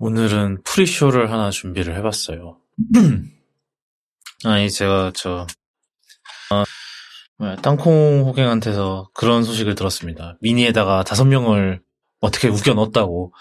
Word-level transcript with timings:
오늘은 0.00 0.62
프리쇼를 0.62 1.32
하나 1.32 1.50
준비를 1.50 1.96
해봤어요. 1.96 2.58
아니, 4.44 4.70
제가, 4.70 5.10
저, 5.14 5.44
어, 6.52 6.64
뭐야, 7.38 7.56
땅콩 7.56 8.22
호갱한테서 8.26 9.10
그런 9.12 9.42
소식을 9.42 9.74
들었습니다. 9.74 10.36
미니에다가 10.40 11.02
다섯 11.02 11.24
명을 11.24 11.82
어떻게 12.20 12.46
우겨 12.48 12.74
넣었다고. 12.74 13.32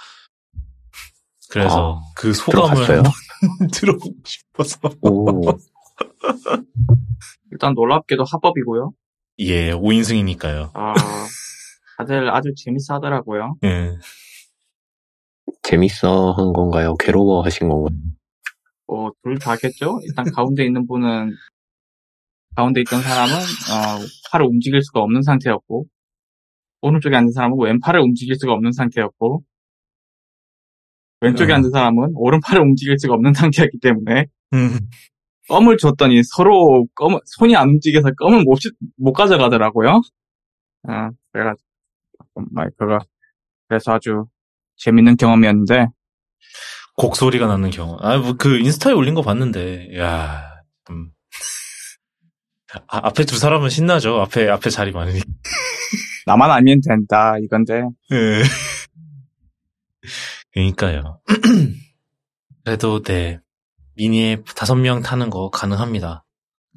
그래서 1.49 1.99
아, 1.99 2.01
그 2.15 2.33
소감을 2.33 2.85
들어보고 3.71 4.15
싶어서. 4.26 4.79
오, 5.01 5.46
일단 7.51 7.74
놀랍게도 7.76 8.24
합법이고요. 8.24 8.94
예, 9.39 9.71
5인승이니까요. 9.74 10.71
아, 10.74 10.94
다들 11.97 12.35
아주 12.35 12.51
재밌어 12.58 12.96
하더라고요. 12.96 13.58
예. 13.63 13.96
재밌어 15.63 16.31
한 16.31 16.53
건가요? 16.53 16.95
괴로워 16.95 17.41
하신 17.43 17.70
건가요? 17.70 17.97
뭐, 18.88 19.11
둘 19.23 19.38
다겠죠? 19.38 19.99
일단 20.03 20.25
가운데 20.31 20.65
있는 20.65 20.88
분은, 20.88 21.35
가운데 22.55 22.81
있던 22.81 23.01
사람은, 23.01 23.33
어, 23.35 24.05
팔을 24.31 24.45
움직일 24.45 24.81
수가 24.81 25.02
없는 25.02 25.21
상태였고, 25.21 25.85
오른쪽에 26.81 27.15
앉은 27.15 27.31
사람은 27.31 27.57
왼팔을 27.59 27.99
움직일 28.02 28.35
수가 28.35 28.53
없는 28.53 28.71
상태였고, 28.71 29.43
왼쪽에 31.21 31.52
음. 31.52 31.55
앉은 31.55 31.71
사람은 31.71 32.11
오른팔을 32.16 32.61
움직일 32.61 32.97
수가 32.99 33.16
없는 33.16 33.33
상태였기 33.52 33.79
때문에, 33.81 34.25
음, 34.53 34.79
껌을 35.49 35.77
줬더니 35.77 36.21
서로 36.23 36.85
껌, 36.95 37.19
손이 37.25 37.55
안 37.55 37.69
움직여서 37.69 38.11
껌을 38.17 38.43
못, 38.43 38.55
시- 38.59 38.69
못 38.97 39.13
가져가더라고요. 39.13 40.02
아, 40.83 41.09
그래가지고, 41.31 41.67
그거, 42.77 42.99
그래서 43.67 43.93
아주 43.93 44.25
재밌는 44.77 45.17
경험이었는데, 45.17 45.88
곡 46.95 47.16
소리가 47.16 47.48
나는 47.48 47.70
경우. 47.70 47.98
아, 48.02 48.17
뭐, 48.17 48.34
그, 48.38 48.59
인스타에 48.59 48.94
올린 48.94 49.13
거 49.13 49.22
봤는데, 49.22 49.98
야 49.98 50.44
음. 50.89 51.11
아, 52.88 53.08
앞에 53.08 53.25
두 53.25 53.38
사람은 53.38 53.69
신나죠. 53.69 54.19
앞에, 54.22 54.50
앞에 54.50 54.69
자리 54.69 54.92
많으니까. 54.92 55.25
나만 56.25 56.52
알면 56.52 56.81
된다, 56.88 57.38
이건데, 57.42 57.84
예. 58.11 58.44
그러니까요. 60.53 61.19
그래도 62.66 63.02
네 63.02 63.39
미니에 63.95 64.44
다섯 64.56 64.75
명 64.75 65.02
타는 65.02 65.30
거 65.30 65.50
가능합니다. 65.50 66.25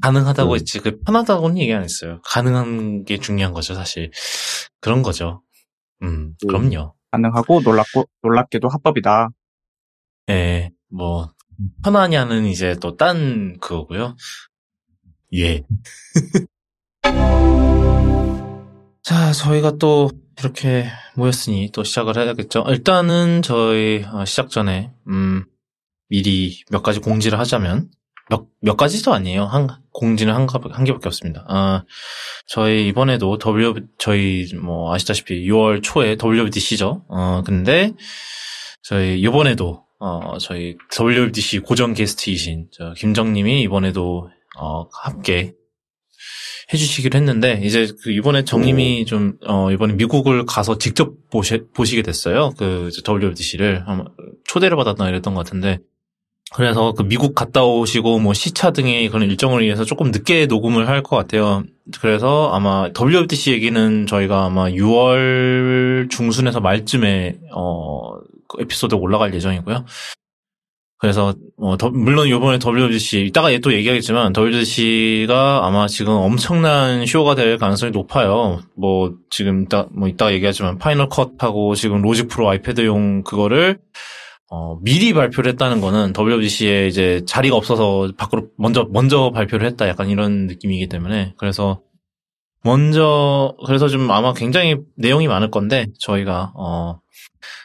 가능하다고 0.02 0.52
음. 0.52 0.54
했지 0.56 0.80
그 0.80 1.00
편하다고는 1.00 1.58
얘기 1.58 1.72
안 1.72 1.82
했어요. 1.82 2.20
가능한 2.24 3.04
게 3.04 3.18
중요한 3.18 3.52
거죠 3.52 3.74
사실. 3.74 4.10
그런 4.80 5.02
거죠. 5.02 5.42
음 6.02 6.34
그럼요. 6.46 6.94
가능하고 7.10 7.60
놀랍고, 7.62 8.04
놀랍게도 8.22 8.68
합법이다. 8.68 9.30
예, 10.30 10.70
뭐 10.88 11.30
편하냐는 11.82 12.46
이제 12.46 12.76
또 12.80 12.96
딴 12.96 13.58
그거고요. 13.60 14.16
예. 15.34 15.62
자, 19.02 19.32
저희가 19.32 19.72
또 19.78 20.10
이렇게 20.38 20.86
모였으니 21.16 21.70
또 21.72 21.84
시작을 21.84 22.16
해야겠죠. 22.16 22.64
일단은 22.68 23.42
저희 23.42 24.04
어, 24.04 24.24
시작 24.24 24.50
전에 24.50 24.92
음, 25.08 25.44
미리 26.08 26.62
몇 26.70 26.82
가지 26.82 27.00
공지를 27.00 27.38
하자면 27.38 27.90
몇, 28.30 28.46
몇 28.60 28.76
가지도 28.76 29.12
아니에요. 29.12 29.44
한 29.44 29.68
공지는 29.92 30.32
한, 30.34 30.46
가- 30.46 30.60
한 30.70 30.84
개밖에 30.84 31.08
없습니다. 31.08 31.44
아, 31.48 31.84
저희 32.46 32.86
이번에도 32.88 33.36
W 33.38 33.74
저희 33.98 34.46
뭐 34.54 34.94
아시다시피 34.94 35.46
6월 35.48 35.82
초에 35.82 36.16
WBDC죠. 36.22 37.04
어 37.08 37.42
근데 37.44 37.92
저희 38.82 39.20
이번에도 39.20 39.84
어 39.98 40.38
저희 40.38 40.76
WBDC 40.98 41.58
고정 41.58 41.92
게스트이신 41.92 42.68
저 42.72 42.94
김정님이 42.94 43.60
이번에도 43.62 44.30
어 44.58 44.86
함께 45.02 45.52
해주시기로 46.72 47.16
했는데 47.18 47.60
이제 47.64 47.88
그 48.02 48.12
이번에 48.12 48.44
정님이 48.44 49.04
좀 49.04 49.38
어 49.46 49.72
이번에 49.72 49.94
미국을 49.94 50.46
가서 50.46 50.78
직접 50.78 51.14
보시, 51.30 51.62
보시게 51.74 52.02
됐어요. 52.02 52.52
그 52.56 52.90
WBDC를 53.06 53.84
초대를 54.44 54.76
받았나 54.76 55.08
이랬던 55.08 55.34
것 55.34 55.44
같은데 55.44 55.80
그래서 56.54 56.92
그 56.92 57.04
미국 57.04 57.34
갔다 57.34 57.64
오시고 57.64 58.18
뭐 58.18 58.34
시차 58.34 58.72
등의 58.72 59.08
그런 59.08 59.30
일정을 59.30 59.62
위해서 59.62 59.84
조금 59.84 60.10
늦게 60.10 60.46
녹음을 60.46 60.88
할 60.88 61.02
것 61.02 61.16
같아요. 61.16 61.62
그래서 62.00 62.50
아마 62.52 62.88
WWDC 62.98 63.52
얘기는 63.52 64.06
저희가 64.06 64.46
아마 64.46 64.68
6월 64.68 66.10
중순에서 66.10 66.60
말쯤에 66.60 67.38
어, 67.54 68.14
그 68.48 68.62
에피소드가 68.62 69.00
올라갈 69.00 69.32
예정이고요. 69.32 69.84
그래서 70.98 71.34
어, 71.56 71.76
더- 71.78 71.88
물론 71.90 72.26
이번에 72.28 72.58
WWDC 72.58 73.24
이따가 73.26 73.48
또 73.62 73.72
얘기하겠지만 73.72 74.32
WWDC가 74.36 75.64
아마 75.64 75.86
지금 75.86 76.12
엄청난 76.14 77.06
쇼가 77.06 77.36
될 77.36 77.56
가능성이 77.58 77.92
높아요. 77.92 78.60
뭐 78.76 79.14
지금 79.30 79.62
이따 79.62 79.86
뭐 79.92 80.08
이따가 80.08 80.32
얘기하지만 80.32 80.78
Final 80.78 81.08
Cut하고 81.08 81.74
지금 81.76 82.02
Logic 82.02 82.28
Pro 82.28 82.50
아이패드용 82.50 83.22
그거를 83.22 83.78
어, 84.52 84.76
미리 84.82 85.12
발표를 85.14 85.52
했다는 85.52 85.80
거는 85.80 86.12
WBC에 86.18 86.88
이제 86.88 87.22
자리가 87.24 87.54
없어서 87.54 88.10
밖으로 88.18 88.48
먼저 88.58 88.84
먼저 88.90 89.30
발표를 89.30 89.64
했다 89.68 89.88
약간 89.88 90.08
이런 90.10 90.48
느낌이기 90.48 90.88
때문에 90.88 91.34
그래서 91.38 91.80
먼저 92.64 93.56
그래서 93.64 93.88
좀 93.88 94.10
아마 94.10 94.34
굉장히 94.34 94.76
내용이 94.96 95.28
많을 95.28 95.52
건데 95.52 95.86
저희가 96.00 96.52
어 96.56 97.00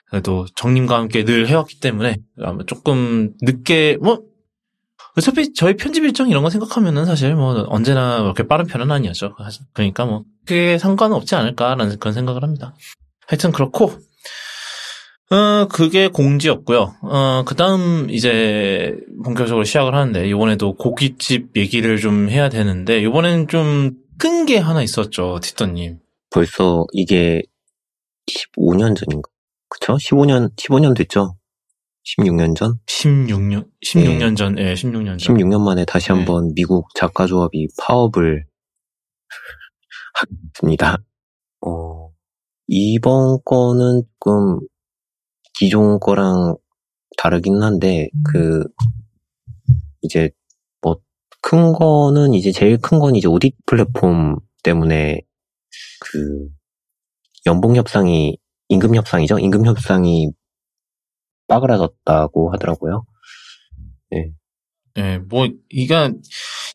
그래도 0.10 0.46
정님과 0.56 0.96
함께 0.96 1.26
늘 1.26 1.48
해왔기 1.48 1.80
때문에 1.80 2.18
아마 2.42 2.64
조금 2.68 3.34
늦게 3.42 3.98
뭐 4.00 4.22
어차피 5.18 5.54
저희 5.54 5.76
편집 5.78 6.04
일정 6.04 6.30
이런 6.30 6.44
거 6.44 6.52
생각하면은 6.52 7.06
사실 7.06 7.34
뭐 7.34 7.66
언제나 7.68 8.22
그렇게 8.22 8.44
빠른 8.48 8.68
편은 8.68 8.92
아니었죠. 8.92 9.36
그러니까 9.74 10.06
뭐 10.06 10.24
그게 10.46 10.78
상관은 10.78 11.16
없지 11.16 11.34
않을까라는 11.34 11.98
그런 11.98 12.14
생각을 12.14 12.44
합니다. 12.44 12.76
하여튼 13.28 13.52
그렇고 13.52 13.92
어, 15.32 15.68
그게 15.68 16.08
공지였고요. 16.08 16.96
어, 17.02 17.44
그 17.46 17.56
다음 17.56 18.10
이제 18.12 18.96
본격적으로 19.24 19.64
시작을 19.64 19.96
하는데, 19.96 20.28
이번에도 20.28 20.76
고깃집 20.76 21.58
얘기를 21.58 21.98
좀 21.98 22.30
해야 22.30 22.50
되는데, 22.50 23.00
이번엔 23.02 23.48
좀큰게 23.48 24.60
하나 24.60 24.84
있었죠, 24.84 25.40
티터님. 25.42 26.00
벌써 26.30 26.86
이게 26.94 27.42
15년 28.28 28.96
전인가? 28.96 29.30
그쵸? 29.70 29.96
15년, 29.96 30.56
15년 30.56 30.96
됐죠? 30.96 31.36
16년 32.06 32.56
전? 32.56 32.80
16년, 32.86 33.68
16년 33.84 34.38
전, 34.38 34.60
예, 34.60 34.76
16년 34.76 35.18
전. 35.18 35.36
16년 35.36 35.62
만에 35.66 35.86
다시 35.86 36.10
네. 36.10 36.14
한번 36.14 36.54
미국 36.54 36.88
작가조합이 36.94 37.68
파업을 37.82 38.46
하겠습니다. 40.14 40.98
어, 41.62 42.12
이번 42.68 43.40
거는 43.44 44.04
조금 44.20 44.60
기존 45.58 46.00
거랑 46.00 46.56
다르긴 47.18 47.62
한데, 47.64 48.10
그, 48.26 48.64
이제, 50.02 50.30
뭐, 50.82 50.98
큰 51.42 51.74
거는 51.74 52.34
이제 52.34 52.52
제일 52.52 52.78
큰 52.78 53.00
건 53.00 53.16
이제 53.16 53.28
오디 53.28 53.54
플랫폼 53.66 54.38
때문에 54.64 55.22
그, 56.02 56.50
연봉 57.48 57.76
협상이, 57.76 58.38
임금 58.70 58.96
협상이죠? 58.96 59.40
임금 59.40 59.66
협상이 59.66 60.32
빠그라졌다고 61.48 62.52
하더라고요. 62.54 63.06
예, 64.98 65.18
뭐, 65.18 65.48
이게, 65.70 66.12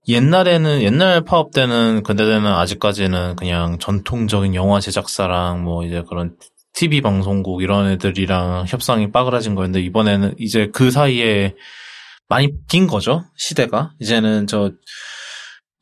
옛날에는, 0.08 0.82
옛날 0.82 1.22
파업 1.24 1.52
때는, 1.52 2.02
그때는 2.02 2.46
아직까지는 2.46 3.36
그냥 3.36 3.78
전통적인 3.78 4.54
영화 4.54 4.80
제작사랑 4.80 5.64
뭐 5.64 5.84
이제 5.84 6.02
그런 6.08 6.36
TV 6.72 7.00
방송국 7.00 7.62
이런 7.62 7.90
애들이랑 7.90 8.64
협상이 8.68 9.10
빠그라진 9.10 9.54
거였는데, 9.54 9.84
이번에는 9.84 10.34
이제 10.38 10.68
그 10.72 10.90
사이에 10.90 11.54
많이 12.28 12.48
바뀐 12.52 12.86
거죠, 12.86 13.24
시대가. 13.36 13.92
이제는 14.00 14.46
저, 14.46 14.72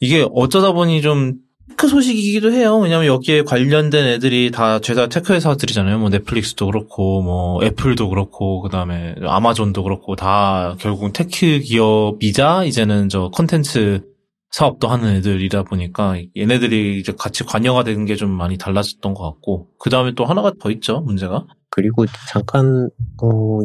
이게 0.00 0.26
어쩌다 0.34 0.72
보니 0.72 1.02
좀, 1.02 1.34
tech 1.78 1.86
소식이기도 1.86 2.50
해요. 2.50 2.78
왜냐면 2.78 3.06
여기에 3.06 3.42
관련된 3.42 4.06
애들이 4.06 4.50
다 4.50 4.80
죄다 4.80 5.08
tech 5.08 5.32
회사들이잖아요. 5.32 5.98
뭐 5.98 6.08
넷플릭스도 6.08 6.66
그렇고, 6.66 7.22
뭐 7.22 7.62
애플도 7.62 8.08
그렇고, 8.08 8.62
그 8.62 8.68
다음에 8.68 9.14
아마존도 9.22 9.84
그렇고, 9.84 10.16
다 10.16 10.74
결국 10.80 11.12
tech 11.12 11.60
기업이자 11.60 12.64
이제는 12.64 13.08
저 13.08 13.28
컨텐츠 13.28 14.02
사업도 14.50 14.88
하는 14.88 15.16
애들이다 15.16 15.64
보니까 15.64 16.16
얘네들이 16.36 16.98
이제 17.00 17.12
같이 17.18 17.44
관여가 17.44 17.84
되는 17.84 18.04
게 18.06 18.16
좀 18.16 18.30
많이 18.30 18.58
달라졌던 18.58 19.14
것 19.14 19.22
같고, 19.32 19.68
그 19.78 19.90
다음에 19.90 20.12
또 20.16 20.24
하나가 20.24 20.52
더 20.60 20.70
있죠, 20.72 21.00
문제가. 21.02 21.46
그리고 21.70 22.04
잠깐, 22.30 22.90
어, 23.22 23.60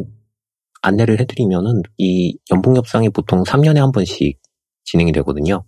안내를 0.82 1.20
해드리면은, 1.20 1.82
이 1.98 2.38
연봉 2.52 2.76
협상이 2.76 3.10
보통 3.10 3.44
3년에 3.44 3.78
한 3.80 3.92
번씩 3.92 4.38
진행이 4.84 5.12
되거든요. 5.12 5.64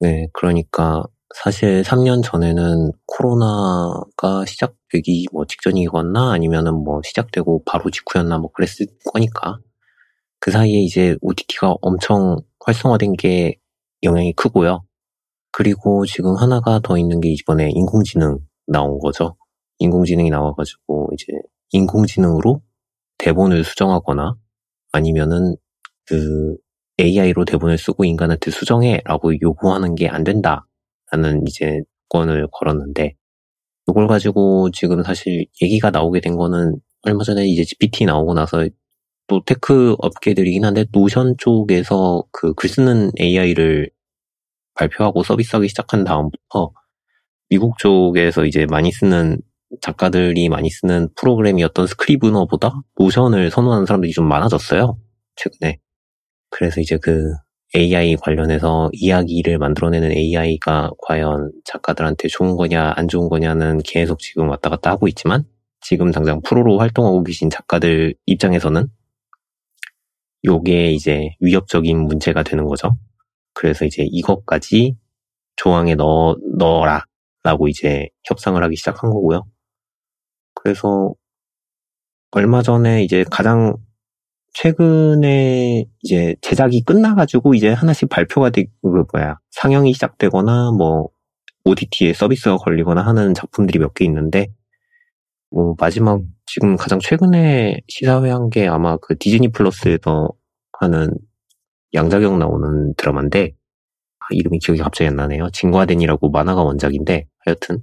네, 0.00 0.26
그러니까 0.32 1.04
사실 1.34 1.82
3년 1.84 2.22
전에는 2.22 2.92
코로나가 3.06 4.44
시작되기 4.46 5.26
뭐 5.32 5.46
직전이거나 5.46 6.32
아니면은 6.32 6.74
뭐 6.74 7.00
시작되고 7.04 7.62
바로 7.64 7.90
직후였나 7.90 8.38
뭐 8.38 8.50
그랬을 8.52 8.86
거니까 9.12 9.58
그 10.40 10.50
사이에 10.52 10.80
이제 10.82 11.16
OTT가 11.22 11.76
엄청 11.82 12.38
활성화된 12.64 13.14
게 13.14 13.56
영향이 14.02 14.34
크고요. 14.34 14.84
그리고 15.52 16.06
지금 16.06 16.36
하나가 16.36 16.80
더 16.80 16.98
있는 16.98 17.20
게 17.20 17.30
이번에 17.30 17.70
인공지능 17.70 18.38
나온 18.66 18.98
거죠. 19.00 19.36
인공지능이 19.78 20.30
나와가지고 20.30 21.10
이제 21.14 21.26
인공지능으로 21.72 22.62
대본을 23.18 23.64
수정하거나 23.64 24.36
아니면은 24.92 25.56
그 26.06 26.56
AI로 27.00 27.44
대본을 27.46 27.78
쓰고 27.78 28.04
인간한테 28.04 28.50
수정해라고 28.50 29.40
요구하는 29.42 29.94
게 29.94 30.08
안 30.08 30.24
된다라는 30.24 31.46
이제 31.48 31.80
권을 32.10 32.48
걸었는데 32.52 33.14
이걸 33.88 34.08
가지고 34.08 34.70
지금 34.72 35.02
사실 35.02 35.46
얘기가 35.62 35.90
나오게 35.90 36.20
된 36.20 36.36
거는 36.36 36.76
얼마 37.02 37.24
전에 37.24 37.46
이제 37.46 37.64
GPT 37.64 38.06
나오고 38.06 38.34
나서 38.34 38.68
또 39.28 39.42
tech 39.44 39.96
업계들이긴 40.00 40.64
한데 40.64 40.84
노션 40.92 41.36
쪽에서 41.38 42.24
그 42.32 42.54
글 42.54 42.68
쓰는 42.68 43.10
AI를 43.20 43.90
발표하고 44.74 45.22
서비스하기 45.22 45.68
시작한 45.68 46.04
다음부터 46.04 46.72
미국 47.50 47.78
쪽에서 47.78 48.46
이제 48.46 48.66
많이 48.70 48.92
쓰는 48.92 49.38
작가들이 49.82 50.48
많이 50.48 50.70
쓰는 50.70 51.08
프로그램이었던 51.16 51.86
스크리브너보다 51.86 52.72
노션을 52.98 53.50
선호하는 53.50 53.86
사람들이 53.86 54.12
좀 54.12 54.28
많아졌어요. 54.28 54.98
최근에. 55.36 55.78
그래서 56.50 56.80
이제 56.80 56.98
그 56.98 57.34
AI 57.76 58.16
관련해서 58.16 58.90
이야기를 58.92 59.58
만들어내는 59.58 60.12
AI가 60.12 60.90
과연 61.06 61.52
작가들한테 61.64 62.28
좋은 62.28 62.56
거냐 62.56 62.94
안 62.96 63.08
좋은 63.08 63.28
거냐는 63.30 63.80
계속 63.84 64.20
지금 64.20 64.48
왔다 64.50 64.70
갔다 64.70 64.90
하고 64.90 65.08
있지만 65.08 65.44
지금 65.80 66.12
당장 66.12 66.42
프로로 66.42 66.78
활동하고 66.78 67.22
계신 67.24 67.50
작가들 67.50 68.14
입장에서는 68.26 68.88
요게 70.44 70.92
이제 70.92 71.30
위협적인 71.40 71.98
문제가 71.98 72.42
되는 72.42 72.64
거죠. 72.66 72.96
그래서 73.54 73.84
이제 73.84 74.04
이것까지 74.10 74.96
조항에 75.56 75.94
넣어, 75.96 76.36
넣어라. 76.58 77.04
라고 77.44 77.68
이제 77.68 78.08
협상을 78.24 78.62
하기 78.62 78.76
시작한 78.76 79.10
거고요. 79.10 79.44
그래서 80.54 81.14
얼마 82.30 82.62
전에 82.62 83.02
이제 83.04 83.24
가장 83.30 83.76
최근에 84.54 85.86
이제 86.02 86.36
제작이 86.42 86.82
끝나가지고 86.84 87.54
이제 87.54 87.72
하나씩 87.72 88.08
발표가 88.08 88.50
되고, 88.50 88.70
그 88.82 89.04
뭐야, 89.14 89.38
상영이 89.50 89.94
시작되거나 89.94 90.72
뭐 90.72 91.08
OTT에 91.64 92.12
서비스가 92.14 92.56
걸리거나 92.58 93.02
하는 93.06 93.34
작품들이 93.34 93.78
몇 93.78 93.94
개 93.94 94.04
있는데, 94.04 94.48
뭐 95.50 95.74
마지막 95.78 96.20
지금 96.54 96.76
가장 96.76 96.98
최근에 97.00 97.80
시사회 97.88 98.30
한 98.30 98.50
게 98.50 98.66
아마 98.68 98.96
그 98.98 99.16
디즈니 99.18 99.48
플러스에서 99.48 100.28
하는 100.80 101.10
양자경 101.94 102.38
나오는 102.38 102.94
드라마인데 102.96 103.52
아, 104.20 104.24
이름이 104.32 104.58
기억이 104.60 104.80
갑자기 104.80 105.08
안 105.08 105.16
나네요. 105.16 105.50
진과덴이라고 105.52 106.30
만화가 106.30 106.62
원작인데 106.62 107.26
하여튼 107.46 107.80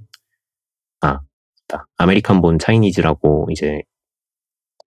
아 1.02 1.20
American 1.98 2.40
Born 2.42 2.58
Chinese라고 2.58 3.48
이제 3.52 3.82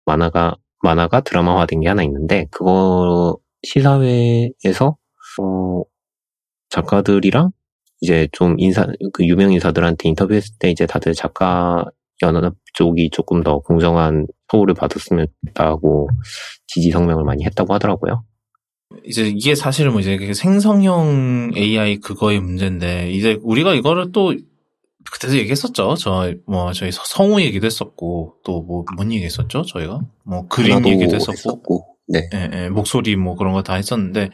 만화가 0.06 0.56
만화가 0.84 1.22
드라마화된 1.22 1.82
게 1.82 1.88
하나 1.90 2.04
있는데 2.04 2.48
그거 2.52 3.38
시사회에서 3.64 4.98
어, 5.42 5.84
작가들이랑 6.70 7.52
이제 8.02 8.28
좀 8.32 8.56
인사 8.60 8.86
그 9.14 9.26
유명 9.26 9.52
인사들한테 9.54 10.10
인터뷰했을 10.10 10.56
때 10.60 10.70
이제 10.72 10.86
다들 10.86 11.14
작가 11.14 11.86
연합 12.22 12.54
쪽이 12.74 13.10
조금 13.12 13.44
더 13.44 13.60
공정한 13.60 14.26
처우를 14.52 14.74
받았으면 14.74 15.28
좋겠다고 15.46 16.10
지지 16.68 16.92
성명을 16.92 17.24
많이 17.24 17.44
했다고 17.46 17.74
하더라고요. 17.74 18.24
이제 19.06 19.28
이게 19.28 19.54
사실은 19.56 19.92
뭐 19.92 20.02
이제 20.02 20.34
생성형 20.34 21.52
AI 21.56 21.98
그거의 21.98 22.40
문제인데 22.40 23.12
이제 23.12 23.38
우리가 23.44 23.74
이거를 23.74 24.12
또 24.12 24.34
그때도 25.12 25.38
얘기했었죠. 25.38 25.96
저 25.96 26.34
뭐 26.48 26.72
저희 26.74 26.92
성우 26.92 27.42
얘기도 27.42 27.66
했었고 27.66 28.36
또 28.44 28.62
뭐 28.64 28.86
뭔 28.98 29.12
얘기했었죠. 29.14 29.64
저희가 29.64 30.02
뭐 30.26 30.48
그림 30.48 30.86
얘기도 30.88 31.16
했었고, 31.16 31.32
했었고. 31.32 31.98
네. 32.08 32.30
예, 32.34 32.50
예, 32.54 32.70
목소리 32.70 33.16
뭐 33.16 33.36
그런 33.36 33.54
거 33.54 33.62
다 33.62 33.76
했었는데 33.76 34.30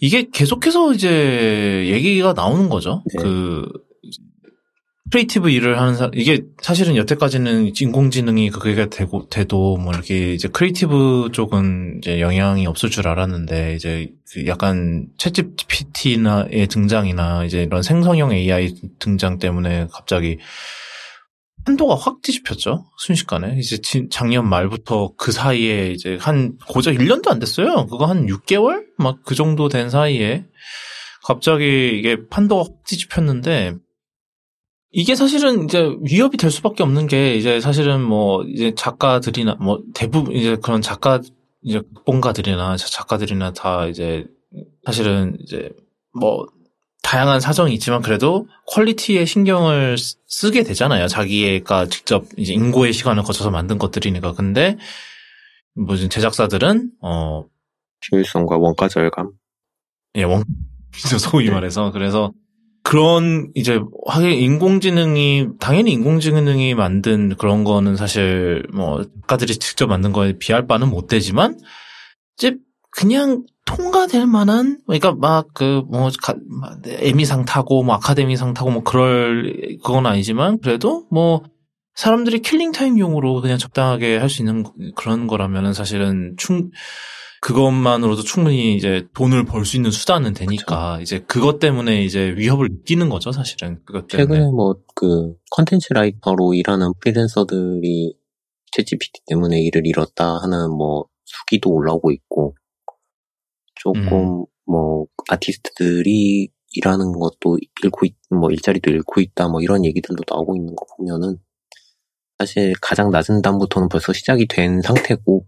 이게 0.00 0.28
계속해서 0.32 0.92
이제 0.94 1.86
얘기가 1.88 2.32
나오는 2.32 2.68
거죠. 2.68 3.02
네. 3.14 3.22
그 3.22 3.68
creative 5.10 5.50
일을 5.50 5.80
하는 5.80 5.94
사람 5.96 6.10
이게 6.14 6.42
사실은 6.62 6.96
여태까지는 6.96 7.72
인공지능이 7.78 8.50
그게 8.50 8.88
되고 8.88 9.28
돼도 9.28 9.76
뭐 9.76 9.92
이렇게 9.92 10.32
이제 10.32 10.48
creative 10.48 11.30
쪽은 11.32 11.98
이제 11.98 12.20
영향이 12.20 12.66
없을 12.66 12.90
줄 12.90 13.08
알았는데 13.08 13.74
이제 13.74 14.12
그 14.32 14.46
약간 14.46 15.08
ChatGPT나의 15.18 16.68
등장이나 16.68 17.44
이제 17.44 17.62
이런 17.64 17.82
생성형 17.82 18.32
AI 18.32 18.74
등장 19.00 19.38
때문에 19.38 19.88
갑자기 19.92 20.38
판도가 21.66 21.94
확 21.96 22.22
뒤집혔죠. 22.22 22.86
순식간에. 22.98 23.56
이제 23.58 23.78
지- 23.78 24.06
작년 24.10 24.48
말부터 24.48 25.12
그 25.18 25.30
사이에 25.30 25.90
이제 25.90 26.16
한 26.20 26.56
고작 26.66 26.94
1년도 26.94 27.28
안 27.28 27.38
됐어요. 27.38 27.86
그거 27.86 28.06
한 28.06 28.26
6개월? 28.26 28.84
막 28.96 29.18
그 29.24 29.34
정도 29.34 29.68
된 29.68 29.90
사이에 29.90 30.44
갑자기 31.22 31.98
이게 31.98 32.16
판도가 32.30 32.62
확 32.62 32.84
뒤집혔는데 32.86 33.74
이게 34.92 35.14
사실은 35.14 35.64
이제 35.64 35.94
위협이 36.02 36.36
될 36.36 36.50
수밖에 36.50 36.82
없는 36.82 37.06
게 37.06 37.34
이제 37.36 37.60
사실은 37.60 38.02
뭐 38.02 38.42
이제 38.44 38.74
작가들이나 38.74 39.54
뭐 39.60 39.80
대부분 39.94 40.34
이제 40.34 40.56
그런 40.56 40.82
작가 40.82 41.20
이제 41.62 41.80
본가들이나 42.06 42.76
작가들이나 42.76 43.52
다 43.52 43.86
이제 43.86 44.26
사실은 44.84 45.36
이제 45.40 45.70
뭐 46.18 46.46
다양한 47.02 47.40
사정이 47.40 47.72
있지만 47.74 48.02
그래도 48.02 48.46
퀄리티에 48.66 49.24
신경을 49.24 49.96
쓰- 49.96 50.16
쓰게 50.26 50.64
되잖아요. 50.64 51.06
자기가 51.06 51.86
직접 51.86 52.24
이제 52.36 52.52
인고의 52.52 52.92
시간을 52.92 53.22
거쳐서 53.22 53.50
만든 53.50 53.78
것들이니까. 53.78 54.32
근데 54.32 54.76
무슨 55.74 56.10
제작사들은 56.10 56.90
어 57.00 57.44
효율성과 58.12 58.58
원가 58.58 58.88
절감. 58.88 59.30
예, 60.16 60.24
원, 60.24 60.44
소위 61.30 61.46
네. 61.46 61.52
말해서. 61.52 61.92
그래서 61.92 62.32
그런, 62.90 63.52
이제, 63.54 63.80
하긴 64.08 64.32
인공지능이, 64.32 65.46
당연히 65.60 65.92
인공지능이 65.92 66.74
만든 66.74 67.36
그런 67.36 67.62
거는 67.62 67.94
사실, 67.94 68.64
뭐, 68.74 69.04
작가들이 69.20 69.58
직접 69.58 69.86
만든 69.86 70.10
거에 70.10 70.38
비할 70.38 70.66
바는 70.66 70.90
못 70.90 71.06
되지만, 71.06 71.56
이제, 72.36 72.56
그냥 72.90 73.44
통과될 73.64 74.26
만한, 74.26 74.80
그러니까 74.88 75.12
막, 75.12 75.46
그, 75.54 75.84
뭐, 75.88 76.10
에미상 76.84 77.44
타고, 77.44 77.84
뭐, 77.84 77.94
아카데미상 77.94 78.54
타고, 78.54 78.72
뭐, 78.72 78.82
그럴, 78.82 79.78
그건 79.84 80.06
아니지만, 80.06 80.58
그래도, 80.58 81.06
뭐, 81.12 81.44
사람들이 81.94 82.40
killing 82.40 82.72
time용으로 82.72 83.40
그냥 83.40 83.58
적당하게 83.58 84.16
할 84.16 84.28
수 84.28 84.42
있는 84.42 84.64
그런 84.96 85.28
거라면은 85.28 85.74
사실은 85.74 86.34
충, 86.38 86.70
그것만으로도 87.40 88.22
충분히 88.22 88.76
이제 88.76 89.08
돈을 89.14 89.44
벌 89.46 89.64
수 89.64 89.76
있는 89.76 89.90
수단은 89.90 90.34
되니까 90.34 91.00
이제 91.00 91.20
그것 91.26 91.58
때문에 91.58 92.04
이제 92.04 92.34
위협을 92.36 92.68
느끼는 92.70 93.08
거죠 93.08 93.32
사실은. 93.32 93.80
그것 93.84 94.06
때문에. 94.08 94.28
최근에 94.34 94.50
뭐 94.50 94.74
그 94.94 95.34
컨텐츠 95.50 95.94
라이터로 95.94 96.52
일하는 96.52 96.92
프리랜서들이 97.00 98.14
챗GPT 98.76 99.24
때문에 99.26 99.60
일을 99.62 99.86
잃었다 99.86 100.36
하는 100.42 100.70
뭐 100.76 101.06
수기도 101.24 101.70
올라오고 101.70 102.10
있고 102.12 102.54
조금 103.76 104.44
뭐 104.66 105.06
아티스트들이 105.30 106.50
일하는 106.74 107.12
것도 107.12 107.56
잃고 107.82 108.04
있, 108.06 108.14
뭐 108.28 108.50
일자리도 108.50 108.90
잃고 108.90 109.20
있다 109.22 109.48
뭐 109.48 109.62
이런 109.62 109.84
얘기들도 109.86 110.22
나오고 110.28 110.54
있는 110.56 110.76
거 110.76 110.84
보면은 110.96 111.38
사실 112.38 112.74
가장 112.80 113.10
낮은 113.10 113.40
단부터는 113.42 113.88
벌써 113.88 114.12
시작이 114.12 114.46
된 114.46 114.82
상태고 114.82 115.46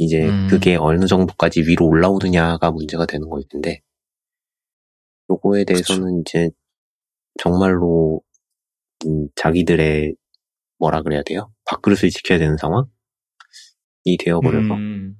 이제 0.00 0.26
음. 0.26 0.48
그게 0.48 0.76
어느 0.76 1.04
정도까지 1.04 1.60
위로 1.60 1.86
올라오느냐가 1.86 2.70
문제가 2.70 3.04
되는 3.04 3.28
거일 3.28 3.44
텐데. 3.50 3.82
요거에 5.28 5.64
대해서는 5.64 6.22
이제 6.22 6.50
정말로 7.38 8.22
음, 9.06 9.28
자기들의 9.36 10.14
뭐라 10.78 11.02
그래야 11.02 11.22
돼요? 11.22 11.52
밥그릇을 11.66 12.08
지켜야 12.08 12.38
되는 12.38 12.56
상황이 12.56 12.86
되어버려서. 14.18 14.74
음, 14.74 15.16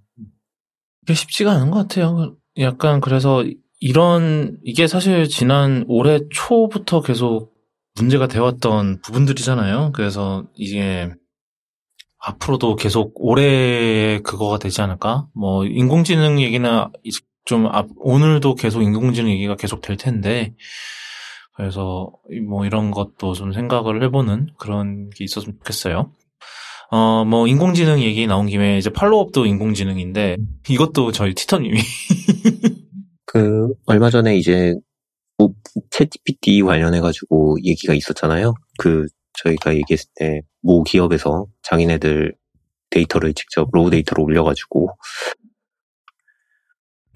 이게 1.02 1.12
쉽지가 1.12 1.52
않은 1.52 1.70
것 1.70 1.80
같아요. 1.80 2.38
약간 2.58 3.02
그래서 3.02 3.44
이런 3.80 4.58
이게 4.64 4.86
사실 4.86 5.28
지난 5.28 5.84
올해 5.88 6.20
초부터 6.32 7.02
계속 7.02 7.52
문제가 7.96 8.28
되었던 8.28 9.02
부분들이잖아요. 9.02 9.92
그래서 9.92 10.48
이게 10.54 11.12
앞으로도 12.20 12.76
계속 12.76 13.12
올해 13.16 14.20
그거가 14.20 14.58
되지 14.58 14.82
않을까? 14.82 15.26
뭐 15.34 15.64
인공지능 15.64 16.40
얘기나 16.40 16.90
좀 17.46 17.66
앞- 17.66 17.88
오늘도 17.96 18.54
계속 18.54 18.82
인공지능 18.82 19.30
얘기가 19.32 19.56
계속 19.56 19.80
될 19.80 19.96
텐데 19.96 20.54
그래서 21.56 22.10
뭐 22.48 22.64
이런 22.66 22.90
것도 22.90 23.32
좀 23.34 23.52
생각을 23.52 24.02
해보는 24.04 24.48
그런 24.58 25.10
게 25.10 25.24
있었으면 25.24 25.56
좋겠어요. 25.58 26.12
어, 26.92 27.24
뭐 27.24 27.46
인공지능 27.46 28.00
얘기 28.00 28.26
나온 28.26 28.46
김에 28.46 28.76
이제 28.78 28.90
팔로업도 28.90 29.46
인공지능인데 29.46 30.36
이것도 30.68 31.12
저희 31.12 31.34
티터님이 31.34 31.78
그 33.26 33.68
얼마 33.86 34.10
전에 34.10 34.36
이제 34.36 34.74
뭐 35.38 35.50
챗 35.90 36.10
GPT 36.10 36.62
관련해가지고 36.62 37.58
얘기가 37.64 37.94
있었잖아요. 37.94 38.54
그 38.78 39.06
저희가 39.34 39.74
얘기했을 39.74 40.08
때 40.16 40.42
모 40.62 40.82
기업에서 40.82 41.46
자기네들 41.62 42.34
데이터를 42.90 43.32
직접 43.34 43.68
raw 43.72 43.88
data로 43.90 44.22
올려가지고 44.24 44.90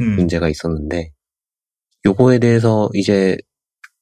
음, 0.00 0.16
문제가 0.16 0.48
있었는데 0.48 1.10
요거에 2.06 2.38
대해서 2.38 2.88
이제 2.94 3.36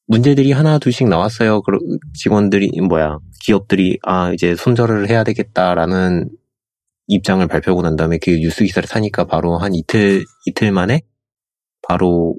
문제들이 0.06 0.52
하나 0.52 0.78
둘씩 0.78 1.08
나왔어요. 1.08 1.62
그러- 1.62 1.78
직원들이 2.14 2.80
뭐야 2.88 3.18
기업들이 3.42 3.98
아 4.02 4.32
이제 4.32 4.54
손절을 4.54 5.08
해야 5.08 5.24
되겠다라는 5.24 6.28
입장을 7.08 7.46
발표하고 7.46 7.82
난 7.82 7.96
다음에 7.96 8.18
그 8.22 8.30
뉴스 8.30 8.64
기사를 8.64 8.86
사니까 8.86 9.24
바로 9.24 9.58
한 9.58 9.74
이틀 9.74 10.24
이틀 10.46 10.70
만에 10.72 11.02
바로 11.86 12.36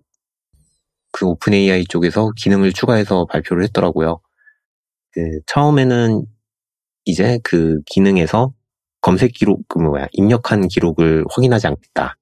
그 1.12 1.26
오픈 1.26 1.54
AI 1.54 1.86
쪽에서 1.86 2.32
기능을 2.38 2.74
추가해서 2.74 3.26
발표를 3.26 3.64
했더라고요. 3.66 4.20
그 5.14 5.40
처음에는 5.48 6.26
이제 7.06 7.40
그 7.44 7.82
기능에서 7.86 8.54
검색 9.02 9.34
기록 9.34 9.62
그 9.68 9.80
뭐야 9.80 10.08
입력한 10.14 10.68
기록을 10.68 11.26
확인하지 11.30 11.68
않겠다 11.68 12.18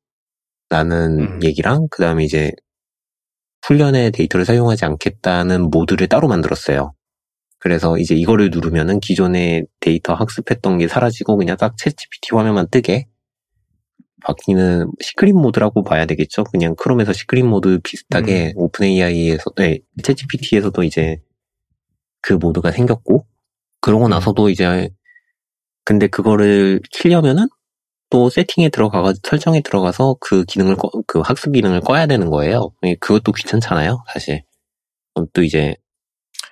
라는 0.69 1.19
음. 1.19 1.43
얘기랑 1.43 1.87
그 1.91 2.01
다음에 2.01 2.23
이제 2.23 2.51
훈련의 3.65 4.11
데이터를 4.11 4.45
사용하지 4.45 4.85
않겠다는 4.85 5.69
모드를 5.69 6.07
따로 6.07 6.27
만들었어요. 6.27 6.93
그래서 7.59 7.97
이제 7.99 8.15
이거를 8.15 8.49
누르면은 8.51 8.99
기존의 8.99 9.67
데이터 9.79 10.15
학습했던 10.15 10.79
게 10.79 10.87
사라지고 10.87 11.37
그냥 11.37 11.57
딱 11.57 11.75
챗GPT 11.75 12.35
화면만 12.35 12.67
뜨게 12.71 13.07
바뀌는 14.23 14.91
secret 14.99 15.35
모드라고 15.35 15.83
봐야 15.83 16.05
되겠죠. 16.07 16.43
그냥 16.45 16.75
크롬에서 16.75 17.13
secret 17.13 17.45
모드 17.45 17.79
비슷하게 17.83 18.53
오픈 18.55 18.85
AI에서, 18.85 19.51
네, 19.57 19.79
챗GPT에서도 20.01 20.83
이제 20.83 21.17
그 22.21 22.33
모드가 22.33 22.71
생겼고, 22.71 23.25
그러고 23.81 24.07
나서도 24.07 24.49
이제, 24.49 24.89
근데 25.83 26.07
그거를 26.07 26.79
키려면은 26.91 27.47
또 28.09 28.29
세팅에 28.29 28.69
들어가가, 28.69 29.13
설정에 29.23 29.61
들어가서 29.61 30.17
그 30.19 30.43
기능을, 30.45 30.75
꺼, 30.75 30.89
그 31.07 31.19
학습 31.21 31.53
기능을 31.53 31.81
꺼야 31.81 32.05
되는 32.07 32.29
거예요. 32.29 32.71
그것도 32.99 33.31
귀찮잖아요, 33.31 34.03
사실. 34.13 34.43
또 35.33 35.43
이제, 35.43 35.75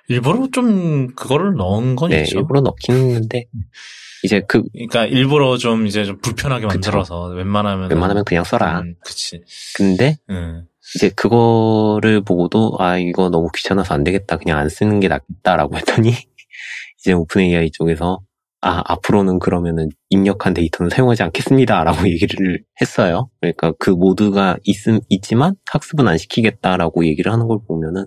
일부러 0.08 0.48
좀 0.52 1.14
그거를 1.14 1.54
넣은 1.54 1.94
건 1.96 2.10
네, 2.10 2.22
있죠. 2.22 2.38
일부러 2.38 2.60
넣긴 2.62 2.94
했는데, 2.94 3.44
이제 4.24 4.40
그, 4.48 4.62
그러니까 4.72 5.06
일부러 5.06 5.56
좀 5.56 5.86
이제 5.86 6.04
좀 6.04 6.18
불편하게. 6.20 6.66
만들어서 6.66 7.26
웬만하면 7.28 7.90
웬만하면 7.90 8.24
그냥 8.24 8.44
써라. 8.44 8.80
음, 8.80 8.96
그치. 9.04 9.42
근데, 9.76 10.16
음. 10.30 10.66
이제 10.94 11.10
그거를 11.10 12.22
보고도 12.22 12.76
아 12.78 12.98
이거 12.98 13.28
너무 13.28 13.48
귀찮아서 13.54 13.94
안 13.94 14.04
되겠다 14.04 14.38
그냥 14.38 14.58
안 14.58 14.68
쓰는 14.68 15.00
게 15.00 15.08
낫겠다라고 15.08 15.76
했더니 15.76 16.10
이제 16.98 17.12
오픈 17.12 17.42
AI 17.42 17.70
쪽에서 17.70 18.20
아 18.62 18.82
앞으로는 18.86 19.38
그러면은 19.38 19.88
입력한 20.10 20.52
데이터는 20.54 20.90
사용하지 20.90 21.22
않겠습니다라고 21.22 22.08
얘기를 22.10 22.62
했어요. 22.80 23.30
그러니까 23.40 23.72
그 23.78 23.90
모드가 23.90 24.56
있음 24.64 25.00
있지만 25.08 25.54
학습은 25.70 26.06
안 26.08 26.18
시키겠다라고 26.18 27.06
얘기를 27.06 27.32
하는 27.32 27.46
걸 27.48 27.58
보면은 27.66 28.06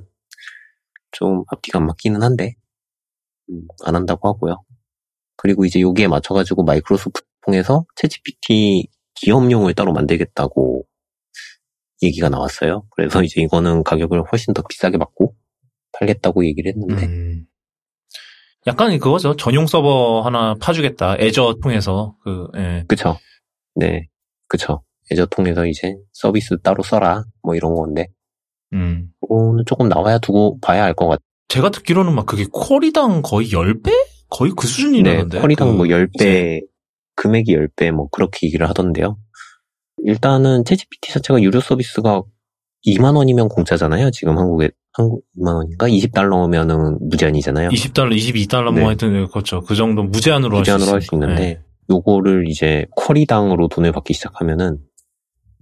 좀 1.12 1.44
앞뒤가 1.48 1.80
안 1.80 1.86
맞기는 1.88 2.22
한데 2.22 2.56
음, 3.50 3.68
안 3.86 3.96
한다고 3.96 4.30
하고요. 4.30 4.64
그리고 5.38 5.66
이제 5.66 5.82
여기에 5.82 6.08
맞춰가지고 6.08 6.64
마이크로소프트 6.64 7.26
통해서 7.46 7.86
챗GPT 7.96 8.88
기업용을 9.16 9.74
따로 9.74 9.94
만들겠다고 9.94 10.86
얘기가 12.04 12.30
나왔어요. 12.30 12.84
그래서 12.92 13.24
이제 13.24 13.42
이거는 13.42 13.84
가격을 13.84 14.24
훨씬 14.32 14.54
더 14.54 14.62
비싸게 14.68 14.98
받고 14.98 15.34
팔겠다고 16.00 16.46
얘기를 16.46 16.72
했는데 16.72 17.06
음. 17.06 17.46
약간 18.66 18.98
그거죠. 18.98 19.36
전용 19.36 19.68
서버 19.68 20.22
하나 20.22 20.56
파주겠다. 20.60 21.18
애저 21.20 21.56
통해서 21.62 22.16
그 22.24 22.48
예. 22.56 22.84
그쵸? 22.88 23.18
네, 23.76 24.08
그쵸. 24.48 24.84
애저 25.12 25.26
통해서 25.26 25.66
이제 25.66 25.96
서비스 26.14 26.58
따로 26.62 26.82
써라 26.82 27.26
뭐 27.42 27.56
이런 27.56 27.76
건데 27.76 28.08
음. 28.74 29.10
이거는 29.24 29.66
조금 29.66 29.90
나와야 29.90 30.18
두고 30.18 30.60
봐야 30.62 30.84
알 30.86 30.94
것 30.94 31.08
같아요. 31.08 31.20
제가 31.50 31.70
듣기로는 31.70 32.16
막 32.16 32.26
그게 32.26 32.46
쿼리당 32.52 33.22
거의 33.22 33.50
10배? 33.50 33.92
거의 34.30 34.52
그 34.56 34.66
네, 34.66 34.68
수준이라는데. 34.72 35.40
쿼리당 35.42 35.74
그뭐 35.74 35.86
이제 35.86 35.96
10배, 35.96 36.62
금액이 37.16 37.54
10배 37.56 37.92
뭐 37.92 38.08
그렇게 38.12 38.48
얘기를 38.48 38.68
하던데요. 38.68 39.18
일단은 39.98 40.66
채GPT 40.66 41.14
자체가 41.14 41.42
유료 41.42 41.60
서비스가 41.62 42.24
2만 42.86 43.16
원이면 43.16 43.48
공짜잖아요. 43.50 44.12
지금 44.12 44.38
한국에 44.38 44.70
한국 44.92 45.24
2만 45.38 45.56
원인가 45.56 45.88
20달러면은 45.88 46.98
무제한이잖아요. 47.02 47.70
20달러, 47.70 48.16
22달러 48.16 48.74
네. 48.74 48.82
뭐 48.82 48.90
하여튼 48.90 49.28
그렇죠. 49.28 49.62
그 49.62 49.76
정도 49.76 50.04
무제한으로 50.04 50.58
할수 50.58 50.72
무제한으로 50.72 50.92
할 50.94 51.02
수. 51.02 51.16
있는데 51.16 51.44
예. 51.44 51.62
요거를 51.90 52.50
이제 52.50 52.86
쿼리당으로 52.96 53.68
돈을 53.68 53.92
받기 53.92 54.14
시작하면은 54.14 54.80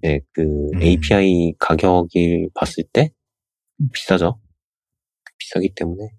네, 0.02 0.20
그 0.34 0.42
음. 0.42 0.82
API 0.82 1.54
가격을 1.60 2.50
봤을 2.56 2.84
때 2.92 3.12
비싸죠. 3.94 4.40
비싸기 5.38 5.74
때문에 5.76 6.10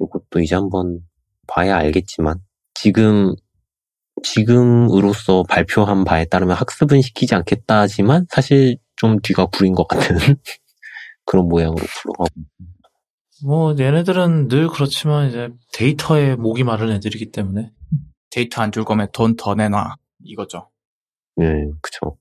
요것도 0.00 0.40
이제 0.40 0.54
한번 0.54 1.00
봐야 1.46 1.76
알겠지만 1.76 2.38
지금 2.74 3.34
지금으로서 4.22 5.42
발표한 5.48 6.04
바에 6.04 6.24
따르면 6.26 6.56
학습은 6.56 7.02
시키지 7.02 7.34
않겠다지만 7.34 8.26
사실 8.30 8.76
좀 8.96 9.18
뒤가 9.20 9.46
구린 9.46 9.74
것 9.74 9.88
같은 9.88 10.16
그런 11.26 11.48
모양으로 11.48 11.76
풀어가고 11.84 12.30
뭐 13.44 13.74
얘네들은 13.78 14.48
늘 14.48 14.68
그렇지만 14.68 15.28
이제 15.28 15.48
데이터에 15.72 16.36
목이 16.36 16.62
마른 16.64 16.90
애들이기 16.92 17.32
때문에 17.32 17.70
데이터 18.30 18.62
안 18.62 18.70
줄 18.72 18.84
거면 18.84 19.08
돈 19.12 19.36
더 19.36 19.54
내놔. 19.54 19.96
이거죠. 20.24 20.68
네, 21.36 21.46
그쵸. 21.82 22.16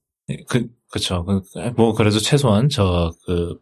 그 0.48 0.68
그쵸. 0.90 1.24
그, 1.26 1.42
뭐 1.78 1.94
그래도 1.94 2.20
최소한 2.20 2.70
저 2.70 3.12
그 3.26 3.58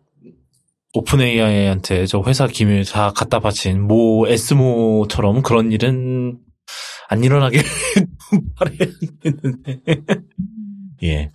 오픈 0.93 1.21
AI한테 1.21 2.05
저 2.07 2.23
회사 2.25 2.47
기밀 2.47 2.83
다 2.85 3.11
갖다 3.11 3.39
바친 3.39 3.81
모 3.87 4.27
에스모처럼 4.27 5.41
그런 5.43 5.71
일은 5.71 6.39
안 7.11 7.23
일어나게 7.23 7.57
바라야겠는데. 8.55 9.81
예. 11.03 11.31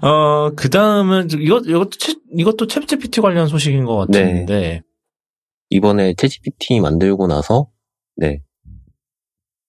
어, 0.00 0.50
그 0.56 0.70
다음은, 0.70 1.28
이것, 1.38 1.66
이것도, 1.66 1.90
채, 1.90 2.14
이것도 2.34 2.66
챗 2.66 2.88
GPT 2.88 3.20
관련 3.20 3.46
소식인 3.46 3.84
것 3.84 3.96
같은데, 3.98 4.82
이번에 5.68 6.14
채GPT 6.14 6.80
만들고 6.80 7.26
나서 7.26 7.70
네. 8.16 8.40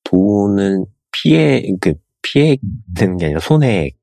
돈은 0.05 0.85
피해 1.11 1.63
그 1.79 1.93
피해 2.21 2.57
되는 2.95 3.17
게 3.17 3.25
아니라 3.25 3.39
손해액. 3.39 3.97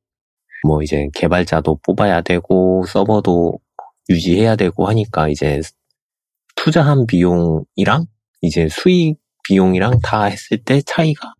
뭐 0.66 0.82
이제 0.82 1.08
개발자도 1.14 1.80
뽑아야 1.82 2.20
되고 2.20 2.84
서버도 2.86 3.58
유지해야 4.10 4.56
되고 4.56 4.86
하니까 4.86 5.28
이제 5.28 5.60
투자한 6.56 7.06
비용이랑 7.06 8.06
이제 8.42 8.68
수익 8.68 9.16
비용이랑 9.50 9.98
다 10.00 10.26
했을 10.26 10.62
때 10.62 10.80
차이가 10.82 11.34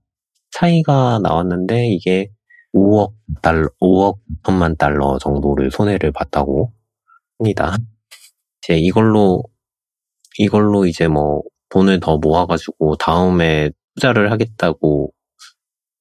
차이가 0.51 1.21
나왔는데 1.23 1.87
이게 1.91 2.29
5억 2.75 3.15
달러 3.41 3.69
5억 3.81 4.19
천만 4.45 4.77
달러 4.77 5.17
정도를 5.19 5.71
손해를 5.71 6.11
봤다고 6.11 6.73
합니다. 7.39 7.77
이제 8.59 8.77
이걸로 8.79 9.45
이걸로 10.39 10.87
이제 10.87 11.07
뭐 11.07 11.43
돈을 11.69 12.01
더 12.01 12.19
모아가지고 12.19 12.97
다음에 12.97 13.71
투자를 13.95 14.33
하겠다고 14.33 15.13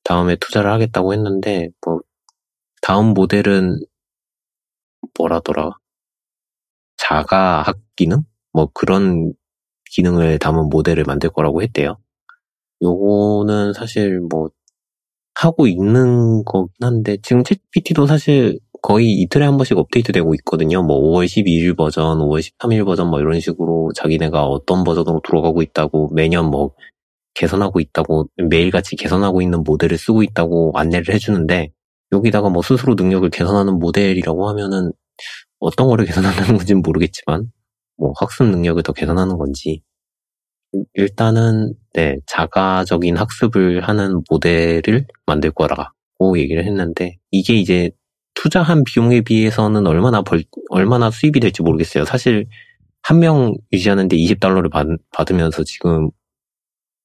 다음에 0.03 0.35
투자를 0.37 0.71
하겠다고 0.71 1.13
했는데 1.13 1.69
뭐 1.85 1.99
다음 2.81 3.13
모델은 3.13 3.81
뭐라더라 5.15 5.73
자가 6.97 7.61
학 7.61 7.77
기능 7.95 8.23
뭐 8.51 8.67
그런 8.73 9.33
기능을 9.91 10.39
담은 10.39 10.69
모델을 10.69 11.03
만들 11.05 11.29
거라고 11.29 11.62
했대요. 11.62 11.98
요거는 12.81 13.74
사실 13.74 14.22
뭐 14.22 14.50
하고 15.36 15.67
있는 15.67 16.43
거긴 16.46 16.69
한데 16.81 17.17
지금 17.22 17.43
챗GPT도 17.43 18.08
사실 18.08 18.60
거의 18.81 19.12
이틀에 19.13 19.46
한 19.46 19.58
번씩 19.58 19.77
업데이트되고 19.77 20.34
있거든요. 20.36 20.84
뭐 20.84 21.00
5월 21.01 21.25
12일 21.25 21.75
버전, 21.77 22.19
5월 22.19 22.39
13일 22.39 22.86
버전 22.86 23.10
뭐 23.10 23.19
이런 23.19 23.39
식으로 23.39 23.91
자기네가 23.96 24.46
어떤 24.46 24.84
버전으로 24.84 25.22
돌아가고 25.24 25.62
있다고 25.62 26.12
매년 26.13 26.46
뭐 26.50 26.72
개선하고 27.36 27.79
있다고 27.79 28.27
매일같이 28.50 28.96
개선하고 28.96 29.41
있는 29.41 29.63
모델을 29.63 29.98
쓰고 29.98 30.24
있다고 30.24 30.74
안내를 30.75 31.13
해주는데 31.13 31.72
여기다가 32.12 32.50
뭐 32.50 32.62
스스로 32.62 32.96
능력을 32.96 33.29
개선하는 33.29 33.79
모델이라고 33.79 34.50
하면은 34.50 34.91
어떤 35.60 35.88
거를 35.88 36.05
개선한다는 36.05 36.58
건지는 36.58 36.81
모르겠지만 36.81 37.51
뭐 37.99 38.13
학습 38.19 38.45
능력을 38.45 38.81
더 38.83 38.93
개선하는 38.93 39.37
건지. 39.37 39.83
일단은 40.95 41.73
네 41.93 42.17
자가적인 42.27 43.17
학습을 43.17 43.81
하는 43.87 44.21
모델을 44.29 45.07
만들 45.25 45.51
거라고 45.51 46.37
얘기를 46.37 46.65
했는데 46.65 47.17
이게 47.31 47.55
이제 47.55 47.91
투자한 48.35 48.83
비용에 48.85 49.21
비해서는 49.21 49.87
얼마나 49.87 50.21
벌 50.21 50.43
얼마나 50.69 51.11
수입이 51.11 51.39
될지 51.41 51.63
모르겠어요. 51.63 52.05
사실 52.05 52.47
한 53.03 53.19
명 53.19 53.55
유지하는데 53.73 54.15
20달러를 54.17 54.71
받, 54.71 54.87
받으면서 55.11 55.63
지금 55.65 56.09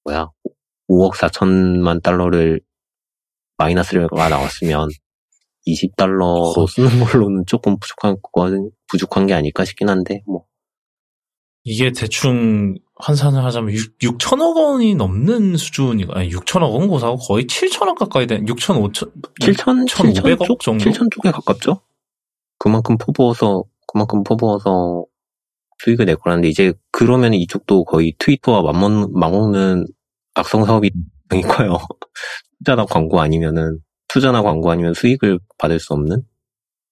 뭐야? 0.04 0.30
5억 0.88 1.14
4천만 1.14 2.02
달러를 2.02 2.60
마이너스가 3.58 4.28
나왔으면 4.28 4.88
20달러로 5.66 6.68
쓰는 6.68 6.88
걸로는 7.04 7.44
조금 7.46 7.78
부족한 7.78 8.16
건 8.32 8.70
부족한 8.88 9.26
게 9.26 9.34
아닐까 9.34 9.64
싶긴 9.64 9.88
한데 9.88 10.22
뭐 10.26 10.44
이게 11.64 11.92
대충 11.92 12.76
환산을 12.96 13.42
하자면 13.42 13.74
6, 13.74 13.98
6천억 13.98 14.56
원이 14.56 14.94
넘는 14.94 15.56
수준이 15.56 16.06
아니 16.10 16.30
6천억 16.30 16.72
원 16.74 16.88
고사고 16.88 17.16
거의 17.16 17.46
7천억 17.46 17.96
가까이 17.96 18.26
된 18.26 18.44
6천 18.44 18.92
5천 18.92 19.10
7천 19.40 19.88
1,500억 19.88 20.46
쪽, 20.46 20.60
정도? 20.60 20.84
7천 20.84 21.10
쪽에 21.10 21.30
가깝죠. 21.30 21.80
그만큼 22.58 22.96
퍼부어서 22.98 23.64
그만큼 23.88 24.22
퍼부어서 24.22 25.06
수익을 25.82 26.04
낼 26.04 26.16
거라는데 26.16 26.48
이제 26.48 26.72
그러면 26.92 27.34
이쪽도 27.34 27.84
거의 27.84 28.14
트위터와 28.18 28.62
맞먹는, 28.62 29.12
맞먹는 29.12 29.86
악성 30.34 30.64
사업이 30.64 30.90
되 31.28 31.40
커요. 31.40 31.78
투자나 32.58 32.84
광고 32.84 33.20
아니면은 33.20 33.80
투자나 34.08 34.42
광고 34.42 34.70
아니면 34.70 34.94
수익을 34.94 35.40
받을 35.58 35.80
수 35.80 35.94
없는 35.94 36.22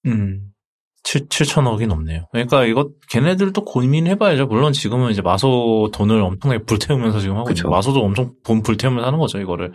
음. 0.07 0.52
7, 1.05 1.29
7천억이 1.29 1.87
넘네요. 1.87 2.29
그러니까 2.31 2.65
이거 2.65 2.91
걔네들도 3.11 3.65
고민해봐야죠. 3.65 4.47
물론 4.47 4.73
지금은 4.73 5.11
이제 5.11 5.21
마소 5.21 5.91
돈을 5.93 6.21
엄청나게 6.21 6.65
불태우면서 6.65 7.21
지금 7.21 7.37
하고. 7.37 7.51
있는 7.51 7.69
마소도 7.69 8.01
엄청 8.01 8.35
돈 8.45 8.63
불태우면서 8.63 9.07
하는 9.07 9.19
거죠, 9.19 9.39
이거를. 9.39 9.73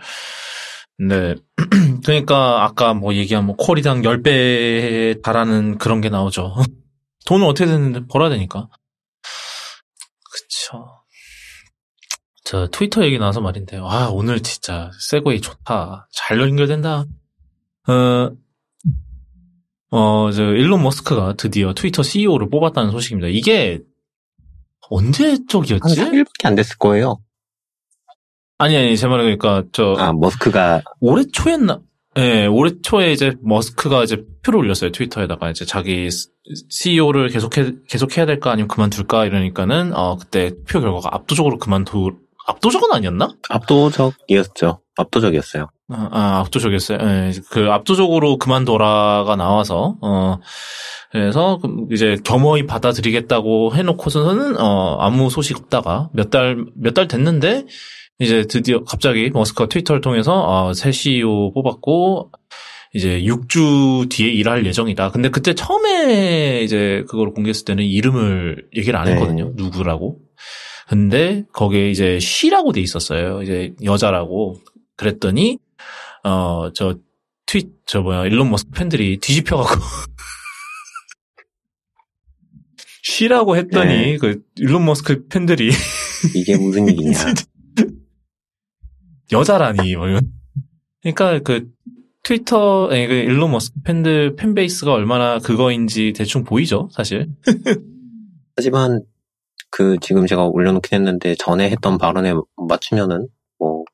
근데 0.96 1.36
그러니까 2.04 2.64
아까 2.64 2.94
뭐 2.94 3.14
얘기한 3.14 3.46
뭐 3.46 3.54
콜이당 3.56 4.02
10배에 4.02 5.22
달하는 5.22 5.78
그런 5.78 6.00
게 6.00 6.08
나오죠. 6.08 6.56
돈을 7.26 7.46
어떻게든 7.46 8.08
벌어야 8.08 8.30
되니까. 8.30 8.68
그쵸. 10.32 10.86
저 12.44 12.66
트위터 12.68 13.04
얘기 13.04 13.18
나와서 13.18 13.42
말인데, 13.42 13.76
와, 13.76 14.08
오늘 14.08 14.42
진짜 14.42 14.90
세그웨이 14.98 15.42
좋다. 15.42 16.08
잘 16.10 16.40
연결된다. 16.40 17.04
어, 17.86 18.30
어, 19.90 20.30
저, 20.32 20.42
일론 20.42 20.82
머스크가 20.82 21.34
드디어 21.34 21.72
트위터 21.72 22.02
CEO를 22.02 22.50
뽑았다는 22.50 22.90
소식입니다. 22.90 23.28
이게, 23.28 23.80
언제 24.90 25.28
한 25.28 25.46
쪽이었지? 25.48 25.96
3일밖에 26.00 26.44
안 26.44 26.54
됐을 26.54 26.76
거예요. 26.78 27.18
아니, 28.58 28.76
아니, 28.76 28.96
제 28.96 29.06
말은 29.06 29.24
그러니까, 29.24 29.68
저, 29.72 29.94
아 29.98 30.12
머스크가 30.12 30.82
올해 31.00 31.24
초였나? 31.32 31.80
예, 32.18 32.46
올해 32.46 32.72
초에 32.82 33.12
이제 33.12 33.34
머스크가 33.42 34.02
이제 34.02 34.24
표를 34.42 34.60
올렸어요. 34.60 34.90
트위터에다가 34.90 35.50
이제 35.50 35.64
자기 35.64 36.08
CEO를 36.68 37.28
계속해, 37.28 37.72
계속해야 37.88 38.26
될까 38.26 38.50
아니면 38.50 38.68
그만둘까 38.68 39.24
이러니까는, 39.24 39.94
어, 39.94 40.16
그때 40.16 40.50
표 40.68 40.80
결과가 40.80 41.10
압도적으로 41.14 41.58
그만두, 41.58 42.18
압도적은 42.48 42.88
아니었나? 42.92 43.28
압도적이었죠. 43.50 44.80
압도적이었어요. 44.96 45.68
아, 45.90 46.08
아, 46.12 46.38
압도적이었어요. 46.40 46.98
예, 47.00 47.32
그 47.50 47.70
압도적으로 47.70 48.36
그만둬라가 48.38 49.36
나와서 49.36 49.96
어 50.02 50.38
그래서 51.12 51.58
그 51.62 51.86
이제 51.92 52.16
겸허히 52.24 52.66
받아들이겠다고 52.66 53.74
해놓고서는 53.74 54.58
어 54.60 54.96
아무 55.00 55.30
소식 55.30 55.56
없다가 55.58 56.10
몇 56.14 56.30
달 56.30 56.56
몇 56.76 56.94
달 56.94 57.06
됐는데 57.08 57.66
이제 58.18 58.44
드디어 58.48 58.82
갑자기 58.84 59.30
머스크가 59.30 59.68
트위터를 59.68 60.00
통해서 60.00 60.32
어, 60.34 60.72
새 60.74 60.90
CEO 60.90 61.52
뽑았고 61.52 62.32
이제 62.94 63.20
6주 63.22 64.08
뒤에 64.10 64.30
일할 64.32 64.66
예정이다. 64.66 65.10
근데 65.10 65.28
그때 65.30 65.54
처음에 65.54 66.62
이제 66.62 67.04
그걸 67.08 67.32
공개했을 67.32 67.64
때는 67.66 67.84
이름을 67.84 68.66
얘기를 68.76 68.98
안 68.98 69.04
네. 69.04 69.12
했거든요. 69.12 69.52
누구라고. 69.54 70.16
근데 70.88 71.44
거기에 71.52 71.90
이제 71.90 72.18
쉬라고 72.18 72.72
돼 72.72 72.80
있었어요. 72.80 73.42
이제 73.42 73.74
여자라고. 73.84 74.58
그랬더니 74.96 75.58
어 76.24 76.70
저 76.74 76.98
트윗 77.46 77.68
저 77.86 78.02
뭐야 78.02 78.26
일론 78.26 78.50
머스크 78.50 78.70
팬들이 78.72 79.18
뒤집혀갖고 79.18 79.80
쉬라고 83.02 83.56
했더니 83.56 83.88
네. 83.88 84.16
그 84.18 84.42
일론 84.56 84.84
머스크 84.84 85.26
팬들이 85.28 85.70
이게 86.34 86.56
무슨 86.56 86.86
일이냐. 86.88 87.18
여자라니 89.32 89.96
뭐 89.96 90.08
이런. 90.08 90.30
그러니까 91.02 91.38
그 91.40 91.70
트위터 92.22 92.88
아니 92.90 93.06
그 93.06 93.14
일론 93.14 93.52
머스크 93.52 93.80
팬들 93.82 94.36
팬베이스가 94.36 94.92
얼마나 94.92 95.38
그거인지 95.38 96.12
대충 96.14 96.44
보이죠 96.44 96.88
사실. 96.92 97.28
하지만 98.56 99.02
그 99.70 99.96
지금 100.00 100.26
제가 100.26 100.46
올려놓긴 100.46 100.96
했는데 100.98 101.34
전에 101.34 101.70
했던 101.70 101.98
발언에 101.98 102.32
맞추면은 102.68 103.28
뭐 103.58 103.84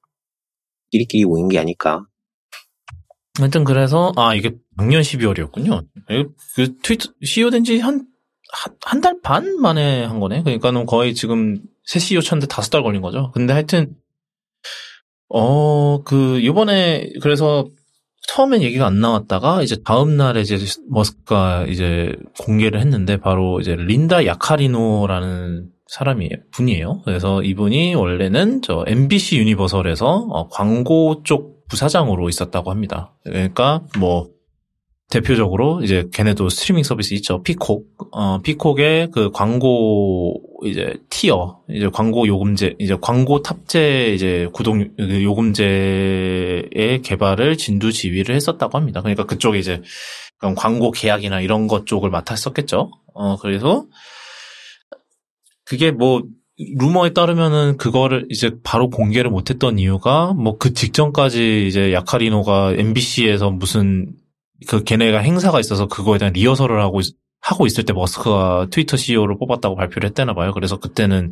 끼리끼리 0.91 1.25
모인 1.25 1.49
게 1.49 1.59
아닐까. 1.59 2.05
하여튼 3.39 3.65
그래서 3.65 4.13
아 4.17 4.35
이게 4.35 4.55
작년 4.79 5.03
12월이었군요. 5.03 5.87
그 6.55 6.77
트위터 6.83 7.11
CEO 7.25 7.51
된 7.51 7.63
지 7.65 7.81
한 7.81 8.07
한 8.87 9.01
달 9.01 9.21
반 9.21 9.61
만에 9.61 10.05
한 10.05 10.21
거네. 10.21 10.43
그러니까는 10.45 10.87
거의 10.87 11.13
지금 11.15 11.61
새 11.85 11.99
CEO 11.99 12.21
찾는데 12.21 12.47
다섯 12.47 12.71
달 12.71 12.83
걸린 12.85 13.03
거죠. 13.03 13.33
근데 13.33 13.53
하여튼 13.53 13.97
어 15.29 16.03
그 16.05 16.39
이번에 16.41 17.11
그래서 17.21 17.69
처음엔 18.29 18.63
얘기가 18.63 18.87
안 18.87 19.01
나왔다가 19.01 19.63
이제 19.63 19.77
다음 19.85 20.17
날에 20.17 20.41
이제 20.41 20.59
머스크가 20.91 21.67
이제 21.69 22.15
공개를 22.41 22.81
했는데 22.81 23.19
바로 23.19 23.61
이제 23.61 23.77
린다 23.77 24.27
야카리노라는 24.27 25.69
사람이에요. 25.87 26.31
분이에요. 26.53 27.03
그래서 27.05 27.43
이분이 27.43 27.95
원래는 27.95 28.63
저 28.63 28.85
MBC 28.87 29.39
유니버설에서 29.39 30.07
어, 30.31 30.49
광고 30.49 31.23
쪽 31.23 31.67
부사장으로 31.69 32.29
있었다고 32.29 32.71
합니다. 32.71 33.15
그러니까 33.25 33.83
뭐 33.99 34.29
대표적으로 35.11 35.83
이제 35.83 36.09
걔네도 36.12 36.49
스트리밍 36.49 36.83
서비스 36.83 37.14
있죠. 37.14 37.43
피콕. 37.43 37.87
어, 38.11 38.40
피콕의 38.40 39.11
그 39.12 39.31
광고 39.31 40.40
이제 40.64 40.95
티어, 41.11 41.61
이제 41.71 41.88
광고 41.93 42.27
요금제, 42.27 42.77
이제 42.79 42.97
광고 43.01 43.43
탑재 43.43 44.12
이제 44.14 44.49
구독 44.53 44.77
그 44.97 45.23
요금제의 45.23 47.03
개발을 47.03 47.57
진두 47.57 47.93
지휘를 47.93 48.35
했었다고 48.35 48.77
합니다. 48.79 49.03
그러니까 49.03 49.25
그쪽에 49.27 49.59
이제 49.59 49.83
광고 50.57 50.90
계약이나 50.90 51.40
이런 51.40 51.69
것 51.69 51.87
쪽을 51.87 52.11
맡았었겠죠. 52.11 52.90
어, 53.14 53.37
그래서 53.37 53.87
그게 55.64 55.90
뭐 55.90 56.23
루머에 56.77 57.11
따르면은 57.12 57.77
그거를 57.79 58.27
이제 58.31 58.53
바로 58.62 58.88
공개를 58.90 59.31
못했던 59.31 59.79
이유가 59.79 60.33
뭐 60.35 60.57
그 60.59 60.73
직전까지 60.73 61.67
이제 61.67 61.93
야카리노가 61.93 62.75
MBC에서 62.75 63.51
무슨 63.51 64.12
그 64.67 64.85
걔네가 64.85 65.19
행사가 65.19 65.61
있어서 65.61 65.87
그거에 65.87 66.19
대한 66.19 66.33
리허설을 66.33 66.81
하고 66.81 67.01
있, 67.01 67.14
하고 67.40 67.67
있을 67.67 67.85
때 67.85 67.93
머스크가 67.93 68.69
트위터 68.71 68.97
CEO를 68.97 69.37
뽑았다고 69.38 69.77
발표를 69.77 70.09
했대나 70.09 70.35
봐요. 70.35 70.53
그래서 70.53 70.79
그때는 70.79 71.31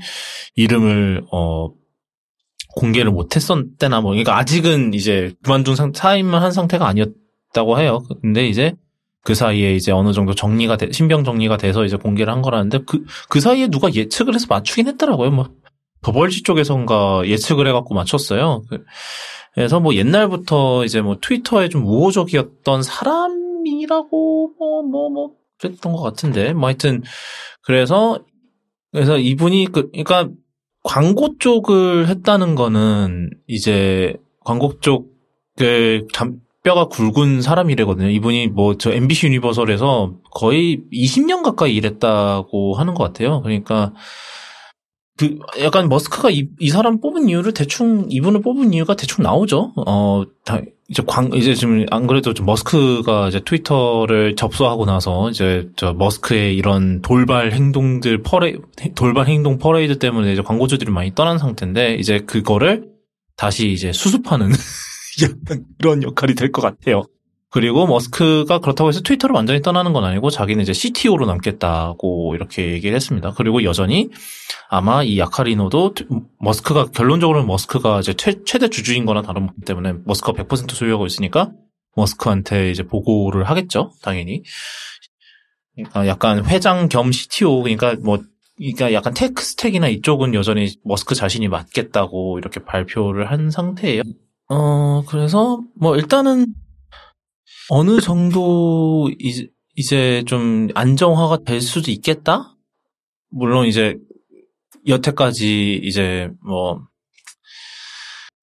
이름을 0.56 1.24
어 1.32 1.70
공개를 2.76 3.10
못 3.10 3.36
했었대나 3.36 4.00
뭐 4.00 4.10
그러니까 4.10 4.36
아직은 4.38 4.94
이제 4.94 5.32
그만둔 5.42 5.76
상 5.76 5.92
사임만 5.94 6.42
한 6.42 6.52
상태가 6.52 6.86
아니었다고 6.86 7.78
해요. 7.78 8.02
근데 8.20 8.46
이제 8.46 8.74
그 9.24 9.34
사이에 9.34 9.74
이제 9.74 9.92
어느 9.92 10.12
정도 10.12 10.34
정리가 10.34 10.76
돼, 10.76 10.90
신병 10.90 11.24
정리가 11.24 11.56
돼서 11.56 11.84
이제 11.84 11.96
공개를 11.96 12.32
한 12.32 12.42
거라는데 12.42 12.80
그, 12.86 13.04
그 13.28 13.40
사이에 13.40 13.68
누가 13.68 13.92
예측을 13.94 14.34
해서 14.34 14.46
맞추긴 14.48 14.88
했더라고요. 14.88 15.30
뭐, 15.30 15.48
더벌지 16.02 16.42
쪽에선가 16.42 17.22
예측을 17.26 17.68
해갖고 17.68 17.94
맞췄어요. 17.94 18.64
그- 19.52 19.54
그래서 19.54 19.80
뭐 19.80 19.94
옛날부터 19.94 20.84
이제 20.84 21.00
뭐 21.00 21.18
트위터에 21.20 21.68
좀 21.68 21.86
우호적이었던 21.86 22.82
사람이라고 22.82 24.52
뭐, 24.58 24.82
뭐, 24.82 25.10
뭐, 25.10 25.30
그랬던 25.58 25.92
것 25.92 26.00
같은데. 26.02 26.52
뭐 26.52 26.66
하여튼, 26.68 27.02
그래서, 27.62 28.18
그래서 28.92 29.18
이분이 29.18 29.66
그, 29.72 29.90
그러니까 29.90 30.28
광고 30.82 31.38
쪽을 31.38 32.08
했다는 32.08 32.54
거는 32.56 33.30
이제 33.46 34.14
광고 34.44 34.78
쪽을 34.80 36.08
잠, 36.12 36.40
뼈가 36.64 36.86
굵은 36.86 37.40
사람이래거든요. 37.42 38.08
이분이 38.10 38.48
뭐 38.48 38.74
저 38.78 38.92
MBC 38.92 39.26
유니버설에서 39.26 40.14
거의 40.32 40.80
20년 40.92 41.42
가까이 41.42 41.74
일했다고 41.74 42.74
하는 42.74 42.94
것 42.94 43.04
같아요. 43.04 43.42
그러니까 43.42 43.92
그 45.18 45.38
약간 45.60 45.88
머스크가 45.88 46.30
이, 46.30 46.48
이 46.58 46.70
사람 46.70 47.00
뽑은 47.00 47.28
이유를 47.28 47.52
대충 47.52 48.06
이분을 48.08 48.40
뽑은 48.42 48.72
이유가 48.72 48.96
대충 48.96 49.22
나오죠. 49.22 49.72
어, 49.86 50.24
다 50.44 50.60
이제 50.88 51.02
광 51.06 51.30
이제 51.34 51.54
지금 51.54 51.86
안 51.90 52.06
그래도 52.06 52.34
좀 52.34 52.46
머스크가 52.46 53.28
이제 53.28 53.40
트위터를 53.44 54.36
접수하고 54.36 54.84
나서 54.86 55.30
이제 55.30 55.68
저 55.76 55.92
머스크의 55.92 56.56
이런 56.56 57.02
돌발 57.02 57.52
행동들 57.52 58.22
퍼레 58.22 58.56
돌발 58.94 59.26
행동 59.26 59.58
퍼레이드 59.58 59.98
때문에 59.98 60.32
이제 60.32 60.42
광고주들이 60.42 60.90
많이 60.90 61.14
떠난 61.14 61.38
상태인데 61.38 61.94
이제 61.96 62.20
그거를 62.20 62.88
다시 63.36 63.70
이제 63.70 63.92
수습하는 63.92 64.50
약간 65.22 65.64
그런 65.78 66.02
역할이 66.02 66.34
될 66.34 66.50
것 66.52 66.62
같아요. 66.62 67.02
그리고 67.52 67.86
머스크가 67.86 68.60
그렇다고 68.60 68.88
해서 68.88 69.02
트위터를 69.02 69.34
완전히 69.34 69.60
떠나는 69.60 69.92
건 69.92 70.04
아니고 70.04 70.30
자기는 70.30 70.62
이제 70.62 70.72
CTO로 70.72 71.26
남겠다고 71.26 72.34
이렇게 72.34 72.72
얘기를 72.72 72.96
했습니다. 72.96 73.34
그리고 73.36 73.62
여전히 73.62 74.08
아마 74.70 75.02
이 75.02 75.18
야카리노도 75.18 75.94
머스크가 76.40 76.86
결론적으로는 76.86 77.46
머스크가 77.46 78.00
이제 78.00 78.14
최, 78.14 78.32
대 78.58 78.68
주주인 78.68 79.04
거나 79.04 79.20
다름없기 79.20 79.60
때문에 79.66 79.92
머스크가 80.06 80.42
100% 80.42 80.72
소유하고 80.72 81.04
있으니까 81.04 81.52
머스크한테 81.94 82.70
이제 82.70 82.84
보고를 82.84 83.44
하겠죠. 83.44 83.92
당연히. 84.02 84.42
그러니까 85.74 86.06
약간 86.06 86.46
회장 86.46 86.88
겸 86.88 87.12
CTO 87.12 87.62
그러니까 87.62 87.96
뭐 88.02 88.18
그러니까 88.56 88.94
약간 88.94 89.12
tech 89.12 89.42
stack이나 89.42 89.88
이쪽은 89.88 90.32
여전히 90.32 90.74
머스크 90.84 91.14
자신이 91.14 91.48
맡겠다고 91.48 92.38
이렇게 92.38 92.64
발표를 92.64 93.30
한 93.30 93.50
상태예요. 93.50 94.02
어, 94.48 95.02
그래서 95.06 95.60
뭐 95.78 95.96
일단은 95.96 96.46
어느 97.74 98.02
정도 98.02 99.10
이제, 99.18 99.48
이제 99.76 100.22
좀 100.26 100.68
안정화가 100.74 101.38
될 101.44 101.62
수도 101.62 101.90
있겠다? 101.90 102.54
물론 103.30 103.66
이제 103.66 103.96
여태까지 104.86 105.80
이제 105.82 106.28
뭐, 106.44 106.82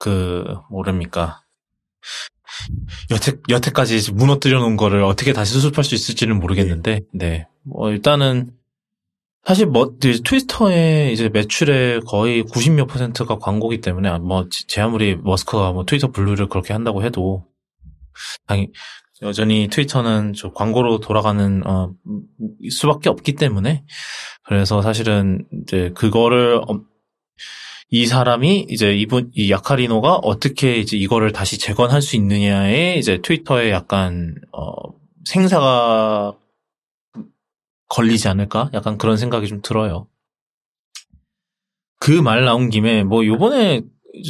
그, 0.00 0.44
뭐랍니까. 0.68 1.44
여태, 3.12 3.34
여태까지 3.48 4.10
무너뜨려 4.14 4.58
놓은 4.58 4.76
거를 4.76 5.04
어떻게 5.04 5.32
다시 5.32 5.52
수습할 5.52 5.84
수 5.84 5.94
있을지는 5.94 6.40
모르겠는데, 6.40 7.02
네. 7.14 7.46
뭐, 7.62 7.92
일단은, 7.92 8.50
사실 9.44 9.66
뭐, 9.66 9.94
트위터의 10.00 11.12
이제 11.12 11.28
매출의 11.28 12.00
거의 12.00 12.42
90몇 12.42 12.88
퍼센트가 12.88 13.38
광고기 13.38 13.80
때문에, 13.80 14.18
뭐, 14.18 14.48
제 14.66 14.80
아무리 14.80 15.14
머스크가 15.14 15.70
뭐 15.70 15.84
트위터 15.84 16.10
블루를 16.10 16.48
그렇게 16.48 16.72
한다고 16.72 17.04
해도, 17.04 17.46
당연히, 18.48 18.72
여전히 19.22 19.68
트위터는 19.68 20.32
저 20.32 20.52
광고로 20.52 21.00
돌아가는 21.00 21.66
어, 21.66 21.92
수밖에 22.70 23.10
없기 23.10 23.34
때문에 23.34 23.84
그래서 24.44 24.80
사실은 24.82 25.46
이제 25.62 25.90
그거를 25.94 26.60
이 27.90 28.06
사람이 28.06 28.66
이제 28.70 28.94
이분 28.94 29.30
이 29.34 29.50
야카리노가 29.50 30.16
어떻게 30.16 30.76
이제 30.76 30.96
이거를 30.96 31.32
다시 31.32 31.58
재건할 31.58 32.00
수 32.02 32.16
있느냐에 32.16 32.96
이제 32.96 33.20
트위터에 33.20 33.70
약간 33.70 34.36
어, 34.52 34.72
생사가 35.24 36.36
걸리지 37.88 38.28
않을까? 38.28 38.70
약간 38.72 38.96
그런 38.96 39.16
생각이 39.16 39.48
좀 39.48 39.60
들어요. 39.60 40.06
그 41.98 42.22
말 42.22 42.44
나온 42.44 42.70
김에 42.70 43.04
뭐 43.04 43.26
요번에 43.26 43.82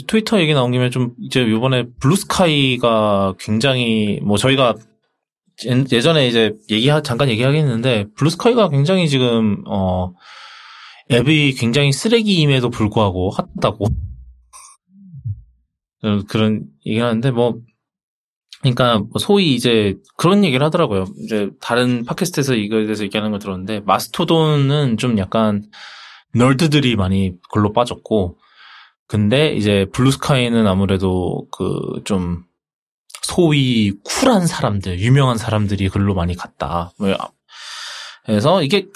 트위터 0.07 0.41
얘기 0.41 0.53
나온 0.55 0.73
김에 0.73 0.91
좀 0.91 1.15
이제 1.21 1.49
요번에 1.49 1.87
블루스카이가 2.01 3.35
굉장히 3.39 4.21
뭐 4.23 4.37
저희가 4.37 4.75
예전에 5.93 6.27
이제 6.27 6.57
얘기 6.71 6.89
잠깐 7.05 7.29
얘기하겠는데 7.29 8.07
블루스카이가 8.17 8.69
굉장히 8.69 9.09
지금 9.09 9.63
어 9.67 10.13
앱이 11.11 11.55
굉장히 11.55 11.93
쓰레기임에도 11.93 12.71
불구하고 12.71 13.31
핫하다고 13.31 13.87
그런 16.29 16.65
얘기를 16.87 17.07
하는데 17.07 17.31
뭐 17.31 17.61
그러니까 18.61 18.99
뭐 18.99 19.13
소위 19.19 19.55
이제 19.55 19.97
그런 20.17 20.45
얘기를 20.45 20.65
하더라고요. 20.67 21.07
이제 21.25 21.51
다른 21.61 22.05
팟캐스트에서 22.05 22.55
이거에 22.55 22.85
대해서 22.85 23.05
얘기하는 23.05 23.31
걸 23.31 23.41
들었는데 23.41 23.81
마스토돈은 23.81 24.99
좀 24.99 25.19
약간 25.19 25.65
nerd들이 26.35 26.97
많이 26.97 27.33
글로 27.51 27.73
빠졌고 27.73 28.40
근데 29.11 29.53
이제 29.55 29.87
블루스카이는 29.93 30.67
아무래도 30.67 31.47
그 31.51 32.01
좀 32.05 32.45
소위 33.23 33.93
쿨한 34.05 34.47
사람들, 34.47 34.99
유명한 35.01 35.39
사람들이 35.39 35.89
글로 35.89 36.15
많이 36.15 36.35
갔다. 36.35 36.93
뭐, 36.99 37.15
그래서 38.25 38.63
이게 38.63 38.89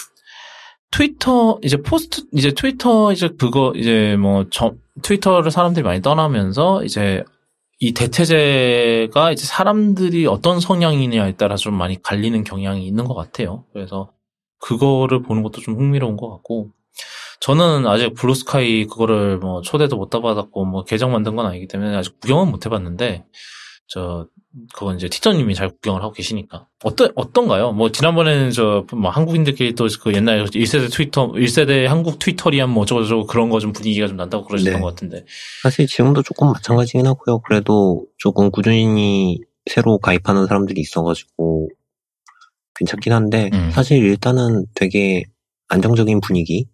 트위터 0.91 1.59
이제 1.63 1.77
post 1.77 2.23
이제 2.33 2.51
트위터 2.51 3.11
이제 3.13 3.29
그거 3.37 3.73
이제 3.75 4.17
뭐 4.17 4.45
저, 4.51 4.73
트위터를 5.01 5.51
사람들이 5.51 5.83
많이 5.83 6.01
떠나면서 6.01 6.83
이제 6.83 7.23
이 7.79 7.93
대체제가 7.93 9.31
이제 9.31 9.45
사람들이 9.45 10.27
어떤 10.27 10.59
성향이냐에 10.59 11.33
따라 11.37 11.55
좀 11.57 11.73
많이 11.75 12.01
갈리는 12.01 12.43
경향이 12.43 12.85
있는 12.85 13.05
것 13.05 13.13
같아요. 13.15 13.65
그래서 13.73 14.11
그거를 14.59 15.21
보는 15.21 15.43
것도 15.43 15.61
좀 15.61 15.75
흥미로운 15.75 16.17
것 16.17 16.29
같고 16.29 16.71
저는 17.41 17.85
아직 17.87 18.13
블루스카이 18.13 18.85
그거를 18.85 19.37
뭐 19.37 19.61
초대도 19.61 19.97
못 19.97 20.09
받았고 20.09 20.65
뭐 20.65 20.83
계정 20.83 21.11
만든 21.11 21.35
건 21.35 21.45
아니기 21.45 21.67
때문에 21.67 21.95
아직 21.95 22.19
구경은 22.19 22.49
못 22.51 22.65
해봤는데 22.65 23.25
저 23.87 24.25
그건 24.73 24.95
이제 24.95 25.07
티저님이 25.09 25.53
잘 25.53 25.69
구경을 25.69 26.01
하고 26.01 26.11
계시니까 26.13 26.67
어떤 26.83 27.11
어떤가요? 27.15 27.71
뭐 27.73 27.91
지난번에는 27.91 28.51
저 28.51 28.85
뭐 28.93 29.11
한국인들끼리 29.11 29.75
또 29.75 29.87
그 30.01 30.13
옛날 30.13 30.43
1세대 30.45 30.91
트위터 30.91 31.31
1세대 31.33 31.83
한국 31.85 32.17
트위터리안 32.19 32.69
뭐 32.69 32.83
어쩌고 32.83 33.03
저쩌고 33.03 33.25
그런 33.27 33.49
거 33.49 33.59
좀 33.59 33.73
분위기가 33.73 34.07
좀 34.07 34.17
난다고 34.17 34.45
그러셨던 34.45 34.73
네. 34.73 34.79
것 34.79 34.87
같은데 34.87 35.25
사실 35.61 35.85
지금도 35.87 36.23
조금 36.23 36.51
마찬가지긴 36.51 37.05
하고요. 37.05 37.39
그래도 37.41 38.05
조금 38.17 38.49
꾸준히 38.49 39.39
새로 39.69 39.97
가입하는 39.99 40.47
사람들이 40.47 40.79
있어가지고 40.81 41.69
괜찮긴 42.79 43.13
한데 43.13 43.49
음. 43.53 43.71
사실 43.71 44.03
일단은 44.03 44.65
되게 44.73 45.25
안정적인 45.67 46.21
분위기 46.21 46.67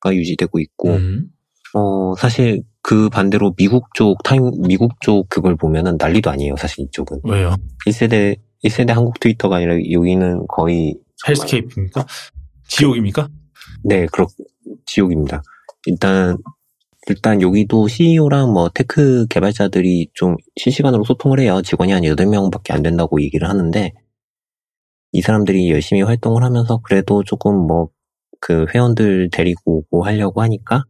가 0.00 0.14
유지되고 0.14 0.58
있고, 0.60 0.90
음. 0.90 1.28
어, 1.74 2.14
사실 2.16 2.62
그 2.82 3.08
반대로 3.08 3.54
미국 3.56 3.92
쪽, 3.94 4.22
타임, 4.22 4.50
미국 4.66 5.00
쪽 5.00 5.28
그걸 5.28 5.56
보면은 5.56 5.96
난리도 5.98 6.30
아니에요, 6.30 6.56
사실 6.56 6.84
이쪽은. 6.84 7.20
왜요? 7.24 7.54
1세대, 7.86 8.38
1세대 8.64 8.92
한국 8.92 9.20
트위터가 9.20 9.56
아니라 9.56 9.74
여기는 9.90 10.46
거의. 10.48 10.96
hellscape입니까? 11.26 12.06
지옥입니까? 12.68 13.28
네, 13.84 14.06
그렇, 14.06 14.26
지옥입니다. 14.86 15.42
일단, 15.86 16.38
일단 17.08 17.42
여기도 17.42 17.88
CEO랑 17.88 18.52
뭐 18.52 18.70
tech 18.72 19.26
개발자들이 19.28 20.10
좀 20.14 20.36
실시간으로 20.56 21.04
소통을 21.04 21.40
해요. 21.40 21.62
직원이 21.62 21.92
한 21.92 22.02
8명밖에 22.02 22.72
안 22.72 22.82
된다고 22.82 23.20
얘기를 23.20 23.48
하는데, 23.48 23.92
이 25.12 25.20
사람들이 25.22 25.70
열심히 25.70 26.02
활동을 26.02 26.42
하면서 26.44 26.80
그래도 26.82 27.22
조금 27.24 27.54
뭐 27.66 27.88
그 28.40 28.66
회원들 28.74 29.30
데리고 29.32 29.78
오고 29.90 30.04
하려고 30.04 30.42
하니까 30.42 30.84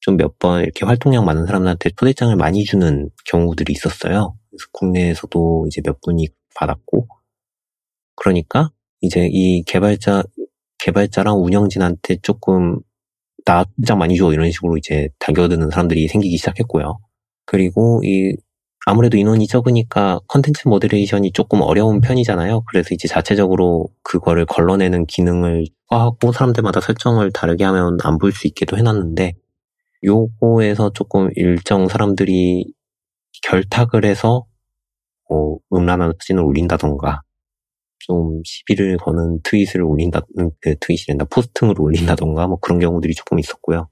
좀 0.00 0.16
몇 0.18 0.38
번 0.38 0.62
이렇게 0.62 0.86
활동량 0.86 1.24
많은 1.24 1.46
사람들한테 1.46 1.90
초대장을 1.96 2.34
많이 2.36 2.64
주는 2.64 3.10
경우들이 3.26 3.72
있었어요. 3.72 4.36
그래서 4.50 4.66
국내에서도 4.72 5.66
이제 5.68 5.82
몇 5.84 6.00
분이 6.02 6.28
받았고 6.56 7.08
그러니까 8.16 8.70
이제 9.00 9.28
이 9.30 9.62
개발자 9.64 10.24
개발자랑 10.78 11.42
운영진한테 11.42 12.18
조금 12.22 12.78
나 13.44 13.64
초대장 13.76 13.98
많이 13.98 14.16
줘 14.16 14.32
이런 14.32 14.50
식으로 14.50 14.76
이제 14.76 15.08
달겨드는 15.20 15.70
사람들이 15.70 16.08
생기기 16.08 16.36
시작했고요. 16.38 16.98
그리고 17.46 18.02
이 18.04 18.36
아무래도 18.86 19.16
인원이 19.18 19.46
적으니까 19.48 20.20
컨텐츠 20.28 20.68
moderation이 20.68 21.32
조금 21.32 21.62
어려운 21.62 22.00
편이잖아요. 22.00 22.62
그래서 22.70 22.94
이제 22.94 23.08
자체적으로 23.08 23.88
그거를 24.02 24.46
걸러내는 24.46 25.06
기능을 25.06 25.66
하고 25.90 26.32
사람들마다 26.32 26.80
설정을 26.80 27.32
다르게 27.32 27.64
하면 27.64 27.98
안 28.04 28.18
볼 28.18 28.32
수 28.32 28.46
있게도 28.48 28.76
해놨는데 28.78 29.34
요거에서 30.04 30.92
조금 30.94 31.30
일정 31.36 31.88
사람들이 31.88 32.72
결탁을 33.44 34.04
해서 34.04 34.46
뭐 35.28 35.58
음란한 35.72 36.14
사진을 36.20 36.42
올린다던가 36.44 37.22
좀 38.00 38.42
시비를 38.44 38.98
거는 38.98 39.40
tweet을 39.44 39.82
올린다, 39.82 40.22
그 40.60 40.76
tweet이란다, 40.80 41.26
posting을 41.26 41.76
올린다던가 41.80 42.46
뭐 42.48 42.58
그런 42.60 42.78
경우들이 42.80 43.14
조금 43.14 43.38
있었고요. 43.38 43.88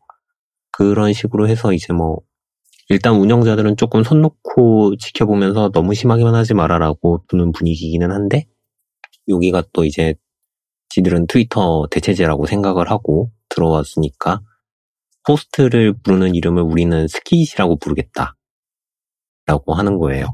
그런 0.73 1.13
식으로 1.13 1.49
해서 1.49 1.73
이제 1.73 1.93
뭐 1.93 2.19
일단 2.89 3.15
운영자들은 3.17 3.77
조금 3.77 4.05
손 4.05 4.23
놓고 4.23 4.97
지켜보면서 4.99 5.71
너무 5.73 5.95
심하게만 5.95 6.35
하지 6.35 6.55
말아라고 6.55 7.25
두는 7.29 7.53
분위기기는 7.53 8.11
한데 8.13 8.47
여기가 9.29 9.65
또 9.73 9.85
이제 9.85 10.15
지들은 10.91 11.27
트위터 11.27 11.87
대체제라고 11.91 12.47
생각을 12.47 12.91
하고 12.91 13.31
들어왔으니까 13.49 14.41
post를 15.27 15.95
부르는 16.03 16.35
이름을 16.35 16.63
우리는 16.63 17.09
skeet이라고 17.09 17.79
부르겠다 17.79 18.37
라고 19.47 19.75
하는 19.75 19.99
거예요. 19.99 20.27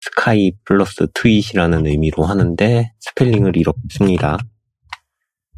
sky 0.00 0.52
plus 0.64 1.06
tweet이라는 1.14 1.86
의미로 1.86 2.24
하는데 2.24 2.92
스펠링을 3.00 3.56
이렇게 3.56 3.78
씁니다. 3.90 4.36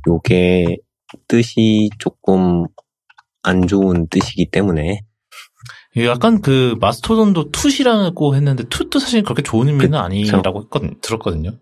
요게 0.06 0.78
뜻이 1.28 1.90
조금 1.98 2.66
안 3.42 3.66
좋은 3.66 4.06
뜻이기 4.08 4.50
때문에 4.50 5.00
약간 5.98 6.40
그 6.42 6.76
마스토돈도 6.80 7.52
toot이라고 7.52 8.34
했는데 8.34 8.64
toot도 8.68 8.98
사실 8.98 9.22
그렇게 9.22 9.42
좋은 9.42 9.68
의미는 9.68 9.90
그쵸. 9.90 9.98
아니라고 9.98 10.62
했거든, 10.62 11.00
들었거든요. 11.00 11.52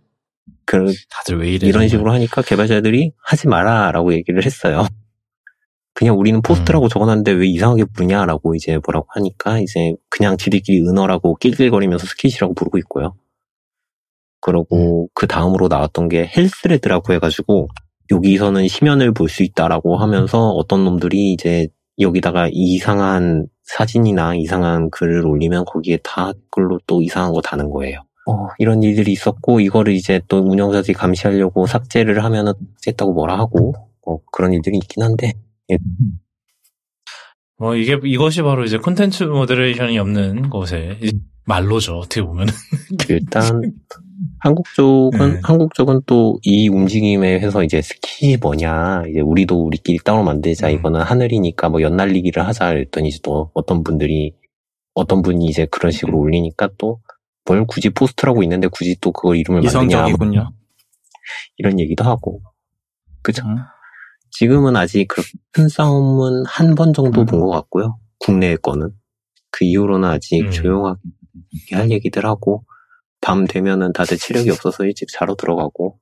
그 0.66 0.92
다들 1.10 1.38
왜 1.40 1.50
이래? 1.50 1.66
이런 1.68 1.80
정말. 1.82 1.88
식으로 1.88 2.12
하니까 2.12 2.42
개발자들이 2.42 3.12
하지 3.24 3.48
마라라고 3.48 4.12
얘기를 4.14 4.44
했어요. 4.44 4.86
그냥 5.94 6.18
우리는 6.18 6.40
post라고 6.42 6.88
적어놨는데 6.88 7.32
왜 7.32 7.46
이상하게 7.48 7.84
부르냐라고 7.86 8.54
이제 8.54 8.78
뭐라고 8.84 9.06
하니까 9.10 9.58
이제 9.60 9.94
그냥 10.08 10.36
지들끼리 10.38 10.80
은어라고 10.88 11.36
낄낄거리면서 11.36 12.06
skeet이라고 12.06 12.54
부르고 12.54 12.78
있고요. 12.78 13.14
그러고 14.40 15.08
그 15.14 15.26
다음으로 15.26 15.68
나왔던 15.68 16.08
게 16.08 16.26
헬스레드라고 16.36 17.12
해가지고 17.14 17.68
여기서는 18.10 18.68
심연을 18.68 19.12
볼 19.12 19.28
수 19.28 19.42
있다라고 19.42 19.96
하면서 19.98 20.48
어떤 20.50 20.84
놈들이 20.84 21.32
이제 21.32 21.68
여기다가 22.00 22.48
이상한 22.50 23.46
사진이나 23.64 24.34
이상한 24.34 24.90
글을 24.90 25.26
올리면 25.26 25.64
거기에 25.66 25.98
다 26.02 26.32
댓글로 26.32 26.80
또 26.86 27.02
이상한 27.02 27.32
거 27.32 27.40
다는 27.40 27.70
거예요. 27.70 28.02
어, 28.26 28.48
이런 28.58 28.82
일들이 28.82 29.12
있었고 29.12 29.60
이거를 29.60 29.92
이제 29.94 30.20
또 30.28 30.38
운영자들이 30.38 30.94
감시하려고 30.94 31.66
삭제를 31.66 32.22
하면은 32.24 32.52
삭제했다고 32.74 33.12
뭐라 33.12 33.38
하고 33.38 33.74
어, 34.06 34.18
그런 34.30 34.52
일들이 34.52 34.76
있긴 34.76 35.02
한데 35.02 35.32
뭐 37.58 37.74
이게 37.76 37.98
이것이 38.04 38.42
바로 38.42 38.64
이제 38.64 38.78
콘텐츠 38.78 39.24
모더레이션이 39.24 39.98
없는 39.98 40.50
곳에 40.50 40.98
말로죠 41.44 41.98
어떻게 41.98 42.22
보면 42.22 42.46
일단 43.08 43.72
한국 44.38 44.66
쪽은 44.74 45.34
네. 45.34 45.40
한국 45.42 45.74
쪽은 45.74 46.02
또 46.06 46.38
이 46.44 46.68
움직임에 46.68 47.40
해서 47.40 47.62
이제 47.62 47.82
스키 47.82 48.36
뭐냐 48.36 49.04
이제 49.08 49.20
우리도 49.20 49.64
우리끼리 49.64 49.98
따로 50.04 50.22
만들자 50.22 50.68
음. 50.68 50.74
이거는 50.74 51.00
하늘이니까 51.00 51.68
뭐 51.68 51.82
연날리기를 51.82 52.46
하자 52.46 52.68
했더니 52.76 53.08
이제 53.08 53.18
또 53.22 53.50
어떤 53.54 53.82
분들이 53.82 54.34
어떤 54.94 55.22
분이 55.22 55.46
이제 55.46 55.66
그런 55.66 55.90
식으로 55.92 56.18
올리니까 56.18 56.70
또 56.78 57.00
뭘 57.44 57.66
굳이 57.66 57.90
포스트라고 57.90 58.42
있는데 58.44 58.68
굳이 58.68 58.96
또 59.00 59.12
그걸 59.12 59.36
이름을 59.36 59.60
뭐 59.60 59.66
이성적이군요. 59.66 60.50
이런 61.58 61.78
얘기도 61.80 62.04
하고 62.04 62.40
그죠 63.22 63.42
음. 63.46 63.56
지금은 64.30 64.76
아직 64.76 65.08
큰 65.52 65.68
싸움은 65.68 66.44
한 66.46 66.74
번 66.74 66.92
정도 66.92 67.20
음. 67.22 67.26
본것 67.26 67.50
같고요. 67.50 67.98
국내 68.18 68.56
거는. 68.56 68.90
그 69.50 69.64
이후로는 69.64 70.08
아직 70.08 70.40
음. 70.46 70.50
조용하게 70.50 70.98
할 71.72 71.90
얘기들 71.90 72.24
하고, 72.24 72.64
밤 73.20 73.46
되면은 73.46 73.92
다들 73.92 74.16
체력이 74.16 74.50
없어서 74.50 74.84
일찍 74.84 75.08
자러 75.12 75.34
들어가고, 75.34 75.98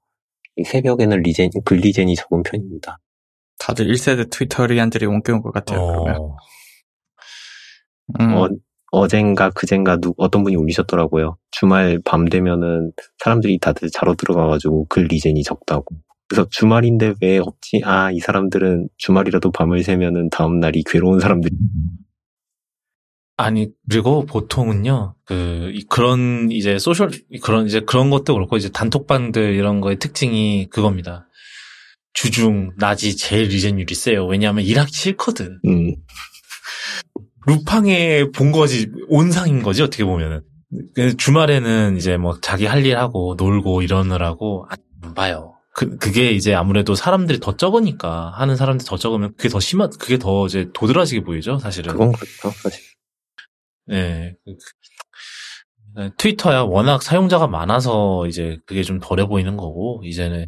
이 0.57 0.63
새벽에는 0.63 1.23
regen, 1.23 1.51
글 1.65 1.85
regen이 1.85 2.15
적은 2.15 2.45
편입니다. 2.45 2.99
다들 3.59 3.87
1세대 3.89 4.31
트위터리안들이 4.31 5.07
옮겨온 5.07 5.43
것 5.43 5.51
같아요. 5.53 5.85
그러면. 5.85 6.17
어, 6.21 6.37
음. 8.21 8.35
어, 8.37 8.49
어젠가 8.91 9.51
그젠가 9.51 9.97
누, 9.97 10.15
어떤 10.17 10.43
분이 10.43 10.57
올리셨더라고요. 10.57 11.37
주말 11.51 12.01
밤 12.05 12.25
되면은 12.29 12.93
사람들이 13.19 13.59
다들 13.59 13.91
자러 13.91 14.15
들어가가지고 14.15 14.87
글 14.89 15.05
regen이 15.05 15.43
적다고. 15.45 15.85
그래서 16.29 16.47
주말인데 16.51 17.15
왜 17.21 17.39
없지? 17.39 17.83
아, 17.85 18.11
이 18.13 18.19
사람들은 18.21 18.89
주말이라도 18.99 19.51
밤을 19.53 19.83
새면은 19.83 20.31
다음날이 20.31 20.83
괴로운 20.87 21.19
사람들이. 21.21 21.55
아니 23.37 23.69
그리고 23.89 24.27
보통은요 24.27 25.15
그 25.25 25.71
이- 25.73 25.87
그런 25.89 26.51
이제 26.51 26.79
소셜 26.79 27.11
그런 27.43 27.67
이제 27.67 27.81
그런 27.81 28.11
것도 28.11 28.35
그렇고 28.35 28.59
이제 28.59 28.69
단톡방들 28.69 29.55
이런 29.55 29.81
거의 29.81 29.99
특징이 29.99 30.69
그겁니다. 30.69 31.27
주중 32.13 32.73
낮이 32.77 33.17
제일 33.17 33.45
regen율이 33.49 33.95
세요. 33.95 34.27
왜냐하면 34.27 34.65
일하기 34.65 34.93
싫거든. 34.93 35.59
음, 35.67 35.95
루팡의 37.47 38.31
본거지 38.33 38.91
온상인 39.09 39.63
거지 39.63 39.83
어떻게 39.83 40.05
보면은 40.05 40.43
그 40.95 41.17
주말에는 41.17 41.97
이제 41.97 42.17
뭐 42.17 42.39
자기 42.41 42.67
할 42.67 42.85
일 42.87 42.97
하고 42.99 43.35
놀고 43.37 43.83
이러느라고 43.83 44.67
안 45.03 45.15
봐요. 45.15 45.55
그 45.75 45.97
그게 45.97 46.31
이제 46.33 46.55
아무래도 46.55 46.95
사람들이 46.95 47.41
더 47.41 47.57
적으니까 47.57 48.33
하는 48.37 48.57
사람들이 48.57 48.87
더 48.87 48.97
적으면 48.97 49.33
그게 49.37 49.49
더 49.49 49.59
심한 49.61 49.91
그게 49.99 50.19
더 50.19 50.47
이제 50.47 50.69
도드라지게 50.75 51.23
보이죠 51.23 51.59
사실은. 51.59 51.93
그건 51.93 52.13
그렇죠, 52.13 52.51
사실. 52.57 52.81
네. 53.87 54.35
그- 54.45 54.53
그- 55.97 56.11
트위터야 56.19 56.61
워낙 56.63 57.03
사용자가 57.03 57.47
많아서 57.49 58.27
이제 58.29 58.59
그게 58.67 58.83
좀 58.85 59.01
덜해 59.01 59.27
보이는 59.27 59.57
거고 59.57 60.03
이제는 60.05 60.47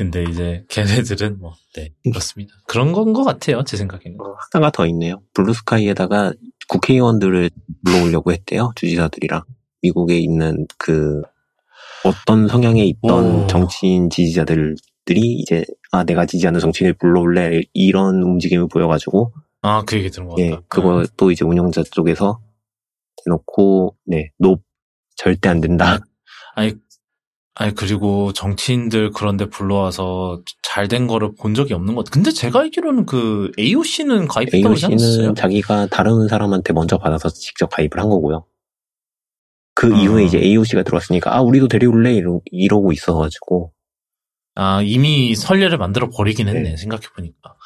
근데 0.00 0.22
이제 0.22 0.64
걔네들은 0.70 1.40
뭐 1.40 1.52
네, 1.76 1.90
그렇습니다. 2.04 2.54
그런 2.66 2.92
건 2.92 3.12
것 3.12 3.22
같아요 3.22 3.62
제 3.64 3.76
생각에는. 3.76 4.18
어, 4.18 4.34
하나가 4.50 4.70
더 4.70 4.86
있네요. 4.86 5.20
블루스카이에다가 5.34 6.32
국회의원들을 6.68 7.50
불러오려고 7.84 8.32
했대요. 8.32 8.72
주지사들이랑. 8.76 9.42
미국에 9.82 10.16
있는 10.18 10.66
그 10.78 11.20
어떤 12.06 12.48
성향에 12.48 12.82
있던 12.86 13.44
오. 13.44 13.46
정치인 13.46 14.08
지지자들이 14.08 14.74
이제 15.06 15.66
아 15.92 16.02
내가 16.04 16.24
지지하는 16.24 16.60
정치인을 16.60 16.94
불러올래 16.94 17.60
이런 17.74 18.22
움직임을 18.22 18.68
보여가지고 18.68 19.34
아그 19.60 19.98
얘기 19.98 20.08
들은 20.10 20.28
것 20.28 20.36
같다. 20.36 20.46
예 20.46 20.56
그거 20.68 21.04
또 21.18 21.30
이제 21.30 21.44
운영자 21.44 21.82
쪽에서 21.90 22.40
대놓고 23.26 23.96
네노 24.06 24.62
절대 25.16 25.50
안 25.50 25.60
된다. 25.60 25.98
아니 26.54 26.72
아니 27.54 27.74
그리고 27.74 28.32
정치인들 28.32 29.10
그런데 29.12 29.46
불러와서 29.46 30.42
잘 30.62 30.88
된 30.88 31.06
거를 31.06 31.34
본 31.38 31.54
적이 31.54 31.74
없는 31.74 31.94
것 31.94 32.04
같아. 32.04 32.14
근데 32.14 32.30
제가 32.30 32.60
알기로는 32.60 33.06
그 33.06 33.50
AOC는 33.58 34.28
가입했다고 34.28 34.74
하지 34.74 34.86
않았어요? 34.86 35.08
AOC는 35.08 35.34
자기가 35.34 35.86
다른 35.88 36.28
사람한테 36.28 36.72
먼저 36.72 36.96
받아서 36.98 37.28
직접 37.28 37.68
가입을 37.68 37.98
한 37.98 38.08
거고요. 38.08 38.46
그 39.74 39.92
어. 39.92 39.96
이후에 39.96 40.24
이제 40.24 40.38
AOC가 40.38 40.82
들어왔으니까 40.84 41.34
아 41.34 41.40
우리도 41.42 41.68
데려올래 41.68 42.14
이러, 42.14 42.40
이러고 42.46 42.92
있어가지고 42.92 43.72
아, 44.56 44.82
이미 44.82 45.34
선례를 45.34 45.78
만들어 45.78 46.10
버리긴 46.10 46.48
했네, 46.48 46.70
네. 46.70 46.76
생각해 46.76 47.04
보니까. 47.14 47.56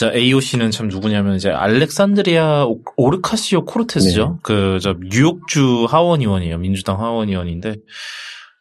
자, 0.00 0.10
AOC는 0.14 0.70
참 0.70 0.88
누구냐면, 0.88 1.36
이제, 1.36 1.50
알렉산드리아 1.50 2.64
오- 2.64 2.80
오르카시오 2.96 3.66
코르테스죠? 3.66 4.28
네. 4.32 4.38
그, 4.42 4.78
저, 4.80 4.94
뉴욕주 4.98 5.84
하원의원이에요. 5.90 6.56
민주당 6.56 6.98
하원의원인데, 7.00 7.76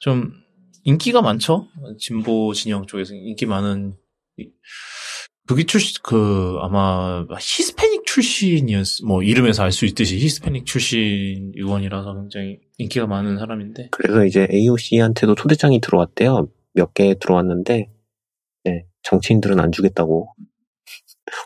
좀, 0.02 0.34
인기가 0.84 1.22
많죠? 1.22 1.70
진보 1.98 2.54
진영 2.54 2.86
쪽에서 2.88 3.14
인기 3.16 3.46
많은, 3.46 3.94
이- 4.38 4.50
그게 5.48 5.64
출신, 5.64 5.96
그, 6.04 6.58
아마, 6.60 7.26
히스패닉 7.40 8.06
출신이었, 8.06 9.06
뭐, 9.08 9.24
이름에서 9.24 9.64
알 9.64 9.72
수 9.72 9.86
있듯이 9.86 10.18
히스패닉 10.18 10.66
출신 10.66 11.54
의원이라서 11.56 12.16
굉장히 12.16 12.58
인기가 12.78 13.08
많은 13.08 13.38
사람인데, 13.38 13.88
그래서 13.92 14.26
이제 14.26 14.46
AOC한테도 14.52 15.36
초대장이 15.36 15.80
들어왔대요. 15.80 16.50
몇 16.74 16.94
개 16.94 17.16
들어왔는데, 17.18 17.90
네, 18.66 18.86
정치인들은 19.04 19.58
안 19.62 19.72
주겠다고 19.72 20.34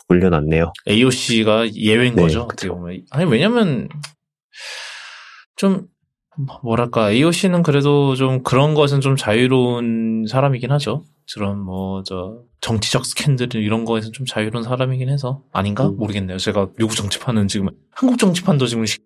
올려놨네요. 0.08 0.72
AOC가 0.88 1.72
예외인 1.74 2.14
네, 2.14 2.22
거죠. 2.22 2.46
그쵸. 2.48 2.66
어떻게 2.66 2.68
보면. 2.68 3.02
아니, 3.10 3.30
왜냐면, 3.30 3.88
좀, 5.56 5.86
뭐랄까, 6.62 7.10
AOC는 7.10 7.62
그래도 7.62 8.14
좀 8.16 8.42
그런 8.42 8.74
것은 8.74 9.00
좀 9.00 9.16
자유로운 9.16 10.26
사람이긴 10.28 10.70
하죠. 10.72 11.04
그런 11.34 11.58
뭐, 11.60 12.02
저, 12.02 12.38
정치적 12.60 13.06
스캔들 13.06 13.54
이런 13.56 13.84
거에서 13.84 14.10
좀 14.10 14.26
자유로운 14.26 14.64
사람이긴 14.64 15.08
해서. 15.08 15.42
아닌가? 15.52 15.88
음. 15.88 15.96
모르겠네요. 15.96 16.38
제가 16.38 16.68
미국 16.76 16.94
정치판은 16.96 17.48
지금, 17.48 17.68
한국 17.92 18.18
정치판도 18.18 18.66
지금 18.66 18.84
시- 18.86 18.98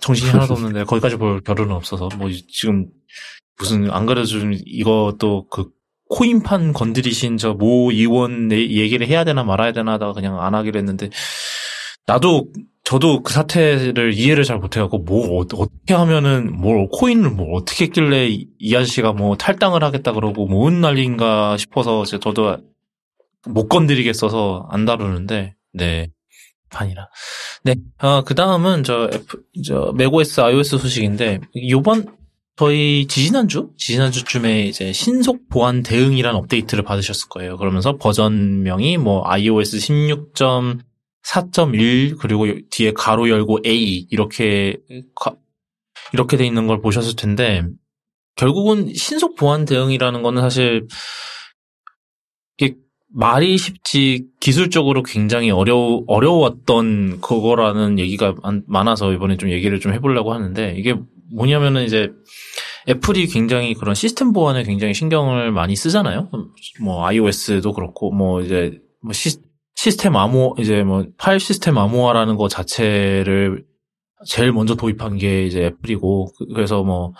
정신이 0.00 0.30
하나도 0.30 0.54
없는데, 0.54 0.84
거기까지 0.84 1.16
볼 1.16 1.40
겨를은 1.40 1.72
없어서, 1.72 2.08
뭐, 2.16 2.28
지금, 2.50 2.86
무슨, 3.58 3.90
안 3.90 4.06
그래도 4.06 4.26
좀 4.26 4.52
이것도 4.54 5.48
그, 5.50 5.70
코인판 6.10 6.72
건드리신 6.72 7.36
저 7.36 7.54
모 7.54 7.90
의원 7.92 8.48
내- 8.48 8.56
얘기를 8.70 9.06
해야 9.06 9.24
되나 9.24 9.44
말아야 9.44 9.72
되나 9.72 9.92
하다가 9.92 10.12
그냥 10.14 10.40
안 10.42 10.54
하기로 10.54 10.78
했는데 10.78 11.10
나도 12.06 12.46
저도 12.84 13.22
그 13.22 13.32
사태를 13.34 14.14
이해를 14.14 14.44
잘 14.44 14.58
못해갖고 14.58 14.98
뭐 14.98 15.36
어, 15.38 15.46
떻게 15.46 15.92
하면은 15.92 16.50
뭘 16.58 16.88
코인을 16.90 17.30
뭐 17.30 17.54
어떻게 17.56 17.84
했길래 17.84 18.28
이, 18.28 18.46
이 18.58 18.74
아저씨가 18.74 19.12
뭐 19.12 19.36
탈당을 19.36 19.84
하겠다 19.84 20.12
그러고 20.12 20.46
뭐은 20.46 20.80
난리인가 20.80 21.58
싶어서 21.58 22.04
저도 22.04 22.56
못 23.46 23.68
건드리겠어서 23.68 24.68
안 24.70 24.86
다루는데 24.86 25.54
네 25.74 26.08
판이라. 26.70 27.08
네아그 27.64 28.34
다음은 28.34 28.84
저 28.84 29.10
F 29.12 29.38
저 29.66 29.92
맥OS 29.94 30.40
iOS 30.40 30.78
소식인데 30.78 31.40
요번 31.70 32.06
저희 32.58 33.06
지지난주 33.06 33.70
지지난주쯤에 33.76 34.66
이제 34.66 34.92
신속 34.92 35.48
보안 35.48 35.84
대응이란 35.84 36.34
업데이트를 36.34 36.82
받으셨을 36.82 37.28
거예요. 37.28 37.56
그러면서 37.56 37.96
버전명이 37.98 38.98
뭐 38.98 39.22
iOS 39.24 39.76
16.4.1 39.76 42.18
그리고 42.18 42.46
뒤에 42.68 42.92
가로 42.92 43.28
열고 43.28 43.60
A 43.64 44.08
이렇게 44.10 44.76
가- 45.14 45.36
이렇게 46.12 46.36
돼 46.36 46.44
있는 46.44 46.66
걸 46.66 46.80
보셨을 46.80 47.14
텐데 47.14 47.62
결국은 48.34 48.92
신속 48.92 49.36
보안 49.36 49.64
대응이라는 49.64 50.22
거는 50.22 50.42
사실 50.42 50.88
말이 53.10 53.56
쉽지 53.56 54.26
기술적으로 54.38 55.02
굉장히 55.02 55.50
어려 55.50 56.02
어려웠던 56.06 57.20
그거라는 57.20 57.98
얘기가 57.98 58.34
많아서 58.66 59.12
이번에 59.12 59.38
좀 59.38 59.50
얘기를 59.50 59.80
좀 59.80 59.94
해보려고 59.94 60.34
하는데 60.34 60.74
이게 60.76 60.94
뭐냐면은 61.34 61.84
이제 61.84 62.10
애플이 62.88 63.26
굉장히 63.26 63.74
그런 63.74 63.94
시스템 63.94 64.32
보안에 64.32 64.62
굉장히 64.62 64.94
신경을 64.94 65.52
많이 65.52 65.76
쓰잖아요. 65.76 66.30
뭐 66.80 67.04
iOS도 67.06 67.72
그렇고 67.72 68.10
뭐 68.10 68.40
이제 68.40 68.78
뭐 69.02 69.12
시, 69.12 69.36
시스템 69.76 70.16
암호 70.16 70.54
이제 70.58 70.82
뭐 70.82 71.04
파일 71.18 71.38
시스템 71.40 71.78
암호화라는 71.78 72.36
거 72.36 72.48
자체를 72.48 73.64
제일 74.26 74.52
먼저 74.52 74.74
도입한 74.74 75.18
게 75.18 75.44
이제 75.44 75.66
애플이고 75.66 76.32
그, 76.36 76.46
그래서 76.54 76.82
뭐 76.82 77.12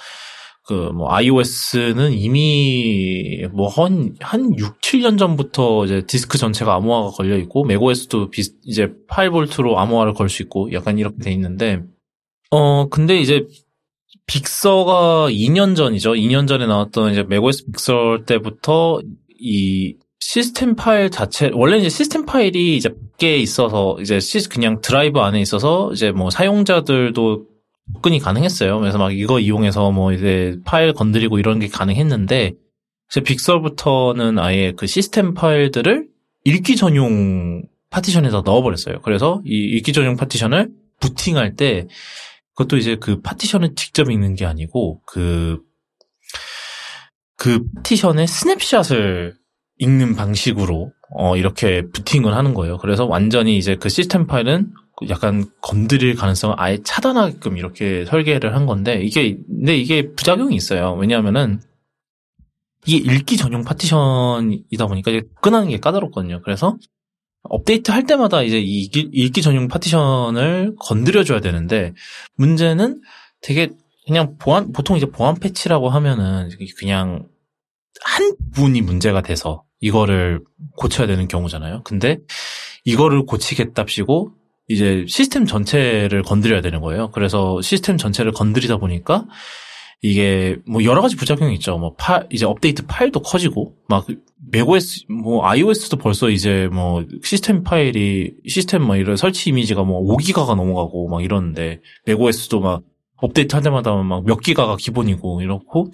그뭐 0.66 1.10
iOS는 1.10 2.12
이미 2.12 3.46
뭐한한 3.52 4.58
6, 4.58 4.80
7년 4.82 5.18
전부터 5.18 5.86
이제 5.86 6.04
디스크 6.06 6.36
전체가 6.36 6.74
암호화가 6.74 7.10
걸려 7.10 7.38
있고 7.38 7.64
맥OS도 7.64 8.28
비, 8.30 8.42
이제 8.64 8.92
FileVault로 9.08 9.78
암호화를 9.78 10.12
걸 10.12 10.28
수 10.28 10.42
있고 10.42 10.70
약간 10.72 10.98
이렇게 10.98 11.16
돼 11.18 11.32
있는데 11.32 11.82
어 12.50 12.88
근데 12.88 13.18
이제 13.18 13.46
빅서가 14.28 15.28
2년 15.30 15.74
전이죠. 15.74 16.12
2년 16.12 16.46
전에 16.46 16.66
나왔던 16.66 17.12
이제 17.12 17.24
맥OS 17.24 17.64
빅서 17.72 18.20
때부터 18.26 19.00
이 19.40 19.96
시스템 20.20 20.76
파일 20.76 21.10
자체 21.10 21.50
원래 21.52 21.78
이제 21.78 21.88
시스템 21.88 22.26
파일이 22.26 22.76
이제 22.76 22.90
밖에 23.18 23.36
있어서 23.38 23.96
이제 24.00 24.20
시 24.20 24.48
그냥 24.48 24.80
드라이브 24.80 25.18
안에 25.18 25.40
있어서 25.40 25.90
이제 25.92 26.12
뭐 26.12 26.30
사용자들도 26.30 27.46
접근이 27.94 28.20
가능했어요. 28.20 28.78
그래서 28.78 28.98
막 28.98 29.16
이거 29.16 29.40
이용해서 29.40 29.90
뭐 29.90 30.12
이제 30.12 30.56
파일 30.64 30.92
건드리고 30.92 31.38
이런 31.38 31.58
게 31.58 31.68
가능했는데 31.68 32.52
이제 33.10 33.20
빅서부터는 33.20 34.38
아예 34.38 34.72
그 34.76 34.86
시스템 34.86 35.34
파일들을 35.34 36.06
읽기 36.44 36.76
전용 36.76 37.62
파티션에다 37.90 38.42
넣어버렸어요. 38.42 39.00
그래서 39.00 39.42
이 39.44 39.54
읽기 39.76 39.92
전용 39.92 40.16
파티션을 40.16 40.68
부팅할 41.00 41.56
때 41.56 41.86
그것도 42.58 42.76
이제 42.76 42.96
그 42.96 43.20
파티션을 43.20 43.76
직접 43.76 44.10
읽는 44.10 44.34
게 44.34 44.44
아니고 44.44 45.00
그, 45.06 45.60
그 47.36 47.64
파티션의 47.76 48.26
snapshot을 48.26 49.36
읽는 49.76 50.16
방식으로 50.16 50.90
어, 51.16 51.36
이렇게 51.36 51.82
부팅을 51.86 52.34
하는 52.34 52.54
거예요. 52.54 52.78
그래서 52.78 53.06
완전히 53.06 53.56
이제 53.58 53.76
그 53.76 53.88
시스템 53.88 54.26
파일은 54.26 54.72
약간 55.08 55.48
건드릴 55.60 56.16
가능성을 56.16 56.56
아예 56.58 56.78
차단하게끔 56.82 57.56
이렇게 57.56 58.04
설계를 58.04 58.56
한 58.56 58.66
건데 58.66 59.00
이게 59.02 59.38
근데 59.46 59.76
이게 59.76 60.12
부작용이 60.12 60.56
있어요. 60.56 60.94
왜냐하면은 60.94 61.60
이게 62.86 63.14
읽기 63.14 63.36
전용 63.36 63.62
파티션이다 63.62 64.88
보니까 64.88 65.12
이제 65.12 65.22
끈하는 65.40 65.68
게 65.68 65.78
까다롭거든요. 65.78 66.42
그래서 66.42 66.76
업데이트 67.42 67.90
할 67.90 68.04
때마다 68.04 68.42
이제 68.42 68.58
읽기, 68.58 69.10
읽기 69.12 69.42
전용 69.42 69.68
파티션을 69.68 70.74
건드려줘야 70.80 71.40
되는데 71.40 71.94
문제는 72.36 73.00
되게 73.40 73.70
그냥 74.06 74.36
보안 74.38 74.72
보통 74.72 74.96
이제 74.96 75.06
보안 75.06 75.34
패치라고 75.38 75.88
하면은 75.90 76.50
그냥 76.78 77.26
한 78.04 78.34
분이 78.54 78.82
문제가 78.82 79.22
돼서 79.22 79.64
이거를 79.80 80.40
고쳐야 80.76 81.06
되는 81.06 81.28
경우잖아요. 81.28 81.82
근데 81.84 82.18
이거를 82.84 83.26
고치겠답시고 83.26 84.32
이제 84.68 85.04
시스템 85.08 85.46
전체를 85.46 86.22
건드려야 86.22 86.60
되는 86.60 86.80
거예요. 86.80 87.10
그래서 87.10 87.60
시스템 87.62 87.96
전체를 87.96 88.32
건드리다 88.32 88.78
보니까 88.78 89.26
이게 90.00 90.56
뭐 90.66 90.84
여러 90.84 91.02
가지 91.02 91.16
부작용이 91.16 91.54
있죠. 91.54 91.76
뭐 91.78 91.94
파, 91.98 92.22
이제 92.30 92.46
업데이트 92.46 92.86
파일도 92.86 93.20
커지고 93.20 93.74
막 93.88 94.06
맥OS 94.52 95.06
뭐 95.10 95.44
iOS도 95.46 95.96
벌써 95.96 96.30
이제 96.30 96.68
뭐 96.72 97.04
시스템 97.24 97.64
파일이 97.64 98.34
시스템 98.46 98.82
뭐 98.82 98.96
이런 98.96 99.16
설치 99.16 99.50
이미지가 99.50 99.82
뭐 99.82 100.00
5기가가 100.16 100.54
넘어가고 100.54 101.08
막 101.08 101.24
이러는데 101.24 101.80
맥OS도 102.06 102.60
막 102.60 102.82
업데이트 103.16 103.56
할 103.56 103.64
때마다 103.64 103.94
막 103.96 104.22
몇 104.24 104.40
기가가 104.40 104.76
기본이고 104.76 105.42
이렇고 105.42 105.90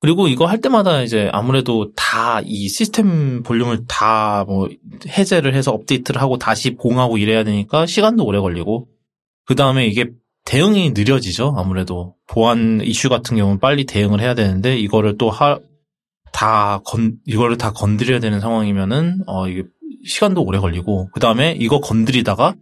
그리고 0.00 0.26
이거 0.28 0.46
할 0.46 0.60
때마다 0.60 1.02
이제 1.02 1.28
아무래도 1.32 1.92
다 1.94 2.40
이 2.44 2.68
시스템 2.68 3.42
볼륨을 3.42 3.84
다 3.86 4.44
뭐 4.48 4.68
해제를 5.06 5.54
해서 5.54 5.70
업데이트를 5.72 6.20
하고 6.22 6.38
다시 6.38 6.74
봉하고 6.76 7.18
이래야 7.18 7.44
되니까 7.44 7.84
시간도 7.86 8.24
오래 8.24 8.40
걸리고 8.40 8.88
그 9.44 9.54
다음에 9.54 9.86
이게 9.86 10.06
대응이 10.44 10.90
느려지죠. 10.90 11.54
아무래도 11.56 12.14
보안 12.26 12.80
이슈 12.82 13.08
같은 13.08 13.36
경우는 13.36 13.60
빨리 13.60 13.84
대응을 13.84 14.20
해야 14.20 14.34
되는데 14.34 14.76
이거를 14.78 15.16
또다 15.18 16.80
건, 16.84 17.16
이거를 17.26 17.56
다 17.56 17.72
건드려야 17.72 18.20
되는 18.20 18.40
상황이면은 18.40 19.22
어 19.26 19.48
이게 19.48 19.64
시간도 20.04 20.42
오래 20.42 20.58
걸리고 20.58 21.10
그 21.12 21.20
다음에 21.20 21.56
이거 21.58 21.80
건드리다가 21.80 22.54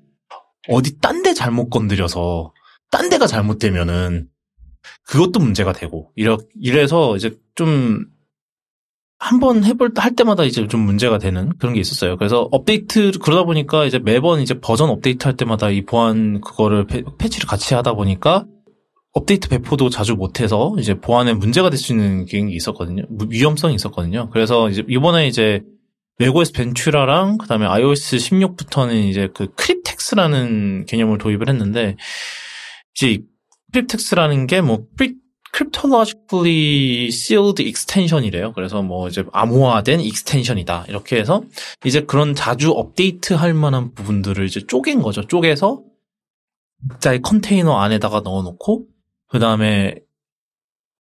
어디 0.69 0.99
딴 1.01 1.23
데 1.23 1.35
잘못 1.35 1.71
건드려서 1.71 2.53
딴 2.91 3.09
데가 3.09 3.27
잘못되면은 3.27 4.29
그것도 5.05 5.41
문제가 5.41 5.73
되고 5.73 6.11
이러 6.17 6.39
이래서 6.61 7.17
이제 7.17 7.37
좀 7.55 8.07
한번 9.21 9.65
해볼 9.65 9.93
할 9.97 10.17
때마다 10.17 10.45
이제 10.45 10.67
좀 10.67 10.81
문제가 10.81 11.19
되는 11.19 11.51
그런 11.59 11.75
게 11.75 11.81
있었어요. 11.81 12.17
그래서 12.17 12.49
업데이트 12.53 13.13
그러다 13.21 13.45
보니까 13.45 13.85
이제 13.85 13.99
매번 13.99 14.41
이제 14.41 14.59
버전 14.59 14.89
업데이트 14.89 15.27
할 15.27 15.37
때마다 15.37 15.71
이 15.71 15.83
보안 15.85 16.41
그거를 16.41 16.87
패, 16.87 17.03
패치를 17.19 17.47
같이 17.47 17.75
하다 17.75 17.93
보니까 17.95 18.47
업데이트 19.13 19.49
배포도 19.49 19.91
자주 19.91 20.15
못해서 20.15 20.75
이제 20.79 20.95
보안에 20.95 21.35
문제가 21.35 21.69
될 21.69 21.79
수 21.79 21.93
있는 21.93 22.25
게 22.25 22.39
있었거든요. 22.49 23.03
위험성이 23.29 23.75
있었거든요. 23.75 24.31
그래서 24.31 24.71
이제 24.71 24.85
이번에 24.89 25.29
이제 25.29 25.63
맥OS 26.19 26.53
벤츄라랑 26.53 27.39
그다음에 27.39 27.67
iOS 27.67 28.17
16부터는 28.17 29.09
이제 29.09 29.29
그 29.35 29.49
Cryptex라는 29.55 30.87
개념을 30.87 31.19
도입을 31.19 31.49
했는데 31.49 31.97
이제 32.95 33.23
Cryptex라는 33.73 34.47
게 34.47 34.63
뭐 34.63 34.85
cryptologically 35.53 37.07
sealed 37.09 37.63
extension이래요. 37.63 38.53
그래서 38.53 38.83
뭐 38.83 39.09
이제 39.09 39.25
암호화된 39.33 40.01
extension이다. 40.01 40.87
이렇게 40.89 41.17
해서 41.17 41.43
이제 41.85 42.03
그런 42.03 42.35
자주 42.35 42.71
업데이트 42.73 43.35
할 43.35 43.55
만한 43.55 43.93
부분들을 43.95 44.45
이제 44.47 44.61
쪼갠 44.67 45.03
거죠. 45.03 45.27
쪼개서 45.27 45.83
각자의 46.91 47.23
컨테이너 47.23 47.79
안에다가 47.79 48.21
넣어놓고 48.21 48.87
그 49.29 49.39
다음에 49.39 49.97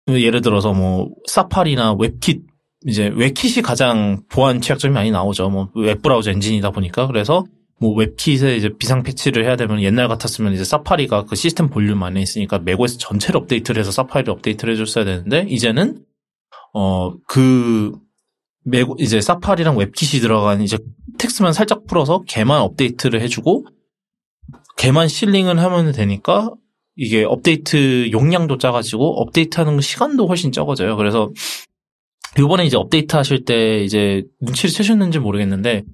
예를 0.08 0.40
들어서 0.40 0.72
뭐 0.72 1.10
사파리나 1.26 1.94
WebKit 1.98 2.44
이제 2.86 3.10
WebKit이 3.14 3.62
가장 3.62 4.22
보안 4.28 4.60
취약점이 4.60 4.94
많이 4.94 5.10
나오죠. 5.10 5.50
뭐 5.50 5.70
웹브라우저 5.74 6.30
엔진이다 6.30 6.70
보니까 6.70 7.06
그래서 7.06 7.44
뭐 7.78 7.94
WebKit에 7.94 8.56
이제 8.56 8.70
비상 8.78 9.02
패치를 9.02 9.44
해야 9.44 9.56
되면 9.56 9.82
옛날 9.82 10.08
같았으면 10.08 10.54
이제 10.54 10.64
사파리가 10.64 11.24
그 11.24 11.36
시스템 11.36 11.68
볼륨 11.68 12.02
안에 12.02 12.20
있으니까 12.22 12.58
맥OS 12.58 12.98
전체를 12.98 13.40
업데이트를 13.40 13.80
해서 13.80 13.90
사파리를 13.90 14.32
업데이트를 14.32 14.74
해줬어야 14.74 15.04
되는데 15.04 15.46
이제는 15.48 16.02
어그 16.72 17.92
이제 18.98 19.20
사파리랑 19.20 19.76
WebKit이 19.76 20.20
들어간 20.20 20.62
이제 20.62 20.78
텍스만 21.18 21.52
살짝 21.52 21.86
풀어서 21.86 22.22
걔만 22.26 22.60
업데이트를 22.60 23.20
해주고 23.20 23.66
걔만 24.76 25.08
실링을 25.08 25.58
하면 25.58 25.92
되니까 25.92 26.50
이게 26.96 27.24
업데이트 27.24 28.10
용량도 28.10 28.56
작아지고 28.56 29.20
업데이트하는 29.20 29.80
시간도 29.80 30.26
훨씬 30.26 30.50
적어져요. 30.50 30.96
그래서 30.96 31.30
이번에 32.38 32.64
이제 32.64 32.76
업데이트 32.76 33.16
하실 33.16 33.44
때 33.44 33.82
이제 33.84 34.24
눈치를 34.40 34.70
채셨는지 34.70 35.18
모르겠는데 35.18 35.84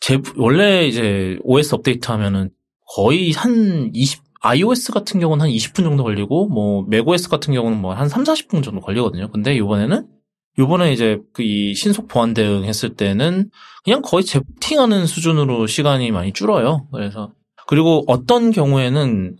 제, 0.00 0.18
원래 0.36 0.86
이제 0.86 1.38
OS 1.42 1.74
업데이트 1.74 2.10
하면은 2.10 2.50
거의 2.94 3.32
한 3.32 3.90
20, 3.94 4.22
iOS 4.42 4.92
같은 4.92 5.18
경우는 5.20 5.44
한 5.46 5.50
20분 5.50 5.82
정도 5.82 6.04
걸리고, 6.04 6.48
뭐, 6.48 6.84
맥OS 6.88 7.28
같은 7.28 7.52
경우는 7.54 7.80
뭐 7.80 7.94
한 7.94 8.08
3, 8.08 8.24
40분 8.24 8.62
정도 8.62 8.80
걸리거든요. 8.80 9.30
근데 9.30 9.54
이번에는, 9.54 10.06
요번에 10.58 10.92
이제 10.92 11.18
그 11.32 11.42
이 11.42 11.74
신속 11.74 12.08
보안 12.08 12.32
대응 12.32 12.64
했을 12.64 12.94
때는 12.94 13.50
그냥 13.84 14.00
거의 14.02 14.24
재부팅하는 14.24 15.06
수준으로 15.06 15.66
시간이 15.66 16.10
많이 16.12 16.32
줄어요. 16.32 16.86
그래서, 16.92 17.32
그리고 17.66 18.04
어떤 18.06 18.52
경우에는 18.52 19.36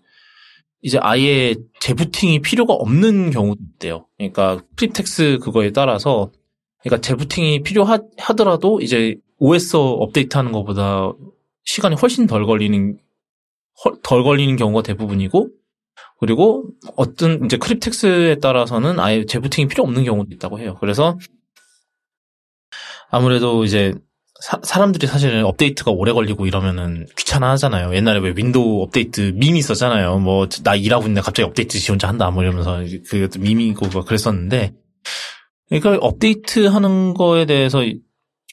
이제 0.82 0.98
아예 1.00 1.54
재부팅이 1.80 2.40
필요가 2.40 2.74
없는 2.74 3.30
경우도 3.30 3.60
있대요. 3.74 4.06
그러니까 4.18 4.60
Cryptex 4.76 5.38
그거에 5.42 5.70
따라서 5.72 6.30
그러니까 6.82 7.00
재부팅이 7.00 7.62
필요하더라도 7.62 8.80
이제 8.80 9.16
OS 9.38 9.76
업데이트 9.76 10.36
하는 10.36 10.52
것보다 10.52 11.12
시간이 11.64 11.96
훨씬 11.96 12.26
덜 12.26 12.46
걸리는 12.46 12.98
덜 14.02 14.22
걸리는 14.22 14.56
경우가 14.56 14.82
대부분이고 14.82 15.50
그리고 16.18 16.64
어떤 16.96 17.44
이제 17.44 17.58
Cryptex에 17.58 18.36
따라서는 18.36 18.98
아예 19.00 19.24
재부팅이 19.26 19.68
필요 19.68 19.84
없는 19.84 20.04
경우도 20.04 20.30
있다고 20.32 20.58
해요. 20.58 20.76
그래서 20.80 21.18
아무래도 23.10 23.64
이제 23.64 23.92
사, 24.40 24.78
람들이 24.78 25.06
사실은 25.06 25.44
업데이트가 25.44 25.90
오래 25.90 26.12
걸리고 26.12 26.46
이러면은 26.46 27.06
귀찮아 27.16 27.50
하잖아요. 27.52 27.94
옛날에 27.94 28.20
왜 28.20 28.34
윈도우 28.36 28.82
업데이트 28.82 29.32
밈이 29.34 29.58
있었잖아요. 29.58 30.18
뭐, 30.18 30.46
나 30.62 30.74
일하고 30.74 31.04
있는데 31.04 31.22
갑자기 31.22 31.46
업데이트 31.46 31.78
지 31.78 31.90
혼자 31.90 32.08
한다, 32.08 32.30
뭐 32.30 32.42
이러면서 32.42 32.82
그것도 33.08 33.40
밈이고 33.40 33.88
그랬었는데, 33.88 34.74
그러니까 35.68 35.96
업데이트 36.06 36.66
하는 36.66 37.14
거에 37.14 37.46
대해서 37.46 37.82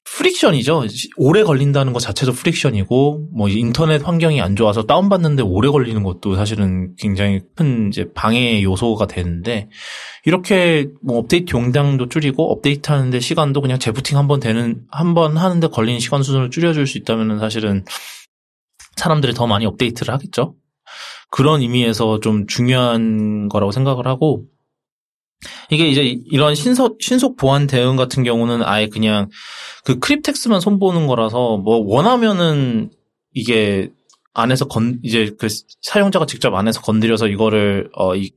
friction이죠. 0.06 0.84
오래 1.18 1.44
걸린다는 1.44 1.94
것 1.94 2.00
자체도 2.00 2.34
friction이고, 2.34 3.30
뭐 3.32 3.50
인터넷 3.50 4.06
환경이 4.06 4.42
안 4.42 4.56
좋아서 4.56 4.84
다운받는데 4.84 5.44
오래 5.44 5.70
걸리는 5.70 6.04
것도 6.04 6.36
사실은 6.36 6.96
굉장히 6.98 7.42
큰 7.56 7.88
이제 7.88 8.12
방해 8.14 8.62
요소가 8.62 9.08
되는데, 9.08 9.70
이렇게 10.26 10.88
뭐 11.02 11.18
업데이트 11.18 11.56
용량도 11.56 12.10
줄이고, 12.10 12.52
업데이트 12.52 12.92
하는데 12.92 13.20
시간도 13.20 13.62
그냥 13.62 13.80
재부팅 13.80 14.18
한 14.18 14.28
번 14.28 14.40
되는, 14.40 14.84
한 14.92 15.14
번 15.14 15.38
하는데 15.38 15.66
걸리는 15.68 16.00
시간 16.00 16.22
수준을 16.22 16.50
줄여줄 16.50 16.86
수 16.86 16.98
있다면 16.98 17.40
사실은 17.40 17.86
사람들이 18.96 19.34
더 19.34 19.48
많이 19.48 19.66
업데이트를 19.66 20.14
하겠죠. 20.14 20.56
그런 21.32 21.62
의미에서 21.62 22.20
좀 22.20 22.46
중요한 22.46 23.50
거라고 23.50 23.72
생각을 23.72 24.06
하고, 24.06 24.44
이게 25.70 25.88
이제 25.88 26.04
이런 26.32 26.56
신속, 26.56 26.98
신속 27.02 27.38
보안 27.38 27.68
대응 27.68 27.96
같은 27.96 28.24
경우는 28.24 28.64
아예 28.64 28.88
그냥 28.88 29.30
그 29.84 30.00
크립텍스만 30.00 30.60
손보는 30.60 31.08
거라서 31.08 31.58
뭐 31.58 31.78
원하면은 31.78 32.92
이게 33.34 33.90
안에서 34.34 34.66
건, 34.66 35.00
이제 35.04 35.32
그 35.38 35.48
사용자가 35.82 36.26
직접 36.26 36.54
안에서 36.54 36.82
건드려서 36.82 37.28
이거를, 37.28 37.90
어, 37.94 38.16
이, 38.16 38.32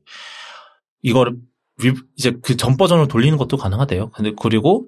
이거를 1.02 1.36
이제 2.16 2.32
그 2.42 2.56
전 2.56 2.76
버전을 2.76 3.08
돌리는 3.08 3.36
것도 3.38 3.56
가능하대요. 3.56 4.10
근데 4.10 4.32
그리고 4.38 4.86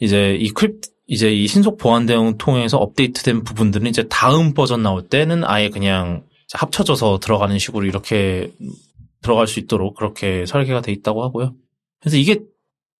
이제 0.00 0.36
이 0.40 0.50
크립, 0.50 0.80
이제 1.06 1.32
이 1.32 1.46
신속 1.46 1.76
보안 1.76 2.06
대응 2.06 2.38
통해서 2.38 2.78
업데이트된 2.78 3.42
부분들은 3.44 3.86
이제 3.88 4.04
다음 4.08 4.54
버전 4.54 4.82
나올 4.82 5.08
때는 5.08 5.44
아예 5.44 5.68
그냥 5.68 6.22
합쳐져서 6.52 7.18
들어가는 7.20 7.58
식으로 7.58 7.84
이렇게 7.84 8.52
들어갈 9.22 9.46
수 9.46 9.60
있도록 9.60 9.96
그렇게 9.96 10.46
설계가 10.46 10.80
돼 10.80 10.92
있다고 10.92 11.22
하고요. 11.22 11.54
그래서 12.00 12.16
이게 12.16 12.42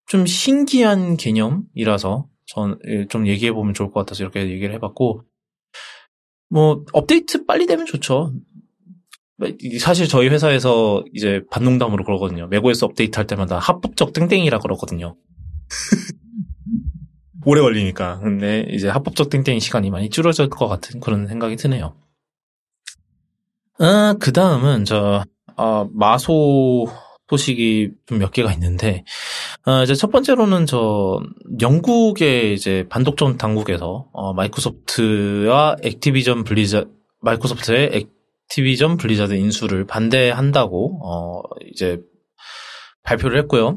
좀 0.06 0.26
신기한 0.26 1.16
개념이라서 1.16 2.26
전좀 2.46 3.26
예, 3.26 3.30
얘기해 3.30 3.52
보면 3.52 3.74
좋을 3.74 3.90
것 3.90 4.00
같아서 4.00 4.24
이렇게 4.24 4.48
얘기를 4.48 4.74
해봤고 4.74 5.22
뭐 6.48 6.84
업데이트 6.92 7.46
빨리 7.46 7.66
되면 7.66 7.86
좋죠. 7.86 8.34
사실 9.80 10.06
저희 10.08 10.28
회사에서 10.28 11.02
이제 11.14 11.42
반농담으로 11.50 12.04
그러거든요. 12.04 12.48
맥OS 12.48 12.84
업데이트 12.84 13.16
할 13.16 13.26
때마다 13.26 13.58
합법적 13.58 14.12
땡땡이라 14.12 14.58
그러거든요. 14.58 15.16
오래 17.46 17.62
걸리니까. 17.62 18.18
근데 18.18 18.66
이제 18.70 18.88
합법적 18.88 19.30
땡땡이 19.30 19.60
시간이 19.60 19.90
많이 19.90 20.10
줄어질 20.10 20.50
것 20.50 20.68
같은 20.68 21.00
그런 21.00 21.26
생각이 21.26 21.56
드네요. 21.56 21.94
아, 23.78 24.14
그 24.20 24.32
다음은 24.32 24.84
저, 24.84 25.24
아, 25.60 25.86
마소 25.92 26.86
소식이 27.28 27.90
좀 28.06 28.18
몇 28.18 28.32
개가 28.32 28.52
있는데, 28.54 29.04
어, 29.66 29.82
이제 29.82 29.94
첫 29.94 30.10
번째로는 30.10 30.66
저, 30.66 31.20
영국의 31.60 32.54
이제 32.54 32.86
반독점 32.88 33.36
당국에서, 33.36 34.08
어, 34.12 34.32
마이크로소프트와 34.32 35.76
액티비전 35.82 36.44
블리자, 36.44 36.86
마이크로소프트의 37.20 38.06
액티비전 38.48 38.96
블리자드 38.96 39.34
인수를 39.34 39.86
반대한다고, 39.86 41.00
어, 41.04 41.42
이제 41.70 42.00
발표를 43.04 43.38
했고요. 43.42 43.76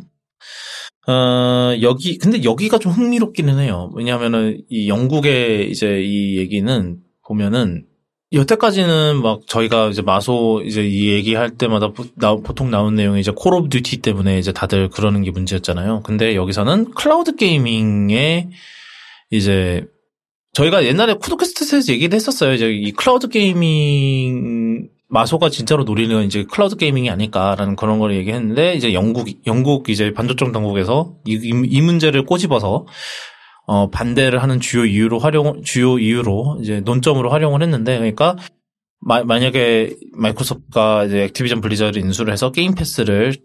어, 1.07 1.75
여기, 1.81 2.17
근데 2.17 2.43
여기가 2.43 2.79
좀 2.79 2.91
흥미롭기는 2.93 3.59
해요. 3.59 3.91
왜냐하면은 3.93 4.61
이 4.69 4.88
영국의 4.88 5.69
이제 5.69 6.01
이 6.01 6.38
얘기는 6.38 6.97
보면은 7.27 7.86
여태까지는 8.34 9.21
막 9.21 9.41
저희가 9.47 9.89
이제 9.89 10.01
마소 10.01 10.63
이제 10.65 10.84
이 10.84 11.09
얘기할 11.09 11.51
때마다 11.51 11.91
나, 12.15 12.36
보통 12.36 12.71
나온 12.71 12.95
내용이 12.95 13.19
이제 13.19 13.31
콜 13.36 13.53
오브 13.53 13.69
듀티 13.69 13.97
때문에 13.97 14.39
이제 14.39 14.51
다들 14.51 14.89
그러는 14.89 15.21
게 15.21 15.29
문제였잖아요. 15.29 16.01
근데 16.01 16.36
여기서는 16.36 16.91
cloud 16.91 17.36
gaming에 17.36 18.49
이제 19.29 19.86
저희가 20.53 20.86
옛날에 20.86 21.13
쿠드캐스트에서 21.13 21.93
얘기를 21.93 22.15
했었어요. 22.15 22.53
이제 22.53 22.71
이 22.71 22.91
cloud 22.91 23.30
gaming 23.30 24.89
마소가 25.09 25.49
진짜로 25.49 25.84
노리는 25.84 26.25
이제 26.25 26.43
cloud 26.43 26.76
gaming이 26.76 27.11
아닐까라는 27.11 27.75
그런 27.75 27.99
걸 27.99 28.15
얘기했는데 28.15 28.73
이제 28.73 28.93
영국 28.93 29.27
영국 29.45 29.89
이제 29.89 30.11
반독점 30.11 30.51
당국에서 30.51 31.13
이, 31.27 31.34
이 31.43 31.81
문제를 31.81 32.25
꼬집어서 32.25 32.88
어, 33.66 33.89
반대를 33.89 34.41
하는 34.43 34.59
주요 34.59 34.86
이유로 34.86 35.20
활용, 35.20 35.61
주요 35.64 35.97
이유로 35.99 36.59
이제 36.61 36.82
논점으로 36.82 37.30
활용을 37.30 37.61
했는데, 37.61 37.97
그러니까, 37.97 38.36
마, 38.99 39.24
만약에 39.24 39.95
마이크로소프트가 40.14 41.05
이제 41.05 41.24
액티비전 41.24 41.61
블리자드 41.61 41.97
인수를 41.99 42.34
해서 42.34 42.51
게임 42.51 42.76
패스를 42.76 43.36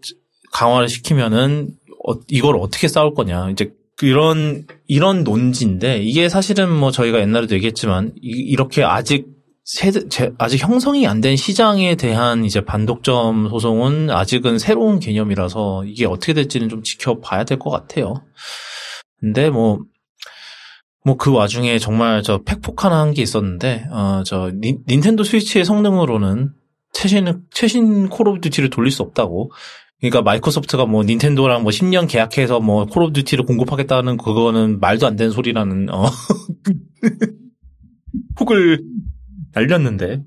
강화를 0.51 0.89
시키면은, 0.89 1.69
어, 2.07 2.13
이걸 2.27 2.57
어떻게 2.57 2.87
싸울 2.87 3.13
거냐. 3.13 3.49
이제 3.51 3.71
이런, 4.01 4.65
이런 4.87 5.23
논지인데, 5.23 5.99
이게 6.03 6.27
사실은 6.29 6.69
뭐 6.71 6.91
저희가 6.91 7.19
옛날에도 7.21 7.55
얘기했지만, 7.55 8.13
이, 8.21 8.55
렇게 8.55 8.83
아직 8.83 9.27
세대, 9.65 10.09
제, 10.09 10.31
아직 10.37 10.61
형성이 10.63 11.05
안 11.07 11.21
된 11.21 11.35
시장에 11.35 11.95
대한 11.95 12.43
이제 12.43 12.61
반독점 12.61 13.49
소송은 13.49 14.09
아직은 14.09 14.57
새로운 14.57 14.99
개념이라서 14.99 15.85
이게 15.85 16.05
어떻게 16.07 16.33
될지는 16.33 16.69
좀 16.69 16.81
지켜봐야 16.83 17.43
될 17.43 17.59
것 17.59 17.69
같아요. 17.69 18.15
근데 19.19 19.49
뭐, 19.49 19.79
뭐 21.05 21.17
그 21.17 21.31
와중에 21.31 21.79
정말 21.79 22.21
저 22.23 22.41
팩폭 22.43 22.83
하나 22.83 22.99
한 23.01 23.13
게 23.13 23.21
있었는데 23.21 23.85
어 23.91 24.23
저 24.25 24.51
닌텐도 24.87 25.23
스위치의 25.23 25.65
성능으로는 25.65 26.51
최신 26.93 27.43
최신 27.51 28.09
콜 28.09 28.27
오브 28.27 28.41
듀티를 28.41 28.69
돌릴 28.69 28.91
수 28.91 29.03
없다고. 29.03 29.51
그러니까 30.01 30.21
마이크로소프트가 30.21 30.85
뭐 30.85 31.03
닌텐도랑 31.03 31.63
뭐 31.63 31.71
10년 31.71 32.07
계약해서 32.09 32.59
뭐 32.61 32.85
콜 32.85 33.03
오브 33.03 33.13
듀티를 33.13 33.45
공급하겠다는 33.45 34.17
그거는 34.17 34.79
말도 34.79 35.07
안 35.07 35.15
되는 35.15 35.31
소리라는 35.31 35.89
어 35.93 36.05
폭을 38.37 38.81
날렸는데 39.53 40.23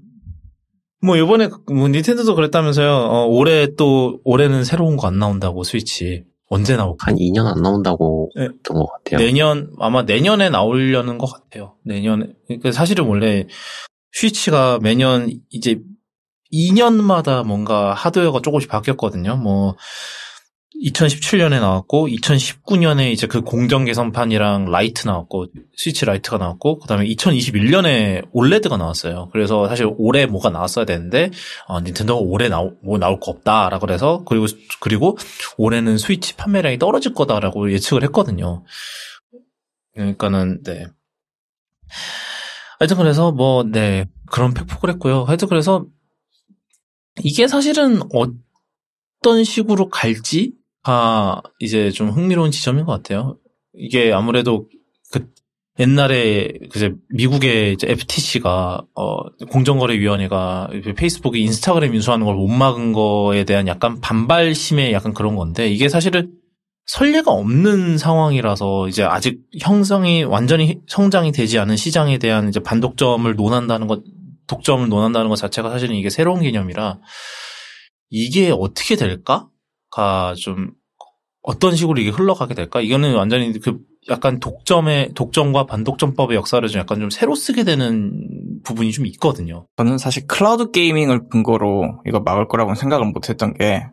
뭐 1.04 1.16
이번에 1.16 1.48
뭐 1.72 1.88
닌텐도도 1.88 2.34
그랬다면서요. 2.34 2.88
어 2.90 3.26
올해 3.26 3.68
또 3.76 4.20
올해는 4.24 4.64
새로운 4.64 4.96
거 4.96 5.06
안 5.08 5.18
나온다고 5.18 5.64
스위치. 5.64 6.24
언제 6.52 6.76
나올까? 6.76 7.06
한 7.06 7.16
2년 7.16 7.46
안 7.46 7.62
나온다고 7.62 8.30
네. 8.36 8.42
했던 8.42 8.76
것 8.76 8.86
같아요. 8.86 9.18
내년, 9.18 9.72
아마 9.78 10.02
내년에 10.02 10.50
나오려는 10.50 11.16
것 11.16 11.26
같아요. 11.26 11.76
내년에. 11.82 12.26
그러니까 12.46 12.72
사실은 12.72 13.06
원래 13.06 13.46
스위치가 14.12 14.78
매년 14.82 15.30
이제 15.48 15.80
2년마다 16.52 17.42
뭔가 17.42 17.94
하드웨어가 17.94 18.40
조금씩 18.42 18.68
바뀌었거든요. 18.68 19.36
뭐, 19.36 19.76
2017년에 20.80 21.60
나왔고 21.60 22.08
2019년에 22.08 23.12
이제 23.12 23.26
그 23.26 23.42
공정 23.42 23.84
개선판이랑 23.84 24.70
라이트 24.70 25.06
나왔고 25.06 25.46
스위치 25.76 26.04
라이트가 26.04 26.38
나왔고 26.38 26.78
그다음에 26.78 27.06
2021년에 27.06 28.28
OLED가 28.32 28.76
나왔어요. 28.76 29.28
그래서 29.32 29.68
사실 29.68 29.92
올해 29.98 30.26
뭐가 30.26 30.50
나왔어야 30.50 30.84
되는데 30.84 31.30
어, 31.66 31.80
닌텐도가 31.80 32.20
올해 32.20 32.48
나오, 32.48 32.72
뭐 32.82 32.98
나올 32.98 33.20
거 33.20 33.30
없다라고 33.30 33.86
그래서 33.86 34.22
그리고 34.24 34.46
그리고 34.80 35.18
올해는 35.58 35.98
스위치 35.98 36.34
판매량이 36.36 36.78
떨어질 36.78 37.14
거다라고 37.14 37.72
예측을 37.72 38.02
했거든요. 38.04 38.64
그러니까는 39.94 40.62
네. 40.62 40.86
하여튼 42.78 42.96
그래서 42.96 43.30
뭐 43.30 43.64
네 43.64 44.06
그런 44.30 44.54
팩폭을 44.54 44.90
했고요. 44.94 45.24
하여튼 45.24 45.48
그래서 45.48 45.84
이게 47.22 47.46
사실은 47.46 48.00
어떤 48.12 49.44
식으로 49.44 49.90
갈지 49.90 50.54
아, 50.84 51.40
이제 51.60 51.90
좀 51.90 52.10
흥미로운 52.10 52.50
지점인 52.50 52.84
것 52.84 52.92
같아요. 52.92 53.38
이게 53.74 54.12
아무래도 54.12 54.68
그 55.12 55.26
옛날에 55.78 56.52
그제 56.70 56.94
미국의 57.10 57.74
이제 57.74 57.86
FTC가 57.90 58.82
어 58.94 59.30
공정거래위원회가 59.50 60.68
페이스북이 60.96 61.40
인스타그램 61.42 61.94
인수하는 61.94 62.26
걸 62.26 62.34
못 62.36 62.48
막은 62.48 62.92
거에 62.92 63.44
대한 63.44 63.66
약간 63.68 64.00
반발심의 64.00 64.92
약간 64.92 65.14
그런 65.14 65.36
건데 65.36 65.68
이게 65.70 65.88
사실은 65.88 66.32
선례가 66.86 67.30
없는 67.30 67.96
상황이라서 67.96 68.88
이제 68.88 69.04
아직 69.04 69.40
형성이 69.60 70.24
완전히 70.24 70.80
성장이 70.88 71.32
되지 71.32 71.58
않은 71.60 71.76
시장에 71.76 72.18
대한 72.18 72.48
이제 72.48 72.60
반독점을 72.60 73.32
논한다는 73.36 73.86
것, 73.86 74.02
독점을 74.48 74.88
논한다는 74.88 75.28
것 75.28 75.36
자체가 75.36 75.70
사실은 75.70 75.94
이게 75.94 76.10
새로운 76.10 76.42
개념이라 76.42 76.98
이게 78.10 78.50
어떻게 78.50 78.96
될까가 78.96 79.48
좀 79.92 80.72
어떤 81.42 81.76
식으로 81.76 82.00
이게 82.00 82.10
흘러가게 82.10 82.54
될까? 82.54 82.80
이거는 82.80 83.14
완전히 83.14 83.52
그 83.60 83.78
약간 84.08 84.40
독점의 84.40 85.12
독점과 85.14 85.66
반독점법의 85.66 86.36
역사를 86.36 86.66
좀 86.68 86.80
약간 86.80 86.98
좀 86.98 87.10
새로 87.10 87.34
쓰게 87.34 87.64
되는 87.64 88.60
부분이 88.64 88.90
좀 88.92 89.06
있거든요. 89.06 89.66
저는 89.76 89.98
사실 89.98 90.26
클라우드 90.26 90.70
gaming을 90.72 91.28
근거로 91.28 92.00
이거 92.06 92.20
막을 92.20 92.48
거라고는 92.48 92.74
생각을 92.74 93.06
못 93.12 93.28
했던 93.28 93.54
게 93.54 93.86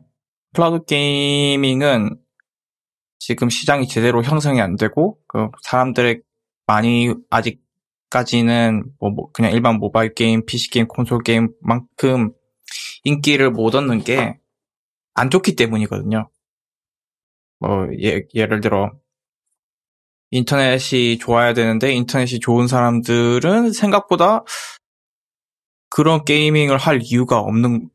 클라우드 0.56 0.86
gaming은 0.86 2.18
지금 3.20 3.50
시장이 3.50 3.88
제대로 3.88 4.24
형성이 4.24 4.62
안 4.62 4.76
되고 4.76 5.18
그 5.28 5.50
사람들의 5.64 6.22
많이 6.66 7.14
아직까지는 7.30 8.84
뭐, 9.00 9.10
뭐 9.12 9.32
그냥 9.32 9.52
일반 9.52 9.78
모바일 9.78 10.14
게임, 10.14 10.46
PC 10.46 10.70
게임, 10.70 10.88
콘솔 10.88 11.20
게임만큼 11.24 12.32
인기를 13.04 13.52
못 13.52 13.76
얻는 13.76 14.04
게 14.04 14.40
안 15.20 15.30
좋기 15.30 15.56
때문이거든요. 15.56 16.30
뭐 17.60 17.88
예, 18.02 18.24
예를 18.34 18.62
들어 18.62 18.92
인터넷이 20.32 21.18
좋아야 21.18 21.54
되는데 21.54 21.92
인터넷이 21.92 22.40
좋은 22.40 22.68
사람들은 22.68 23.74
생각보다 23.74 24.44
그런 25.90 26.24
gaming을 26.24 26.78
할 26.78 27.00
이유가 27.02 27.40
없는 27.40 27.90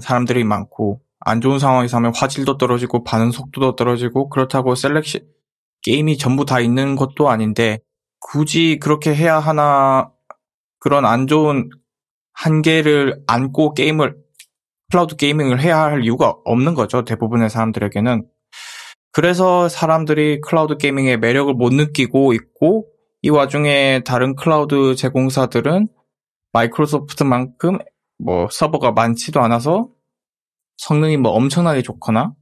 사람들이 0.00 0.44
많고 0.44 1.00
안 1.20 1.40
좋은 1.40 1.58
상황에서 1.58 1.98
하면 1.98 2.12
화질도 2.14 2.56
떨어지고 2.56 3.04
반응 3.04 3.30
속도도 3.30 3.76
떨어지고 3.76 4.28
그렇다고 4.28 4.74
selection 4.74 5.22
게임이 5.82 6.16
전부 6.18 6.44
다 6.44 6.60
있는 6.60 6.96
것도 6.96 7.28
아닌데 7.28 7.80
굳이 8.20 8.78
그렇게 8.80 9.14
해야 9.14 9.38
하나 9.38 10.10
그런 10.78 11.04
안 11.04 11.26
좋은 11.26 11.68
한계를 12.32 13.22
안고 13.26 13.74
게임을 13.74 14.21
클라우드 14.92 15.16
gaming을 15.16 15.62
해야 15.62 15.80
할 15.80 16.04
이유가 16.04 16.34
없는 16.44 16.74
거죠. 16.74 17.02
대부분의 17.02 17.48
사람들에게는. 17.48 18.26
그래서 19.10 19.66
사람들이 19.70 20.42
클라우드 20.42 20.76
gaming의 20.76 21.18
매력을 21.18 21.52
못 21.54 21.72
느끼고 21.72 22.34
있고 22.34 22.88
이 23.22 23.30
와중에 23.30 24.02
다른 24.04 24.36
클라우드 24.36 24.94
제공사들은 24.94 25.88
마이크로소프트만큼 26.52 27.78
뭐 28.18 28.48
서버가 28.50 28.92
많지도 28.92 29.40
않아서 29.40 29.88
성능이 30.76 31.16
뭐 31.16 31.32
엄청나게 31.32 31.80
좋거나 31.80 32.34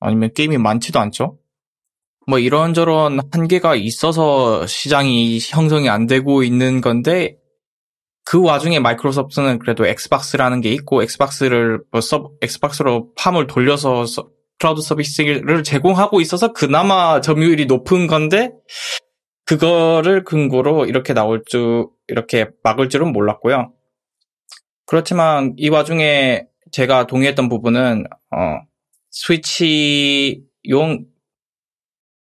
아니면 0.00 0.32
게임이 0.34 0.58
많지도 0.58 0.98
않죠. 0.98 1.38
뭐 2.26 2.40
이런저런 2.40 3.20
한계가 3.30 3.76
있어서 3.76 4.66
시장이 4.66 5.38
형성이 5.40 5.88
안 5.88 6.06
되고 6.08 6.42
있는 6.42 6.80
건데 6.80 7.36
그 8.24 8.42
와중에 8.42 8.78
마이크로소프트는 8.78 9.58
그래도 9.58 9.86
엑스박스라는 9.86 10.60
게 10.60 10.70
있고 10.72 11.02
엑스박스를 11.02 11.82
뭐 11.90 12.00
서, 12.00 12.30
엑스박스로 12.40 13.12
farm을 13.16 13.46
돌려서 13.46 14.06
서, 14.06 14.28
클라우드 14.58 14.80
서비스를 14.80 15.64
제공하고 15.64 16.20
있어서 16.20 16.52
그나마 16.52 17.20
점유율이 17.20 17.66
높은 17.66 18.06
건데 18.06 18.52
그거를 19.44 20.22
근거로 20.22 20.86
이렇게 20.86 21.14
나올 21.14 21.42
줄 21.44 21.86
이렇게 22.06 22.48
막을 22.62 22.88
줄은 22.88 23.12
몰랐고요. 23.12 23.72
그렇지만 24.86 25.54
이 25.56 25.68
와중에 25.68 26.46
제가 26.70 27.06
동의했던 27.06 27.48
부분은 27.48 28.04
어, 28.30 28.60
스위치용 29.10 31.06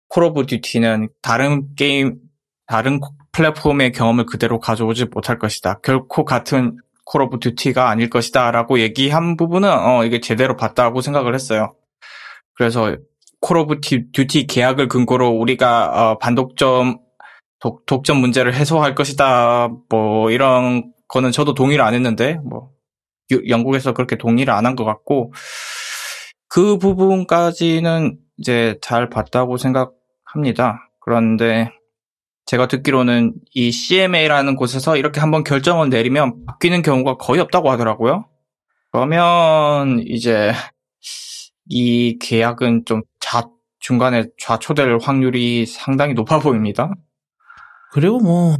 콜 0.08 0.24
오브 0.24 0.46
듀티는 0.46 1.10
다른 1.20 1.74
게임 1.74 2.18
다른 2.66 3.00
플랫폼의 3.32 3.92
경험을 3.92 4.26
그대로 4.26 4.60
가져오지 4.60 5.06
못할 5.06 5.38
것이다. 5.38 5.80
결코 5.82 6.24
같은 6.24 6.76
콜 7.04 7.22
오브 7.22 7.40
듀티가 7.40 7.88
아닐 7.88 8.10
것이다. 8.10 8.50
라고 8.50 8.78
얘기한 8.80 9.36
부분은, 9.36 9.68
어, 9.70 10.04
이게 10.04 10.20
제대로 10.20 10.56
봤다고 10.56 11.00
생각을 11.00 11.34
했어요. 11.34 11.74
그래서 12.54 12.96
콜 13.40 13.58
오브 13.58 13.80
듀티 14.12 14.46
계약을 14.46 14.88
근거로 14.88 15.28
우리가, 15.30 16.10
어, 16.12 16.18
반독점, 16.18 16.98
독, 17.60 17.86
독점 17.86 18.18
문제를 18.18 18.54
해소할 18.54 18.94
것이다. 18.94 19.68
뭐, 19.88 20.30
이런 20.30 20.92
거는 21.08 21.32
저도 21.32 21.54
동의를 21.54 21.84
안 21.84 21.94
했는데, 21.94 22.38
뭐, 22.44 22.70
영국에서 23.48 23.92
그렇게 23.94 24.16
동의를 24.16 24.52
안 24.52 24.66
한 24.66 24.76
것 24.76 24.84
같고, 24.84 25.32
그 26.48 26.76
부분까지는 26.78 28.18
이제 28.38 28.78
잘 28.82 29.08
봤다고 29.08 29.56
생각합니다. 29.56 30.90
그런데, 31.00 31.70
제가 32.46 32.68
듣기로는 32.68 33.34
이 33.54 33.70
CMA라는 33.70 34.56
곳에서 34.56 34.96
이렇게 34.96 35.20
한번 35.20 35.44
결정을 35.44 35.88
내리면 35.88 36.44
바뀌는 36.46 36.82
경우가 36.82 37.16
거의 37.16 37.40
없다고 37.40 37.70
하더라고요. 37.70 38.26
그러면 38.90 40.00
이제 40.06 40.52
이 41.68 42.18
계약은 42.20 42.84
좀 42.84 43.02
좌, 43.20 43.48
중간에 43.78 44.26
좌초될 44.38 44.98
확률이 45.00 45.66
상당히 45.66 46.14
높아 46.14 46.40
보입니다. 46.40 46.92
그리고 47.92 48.18
뭐, 48.20 48.56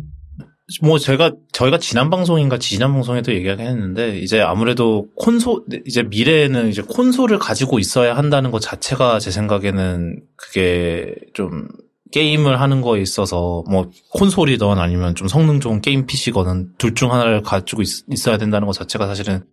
뭐 0.81 0.99
제가, 0.99 1.33
저희가 1.53 1.79
지난 1.79 2.11
방송인가 2.11 2.59
지난 2.59 2.93
방송에도 2.93 3.33
얘기하긴 3.35 3.67
했는데, 3.67 4.19
이제 4.19 4.41
아무래도 4.41 5.09
콘솔, 5.17 5.65
이제 5.87 6.03
미래에는 6.03 6.69
이제 6.69 6.83
콘솔을 6.83 7.39
가지고 7.39 7.79
있어야 7.79 8.17
한다는 8.17 8.51
것 8.51 8.61
자체가 8.61 9.19
제 9.19 9.31
생각에는 9.31 10.23
그게 10.37 11.15
좀 11.35 11.69
게임을 12.13 12.61
하는 12.61 12.81
거에 12.81 13.01
있어서 13.01 13.65
뭐 13.69 13.91
콘솔이든 14.11 14.79
아니면 14.79 15.15
좀 15.17 15.27
성능 15.29 15.59
좋은 15.61 15.81
게임 15.81 16.07
PC거든 16.07 16.75
둘 16.79 16.95
중 16.95 17.13
하나를 17.13 17.43
가지고 17.43 17.83
있, 17.83 17.89
어야 18.29 18.39
된다는 18.39 18.67
것 18.67 18.73
자체가 18.75 19.07
사실은 19.07 19.45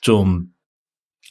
좀 0.00 0.46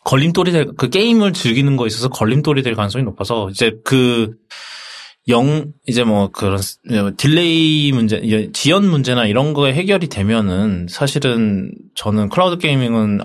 걸림돌이 0.05 0.51
될, 0.51 0.65
그 0.77 0.89
게임을 0.89 1.33
즐기는 1.33 1.75
거에 1.77 1.87
있어서 1.87 2.09
걸림돌이 2.09 2.63
될 2.63 2.75
가능성이 2.75 3.03
높아서 3.03 3.49
이제 3.49 3.73
그 3.83 4.35
영, 5.27 5.73
이제 5.87 6.03
뭐 6.03 6.29
그런 6.29 6.59
delay 7.17 7.91
문제, 7.91 8.51
지연 8.53 8.87
문제나 8.87 9.25
이런 9.25 9.53
거에 9.53 9.73
해결이 9.73 10.07
되면은 10.07 10.87
사실은 10.89 11.71
저는 11.95 12.29
클라우드 12.29 12.59
gaming은 12.59 13.21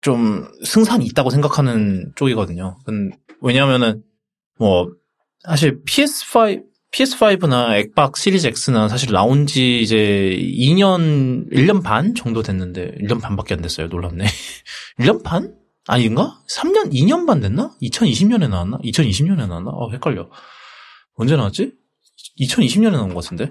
좀 0.00 0.46
승산이 0.64 1.04
있다고 1.06 1.30
생각하는 1.30 2.12
쪽이거든요. 2.14 2.78
왜냐하면은 3.42 4.04
뭐 4.58 4.88
사실 5.46 5.82
PS5 5.84 6.64
PS5나 6.92 7.76
엑박 7.78 8.16
시리즈 8.16 8.46
X는 8.46 8.88
사실 8.88 9.12
나온 9.12 9.46
지 9.46 9.80
이제 9.80 9.96
2년, 10.38 11.50
1년 11.52 11.82
반 11.82 12.14
정도 12.14 12.42
됐는데, 12.42 12.92
1년 13.02 13.20
반밖에 13.20 13.54
안 13.54 13.60
됐어요. 13.60 13.88
놀랍네. 13.88 14.24
1년 15.00 15.22
반? 15.22 15.54
아닌가? 15.88 16.40
3년, 16.48 16.92
2년 16.92 17.26
반 17.26 17.40
됐나? 17.40 17.70
2020년에 17.82 18.48
나왔나? 18.48 18.78
2020년에 18.78 19.46
나왔나? 19.46 19.70
어, 19.72 19.90
헷갈려. 19.92 20.30
언제 21.16 21.36
나왔지? 21.36 21.72
2020년에 22.40 22.92
나온 22.92 23.12
것 23.12 23.22
같은데? 23.22 23.48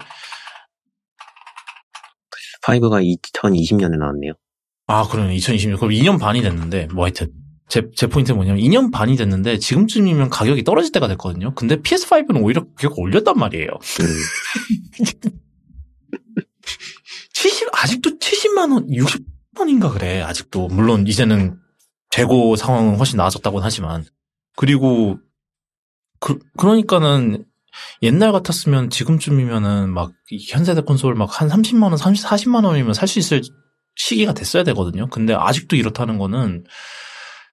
5가 2.62 3.16
2020년에 3.32 3.96
나왔네요. 3.96 4.32
아, 4.88 5.06
그러네. 5.06 5.36
2020년. 5.36 5.76
그럼 5.76 5.92
2년 5.92 6.18
반이 6.18 6.42
됐는데, 6.42 6.88
뭐 6.92 7.04
하여튼. 7.04 7.32
제, 7.68 7.90
제 7.94 8.06
포인트는 8.06 8.36
뭐냐면 8.36 8.62
2년 8.62 8.92
반이 8.92 9.16
됐는데 9.16 9.58
지금쯤이면 9.58 10.30
가격이 10.30 10.64
떨어질 10.64 10.92
때가 10.92 11.08
됐거든요. 11.08 11.54
근데 11.54 11.76
PS5는 11.76 12.42
오히려 12.42 12.64
가격 12.76 12.98
올렸단 12.98 13.36
말이에요. 13.38 13.68
음. 13.70 14.06
70, 17.32 17.68
아직도 17.72 18.18
70만원, 18.18 18.88
60만원인가 18.88 19.92
그래. 19.92 20.20
아직도. 20.22 20.68
물론 20.68 21.06
이제는 21.06 21.58
재고 22.10 22.56
상황은 22.56 22.96
훨씬 22.96 23.16
나아졌다고는 23.18 23.64
하지만. 23.64 24.04
그리고, 24.56 25.18
그, 26.20 26.38
그러니까는 26.56 27.44
옛날 28.02 28.32
같았으면 28.32 28.88
지금쯤이면은 28.90 29.92
막 29.92 30.12
현세대 30.48 30.80
콘솔 30.82 31.14
막 31.14 31.28
한 31.40 31.48
30만원, 31.48 31.98
30, 31.98 32.24
40만원이면 32.26 32.94
살 32.94 33.06
수 33.06 33.18
있을 33.18 33.42
시기가 33.96 34.32
됐어야 34.34 34.62
되거든요. 34.64 35.08
근데 35.08 35.34
아직도 35.34 35.76
이렇다는 35.76 36.18
거는 36.18 36.64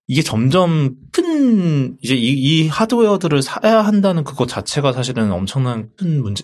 이게 0.07 0.21
점점 0.21 0.95
큰 1.11 1.97
이제 2.01 2.15
이, 2.15 2.33
이, 2.33 2.67
하드웨어들을 2.67 3.41
사야 3.41 3.81
한다는 3.81 4.23
그것 4.23 4.47
자체가 4.47 4.91
사실은 4.93 5.31
엄청난 5.31 5.89
큰 5.97 6.21
문제 6.21 6.43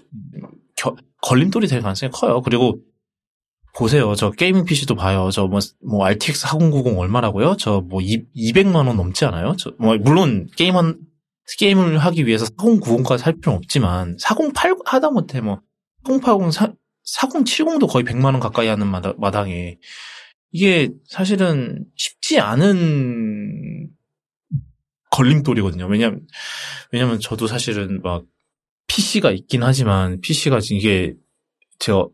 겨, 0.75 0.95
걸림돌이 1.21 1.67
될 1.67 1.81
가능성이 1.81 2.11
커요. 2.11 2.41
그리고 2.41 2.79
보세요. 3.75 4.15
저 4.15 4.31
게이밍 4.31 4.65
PC도 4.65 4.95
봐요. 4.95 5.29
저 5.31 5.47
뭐 5.47 5.59
뭐 5.85 6.05
RTX 6.05 6.47
4090 6.47 6.97
얼마라고요? 6.97 7.55
저 7.57 7.81
뭐 7.81 7.99
200만 8.01 8.87
원 8.87 8.95
넘지 8.97 9.25
않아요? 9.25 9.55
저 9.57 9.71
뭐 9.79 9.97
물론 9.97 10.47
게임한 10.55 10.97
게임을 11.57 11.97
하기 11.99 12.25
위해서 12.27 12.45
4090까지 12.45 13.17
살 13.17 13.33
필요는 13.33 13.57
없지만 13.57 14.17
4080 14.19 14.77
하다못해 14.85 15.41
뭐 15.41 15.61
4080 16.07 16.75
4070도 17.17 17.89
거의 17.89 18.05
100만 18.05 18.25
원 18.25 18.39
가까이 18.39 18.67
하는 18.67 18.87
마당에 19.17 19.77
이게 20.51 20.89
사실은 21.07 21.85
쉽지 21.95 22.39
않은 22.39 23.89
걸림돌이거든요. 25.11 25.87
왜냐면, 25.87 26.21
왜냐면 26.91 27.19
저도 27.19 27.47
사실은 27.47 28.01
막 28.01 28.23
PC가 28.87 29.31
있긴 29.31 29.63
하지만 29.63 30.19
PC가 30.21 30.59
이게 30.71 31.13
제가 31.79 32.07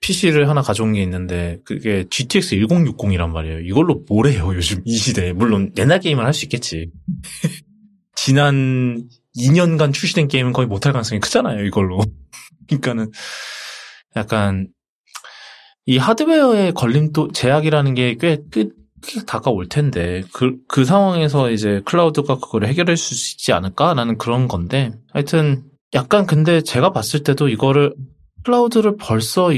PC를 0.00 0.48
하나 0.48 0.62
가져온 0.62 0.92
게 0.92 1.02
있는데 1.02 1.58
그게 1.64 2.04
GTX 2.08 2.56
1060이란 2.56 3.30
말이에요. 3.30 3.60
이걸로 3.60 4.04
뭘 4.08 4.28
해요, 4.28 4.50
요즘 4.54 4.80
이 4.84 4.96
시대에. 4.96 5.32
물론 5.32 5.72
옛날 5.76 6.00
게임을 6.00 6.24
할 6.24 6.32
수 6.32 6.44
있겠지. 6.44 6.90
지난 8.14 9.08
2년간 9.36 9.92
출시된 9.92 10.28
게임은 10.28 10.52
거의 10.52 10.66
못할 10.68 10.92
가능성이 10.92 11.20
크잖아요, 11.20 11.64
이걸로. 11.64 12.00
그러니까는 12.68 13.10
약간 14.16 14.68
이 15.88 15.96
하드웨어의 15.96 16.74
걸림돌 16.74 17.32
제약이라는 17.32 17.94
게꽤꽤 17.94 18.68
다가올 19.26 19.70
텐데 19.70 20.22
그, 20.34 20.58
그 20.68 20.84
상황에서 20.84 21.50
이제 21.50 21.80
클라우드가 21.86 22.34
그걸 22.34 22.66
해결할 22.66 22.98
수 22.98 23.14
있지 23.14 23.54
않을까라는 23.54 24.18
그런 24.18 24.48
건데 24.48 24.92
하여튼 25.14 25.62
약간 25.94 26.26
근데 26.26 26.60
제가 26.60 26.92
봤을 26.92 27.22
때도 27.22 27.48
이거를 27.48 27.94
클라우드를 28.44 28.98
벌써 28.98 29.50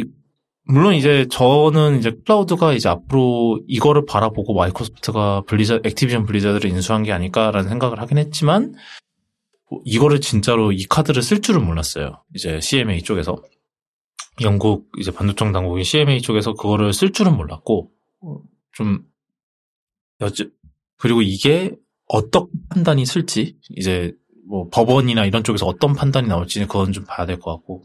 물론 0.68 0.94
이제 0.94 1.26
저는 1.32 1.98
이제 1.98 2.12
클라우드가 2.24 2.74
이제 2.74 2.88
앞으로 2.88 3.58
이거를 3.66 4.06
바라보고 4.06 4.54
마이크로소프트가 4.54 5.42
블리자 5.48 5.80
액티비전 5.82 6.26
블리자드를 6.26 6.70
인수한 6.70 7.02
게 7.02 7.10
아닐까라는 7.10 7.68
생각을 7.68 8.00
하긴 8.02 8.18
했지만 8.18 8.74
이거를 9.84 10.20
진짜로 10.20 10.70
이 10.70 10.84
카드를 10.84 11.22
쓸 11.22 11.40
줄은 11.40 11.66
몰랐어요. 11.66 12.22
이제 12.36 12.60
CMA 12.60 13.02
쪽에서 13.02 13.42
영국 14.42 14.90
이제 14.98 15.10
반도청 15.10 15.52
당국인 15.52 15.84
CMA 15.84 16.22
쪽에서 16.22 16.54
그거를 16.54 16.92
쓸 16.92 17.12
줄은 17.12 17.36
몰랐고 17.36 17.90
좀 18.72 19.04
여쭤 20.20 20.50
그리고 20.98 21.22
이게 21.22 21.74
어떤 22.06 22.48
판단이 22.70 23.06
쓸지 23.06 23.56
이제 23.76 24.12
뭐 24.48 24.68
법원이나 24.70 25.24
이런 25.26 25.44
쪽에서 25.44 25.66
어떤 25.66 25.94
판단이 25.94 26.28
나올지는 26.28 26.66
그건 26.68 26.92
좀 26.92 27.04
봐야 27.04 27.26
될 27.26 27.38
것 27.38 27.52
같고 27.52 27.84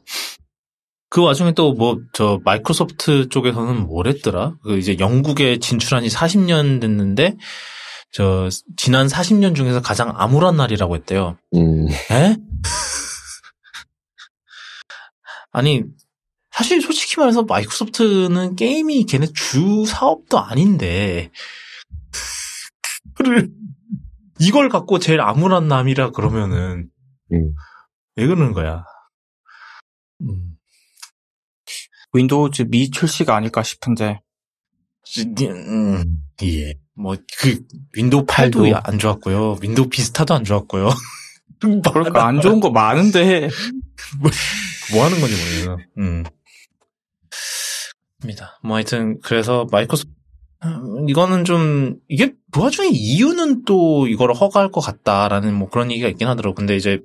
그 1.10 1.22
와중에 1.22 1.54
또 1.54 1.74
뭐 1.74 1.98
저 2.14 2.40
마이크로소프트 2.44 3.30
쪽에서는 3.30 3.88
뭐랬더라 3.88 4.56
그 4.64 4.78
이제 4.78 4.98
영국에 5.00 5.60
진출한 5.60 6.04
지 6.08 6.14
40년 6.14 6.82
됐는데 6.82 7.38
저 8.12 8.50
지난 8.78 9.08
40년 9.08 9.56
중에서 9.56 9.82
가장 9.82 10.14
암울한 10.16 10.56
날이라고 10.58 10.96
했대요. 10.96 11.38
음, 11.56 11.88
에? 11.90 12.36
아니 15.52 15.84
사실 16.56 16.82
솔직히 16.82 17.20
말해서 17.20 17.44
마이크로소프트는 17.44 18.56
게임이 18.56 19.06
걔네 19.06 19.28
주 19.34 19.86
사업도 19.86 20.40
아닌데 20.40 21.30
이걸 24.40 24.70
갖고 24.70 25.00
제일 25.00 25.20
암울한 25.20 25.68
남이라 25.68 26.12
그러면은 26.12 26.90
음. 27.34 27.54
왜 28.16 28.26
그러는 28.26 28.54
거야? 28.54 28.86
음, 30.22 30.56
윈도우즈 32.14 32.68
미 32.70 32.90
출시가 32.90 33.36
아닐까 33.36 33.62
싶은데 33.62 34.22
음, 35.50 36.22
예. 36.44 36.74
뭐 36.98 37.16
그 37.38 37.60
윈도우 37.94 38.26
8도 38.26 38.72
8도. 38.72 38.82
안 38.86 38.98
좋았고요. 38.98 39.58
윈도우 39.62 39.90
비스타도 39.90 40.34
안 40.34 40.46
좋았고요. 40.46 40.90
그러니까 41.60 42.26
안 42.26 42.40
좋은 42.40 42.62
거 42.62 42.70
많은데 42.72 43.50
뭐 44.94 45.04
하는 45.04 45.20
건지 45.20 45.36
모르겠어요. 45.36 45.78
음. 48.26 48.30
입니다. 48.30 48.60
뭐 48.64 48.76
하여튼 48.76 49.20
그래서 49.22 49.68
마이크로소프트 49.72 50.14
음, 50.64 51.10
이거는 51.10 51.46
좀 51.46 51.98
이게 52.08 52.34
그 52.52 52.62
와중에 52.62 52.90
이유는 52.92 53.66
또 53.66 54.08
이걸 54.08 54.34
허가할 54.34 54.72
것 54.72 54.82
같다라는 54.82 55.54
뭐 55.54 55.70
그런 55.70 55.92
얘기가 55.92 56.08
있긴 56.10 56.28
하더라고. 56.28 56.56
근데 56.56 56.76
이제 56.76 57.02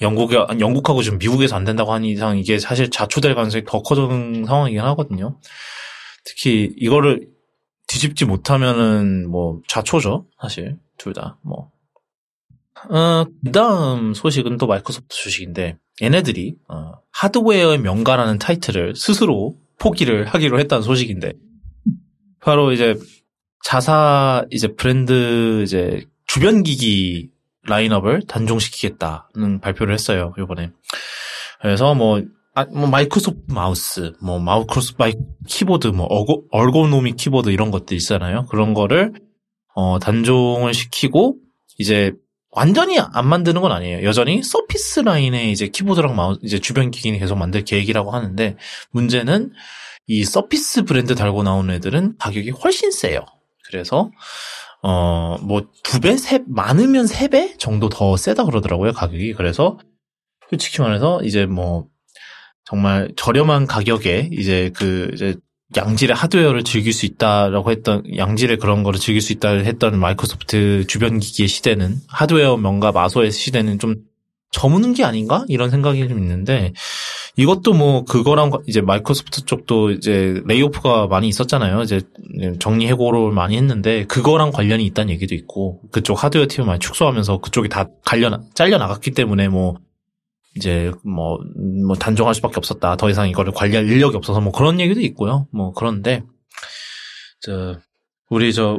영국에 0.00 0.36
영국하고 0.58 1.02
지금 1.02 1.18
미국에서 1.18 1.56
안 1.56 1.64
된다고 1.64 1.92
하는 1.92 2.08
이상 2.08 2.38
이게 2.38 2.58
사실 2.58 2.90
자초될 2.90 3.34
가능성이 3.34 3.64
더 3.66 3.82
커지는 3.82 4.44
상황이긴 4.46 4.80
하거든요. 4.80 5.38
특히 6.24 6.72
이거를 6.76 7.28
뒤집지 7.86 8.24
못하면은 8.24 9.28
뭐 9.28 9.60
자초죠, 9.68 10.26
사실 10.40 10.78
둘 10.96 11.12
다. 11.12 11.38
뭐 11.42 11.70
어, 12.88 13.24
그 13.44 13.52
다음 13.52 14.14
소식은 14.14 14.56
또 14.56 14.66
마이크로소프트 14.66 15.14
소식인데, 15.14 15.76
얘네들이, 16.00 16.56
어, 16.68 16.92
하드웨어의 17.12 17.78
명가라는 17.78 18.38
타이틀을 18.38 18.96
스스로 18.96 19.58
포기를 19.80 20.26
하기로 20.26 20.60
했다는 20.60 20.82
소식인데, 20.82 21.32
바로 22.40 22.72
이제, 22.72 22.94
자사, 23.64 24.44
이제 24.50 24.68
브랜드, 24.68 25.62
이제, 25.64 26.04
주변 26.26 26.62
기기 26.62 27.30
라인업을 27.66 28.22
단종시키겠다는 28.28 29.60
발표를 29.60 29.92
했어요, 29.92 30.32
요번에. 30.38 30.70
그래서 31.60 31.94
뭐, 31.94 32.22
아, 32.54 32.64
뭐 32.66 32.88
마이크로소프트 32.88 33.52
마우스, 33.52 34.12
뭐 34.22 34.38
마우크로스 34.38 34.94
마이 34.98 35.12
키보드, 35.46 35.88
뭐 35.88 36.06
ergo, 36.06 36.46
ergonomic 36.50 37.16
키보드 37.16 37.50
이런 37.50 37.70
것들 37.70 37.96
있잖아요. 37.96 38.46
그런 38.46 38.74
거를 38.74 39.12
어, 39.74 39.98
단종을 39.98 40.74
시키고 40.74 41.36
이제 41.78 42.12
완전히 42.52 42.98
안 42.98 43.26
만드는 43.28 43.60
건 43.60 43.72
아니에요. 43.72 44.04
여전히 44.04 44.42
서피스 44.42 45.00
라인의 45.00 45.52
이제 45.52 45.68
키보드랑 45.68 46.16
마우스, 46.16 46.40
이제 46.42 46.58
주변 46.58 46.90
기기는 46.90 47.18
계속 47.18 47.36
만들 47.36 47.64
계획이라고 47.64 48.10
하는데, 48.10 48.56
문제는 48.90 49.52
이 50.06 50.24
서피스 50.24 50.84
브랜드 50.84 51.14
달고 51.14 51.42
나오는 51.44 51.72
애들은 51.74 52.16
가격이 52.18 52.50
훨씬 52.50 52.90
세요. 52.90 53.24
그래서, 53.68 54.10
어, 54.82 55.36
뭐, 55.42 55.68
두 55.84 56.00
배, 56.00 56.16
세, 56.16 56.42
많으면 56.48 57.06
세 57.06 57.28
배 57.28 57.56
정도 57.58 57.88
더 57.88 58.16
세다 58.16 58.44
그러더라고요, 58.44 58.92
가격이. 58.92 59.34
그래서, 59.34 59.78
솔직히 60.48 60.80
말해서, 60.82 61.20
이제 61.22 61.46
뭐, 61.46 61.86
정말 62.64 63.12
저렴한 63.16 63.66
가격에, 63.66 64.30
이제 64.32 64.72
그, 64.74 65.10
이제, 65.14 65.36
양질의 65.76 66.16
하드웨어를 66.16 66.64
즐길 66.64 66.92
수 66.92 67.06
있다라고 67.06 67.70
했던 67.70 68.02
양질의 68.16 68.58
그런 68.58 68.82
거를 68.82 68.98
즐길 68.98 69.20
수 69.20 69.32
있다 69.32 69.50
했던 69.50 69.98
마이크로소프트 69.98 70.86
주변 70.88 71.20
기기의 71.20 71.48
시대는 71.48 71.96
하드웨어 72.08 72.56
명가 72.56 72.90
마소의 72.92 73.30
시대는 73.30 73.78
좀 73.78 73.94
저무는 74.50 74.94
게 74.94 75.04
아닌가? 75.04 75.44
이런 75.46 75.70
생각이 75.70 76.08
좀 76.08 76.18
있는데 76.18 76.72
이것도 77.36 77.72
뭐 77.72 78.04
그거랑 78.04 78.50
이제 78.66 78.80
마이크로소프트 78.80 79.44
쪽도 79.44 79.92
이제 79.92 80.42
레이오프가 80.44 81.06
많이 81.06 81.28
있었잖아요. 81.28 81.82
이제 81.82 82.00
정리 82.58 82.88
해고를 82.88 83.30
많이 83.30 83.56
했는데 83.56 84.04
그거랑 84.06 84.50
관련이 84.50 84.84
있다는 84.86 85.12
얘기도 85.14 85.36
있고 85.36 85.80
그쪽 85.92 86.22
하드웨어 86.22 86.48
팀을 86.48 86.66
많이 86.66 86.80
축소하면서 86.80 87.38
그쪽이 87.38 87.68
다 87.68 87.86
갈려 88.04 88.40
잘려 88.54 88.78
나갔기 88.78 89.12
때문에 89.12 89.48
뭐 89.48 89.76
이제 90.56 90.90
뭐, 91.04 91.38
뭐 91.86 91.96
단종할 91.96 92.34
수밖에 92.34 92.54
없었다. 92.56 92.96
더 92.96 93.08
이상 93.10 93.28
이거를 93.28 93.52
관리할 93.52 93.88
인력이 93.88 94.16
없어서 94.16 94.40
뭐 94.40 94.52
그런 94.52 94.80
얘기도 94.80 95.00
있고요. 95.00 95.46
뭐 95.52 95.72
그런데 95.72 96.24
저 97.40 97.78
우리 98.28 98.52
저 98.52 98.78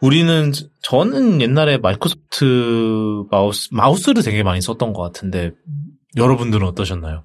우리는 0.00 0.52
저는 0.82 1.40
옛날에 1.42 1.78
마이크로소프트 1.78 3.24
마우스 3.30 3.68
마우스를 3.72 4.22
되게 4.22 4.42
많이 4.42 4.60
썼던 4.60 4.92
것 4.92 5.02
같은데 5.02 5.52
여러분들은 6.16 6.66
어떠셨나요? 6.68 7.24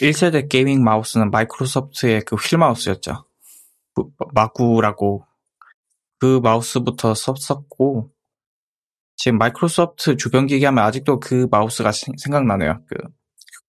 1세대 0.00 0.48
gaming 0.48 0.82
마우스는 0.82 1.30
마이크로소프트의 1.30 2.22
그 2.22 2.36
휠 2.36 2.60
마우스였죠. 2.60 3.26
그 3.94 4.04
마구라고 4.32 5.24
그 6.18 6.40
마우스부터 6.42 7.14
썼었고 7.14 8.10
지금 9.22 9.36
마이크로소프트 9.36 10.16
주변 10.16 10.46
기기 10.46 10.64
하면 10.64 10.82
아직도 10.82 11.20
그 11.20 11.46
마우스가 11.50 11.92
생- 11.92 12.14
생각나네요. 12.16 12.80
그 12.88 12.94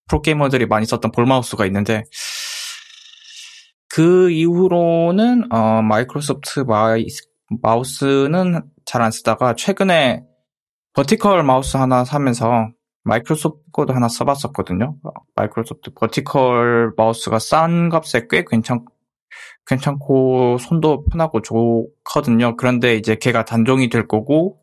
프로게이머들이 0.08 0.66
많이 0.68 0.86
썼던 0.86 1.12
볼 1.12 1.26
마우스가 1.26 1.66
있는데 1.66 2.04
그 3.90 4.32
이후로는 4.32 5.52
어, 5.52 5.82
마이크로소프트 5.82 6.62
마이, 6.62 7.06
마우스는 7.62 8.62
잘 8.86 9.02
안 9.02 9.12
쓰다가 9.12 9.54
최근에 9.56 10.24
vertical 10.94 11.44
마우스 11.44 11.76
하나 11.76 12.06
사면서 12.06 12.70
마이크로소프트 13.04 13.72
거도 13.74 13.94
하나 13.94 14.08
써봤었거든요. 14.08 14.96
마이크로소프트 15.36 15.92
vertical 15.96 16.94
마우스가 16.96 17.40
싼 17.40 17.90
값에 17.90 18.28
꽤 18.30 18.46
괜찮 18.50 18.86
괜찮고 19.66 20.60
손도 20.60 21.04
편하고 21.12 21.42
좋거든요. 21.42 22.56
그런데 22.56 22.96
이제 22.96 23.16
걔가 23.16 23.44
단종이 23.44 23.90
될 23.90 24.08
거고 24.08 24.61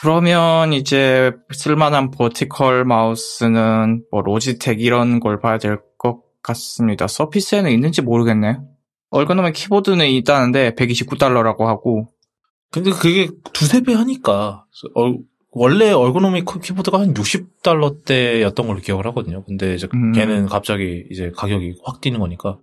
그러면 0.00 0.72
이제 0.72 1.32
쓸만한 1.52 2.10
vertical 2.10 2.84
마우스는 2.84 4.04
뭐 4.10 4.20
로지텍 4.22 4.80
이런 4.80 5.20
걸 5.20 5.40
봐야 5.40 5.58
될 5.58 5.78
것 5.98 6.22
같습니다. 6.42 7.06
서피스에는 7.06 7.70
있는지 7.70 8.02
모르겠네. 8.02 8.58
얼거노믹 9.10 9.54
키보드는 9.54 10.06
있다는데 10.06 10.72
129달러라고 10.72 11.64
하고 11.64 12.08
근데 12.70 12.90
그게 12.90 13.28
두세 13.52 13.80
배 13.82 13.94
하니까 13.94 14.66
어, 14.96 15.14
원래 15.52 15.90
얼고노믹 15.92 16.44
키보드가 16.62 17.00
한 17.00 17.14
60달러대였던 17.14 18.66
걸로 18.66 18.80
기억을 18.80 19.06
하거든요. 19.06 19.44
근데 19.44 19.74
이제 19.74 19.88
음. 19.94 20.12
걔는 20.12 20.46
갑자기 20.46 21.04
이제 21.10 21.32
가격이 21.34 21.76
확 21.84 22.00
뛰는 22.00 22.20
거니까 22.20 22.58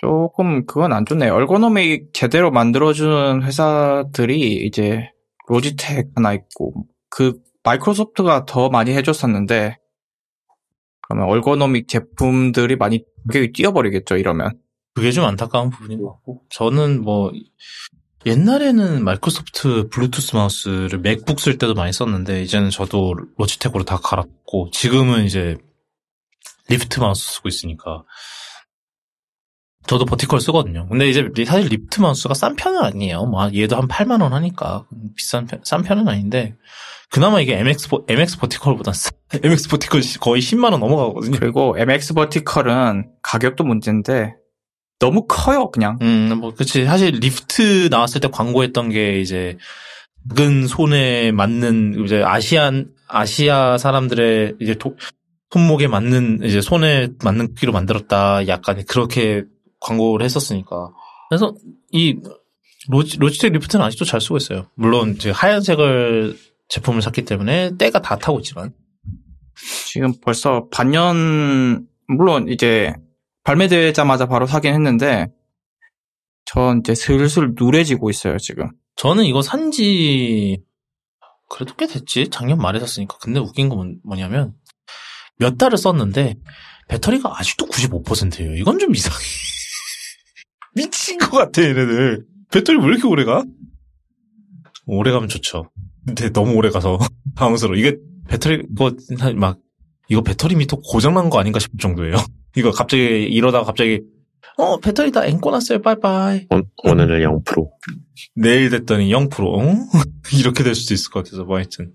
조금 0.00 0.64
그건 0.64 0.92
안 0.92 1.04
좋네. 1.04 1.28
얼거노믹 1.28 2.14
제대로 2.14 2.52
만들어주는 2.52 3.42
회사들이 3.42 4.64
이제 4.64 5.10
로지텍 5.48 6.10
하나 6.14 6.32
있고 6.34 6.86
그 7.08 7.40
마이크로소프트가 7.64 8.46
더 8.46 8.68
많이 8.68 8.92
해줬었는데 8.92 9.78
그러면 11.02 11.28
ergonomic 11.28 11.88
제품들이 11.88 12.76
많이 12.76 13.04
가격이 13.26 13.52
뛰어버리겠죠 13.52 14.16
이러면. 14.16 14.58
그게 14.94 15.10
좀 15.12 15.24
안타까운 15.24 15.70
부분인 15.70 16.02
것 16.02 16.12
같고 16.12 16.42
저는 16.50 17.02
뭐 17.02 17.30
옛날에는 18.26 19.04
마이크로소프트 19.04 19.88
블루투스 19.90 20.34
마우스를 20.34 20.98
맥북 20.98 21.40
쓸 21.40 21.56
때도 21.56 21.74
많이 21.74 21.92
썼는데 21.92 22.42
이제는 22.42 22.70
저도 22.70 23.14
로지텍으로 23.36 23.84
다 23.84 23.96
갈았고 23.96 24.70
지금은 24.72 25.24
이제 25.24 25.56
리프트 26.68 27.00
마우스 27.00 27.34
쓰고 27.34 27.48
있으니까 27.48 28.04
저도 29.88 30.04
vertical 30.04 30.40
쓰거든요. 30.40 30.86
근데 30.88 31.08
이제 31.08 31.28
리- 31.34 31.44
사실 31.44 31.68
리프트 31.68 32.00
마우스가 32.00 32.34
싼 32.34 32.54
편은 32.56 32.82
아니에요. 32.82 33.24
뭐 33.26 33.48
얘도 33.54 33.76
한 33.76 33.88
8만 33.88 34.20
원 34.22 34.32
하니까 34.34 34.84
비싼 35.16 35.46
편, 35.46 35.60
싼 35.64 35.82
편은 35.82 36.06
아닌데 36.08 36.54
그나마 37.10 37.40
이게 37.40 37.58
MX 37.58 37.88
버- 37.88 38.04
MX 38.06 38.38
버티컬보다 38.38 38.92
싸. 38.92 39.10
MX 39.42 39.68
Vertical 39.68 40.02
거의 40.20 40.42
10만 40.42 40.72
원 40.72 40.80
넘어가거든요. 40.80 41.38
그리고 41.38 41.74
MX 41.78 42.14
버티컬은 42.14 43.08
가격도 43.22 43.64
문제인데 43.64 44.34
너무 45.00 45.26
커요 45.26 45.70
그냥. 45.70 45.98
음, 46.02 46.38
뭐, 46.40 46.52
그치. 46.54 46.84
사실 46.84 47.10
리프트 47.14 47.88
나왔을 47.90 48.20
때 48.20 48.28
광고했던 48.28 48.90
게 48.90 49.20
이제 49.20 49.56
작은 50.36 50.66
손에 50.66 51.32
맞는 51.32 52.04
이제 52.04 52.22
Asian 52.22 52.88
아시아 53.06 53.78
사람들의 53.78 54.56
이제 54.60 54.74
도, 54.74 54.96
손목에 55.50 55.86
맞는 55.86 56.40
이제 56.44 56.60
손에 56.60 57.08
맞는 57.24 57.54
크기로 57.54 57.72
만들었다. 57.72 58.46
약간 58.48 58.84
그렇게 58.86 59.44
광고를 59.80 60.24
했었으니까. 60.24 60.90
그래서 61.28 61.54
이 61.90 62.16
로지, 62.88 63.18
로지텍 63.18 63.52
리프트는 63.52 63.84
아직도 63.84 64.04
잘 64.04 64.20
쓰고 64.20 64.36
있어요. 64.36 64.66
물론 64.74 65.14
이제 65.14 65.30
하얀색을 65.30 66.38
제품을 66.68 67.02
샀기 67.02 67.24
때문에 67.24 67.76
때가 67.76 68.00
다 68.00 68.16
타고 68.16 68.38
있지만. 68.40 68.72
지금 69.86 70.12
벌써 70.20 70.68
반년, 70.70 71.86
물론 72.06 72.48
이제 72.48 72.94
발매되자마자 73.44 74.26
바로 74.26 74.46
사긴 74.46 74.74
했는데, 74.74 75.26
전 76.44 76.78
이제 76.80 76.94
슬슬 76.94 77.54
누래지고 77.56 78.08
있어요, 78.10 78.38
지금. 78.38 78.70
저는 78.96 79.24
이거 79.24 79.42
산 79.42 79.70
지 79.70 80.62
그래도 81.48 81.74
꽤 81.76 81.86
됐지. 81.86 82.28
작년 82.30 82.58
말에 82.58 82.78
샀으니까. 82.78 83.16
근데 83.18 83.40
웃긴 83.40 83.68
건 83.68 83.98
뭐냐면 84.04 84.54
몇 85.38 85.56
달을 85.56 85.78
썼는데 85.78 86.36
배터리가 86.88 87.38
아직도 87.38 87.66
95%예요. 87.66 88.54
이건 88.56 88.78
좀 88.78 88.94
이상해. 88.94 89.18
미친 90.78 91.18
것 91.18 91.30
같아, 91.30 91.62
얘네들. 91.62 92.24
배터리 92.50 92.78
왜 92.78 92.86
이렇게 92.86 93.06
오래 93.06 93.24
가? 93.24 93.44
오래 94.86 95.10
가면 95.12 95.28
좋죠. 95.28 95.70
근데 96.06 96.30
너무 96.30 96.54
오래 96.54 96.70
가서 96.70 96.98
당황스러워. 97.36 97.76
이게 97.76 97.96
배터리 98.28 98.62
이거 98.70 98.92
막 99.36 99.58
이거 100.08 100.22
배터리 100.22 100.54
미터 100.54 100.76
고장 100.76 101.14
난 101.14 101.28
거 101.30 101.38
아닌가 101.38 101.58
싶을 101.58 101.78
정도예요. 101.78 102.14
이거 102.56 102.70
갑자기 102.70 103.02
이러다가 103.24 103.64
갑자기 103.64 104.00
어 104.56 104.78
배터리 104.78 105.12
다 105.12 105.26
앵꼬 105.26 105.50
났어요. 105.50 105.82
빠이빠이. 105.82 106.46
오, 106.50 106.60
오늘은 106.90 107.20
0%. 107.44 107.68
내일 108.36 108.70
됐더니 108.70 109.10
0%. 109.12 109.40
어? 109.40 109.74
이렇게 110.38 110.64
될 110.64 110.74
수도 110.74 110.94
있을 110.94 111.10
것 111.10 111.24
같아서 111.24 111.44
뭐 111.44 111.56
하여튼. 111.56 111.92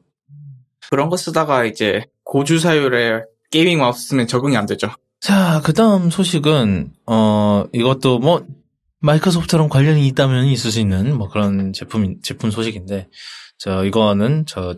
그런 0.91 1.09
거 1.09 1.17
쓰다가 1.17 1.65
이제 1.65 2.05
고주사율에 2.23 3.23
gaming 3.49 3.79
마우스 3.79 4.07
쓰면 4.09 4.27
적응이 4.27 4.55
안 4.57 4.65
되죠. 4.67 4.91
자, 5.19 5.61
그 5.63 5.71
다음 5.73 6.09
소식은, 6.09 6.91
어, 7.07 7.63
이것도 7.71 8.19
뭐, 8.19 8.45
마이크로소프트랑 9.03 9.67
관련이 9.67 10.07
있다면 10.07 10.45
있을 10.45 10.71
수 10.71 10.79
있는 10.79 11.17
뭐 11.17 11.27
그런 11.29 11.73
제품, 11.73 12.21
제품 12.21 12.51
소식인데, 12.51 13.09
저, 13.57 13.83
이거는 13.85 14.45
저, 14.47 14.75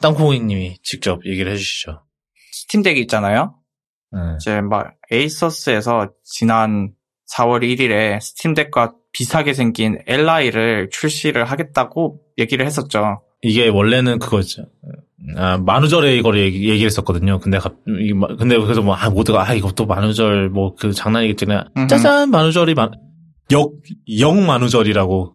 땅콩이님이 0.00 0.78
직접 0.82 1.26
얘기를 1.26 1.50
해주시죠. 1.52 2.02
스팀덱 2.52 2.98
있잖아요. 2.98 3.56
네. 4.12 4.20
이제 4.36 4.60
막 4.60 4.94
에이서스에서 5.10 6.10
지난 6.22 6.92
4월 7.34 7.62
1일에 7.62 8.20
스팀덱과 8.20 8.94
비슷하게 9.12 9.54
생긴 9.54 9.98
Ally를 10.06 10.90
출시를 10.92 11.46
하겠다고 11.46 12.20
얘기를 12.38 12.64
했었죠. 12.66 13.22
이게 13.42 13.68
원래는 13.68 14.18
그거죠. 14.18 14.66
아, 15.36 15.58
만우절에 15.58 16.16
이거를 16.16 16.40
얘기, 16.40 16.68
얘기를 16.68 16.86
했었거든요. 16.86 17.40
근데, 17.40 17.58
갑, 17.58 17.74
근데 17.84 18.58
그래서 18.58 18.82
뭐, 18.82 18.94
아, 18.94 19.10
모두가, 19.10 19.48
아, 19.48 19.54
이것도 19.54 19.86
만우절, 19.86 20.50
뭐, 20.50 20.74
그 20.74 20.92
장난이겠지. 20.92 21.46
그냥. 21.46 21.64
짜잔, 21.88 22.30
만우절이 22.30 22.74
만, 22.74 22.92
역, 23.52 23.72
영 24.20 24.46
만우절이라고. 24.46 25.32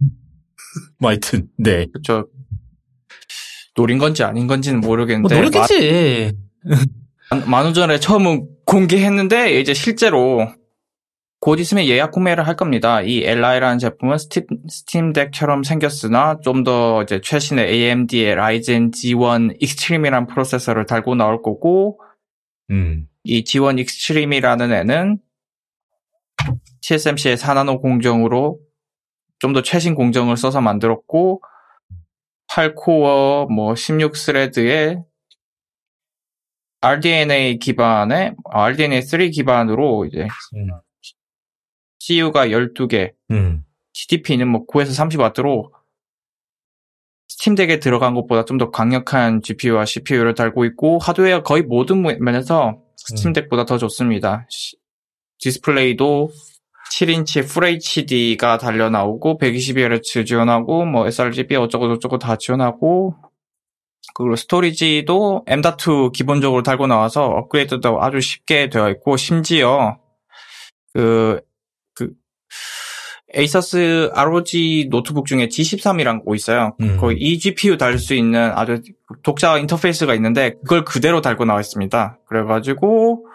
뭐 0.99 1.09
하여튼, 1.09 1.47
네. 1.57 1.88
그쵸. 1.93 2.28
노린 3.76 3.97
건지 3.97 4.24
아닌 4.24 4.47
건지는 4.47 4.82
뭐, 4.82 4.89
모르겠는데. 4.89 5.36
노력했지. 5.36 6.34
만, 7.30 7.49
만우절에 7.49 7.99
처음 7.99 8.47
공개했는데, 8.66 9.59
이제 9.59 9.74
실제로 9.74 10.47
곧 11.39 11.59
있으면 11.59 11.86
예약 11.86 12.12
구매를 12.12 12.45
할 12.45 12.55
겁니다. 12.55 13.01
이 13.01 13.24
Ally라는 13.24 13.80
제품은 13.80 14.18
스팀, 14.20 14.45
스팀덱처럼 14.70 15.64
생겼으나 15.64 16.39
좀 16.43 16.64
더 16.64 17.01
이제 17.01 17.20
최신의 17.20 17.68
AMD의 17.68 18.34
Ryzen 18.34 18.91
Z1 18.91 19.57
Extreme이라는 19.59 20.28
프로세서를 20.28 20.86
달고 20.86 21.16
나올 21.16 21.41
거고, 21.41 21.99
음. 22.70 23.07
이 23.24 23.43
Z1 23.43 23.80
Extreme이라는 23.80 24.72
애는 24.72 25.18
TSMC의 26.82 27.38
4나노 27.38 27.82
공정으로 27.82 28.59
좀 29.39 29.53
더 29.53 29.61
최신 29.63 29.95
공정을 29.95 30.38
써서 30.38 30.61
만들었고 30.61 31.41
8코어 32.49 33.51
뭐 33.51 33.73
16스레드의 33.73 35.03
RDNA 36.82 37.57
기반의 37.59 38.36
RDNA 38.45 39.01
3 39.01 39.29
기반으로 39.32 40.05
이제 40.05 40.27
음. 40.55 40.67
CU가 41.99 42.47
12개, 42.47 43.13
음. 43.32 43.63
TDP는 43.93 44.47
뭐 44.47 44.65
9에서 44.65 44.89
30W로 44.95 45.71
스팀덱에 47.29 47.79
들어간 47.79 48.13
것보다 48.15 48.45
좀 48.45 48.57
더 48.57 48.69
강력한 48.71 49.41
GPU와 49.41 49.86
CPU를 49.86 50.34
달고 50.36 50.65
있고 50.65 50.97
하드웨어 50.99 51.43
거의 51.43 51.61
모든 51.63 52.01
면에서 52.01 52.82
스팀덱보다 52.97 53.65
더 53.65 53.77
좋습니다. 53.77 54.45
시- 54.49 54.75
디스플레이도 55.39 56.29
7인치 56.92 57.39
FHD가 57.39 58.58
달려 58.58 58.89
나오고 58.89 59.38
120Hz 59.38 60.26
지원하고 60.26 60.86
뭐 60.86 61.08
sRGB 61.08 61.56
어쩌고 61.56 61.96
저쩌고 61.96 62.20
다 62.20 62.36
지원하고 62.36 63.16
그리고 64.14 64.36
storage도 64.36 65.45
M.2 65.48 66.12
기본적으로 66.12 66.64
달고 66.64 66.88
나와서 66.88 67.26
업그레이드도 67.26 68.02
아주 68.02 68.20
쉽게 68.20 68.70
되어 68.70 68.89
있고 68.89 69.16
심지어 69.16 70.00
그, 70.94 71.39
그, 71.94 72.12
에이서스 73.34 74.12
ROG 74.14 74.89
노트북 74.89 75.26
중에 75.26 75.48
Z13이라는 75.47 76.26
거 76.26 76.36
있어요. 76.36 76.76
음. 76.82 76.98
거의 76.98 77.18
eGPU 77.18 77.78
달 77.78 77.98
수 77.98 78.14
있는 78.14 78.52
아주 78.54 78.82
독자 79.24 79.58
인터페이스가 79.58 80.14
있는데 80.16 80.56
그걸 80.64 80.84
그대로 80.84 81.22
달고 81.22 81.46
나와 81.46 81.62
있습니다. 81.62 82.20
그래가지고 82.28 83.26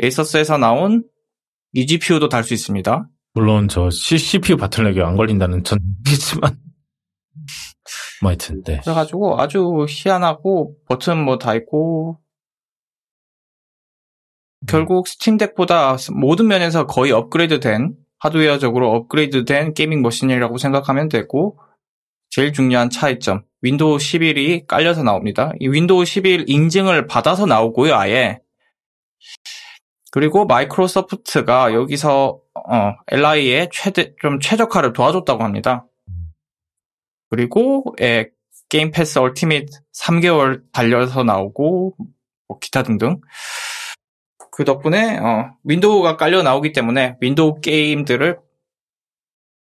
에이서스에서 0.00 0.58
나온 0.58 1.02
eGPU도 1.74 2.28
달 2.28 2.44
수 2.44 2.54
있습니다. 2.54 3.08
물론 3.34 3.68
저 3.68 3.88
CPU 3.90 4.56
bottleneck이 4.56 5.00
안 5.00 5.16
걸린다는 5.16 5.64
전 5.64 5.78
있지만 6.06 6.58
뭐 8.20 8.30
하여튼 8.30 8.62
네. 8.62 8.80
그래가지고 8.82 9.40
아주 9.40 9.86
희한하고 9.88 10.76
버튼 10.88 11.24
뭐 11.24 11.38
다 11.38 11.54
있고 11.54 12.18
결국 14.68 15.08
스팀덱보다 15.08 15.96
모든 16.14 16.46
면에서 16.46 16.86
거의 16.86 17.10
업그레이드된 17.12 17.94
하드웨어적으로 18.18 18.92
업그레이드된 18.92 19.74
gaming 19.74 20.02
머신이라고 20.02 20.58
생각하면 20.58 21.08
되고 21.08 21.58
제일 22.30 22.52
중요한 22.52 22.88
차이점 22.90 23.42
윈도우 23.62 23.96
11이 23.96 24.66
깔려서 24.66 25.02
나옵니다. 25.02 25.52
이 25.58 25.68
윈도우 25.68 26.04
11 26.04 26.44
인증을 26.48 27.06
받아서 27.06 27.46
나오고요, 27.46 27.94
아예. 27.94 28.40
그리고 30.12 30.44
마이크로소프트가 30.44 31.72
여기서 31.72 32.38
어, 32.54 32.94
Ally의 33.08 33.70
최대 33.72 34.14
좀 34.20 34.40
최적화를 34.40 34.92
도와줬다고 34.92 35.42
합니다. 35.42 35.86
그리고 37.30 37.82
예, 38.02 38.28
Game 38.68 38.90
Pass 38.90 39.18
Ultimate 39.18 39.70
3개월 39.98 40.62
달려서 40.70 41.24
나오고 41.24 41.96
뭐 42.46 42.58
기타 42.60 42.82
등등. 42.82 43.22
그 44.50 44.66
덕분에 44.66 45.16
어, 45.16 45.54
윈도우가 45.64 46.18
깔려 46.18 46.42
나오기 46.42 46.72
때문에 46.72 47.16
윈도우 47.22 47.62
게임들을 47.62 48.38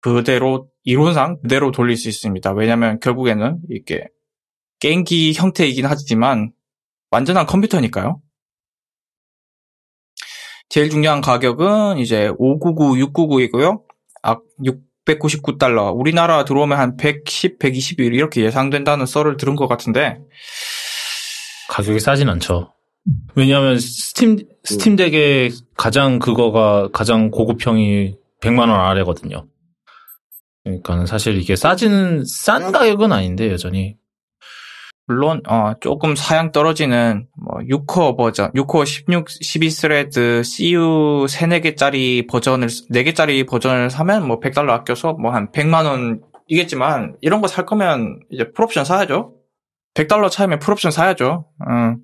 그대로 0.01 0.67
이론상 0.83 1.39
그대로 1.41 1.71
돌릴 1.71 1.95
수 1.95 2.09
있습니다. 2.09 2.51
왜냐하면 2.51 2.99
결국에는 2.99 3.61
이게 3.69 4.05
게임기 4.79 5.33
형태이긴 5.33 5.85
하지만 5.85 6.51
완전한 7.09 7.45
컴퓨터니까요. 7.45 8.21
제일 10.71 10.89
중요한 10.89 11.19
가격은 11.19 11.97
이제 11.97 12.31
599, 12.37 12.93
699이고요. 12.93 13.81
아, 14.23 14.37
699달러. 15.05 15.93
우리나라 15.93 16.45
들어오면 16.45 16.79
한 16.79 16.95
110, 16.95 17.59
120일 17.59 18.15
이렇게 18.15 18.41
예상된다는 18.45 19.05
썰을 19.05 19.35
들은 19.35 19.57
것 19.57 19.67
같은데 19.67 20.19
가격이 21.67 21.99
싸진 21.99 22.29
않죠. 22.29 22.71
왜냐하면 23.35 23.79
스팀 23.79 24.37
스팀덱의 24.63 25.51
가장 25.75 26.19
그거가 26.19 26.87
가장 26.93 27.31
고급형이 27.31 28.15
100만 28.41 28.69
원 28.69 28.71
아래거든요. 28.71 29.47
그러니까 30.63 31.05
사실 31.05 31.37
이게 31.37 31.57
싸지는 31.57 32.23
싼 32.25 32.71
가격은 32.71 33.11
아닌데 33.11 33.51
여전히 33.51 33.97
물론 35.07 35.41
어, 35.47 35.73
조금 35.81 36.15
사양 36.15 36.51
떨어지는 36.51 37.27
뭐 37.35 37.59
6코어 37.67 38.15
버전, 38.15 38.51
6코어 38.53 38.85
16, 38.85 39.25
12스레드 39.25 40.43
CU 40.43 41.25
3, 41.27 41.49
4개짜리 41.49 42.27
버전을 42.29 42.67
4개짜리 42.67 43.47
버전을 43.47 43.89
사면 43.89 44.25
뭐 44.27 44.39
100달러 44.39 44.69
아껴서 44.69 45.13
뭐 45.13 45.31
한 45.33 45.51
100만 45.51 45.85
원이겠지만 46.49 47.15
이런 47.21 47.41
거 47.41 47.47
살 47.47 47.65
거면 47.65 48.19
이제 48.31 48.51
풀옵션 48.51 48.85
사야죠. 48.85 49.33
100달러 49.95 50.29
차이면 50.29 50.59
풀옵션 50.59 50.91
사야죠. 50.91 51.45
음. 51.69 51.97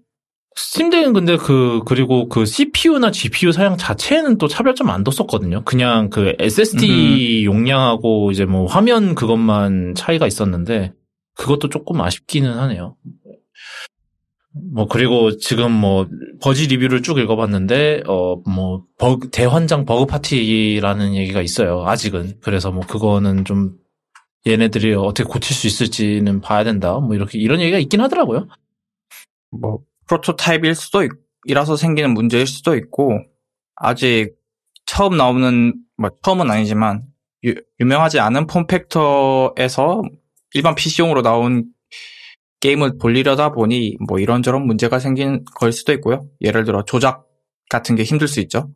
스팀덱은 0.59 1.13
근데 1.13 1.37
그 1.37 1.81
그리고 1.85 2.27
그 2.27 2.45
CPU나 2.45 3.11
GPU 3.11 3.51
사양 3.51 3.77
자체는 3.77 4.39
또 4.39 4.47
차별점 4.47 4.89
안 4.89 5.03
뒀었거든요. 5.03 5.63
그냥 5.63 6.09
그 6.09 6.33
SSD 6.39 7.45
용량하고 7.45 8.31
이제 8.31 8.43
뭐 8.45 8.65
화면 8.65 9.13
그것만 9.13 9.93
차이가 9.95 10.25
있었는데 10.25 10.93
그것도 11.37 11.69
조금 11.69 12.01
아쉽기는 12.01 12.51
하네요. 12.51 12.95
뭐 14.73 14.87
그리고 14.87 15.37
지금 15.37 15.71
뭐 15.71 16.07
버지 16.41 16.67
리뷰를 16.67 17.03
쭉 17.03 17.19
읽어봤는데 17.19 18.03
어뭐 18.07 18.85
대환장 19.31 19.85
버그 19.85 20.07
파티라는 20.07 21.15
얘기가 21.15 21.41
있어요. 21.41 21.85
아직은 21.85 22.39
그래서 22.41 22.71
뭐 22.71 22.81
그거는 22.85 23.45
좀 23.45 23.75
얘네들이 24.47 24.93
어떻게 24.95 25.23
고칠 25.23 25.55
수 25.55 25.67
있을지는 25.67 26.41
봐야 26.41 26.63
된다. 26.63 26.99
뭐 26.99 27.15
이렇게 27.15 27.37
이런 27.37 27.61
얘기가 27.61 27.77
있긴 27.77 28.01
하더라고요. 28.01 28.47
뭐 29.51 29.79
프로토타입일 30.07 30.73
수도 30.73 31.03
있, 31.03 31.11
이라서 31.45 31.75
생기는 31.75 32.13
문제일 32.13 32.47
수도 32.47 32.75
있고 32.75 33.19
아직 33.75 34.35
처음 34.85 35.17
나오는 35.17 35.75
뭐 35.97 36.09
처음은 36.23 36.49
아니지만 36.49 37.03
유, 37.43 37.55
유명하지 37.79 38.19
않은 38.19 38.47
폼 38.47 38.67
팩터에서 38.67 40.01
일반 40.53 40.75
PC용으로 40.75 41.21
나온 41.21 41.65
게임을 42.59 42.97
돌리려다 42.99 43.51
보니 43.51 43.97
뭐 44.07 44.19
이런저런 44.19 44.65
문제가 44.65 44.99
생긴 44.99 45.43
걸 45.55 45.71
수도 45.71 45.93
있고요. 45.93 46.27
예를 46.41 46.65
들어 46.65 46.83
조작 46.83 47.25
같은 47.69 47.95
게 47.95 48.03
힘들 48.03 48.27
수 48.27 48.39
있죠. 48.41 48.71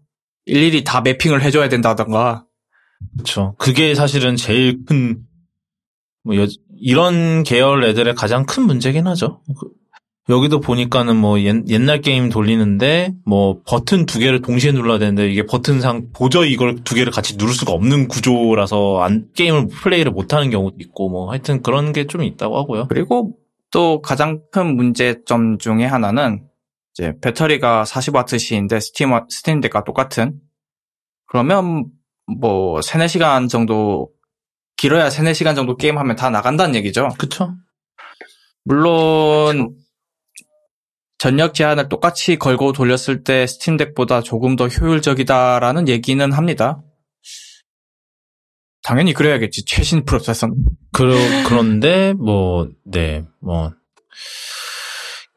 일일이 0.45 0.83
다 0.83 1.01
매핑을 1.01 1.41
해줘야 1.41 1.69
된다던가. 1.69 2.45
그렇죠. 3.13 3.55
그게 3.57 3.95
사실은 3.95 4.35
제일 4.35 4.85
큰, 4.85 5.23
뭐, 6.23 6.35
여, 6.37 6.45
이런 6.77 7.43
계열 7.43 7.83
애들의 7.83 8.13
가장 8.15 8.45
큰 8.45 8.63
문제긴 8.63 9.07
하죠. 9.07 9.41
그, 10.25 10.33
여기도 10.33 10.59
보니까는 10.59 11.15
뭐 11.15 11.39
옛, 11.41 11.63
옛날 11.69 12.01
게임 12.01 12.29
돌리는데 12.29 13.13
뭐 13.25 13.61
버튼 13.65 14.05
두 14.05 14.19
개를 14.19 14.41
동시에 14.41 14.71
눌러야 14.71 14.99
되는데 14.99 15.29
이게 15.29 15.45
버튼상 15.45 16.09
도저히 16.13 16.51
이걸 16.51 16.83
두 16.83 16.95
개를 16.95 17.11
같이 17.11 17.37
누를 17.37 17.53
수가 17.53 17.71
없는 17.73 18.07
구조라서 18.07 19.01
안, 19.01 19.27
게임을 19.35 19.67
플레이를 19.67 20.11
못하는 20.11 20.49
경우도 20.49 20.77
있고 20.79 21.09
뭐 21.09 21.31
하여튼 21.31 21.61
그런 21.61 21.93
게 21.93 22.05
좀 22.05 22.23
있다고 22.23 22.57
하고요. 22.57 22.87
그리고 22.89 23.33
또 23.71 24.01
가장 24.01 24.41
큰 24.51 24.75
문제점 24.75 25.57
중에 25.57 25.85
하나는 25.85 26.43
이제 26.93 27.13
배터리가 27.21 27.83
40W시인데 27.83 28.81
스팀, 28.81 29.11
스팀 29.29 29.61
덱과 29.61 29.83
똑같은 29.85 30.39
그러면 31.27 31.85
뭐 32.39 32.81
3, 32.81 33.01
4시간 33.01 33.49
정도 33.49 34.09
길어야 34.75 35.09
3, 35.09 35.25
4시간 35.25 35.55
정도 35.55 35.77
게임하면 35.77 36.17
다 36.17 36.29
나간다는 36.29 36.75
얘기죠. 36.75 37.09
그쵸? 37.17 37.53
물론 38.65 39.75
전력 41.21 41.53
제한을 41.53 41.87
똑같이 41.87 42.37
걸고 42.37 42.73
돌렸을 42.73 43.23
때 43.23 43.45
스팀덱보다 43.45 44.23
조금 44.23 44.55
더 44.55 44.67
효율적이다라는 44.67 45.87
얘기는 45.87 46.31
합니다. 46.31 46.81
당연히 48.81 49.13
그래야겠지. 49.13 49.65
최신 49.65 50.03
프로세서는. 50.03 50.55
그러, 50.91 51.13
그런데, 51.47 52.13
뭐, 52.13 52.69
네, 52.85 53.23
뭐, 53.39 53.71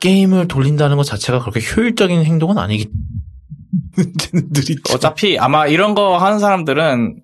게임을 0.01 0.49
돌린다는 0.49 0.97
것 0.97 1.03
자체가 1.05 1.41
그렇게 1.41 1.61
효율적인 1.61 2.25
행동은 2.25 2.57
아니기. 2.57 2.89
어차피 4.95 5.39
아마 5.39 5.67
이런 5.67 5.95
거 5.95 6.17
하는 6.17 6.39
사람들은 6.39 7.21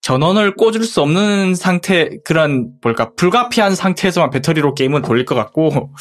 전원을 0.00 0.54
꽂을 0.54 0.84
수 0.84 1.02
없는 1.02 1.54
상태, 1.54 2.16
그런, 2.24 2.72
뭘까, 2.80 3.12
불가피한 3.14 3.74
상태에서만 3.74 4.30
배터리로 4.30 4.72
게임을 4.72 5.02
돌릴 5.02 5.26
것 5.26 5.34
같고, 5.34 5.92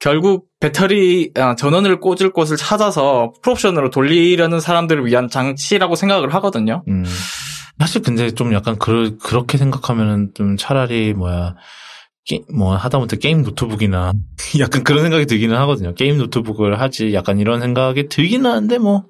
결국 0.00 0.48
배터리, 0.60 1.30
아, 1.36 1.54
전원을 1.54 2.00
꽂을 2.00 2.32
곳을 2.32 2.56
찾아서 2.56 3.32
풀옵션으로 3.42 3.90
돌리려는 3.90 4.58
사람들을 4.58 5.06
위한 5.06 5.28
장치라고 5.28 5.94
생각을 5.94 6.32
하거든요. 6.34 6.82
음. 6.88 7.04
사실 7.78 8.02
근데 8.02 8.30
좀 8.30 8.52
약간 8.52 8.78
그, 8.78 9.16
그렇게 9.18 9.58
생각하면은 9.58 10.32
좀 10.34 10.56
차라리 10.56 11.12
뭐야, 11.12 11.54
게, 12.24 12.42
뭐 12.54 12.76
하다못해 12.76 13.18
게임 13.18 13.42
노트북이나 13.42 14.12
약간 14.58 14.84
그런 14.84 15.02
생각이 15.02 15.26
들기는 15.26 15.56
하거든요. 15.58 15.94
게임 15.94 16.18
노트북을 16.18 16.80
하지 16.80 17.14
약간 17.14 17.38
이런 17.38 17.60
생각이 17.60 18.08
들기는 18.08 18.50
하는데 18.50 18.78
뭐, 18.78 19.04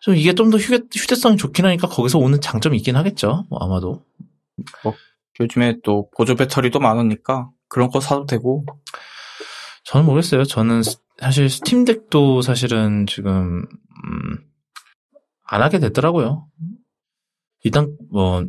좀 0.00 0.16
이게 0.16 0.34
좀 0.34 0.50
더 0.50 0.58
휴대성이 0.58 1.36
좋긴 1.36 1.64
하니까 1.64 1.88
거기서 1.88 2.18
오는 2.18 2.40
장점이 2.40 2.76
있긴 2.78 2.96
하겠죠. 2.96 3.46
뭐 3.48 3.58
아마도. 3.62 4.02
뭐 4.84 4.94
요즘에 5.40 5.76
또 5.84 6.08
보조 6.16 6.34
배터리도 6.34 6.78
많으니까 6.80 7.48
그런 7.68 7.88
거 7.88 8.00
사도 8.00 8.26
되고. 8.26 8.64
저는 9.84 10.06
모르겠어요. 10.06 10.44
저는 10.44 10.82
사실 11.18 11.48
스팀덱도 11.48 12.42
사실은 12.42 13.06
지금 13.06 13.62
음, 13.62 14.38
안 15.44 15.62
하게 15.62 15.78
됐더라고요. 15.78 16.46
일단 17.64 17.96
뭐 18.10 18.44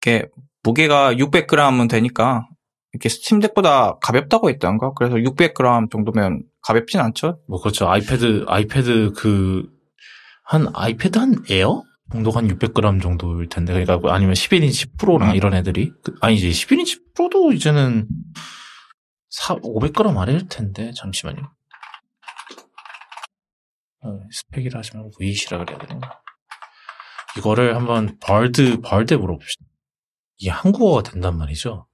이게 0.00 0.28
무게가 0.62 1.14
600g은 1.14 1.88
되니까 1.88 2.48
이렇게 2.92 3.08
스팀덱보다 3.08 3.98
가볍다고 4.00 4.50
했던가? 4.50 4.92
그래서 4.94 5.16
600g 5.16 5.90
정도면 5.90 6.42
가볍진 6.62 7.00
않죠? 7.00 7.40
뭐 7.48 7.60
그렇죠. 7.60 7.88
아이패드 7.88 8.44
아이패드 8.48 9.12
그 9.16 9.82
한 10.52 10.68
아이패드 10.74 11.18
한 11.18 11.36
에어 11.48 11.82
정도가 12.12 12.40
한 12.40 12.48
600g 12.48 13.00
정도일 13.00 13.48
텐데 13.48 13.72
그러니까 13.72 14.14
아니면 14.14 14.34
11인치 14.34 14.90
프로나 14.98 15.30
음. 15.30 15.34
이런 15.34 15.54
애들이 15.54 15.90
그, 16.04 16.14
아니지 16.20 16.50
11인치 16.50 17.00
프로도 17.14 17.52
이제는 17.52 18.06
4, 19.32 19.56
500g 19.56 20.16
아래일 20.18 20.46
텐데 20.46 20.92
잠시만요. 20.94 21.42
어, 24.04 24.20
스펙이라 24.30 24.80
하시면 24.80 25.10
V시라 25.18 25.64
그래야 25.64 25.78
되나? 25.78 26.00
이거를 27.38 27.74
한번 27.74 28.18
벌드 28.20 28.82
벌드에 28.82 29.16
물어봅시다. 29.16 29.64
이게 30.36 30.50
한국어가 30.50 31.02
된단 31.02 31.38
말이죠. 31.38 31.86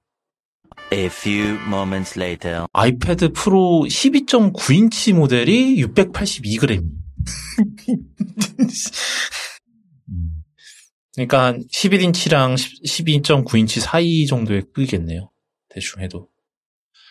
A 0.91 1.05
few 1.05 1.55
moments 1.67 2.19
later. 2.19 2.65
아이패드 2.73 3.31
프로 3.31 3.85
12.9인치 3.87 5.13
모델이 5.13 5.81
682g. 5.85 6.91
그러니까 11.13 11.45
한 11.45 11.63
11인치랑 11.71 12.55
12.9인치 12.85 13.79
사이 13.79 14.25
정도의 14.25 14.63
크기겠네요. 14.73 15.31
대충 15.69 16.01
해도. 16.01 16.27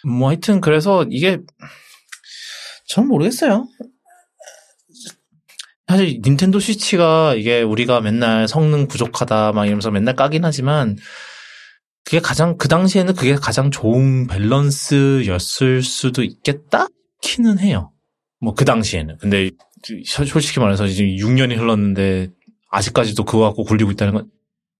뭐 0.06 0.28
하여튼 0.28 0.60
그래서 0.60 1.06
이게 1.10 1.38
전 2.86 3.06
모르겠어요. 3.08 3.66
사실 5.86 6.20
닌텐도 6.22 6.60
스위치가 6.60 7.34
이게 7.34 7.62
우리가 7.62 8.00
맨날 8.00 8.46
성능 8.46 8.88
부족하다 8.88 9.52
막 9.52 9.64
이러면서 9.64 9.90
맨날 9.90 10.14
까긴 10.14 10.44
하지만 10.44 10.96
그게 12.04 12.20
가장 12.20 12.56
그 12.58 12.68
당시에는 12.68 13.14
그게 13.14 13.34
가장 13.34 13.70
좋은 13.70 14.26
밸런스였을 14.26 15.82
수도 15.82 16.22
있겠다 16.22 16.88
키는 17.22 17.58
해요. 17.58 17.92
뭐 18.40 18.54
그 18.54 18.64
당시에는. 18.64 19.18
근데 19.18 19.50
솔직히 20.04 20.60
말해서 20.60 20.86
지금 20.88 21.10
6년이 21.10 21.56
흘렀는데 21.56 22.28
아직까지도 22.70 23.24
그거 23.24 23.44
갖고 23.44 23.64
굴리고 23.64 23.90
있다는 23.90 24.12
건 24.14 24.30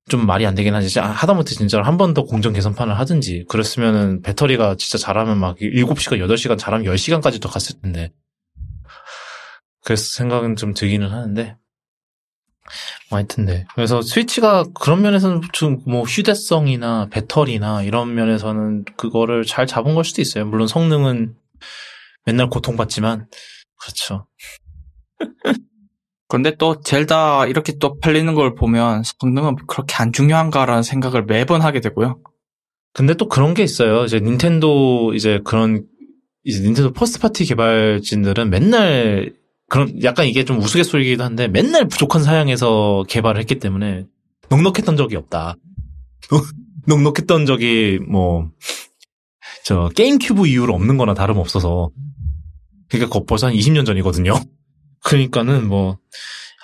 좀 0.09 0.26
말이 0.26 0.46
안 0.46 0.54
되긴 0.54 0.74
하지. 0.74 0.98
하다못해 0.98 1.54
진짜로 1.54 1.84
한번 1.84 2.14
더 2.14 2.24
공정 2.24 2.52
개선판을 2.52 2.98
하든지 2.98 3.44
그랬으면은 3.48 4.22
배터리가 4.22 4.76
진짜 4.76 4.98
잘하면 4.98 5.38
막 5.38 5.56
7시간, 5.59 6.18
8시간 6.18 6.59
잘하면 6.59 6.86
10시간까지 6.92 7.40
더 7.40 7.48
갔을 7.48 7.80
텐데. 7.80 8.12
그래서 9.84 10.04
생각은 10.16 10.56
좀 10.56 10.74
들기는 10.74 11.09
하는데. 11.09 11.56
뭐 13.11 13.16
하여튼 13.18 13.46
네. 13.46 13.64
그래서 13.74 14.02
스위치가 14.02 14.64
그런 14.74 15.00
면에서는 15.00 15.40
좀 15.52 15.82
뭐 15.86 16.02
휴대성이나 16.02 17.09
배터리나 17.11 17.82
이런 17.82 18.14
면에서는 18.14 18.84
그거를 18.96 19.44
잘 19.44 19.66
잡은 19.66 19.94
걸 19.94 20.04
수도 20.04 20.20
있어요. 20.20 20.44
물론 20.44 20.66
성능은 20.68 21.34
맨날 22.26 22.48
고통받지만 22.50 23.26
그렇죠. 23.80 24.26
근데 26.29 26.55
또 26.57 26.81
젤다 26.81 27.47
이렇게 27.47 27.79
또 27.79 27.99
팔리는 27.99 28.33
걸 28.35 28.55
보면 28.55 29.03
성능은 29.03 29.57
그렇게 29.66 29.95
안 29.97 30.12
중요한가라는 30.12 30.83
생각을 30.83 31.24
매번 31.24 31.62
하게 31.62 31.81
되고요. 31.81 32.18
근데 32.93 33.14
또 33.14 33.29
그런 33.29 33.55
게 33.55 33.62
있어요. 33.62 34.05
이제 34.05 34.20
닌텐도 34.20 35.14
이제 35.14 35.41
그런 35.45 35.85
이제 36.45 36.61
닌텐도 36.61 36.93
first 36.93 37.20
party 37.20 37.45
개발진들은 37.47 38.51
맨날 38.51 39.35
그런 39.68 40.03
약간 40.03 40.26
이게 40.26 40.45
좀 40.45 40.59
우스갯소리이기도 40.59 41.24
한데 41.24 41.49
맨날 41.49 41.89
부족한 41.89 42.22
사양에서 42.22 43.05
개발을 43.09 43.41
했기 43.41 43.59
때문에 43.59 44.05
넉넉했던 44.51 44.97
적이 44.97 45.16
없다. 45.16 45.57
넉넉했던 46.87 47.47
적이 47.47 48.01
뭐 48.07 48.51
저 49.68 49.91
게임 49.95 50.16
큐브 50.18 50.47
이후로 50.47 50.74
없는 50.74 50.97
거나 50.97 51.12
다름없어서 51.12 51.91
그러니까 52.89 53.20
벌써 53.26 53.49
한 53.49 53.55
20년 53.55 53.85
전이거든요. 53.85 54.33
그러니까는 55.05 55.66
뭐 55.68 55.99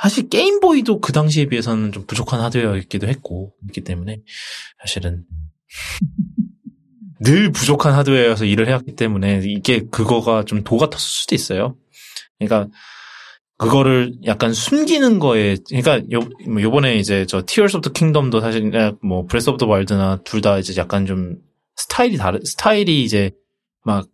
사실 0.01 0.28
게임보이도 0.28 1.01
그 1.01 1.12
당시에 1.12 1.47
비해서는 1.47 1.93
좀 1.93 2.05
부족한 2.07 2.41
하드웨어였기도 2.41 3.07
했고 3.07 3.55
있기 3.68 3.82
때문에 3.82 4.20
사실은 4.80 5.24
늘 7.20 7.53
부족한 7.53 7.95
하드웨어여서 7.95 8.45
일을 8.45 8.68
해왔기 8.68 8.97
때문에 8.97 9.41
이게 9.45 9.85
그거가 9.91 10.45
좀도 10.45 10.76
같았을 10.76 11.01
수도 11.01 11.35
있어요. 11.35 11.76
그러니까 12.39 12.68
그거를 13.57 14.14
약간 14.26 14.53
숨기는 14.53 15.18
거에 15.20 15.57
그러니까 15.68 16.03
요뭐 16.12 16.61
요번에 16.61 16.97
이제 16.97 17.24
저 17.26 17.39
of 17.39 17.80
the 17.80 17.93
Kingdom도 17.95 18.41
사실 18.41 18.70
뭐 19.03 19.24
Breath 19.27 19.49
of 19.51 19.59
the 19.59 19.66
Wild나 19.66 20.22
둘 20.24 20.41
다 20.41 20.59
이제 20.59 20.74
약간 20.76 21.07
좀 21.07 21.37
스타일이 21.76 22.16
다른 22.16 22.41
스타일이 22.45 23.05
이제 23.05 23.30
막 23.85 24.07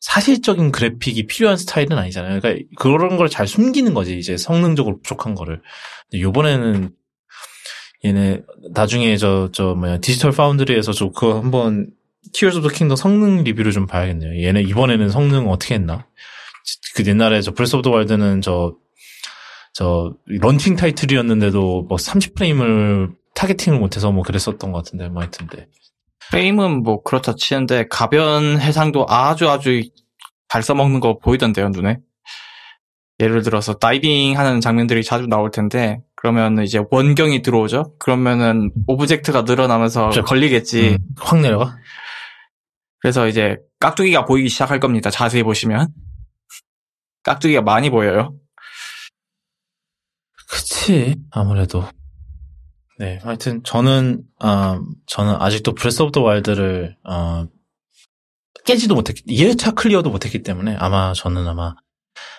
사실적인 0.00 0.72
그래픽이 0.72 1.26
필요한 1.26 1.56
스타일은 1.56 1.96
아니잖아요. 1.98 2.40
그러니까 2.40 2.64
그런 2.76 3.16
걸 3.16 3.28
잘 3.28 3.46
숨기는 3.46 3.94
거지 3.94 4.18
이제 4.18 4.36
성능적으로 4.36 5.00
부족한 5.00 5.34
거를. 5.34 5.62
요번에는 6.14 6.90
얘네 8.04 8.42
나중에 8.72 9.16
저저 9.16 9.74
뭐야 9.74 9.98
Digital 9.98 10.32
Foundry에서 10.32 10.92
저 10.92 11.10
그거 11.10 11.38
한번 11.38 11.90
of 12.28 12.60
the 12.60 12.68
Kingdom 12.68 12.96
성능 12.96 13.44
리뷰를 13.44 13.72
좀 13.72 13.86
봐야겠네요. 13.86 14.42
얘네 14.42 14.62
이번에는 14.62 15.08
성능 15.10 15.48
어떻게 15.48 15.74
했나? 15.74 16.06
그 16.94 17.04
옛날에 17.06 17.40
저 17.42 17.52
Breath 17.52 17.76
of 17.76 17.82
the 17.82 17.90
Wild는 17.90 18.42
저 18.42 18.76
저 19.78 20.14
launching 20.24 20.76
title이었는데도 20.76 21.82
뭐 21.82 21.98
30프레임을 21.98 23.14
targeting을 23.34 23.78
못해서 23.78 24.10
뭐 24.10 24.22
그랬었던 24.22 24.72
것 24.72 24.78
같은데 24.78 25.10
뭐 25.10 25.20
하여튼데 25.20 25.68
프레임은 26.30 26.82
뭐 26.82 27.02
그렇다 27.02 27.34
치는데 27.36 27.86
가변 27.88 28.60
해상도 28.60 29.06
아주 29.08 29.48
아주 29.48 29.82
잘 30.48 30.62
써먹는 30.62 31.00
거 31.00 31.18
보이던데요 31.18 31.68
눈에. 31.70 31.98
예를 33.20 33.42
들어서 33.42 33.74
다이빙 33.74 34.38
하는 34.38 34.60
장면들이 34.60 35.02
자주 35.02 35.26
나올 35.26 35.50
텐데 35.50 36.00
그러면 36.16 36.62
이제 36.62 36.80
원경이 36.90 37.42
들어오죠. 37.42 37.94
그러면은 37.98 38.72
object가 38.86 39.42
늘어나면서 39.42 40.10
그렇죠. 40.10 40.22
걸리겠지. 40.22 40.90
음, 40.90 40.98
확 41.18 41.40
내려가? 41.40 41.76
그래서 43.00 43.26
이제 43.28 43.56
깍두기가 43.80 44.24
보이기 44.24 44.48
시작할 44.48 44.80
겁니다. 44.80 45.10
자세히 45.10 45.42
보시면 45.42 45.88
깍두기가 47.22 47.62
많이 47.62 47.90
보여요. 47.90 48.34
그치 50.48 51.16
아무래도 51.30 51.84
네 52.98 53.18
하여튼 53.22 53.62
저는 53.62 54.22
아 54.38 54.80
저는 55.06 55.36
아직도 55.38 55.74
Breath 55.74 56.02
of 56.02 56.12
the 56.12 56.22
Wild를 56.22 56.96
어 57.04 57.46
깨지도 58.64 58.94
못했기 58.94 59.22
1회차 59.26 59.74
클리어도 59.74 60.10
못했기 60.10 60.42
때문에 60.42 60.76
아마 60.78 61.12
저는 61.12 61.46
아마 61.46 61.74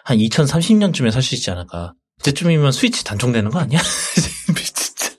한 0.04 0.18
2030년쯤에 0.18 1.12
살 1.12 1.22
수 1.22 1.36
있지 1.36 1.52
않을까 1.52 1.94
그때쯤이면 2.20 2.72
스위치 2.72 3.04
단종되는 3.04 3.52
거 3.52 3.60
아니야? 3.60 3.80
진짜 4.74 5.12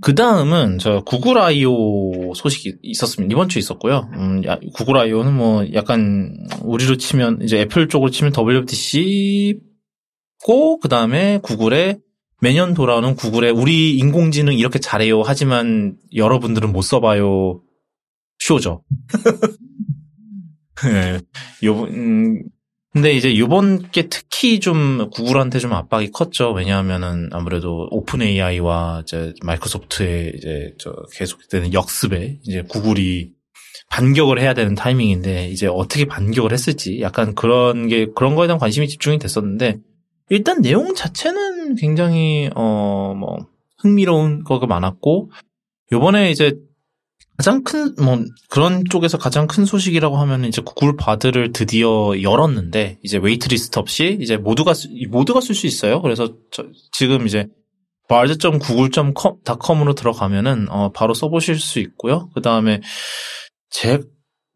그 0.00 0.14
다음은 0.14 0.78
저 0.78 1.02
구글 1.04 1.38
I.O. 1.38 2.34
소식이 2.34 2.74
있었습니다. 2.82 3.32
이번 3.32 3.48
주에 3.48 3.60
있었고요. 3.60 4.10
음, 4.14 4.44
야, 4.44 4.58
구글 4.74 4.98
I.O.는 4.98 5.34
뭐 5.34 5.64
약간 5.72 6.36
우리로 6.62 6.96
치면 6.98 7.40
이제 7.42 7.60
애플 7.60 7.88
쪽으로 7.88 8.10
치면 8.10 8.32
WWDC 8.36 9.60
고 10.42 10.78
그 10.78 10.88
다음에 10.88 11.38
구글에 11.42 11.98
매년 12.44 12.74
돌아오는 12.74 13.16
구글의 13.16 13.52
우리 13.52 13.96
인공지능 13.96 14.52
이렇게 14.52 14.78
잘해요. 14.78 15.22
하지만 15.22 15.96
여러분들은 16.14 16.72
못 16.72 16.82
써봐요. 16.82 17.62
쇼죠. 18.38 18.84
네. 20.84 21.20
요번 21.64 21.88
음, 21.88 22.42
근데 22.92 23.14
이제 23.14 23.38
요번 23.38 23.90
게 23.90 24.10
특히 24.10 24.60
좀 24.60 25.08
구글한테 25.08 25.58
좀 25.58 25.72
압박이 25.72 26.10
컸죠. 26.10 26.52
왜냐하면은 26.52 27.30
아무래도 27.32 27.88
오픈 27.90 28.20
AI와 28.20 29.04
이제 29.04 29.32
마이크로소프트의 29.42 30.34
이제 30.36 30.74
저 30.78 30.94
계속되는 31.14 31.72
역습에 31.72 32.40
이제 32.42 32.60
구글이 32.60 33.30
반격을 33.88 34.38
해야 34.38 34.52
되는 34.52 34.74
타이밍인데 34.74 35.48
이제 35.48 35.66
어떻게 35.66 36.04
반격을 36.04 36.52
했을지 36.52 37.00
약간 37.00 37.34
그런 37.34 37.88
게 37.88 38.08
그런 38.14 38.34
거에 38.34 38.46
대한 38.48 38.58
관심이 38.58 38.86
집중이 38.86 39.18
됐었는데 39.18 39.78
일단 40.30 40.60
내용 40.62 40.94
자체는 40.94 41.76
굉장히 41.76 42.50
어 42.54 43.14
뭐 43.14 43.46
흥미로운 43.78 44.44
거가 44.44 44.66
많았고 44.66 45.30
요번에 45.92 46.30
이제 46.30 46.54
가장 47.36 47.62
큰 47.64 47.94
뭐 48.00 48.18
그런 48.48 48.82
쪽에서 48.90 49.18
가장 49.18 49.46
큰 49.46 49.64
소식이라고 49.64 50.16
하면 50.16 50.44
이제 50.44 50.62
구글 50.64 50.96
바드를 50.96 51.52
드디어 51.52 52.12
열었는데 52.22 52.98
이제 53.02 53.18
waitlist 53.18 53.78
없이 53.78 54.16
이제 54.20 54.36
모두가 54.36 54.72
쓰- 54.74 54.88
모두가 55.10 55.40
쓸 55.40 55.54
수 55.54 55.66
있어요. 55.66 56.00
그래서 56.00 56.34
저- 56.50 56.66
지금 56.92 57.26
이제 57.26 57.46
bard.google.com으로 58.08 59.94
들어가면은 59.94 60.68
어 60.70 60.90
바로 60.92 61.14
써보실 61.14 61.58
수 61.58 61.78
있고요. 61.80 62.28
그 62.34 62.40
다음에 62.40 62.80
제 63.70 64.00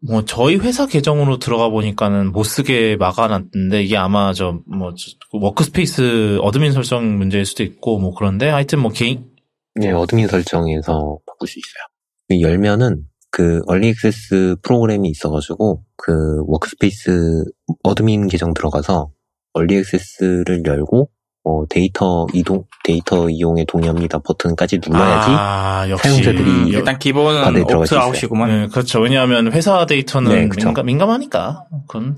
뭐 0.01 0.25
저희 0.25 0.57
회사 0.57 0.87
계정으로 0.87 1.39
들어가 1.39 1.69
보니까는 1.71 2.31
못 2.33 2.45
쓰게 2.45 2.97
막아놨는데 2.97 3.83
이게 3.83 3.97
아마 3.97 4.33
저 4.33 4.61
뭐 4.67 4.95
Workspace 5.33 6.39
admin 6.41 6.73
설정 6.73 7.19
문제일 7.19 7.45
수도 7.45 7.63
있고 7.65 7.99
뭐 7.99 8.15
그런데 8.15 8.49
하여튼 8.49 8.79
뭐 8.81 8.91
개인 8.93 9.27
네, 9.75 9.91
admin 9.93 10.29
설정에서 10.29 11.19
바꿀 11.27 11.49
수 11.49 11.59
있어요. 11.59 11.85
그 12.29 12.41
열면은 12.41 13.05
그 13.31 13.61
early 13.67 13.89
access 13.89 14.57
프로그램이 14.63 15.09
있어가지고 15.11 15.85
그 15.97 16.43
Workspace 16.47 17.45
admin 17.83 18.29
계정 18.29 18.55
들어가서 18.55 19.11
early 19.53 19.77
access를 19.77 20.63
열고 20.65 21.11
어, 21.51 21.65
데이터 21.71 22.27
이동 22.35 22.65
데이터 22.85 23.31
이용에 23.31 23.65
동의합니다 23.65 24.19
버튼까지 24.19 24.81
눌러야지 24.87 25.29
아, 25.31 25.87
역시 25.89 26.09
사용자들이 26.11 26.75
여- 26.75 26.79
일단 26.79 26.99
기본은. 26.99 27.65
opt-out이구만. 27.75 28.49
네, 28.51 28.67
그렇죠. 28.69 29.01
왜냐하면 29.01 29.51
회사 29.53 29.87
데이터는 29.87 30.31
네, 30.31 30.49
그쵸. 30.49 30.67
민감, 30.69 30.85
민감 30.87 31.11
하니까. 31.11 31.65
그건 31.89 32.17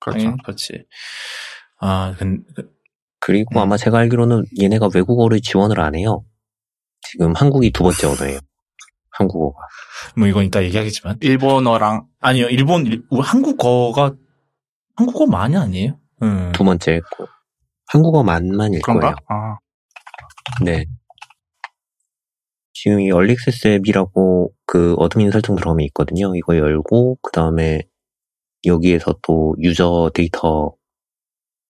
그렇죠. 0.00 0.18
당연히 0.18 0.42
그렇지. 0.42 0.84
아, 1.80 2.14
근, 2.18 2.42
그- 2.56 2.68
그리고 3.20 3.58
음. 3.58 3.62
아마 3.62 3.76
제가 3.76 3.98
알기로는 3.98 4.44
얘네가 4.60 4.88
외국어를 4.92 5.40
지원을 5.40 5.78
안 5.80 5.94
해요. 5.94 6.24
지금 7.02 7.32
한국이 7.34 7.70
두 7.70 7.84
번째 7.84 8.08
언어예요. 8.08 8.40
한국어가. 9.10 9.56
뭐 10.16 10.26
이건 10.26 10.44
이따 10.46 10.62
얘기하겠지만. 10.64 11.18
일본어랑 11.20 12.06
아니요, 12.20 12.46
일본, 12.48 12.86
일- 12.86 13.04
한국어가, 13.22 14.12
한국어만이 14.96 15.56
아니에요? 15.56 15.96
음. 16.22 16.50
두 16.52 16.64
번째고 16.64 17.26
한국어만만일 17.88 18.80
그런가? 18.82 19.14
거예요. 19.14 19.16
아, 19.28 19.58
네. 20.64 20.84
지금 22.72 23.00
이 23.00 23.10
early 23.10 23.36
access 23.36 23.68
앱이라고 23.68 24.52
그 24.66 24.94
admin 24.94 25.30
설정 25.30 25.56
들어가면 25.56 25.84
있거든요. 25.86 26.34
이거 26.34 26.56
열고 26.56 27.18
그 27.22 27.30
다음에 27.32 27.82
여기에서 28.66 29.14
또 29.22 29.54
user 29.58 30.10
데이터 30.14 30.74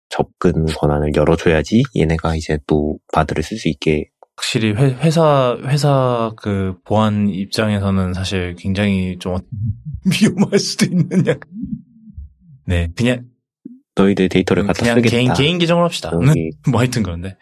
접근 0.09 0.65
권한을 0.65 1.13
열어줘야지 1.15 1.83
얘네가 1.95 2.35
이제 2.35 2.59
또 2.67 2.99
바드를 3.13 3.43
쓸 3.43 3.57
수 3.57 3.69
있게 3.69 4.09
확실히 4.35 4.73
회, 4.73 4.93
회사, 4.95 5.57
회사 5.63 6.31
그 6.35 6.75
보안 6.83 7.29
입장에서는 7.29 8.13
사실 8.13 8.55
굉장히 8.55 9.17
좀 9.19 9.37
위험할 10.05 10.59
수도 10.59 10.85
있는 10.85 11.25
약 11.27 11.39
네, 12.65 12.89
그냥, 12.95 13.25
너희들 13.95 14.29
데이터를 14.29 14.65
갖다 14.65 14.79
그냥 14.79 14.95
쓰겠다. 14.97 15.15
개인, 15.15 15.33
개인 15.33 15.57
계정으로 15.59 15.85
합시다. 15.85 16.11
여기 16.13 16.51
뭐 16.69 16.79
하여튼 16.79 17.03
그런데. 17.03 17.37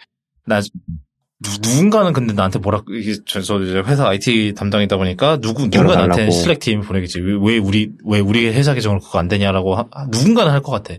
나, 0.46 0.62
누, 0.62 1.50
누군가는 1.62 2.12
근데 2.12 2.34
나한테 2.34 2.60
뭐라, 2.60 2.84
이게 2.90 3.16
저, 3.26 3.40
저 3.42 3.62
이제 3.62 3.80
회사 3.86 4.08
IT 4.10 4.56
담당이다 4.58 4.98
보니까 4.98 5.38
누구, 5.38 5.70
누군가. 5.70 5.96
나한테 5.96 6.32
슬랙 6.32 6.60
DM 6.60 6.82
보내겠지. 6.82 7.20
왜, 7.22 7.34
왜 7.40 7.58
우리, 7.58 7.92
왜 8.06 8.20
우리 8.20 8.48
회사 8.48 8.74
계정으로 8.74 9.00
그거 9.00 9.20
안 9.20 9.28
되냐라고 9.28 9.76
하- 9.76 9.86
하- 9.92 10.06
누군가는 10.08 10.52
할 10.52 10.62
것 10.62 10.72
같아. 10.72 10.96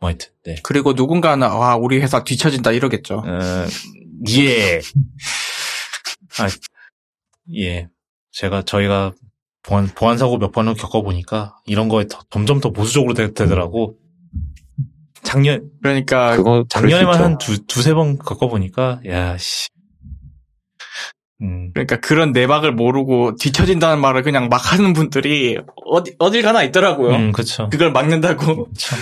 뭐 0.00 0.08
하여튼, 0.10 0.28
네. 0.44 0.56
그리고 0.62 0.92
누군가는 0.92 1.46
와 1.46 1.76
우리 1.76 1.98
회사 2.00 2.22
뒤처진다 2.24 2.72
이러겠죠. 2.72 3.16
어, 3.26 3.38
예. 4.30 4.80
아, 6.38 6.46
예. 7.56 7.88
제가, 8.32 8.62
저희가 8.62 9.12
보안, 9.62 9.86
보안 9.88 10.16
사고 10.18 10.38
몇 10.38 10.52
번을 10.52 10.74
겪어보니까 10.74 11.56
이런 11.66 11.88
거에 11.88 12.06
더- 12.06 12.20
점점 12.30 12.60
더 12.60 12.70
보수적으로 12.70 13.12
되, 13.14 13.32
더라고 13.34 13.96
작년, 15.22 15.70
그러니까 15.82 16.36
그거 16.36 16.64
작년에만 16.68 17.22
한. 17.22 17.38
두, 17.38 17.64
두세 17.66 17.94
번 17.94 18.18
겪어 18.18 18.48
보니까, 18.48 19.00
야, 19.06 19.36
씨. 19.38 19.68
음, 21.42 21.70
그러니까 21.72 22.00
그런 22.00 22.32
내막을 22.32 22.72
모르고 22.72 23.36
뒤처진다는 23.36 24.00
말을 24.00 24.22
그냥 24.22 24.48
막 24.50 24.72
하는 24.72 24.92
분들이 24.92 25.58
어디 25.86 26.14
어딜 26.18 26.42
가나 26.42 26.62
있더라고요. 26.64 27.14
음, 27.16 27.32
그쵸. 27.32 27.68
그걸 27.70 27.92
막는다고. 27.92 28.66
그쵸. 28.68 28.96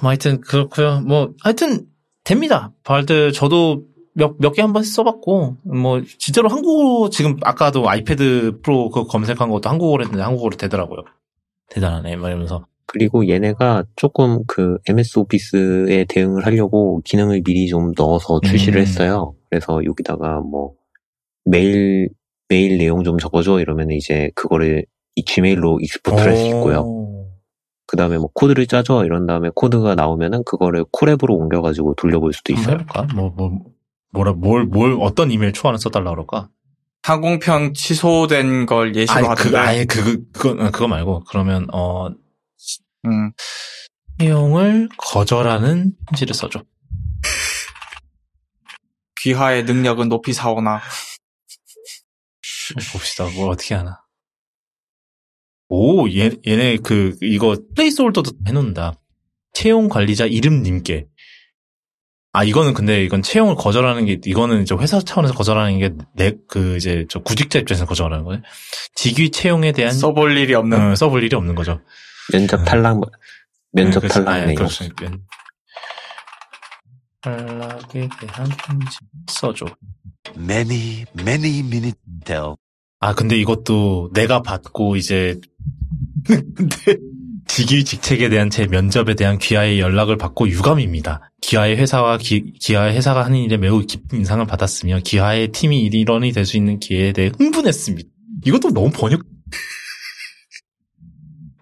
뭐 0.00 0.10
하여튼, 0.10 0.40
그렇고요 0.40 1.00
뭐, 1.00 1.30
하여튼, 1.42 1.86
됩니다. 2.24 2.72
발드, 2.84 3.32
저도 3.32 3.82
몇, 4.14 4.34
몇 4.38 4.52
개 4.52 4.62
한 4.62 4.72
번 4.72 4.82
써봤고, 4.84 5.56
뭐, 5.64 6.02
진짜로 6.18 6.48
한국어, 6.48 7.10
지금 7.10 7.36
아까도 7.42 7.88
아이패드 7.88 8.60
프로 8.62 8.90
그거 8.90 9.06
검색한 9.06 9.48
것도 9.50 9.68
한국어로 9.68 10.04
했는데 10.04 10.22
한국어로 10.22 10.56
되더라고요. 10.56 11.04
대단하네, 11.70 12.16
막 12.16 12.28
이러면서. 12.28 12.66
그리고 12.86 13.28
얘네가 13.28 13.84
조금 13.96 14.44
그 14.46 14.78
MS 14.86 15.18
오피스에 15.20 16.04
대응을 16.08 16.44
하려고 16.46 17.00
기능을 17.04 17.42
미리 17.44 17.68
좀 17.68 17.92
넣어서 17.96 18.40
출시를 18.44 18.80
음. 18.80 18.82
했어요. 18.82 19.34
그래서 19.50 19.84
여기다가 19.84 20.40
뭐 20.40 20.74
메일 21.44 22.08
메일 22.48 22.78
내용 22.78 23.02
좀 23.04 23.18
적어줘 23.18 23.60
이러면 23.60 23.90
이제 23.92 24.30
그거를 24.34 24.84
이 25.16 25.24
Gmail로 25.24 25.80
export를 25.80 26.30
할 26.32 26.36
수 26.36 26.46
있고요. 26.46 26.80
오. 26.80 27.28
그 27.86 27.96
다음에 27.96 28.16
뭐 28.16 28.28
코드를 28.32 28.66
짜줘 28.66 29.04
이런 29.04 29.26
다음에 29.26 29.50
코드가 29.54 29.94
나오면은 29.94 30.44
그거를 30.44 30.84
Colab으로 30.92 31.34
옮겨가지고 31.34 31.94
돌려볼 31.96 32.32
수도 32.32 32.52
있어요. 32.54 32.74
해볼까? 32.74 33.06
뭐, 33.14 33.30
뭐, 33.36 33.50
뭐라, 34.12 34.32
뭘, 34.32 34.64
뭘, 34.64 34.96
어떤 35.00 35.30
이메일 35.30 35.52
초안을 35.52 35.78
써달라 35.78 36.10
그럴까? 36.10 36.48
항공편 37.02 37.74
취소된 37.74 38.64
걸 38.66 38.94
예시로 38.94 39.18
아니, 39.18 39.26
하던데. 39.28 39.50
그, 39.50 39.58
아예 39.58 39.84
그거, 39.84 40.16
그거, 40.32 40.64
어, 40.64 40.70
그거 40.70 40.88
말고, 40.88 41.24
그러면, 41.28 41.66
어, 41.72 42.08
음. 43.06 43.32
채용을 44.18 44.88
거절하는 44.96 45.92
편지를 46.08 46.34
써줘. 46.34 46.62
귀하의 49.20 49.64
능력은 49.64 50.08
높이 50.08 50.32
사오나. 50.32 50.80
봅시다. 52.92 53.28
뭘 53.34 53.50
어떻게 53.50 53.74
하나. 53.74 54.00
오, 55.68 56.08
얘, 56.10 56.30
얘네 56.46 56.78
그, 56.78 57.16
이거 57.22 57.56
플레이스홀더도 57.74 58.32
해놓는다. 58.46 58.94
채용 59.54 59.88
관리자 59.88 60.26
이름님께. 60.26 61.06
아, 62.34 62.44
이거는 62.44 62.72
근데 62.74 63.04
이건 63.04 63.22
채용을 63.22 63.54
거절하는 63.56 64.06
게, 64.06 64.18
이거는 64.24 64.62
이제 64.62 64.74
회사 64.74 65.00
차원에서 65.00 65.34
거절하는 65.34 65.78
게, 65.78 65.90
내, 66.14 66.32
그, 66.48 66.76
이제, 66.76 67.06
저 67.08 67.20
구직자 67.20 67.58
입장에서 67.58 67.86
거절하는 67.86 68.24
거예요. 68.24 68.42
직위 68.94 69.30
채용에 69.30 69.72
대한, 69.72 69.92
써볼 69.92 70.36
일이 70.36 70.54
없는. 70.54 70.92
어, 70.92 70.94
써볼 70.94 71.22
일이 71.24 71.36
없는 71.36 71.54
거죠. 71.54 71.80
면접 72.30 72.64
탈락 72.64 73.00
면접 73.72 74.00
네. 74.02 74.08
탈락 74.08 74.28
아, 74.28 74.38
예, 74.40 74.44
내용. 74.44 74.54
그렇죠. 74.56 74.84
면- 75.00 75.22
탈락에 77.20 78.08
대한 78.20 78.48
편지 78.58 78.96
써줘. 79.28 79.66
Many, 80.36 81.04
many 81.18 81.58
minutes 81.60 81.98
later. 82.26 82.54
아, 83.00 83.14
근데 83.14 83.36
이것도 83.36 84.10
내가 84.12 84.42
받고 84.42 84.96
이제 84.96 85.40
근데 86.26 86.96
직위 87.48 87.84
직책에 87.84 88.28
대한 88.28 88.50
제 88.50 88.66
면접에 88.66 89.14
대한 89.14 89.38
귀하의 89.38 89.78
연락을 89.80 90.16
받고 90.16 90.48
유감입니다. 90.48 91.32
기아의 91.42 91.76
회사와 91.76 92.18
기, 92.18 92.52
기아의 92.60 92.94
회사가 92.96 93.24
하는 93.24 93.38
일에 93.38 93.56
매우 93.56 93.80
깊은 93.80 94.18
인상을 94.20 94.44
받았으며 94.46 95.00
기아의 95.04 95.48
팀이 95.48 95.80
일원이 95.82 96.32
될 96.32 96.46
수 96.46 96.56
있는 96.56 96.78
기회에 96.80 97.12
대해 97.12 97.30
흥분했습니다. 97.38 98.08
이것도 98.46 98.70
너무 98.70 98.90
번역. 98.90 99.22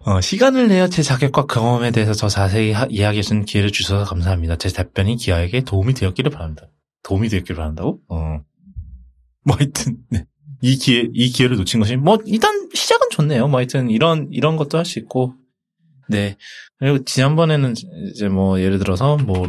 어, 0.07 0.21
시간을 0.21 0.69
내어 0.69 0.89
제 0.89 1.03
자격과 1.03 1.45
경험에 1.47 1.91
대해서 1.91 2.13
더 2.15 2.29
자세히 2.29 2.73
하- 2.73 2.87
이야기해 2.89 3.23
주는 3.23 3.45
기회를 3.45 3.71
주셔서 3.71 4.05
감사합니다. 4.05 4.57
제 4.57 4.71
답변이 4.71 5.17
기아에게 5.17 5.63
도움이 5.63 5.93
되었기를 5.95 6.31
바랍니다. 6.31 6.69
도움이 7.03 7.29
되었기를 7.29 7.57
바란다고? 7.57 8.01
어. 8.09 8.41
뭐 9.45 9.57
하여튼, 9.59 9.99
네. 10.11 10.25
이 10.63 10.77
기회, 10.77 11.07
이 11.13 11.29
기회를 11.31 11.57
놓친 11.57 11.81
것이, 11.81 11.97
뭐, 11.97 12.19
일단 12.25 12.69
시작은 12.75 13.09
좋네요. 13.11 13.49
뭐 13.49 13.59
하여튼, 13.59 13.91
이런, 13.91 14.29
이런 14.31 14.57
것도 14.57 14.79
할 14.79 14.85
수 14.85 14.99
있고, 14.99 15.35
네. 16.09 16.37
그리고 16.79 17.05
지난번에는 17.05 17.75
이제 18.13 18.29
뭐, 18.29 18.61
예를 18.61 18.79
들어서, 18.79 19.17
뭐, 19.19 19.49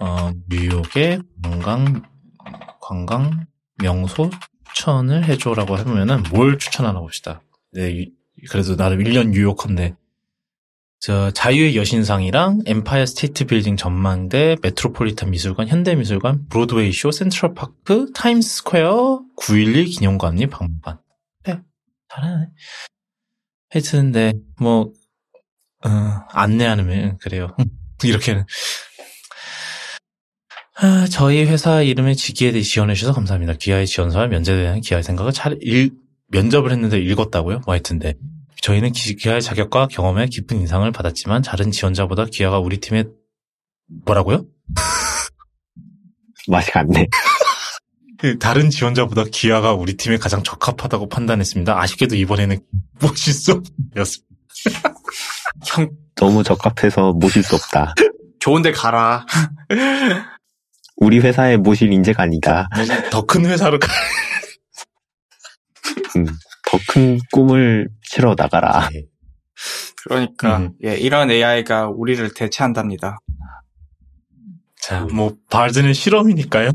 어, 0.00 0.30
뉴욕의 0.48 1.20
관광, 1.42 2.02
관광 2.80 3.46
명소 3.80 4.30
추천을 4.74 5.24
해줘라고 5.24 5.76
하면은 5.76 6.22
뭘 6.32 6.58
추천하나 6.58 6.98
봅시다. 7.00 7.42
네, 7.72 7.90
이- 7.92 8.12
그래도 8.50 8.76
나름 8.76 8.98
1년 8.98 9.30
뉴요커인데, 9.30 9.96
저, 11.00 11.30
자유의 11.30 11.76
여신상이랑 11.76 12.62
엠파이어 12.66 13.06
스테이트 13.06 13.46
빌딩 13.46 13.76
전망대, 13.76 14.56
메트로폴리탄 14.62 15.30
미술관, 15.30 15.68
현대미술관, 15.68 16.48
브로드웨이 16.48 16.92
쇼, 16.92 17.12
센트럴파크, 17.12 18.12
타임스 18.14 18.64
스퀘어, 18.64 19.22
911 19.36 19.84
기념관이 19.86 20.48
박물관. 20.48 20.98
네, 21.44 21.60
잘하네. 22.08 22.48
하여튼, 23.70 24.12
네, 24.12 24.32
뭐, 24.58 24.92
어, 25.84 25.88
안내하는, 26.30 27.18
그래요. 27.18 27.54
이렇게는. 28.02 28.44
아, 30.80 31.06
저희 31.10 31.44
회사 31.44 31.82
이름의 31.82 32.14
지기에 32.14 32.52
대해 32.52 32.62
지원해주셔서 32.62 33.12
감사합니다. 33.12 33.54
기아의 33.54 33.86
지원서와 33.86 34.28
면접에 34.28 34.62
대한 34.62 34.80
기아의 34.80 35.02
생각을 35.02 35.32
잘 35.32 35.58
읽, 35.60 35.94
면접을 36.28 36.70
했는데 36.72 36.98
읽었다고요? 36.98 37.60
뭐 37.64 37.74
하여튼데. 37.74 38.14
저희는 38.60 38.92
기- 38.92 39.14
기아의 39.16 39.40
자격과 39.40 39.86
경험에 39.88 40.26
깊은 40.26 40.56
인상을 40.58 40.90
받았지만 40.90 41.42
다른 41.42 41.70
지원자보다 41.70 42.26
기아가 42.30 42.58
우리 42.58 42.78
팀에 42.78 43.04
뭐라고요? 44.04 44.44
맛이 46.48 46.70
갔네. 46.72 47.06
그 48.18 48.36
다른 48.38 48.68
지원자보다 48.68 49.24
기아가 49.30 49.74
우리 49.74 49.96
팀에 49.96 50.16
가장 50.16 50.42
적합하다고 50.42 51.08
판단했습니다. 51.08 51.80
아쉽게도 51.80 52.16
이번에는 52.16 52.58
멋있어 53.00 53.62
였습니다. 53.96 54.28
형, 55.66 55.88
너무 56.16 56.42
적합해서 56.42 57.12
모실 57.12 57.44
수 57.44 57.54
없다. 57.54 57.94
좋은데 58.40 58.72
가라. 58.72 59.24
우리 60.96 61.20
회사에 61.20 61.56
모실 61.56 61.92
인재가 61.92 62.24
아니다. 62.24 62.68
더 63.10 63.22
큰 63.24 63.46
회사로 63.46 63.78
가. 63.78 63.86
더큰 66.70 67.18
꿈을 67.32 67.88
실어 68.02 68.34
나가라. 68.36 68.88
그러니까, 70.04 70.58
음. 70.58 70.72
예, 70.84 70.96
이런 70.96 71.30
AI가 71.30 71.88
우리를 71.88 72.32
대체한답니다. 72.34 73.18
자, 74.80 75.06
뭐 75.12 75.36
바드는 75.50 75.92
실험이니까요. 75.92 76.70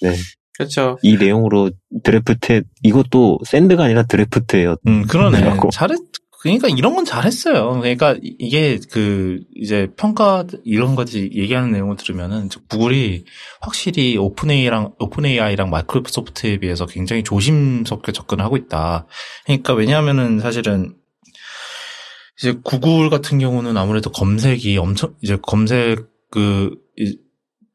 그렇죠. 0.58 0.98
이 1.02 1.16
내용으로 1.16 1.70
드래프트 2.02 2.62
이것도 2.82 3.38
send가 3.44 3.84
아니라 3.84 4.02
draft예요. 4.02 4.76
음, 4.88 5.06
그러네. 5.06 5.56
잘했, 5.72 5.98
그러니까 6.40 6.68
이런 6.68 6.94
건 6.94 7.04
잘했어요. 7.04 7.80
그러니까 7.80 8.14
이- 8.22 8.36
이게 8.38 8.78
그, 8.92 9.40
이제 9.56 9.88
평가, 9.96 10.44
이런 10.64 10.94
거지 10.94 11.30
얘기하는 11.34 11.72
내용을 11.72 11.96
들으면은 11.96 12.48
저 12.48 12.60
구글이 12.68 13.24
확실히 13.60 14.16
오픈AI랑, 14.16 14.94
오픈AI랑 15.00 15.68
마이크로소프트에 15.70 16.58
비해서 16.58 16.86
굉장히 16.86 17.24
조심스럽게 17.24 18.12
접근을 18.12 18.44
하고 18.44 18.56
있다. 18.56 19.06
그러니까 19.46 19.74
왜냐하면은 19.74 20.38
사실은 20.38 20.94
이제 22.38 22.54
구글 22.62 23.10
같은 23.10 23.40
경우는 23.40 23.76
아무래도 23.76 24.10
검색이 24.12 24.78
엄청, 24.78 25.14
이제 25.20 25.36
검색 25.42 26.06
그, 26.30 26.76
이- 26.96 27.18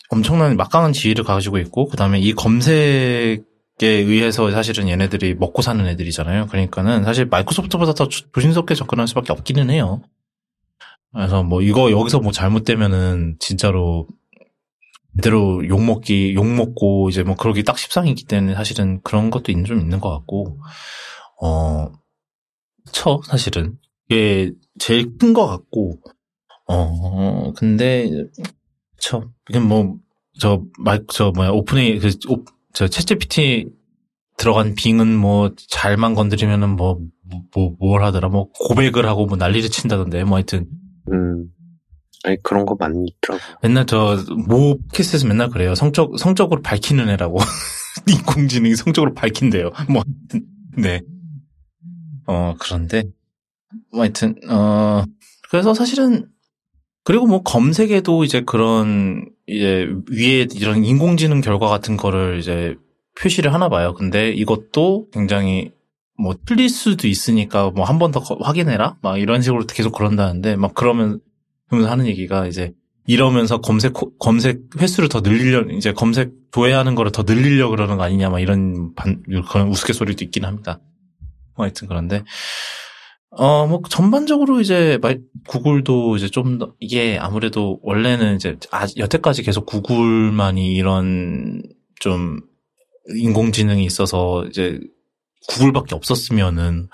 엄청난 0.09 0.55
막강한 0.55 0.93
지위를 0.93 1.24
가지고 1.26 1.57
있고, 1.57 1.88
그 1.88 1.97
다음에 1.97 2.20
이 2.20 2.34
검색에 2.34 3.41
의해서 3.82 4.49
사실은 4.51 4.88
얘네들이 4.88 5.36
먹고 5.36 5.61
사는 5.61 5.86
애들이잖아요. 5.86 6.47
그러니까는 6.47 7.03
사실 7.03 7.26
마이크로소프트보다 7.26 7.93
더 7.93 8.07
조- 8.07 8.30
조심스럽게 8.32 8.76
접근할 8.76 9.07
수밖에 9.07 9.34
없기는 9.34 9.69
해요. 9.69 10.01
그래서 11.13 11.43
뭐 11.43 11.61
이거 11.61 11.91
여기서 11.91 12.19
뭐 12.19 12.32
잘못되면은 12.32 13.38
진짜로 13.39 14.07
제대로 15.15 15.65
욕 15.67 15.84
먹기, 15.84 16.34
욕 16.34 16.45
먹고 16.45 17.09
이제 17.09 17.21
뭐 17.24 17.36
그러기 17.36 17.63
딱 17.63 17.78
십상이기 17.78 18.26
때문에 18.26 18.55
사실은 18.55 18.99
그런 19.03 19.30
것도 19.30 19.51
있- 19.51 19.65
좀 19.65 19.80
있는 19.80 19.99
것 19.99 20.09
같고, 20.09 20.59
어, 21.41 21.91
그쵸, 22.86 23.21
사실은. 23.26 23.78
이게 24.09 24.51
제일 24.80 25.17
큰 25.17 25.34
것 25.34 25.45
같고, 25.47 25.99
어, 26.67 27.53
근데, 27.53 28.09
그쵸. 28.95 29.32
이건 29.49 29.67
뭐, 29.67 29.97
저, 30.39 30.63
마이, 30.80 30.99
저, 31.13 31.32
뭐야, 31.32 31.49
오픈에, 31.51 31.99
그, 31.99 32.09
오, 32.30 32.43
저, 32.74 32.86
챗GPT 32.86 33.71
들어간 34.38 34.74
빙은 34.76 35.15
뭐, 35.15 35.52
잘만 35.69 36.15
건드리면은 36.15 36.69
뭐, 36.69 36.99
뭐, 37.53 37.76
뭘 37.80 38.03
하더라. 38.03 38.30
뭐, 38.30 38.49
고백을 38.52 39.06
하고 39.06 39.26
뭐 39.26 39.38
난리를 39.38 39.69
친다던데. 39.69 40.23
뭐 40.23 40.38
하여튼, 40.38 40.68
음, 41.11 41.49
아니 42.23 42.41
그런 42.41 42.65
거 42.65 42.76
많이 42.80 43.06
있더라고. 43.06 43.43
맨날 43.61 43.85
저, 43.85 44.18
모 44.47 44.77
팟캐스트에서 44.89 45.27
맨날 45.27 45.49
그래요. 45.49 45.76
성적, 45.76 46.18
성적으로 46.18 46.61
밝히는 46.61 47.10
애라고. 47.10 47.38
인공지능이 48.10 48.76
성적으로 48.76 49.14
밝힌대요. 49.14 49.72
뭐, 49.89 50.03
하여튼, 50.03 50.47
네. 50.76 51.02
어, 52.26 52.56
그런데, 52.60 53.03
뭐 53.91 54.02
하여튼, 54.02 54.35
어, 54.49 55.03
그래서 55.49 55.73
사실은, 55.73 56.27
그리고 57.03 57.27
뭐 57.27 57.43
검색에도 57.43 58.23
이제 58.23 58.41
그런, 58.41 59.30
이제 59.48 59.88
위에 60.10 60.48
이런 60.56 60.84
인공지능 60.86 61.41
결과 61.41 61.68
같은 61.68 61.98
거를 61.98 62.40
이제 62.40 62.76
표시를 63.20 63.53
하나 63.53 63.70
봐요. 63.70 63.94
근데 63.94 64.30
이것도 64.32 65.07
굉장히 65.11 65.72
뭐 66.18 66.36
틀릴 66.45 66.70
수도 66.70 67.07
있으니까 67.07 67.70
뭐 67.72 67.86
한 67.86 67.99
번 67.99 68.11
더 68.11 68.20
확인해라? 68.20 68.98
막 69.02 69.18
이런 69.20 69.41
식으로 69.41 69.65
계속 69.68 69.91
그런다는데 69.94 70.56
막 70.56 70.74
그러면, 70.74 71.20
그러면서 71.70 71.91
하는 71.91 72.06
얘기가 72.07 72.48
이제 72.48 72.74
이러면서 73.06 73.60
검색, 73.60 74.02
호- 74.02 74.15
검색 74.18 74.61
횟수를 74.80 75.10
더 75.10 75.20
늘리려, 75.22 75.64
이제 75.76 75.91
검색 75.91 76.32
조회하는 76.52 76.95
거를 76.95 77.11
더 77.11 77.24
늘리려 77.24 77.68
그러는 77.70 77.98
거 77.98 78.03
아니냐, 78.03 78.30
막 78.30 78.40
이런 78.40 78.94
반, 78.95 79.22
그런 79.52 79.68
우스갯소리도 79.68 80.24
있긴 80.24 80.45
합니다. 80.45 80.80
뭐 81.57 81.65
하여튼 81.65 81.90
그런데, 81.90 82.24
어, 83.35 83.65
뭐, 83.68 83.81
전반적으로 83.89 84.61
이제, 84.61 84.99
말- 85.01 85.22
구글도 85.47 86.18
이제 86.18 86.30
좀 86.30 86.60
더, 86.60 86.73
이게 86.80 87.18
아무래도 87.19 87.80
원래는 87.81 88.35
이제, 88.35 88.57
아, 88.72 88.85
여태까지 88.97 89.43
계속 89.43 89.65
구글만이 89.65 90.73
이런 90.76 91.64
좀, 91.99 92.41
인공지능이 93.15 93.84
있어서 93.85 94.45
이제, 94.45 94.80
구글밖에 95.49 95.95
없었으면은, 95.95 96.89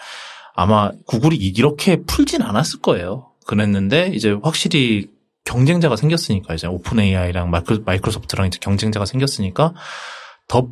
아마 0.56 0.92
구글이 1.08 1.36
이렇게 1.38 2.04
풀진 2.04 2.42
않았을 2.42 2.82
거예요. 2.82 3.32
그랬는데 3.46 4.12
이제 4.14 4.32
확실히 4.44 5.10
경쟁자가 5.46 5.96
생겼으니까 5.96 6.54
이제 6.54 6.68
오픈 6.68 7.00
AI랑 7.00 7.50
마이크로, 7.50 7.84
마이크로소프트랑 7.86 8.48
이제 8.48 8.60
경쟁자가 8.62 9.06
생겼으니까 9.06 9.74
더 10.48 10.70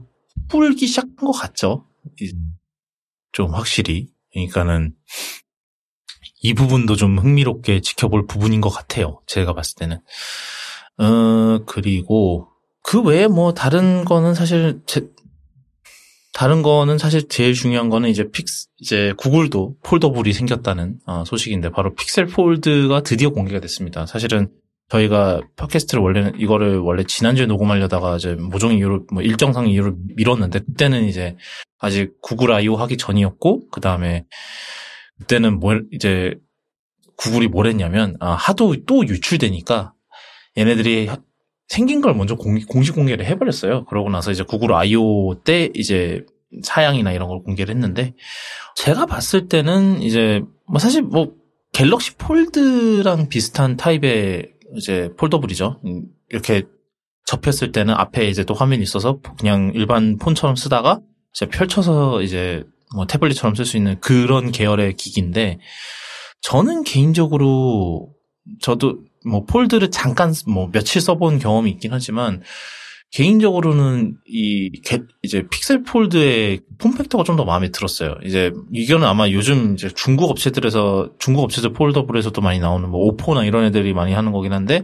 풀기 0.49 0.88
시작한 0.88 1.15
것 1.15 1.31
같죠. 1.31 1.85
이- 2.22 2.34
좀 3.31 3.53
확실히. 3.53 4.07
그러니까는 4.34 4.94
이 6.41 6.53
부분도 6.53 6.95
좀 6.95 7.18
흥미롭게 7.18 7.81
지켜볼 7.81 8.27
부분인 8.27 8.61
것 8.61 8.69
같아요. 8.69 9.22
제가 9.27 9.53
봤을 9.53 9.76
때는. 9.76 9.99
어, 10.99 11.64
그리고 11.65 12.47
그 12.84 13.01
외에 13.01 13.27
뭐 13.27 13.53
다른 13.53 14.05
거는 14.05 14.34
사실 14.34 14.81
제, 14.85 15.07
다른 16.34 16.61
거는 16.61 16.97
사실 16.97 17.27
제일 17.27 17.53
중요한 17.53 17.89
거는 17.89 18.09
이제 18.09 18.30
픽스, 18.30 18.68
이제 18.80 19.14
구글도 19.18 19.77
foldable이 19.84 20.34
생겼다는 20.34 20.99
어, 21.05 21.23
소식인데 21.26 21.72
바로 21.72 21.95
픽셀 21.95 22.27
폴드가 22.27 23.01
드디어 23.01 23.31
공개가 23.31 23.59
됐습니다. 23.59 24.05
사실은 24.05 24.49
저희가 24.89 25.41
팟캐스트를 25.57 26.01
원래는 26.01 26.39
이거를 26.39 26.77
원래 26.77 27.03
지난주에 27.03 27.45
녹음하려다가 27.45 28.18
이제 28.18 28.35
모종 28.35 28.73
이유로 28.73 29.07
뭐 29.11 29.22
일정상 29.22 29.68
이유로 29.68 29.95
미뤘는데 30.15 30.59
그때는 30.59 31.05
이제 31.05 31.35
아직 31.80 32.14
구글 32.22 32.53
I.O. 32.53 32.76
하기 32.76 32.97
전이었고 32.97 33.69
그 33.69 33.81
다음에 33.81 34.26
그때는 35.19 35.60
뭘 35.60 35.85
이제 35.91 36.35
구글이 37.18 37.48
뭘 37.48 37.68
했냐면 37.68 38.15
아, 38.19 38.31
하도 38.34 38.76
또 38.85 39.07
유출되니까 39.07 39.94
얘네들이 40.57 41.07
하- 41.07 41.18
생긴 41.68 42.02
걸 42.02 42.14
먼저 42.15 42.35
공, 42.35 42.60
공식 42.68 42.94
공개를 42.95 43.26
해버렸어요. 43.26 43.85
그러고 43.85 44.10
나서 44.10 44.31
이제 44.31 44.44
구글 44.44 44.73
I.O. 44.73 45.41
때 45.44 45.69
이제 45.73 46.23
사양이나 46.64 47.11
이런 47.11 47.27
걸 47.27 47.41
공개를 47.44 47.73
했는데 47.76 48.14
제가 48.76 49.06
봤을 49.06 49.48
때는 49.48 50.02
이제 50.02 50.41
뭐 50.68 50.80
사실 50.80 51.02
뭐 51.02 51.34
갤럭시 51.73 52.15
폴드랑 52.15 53.27
비슷한 53.30 53.76
타입의 53.76 54.53
이제 54.77 55.10
foldable이죠. 55.18 55.81
음, 55.85 56.03
이렇게 56.30 56.64
접혔을 57.26 57.72
때는 57.73 57.94
앞에 57.94 58.30
이제 58.30 58.44
또 58.45 58.53
화면이 58.53 58.81
있어서 58.84 59.19
그냥 59.38 59.72
일반 59.76 60.18
폰처럼 60.18 60.56
쓰다가 60.56 61.02
이제 61.35 61.48
펼쳐서 61.48 62.22
이제 62.22 62.64
뭐 62.95 63.05
태블릿처럼 63.05 63.55
쓸 63.55 63.65
수 63.65 63.77
있는 63.77 63.99
그런 63.99 64.51
계열의 64.51 64.93
기기인데 64.95 65.59
저는 66.41 66.84
개인적으로 66.84 68.09
저도 68.61 68.99
뭐 69.26 69.43
폴드를 69.45 69.91
잠깐 69.91 70.34
뭐 70.47 70.69
며칠 70.72 71.01
써본 71.01 71.39
경험이 71.39 71.72
있긴 71.72 71.91
하지만 71.93 72.41
개인적으로는 73.11 74.15
이 74.26 74.69
게- 74.84 75.01
이제 75.23 75.43
픽셀 75.49 75.84
폴드의 75.84 76.59
form 76.77 76.93
factor가 76.93 77.23
좀 77.23 77.38
더 77.38 77.45
마음에 77.45 77.69
들었어요. 77.72 78.15
이제 78.26 78.51
이거는 78.73 79.07
아마 79.07 79.30
요즘 79.30 79.73
이제 79.73 79.89
중국 79.95 80.30
업체들에서 80.30 81.11
중국 81.19 81.43
업체들 81.43 81.72
foldable에서도 81.73 82.39
많이 82.41 82.59
나오는 82.59 82.89
뭐 82.89 83.01
오포나 83.07 83.45
이런 83.45 83.64
애들이 83.65 83.93
많이 83.93 84.14
하는 84.14 84.31
거긴 84.34 84.51
한데 84.53 84.84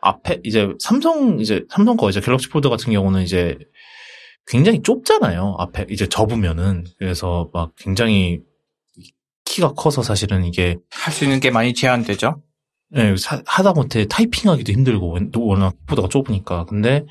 앞에 0.00 0.40
이제 0.44 0.68
삼성 0.78 1.40
이제 1.40 1.64
삼성 1.68 1.96
거 1.96 2.08
이제 2.08 2.20
갤럭시 2.20 2.48
폴드 2.48 2.68
같은 2.70 2.92
경우는 2.92 3.22
이제 3.22 3.58
굉장히 4.48 4.82
좁잖아요. 4.82 5.56
앞에 5.58 5.86
이제 5.90 6.06
접으면은 6.08 6.84
그래서 6.98 7.50
막 7.52 7.72
굉장히 7.76 8.40
키가 9.44 9.72
커서 9.72 10.02
사실은 10.02 10.44
이게 10.44 10.76
할 10.90 11.12
수 11.12 11.24
있는 11.24 11.40
게 11.40 11.50
많이 11.50 11.74
제한되죠. 11.74 12.42
예, 12.96 13.14
사- 13.16 13.42
하다 13.46 13.72
못해 13.74 14.06
타이핑하기도 14.06 14.72
힘들고 14.72 15.16
워낙 15.36 15.74
키보드가 15.80 16.08
좁으니까. 16.08 16.64
근데 16.64 17.04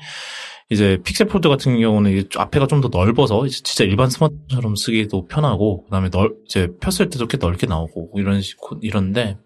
이제 0.70 0.98
픽셀 1.04 1.28
폴드 1.28 1.48
같은 1.48 1.80
경우는 1.80 2.24
앞에가 2.36 2.66
좀 2.66 2.80
더 2.80 2.88
넓어서 2.88 3.46
진짜 3.48 3.84
일반 3.84 4.10
스마트폰처럼 4.10 4.76
쓰기도 4.76 5.26
편하고 5.26 5.84
그다음에 5.84 6.10
넓 6.10 6.32
이제 6.46 6.68
폈을 6.80 7.08
때도 7.10 7.26
꽤 7.28 7.38
넓게 7.38 7.66
나오고 7.66 8.12
이런 8.16 8.40
식 8.42 8.58
이런데 8.82 9.38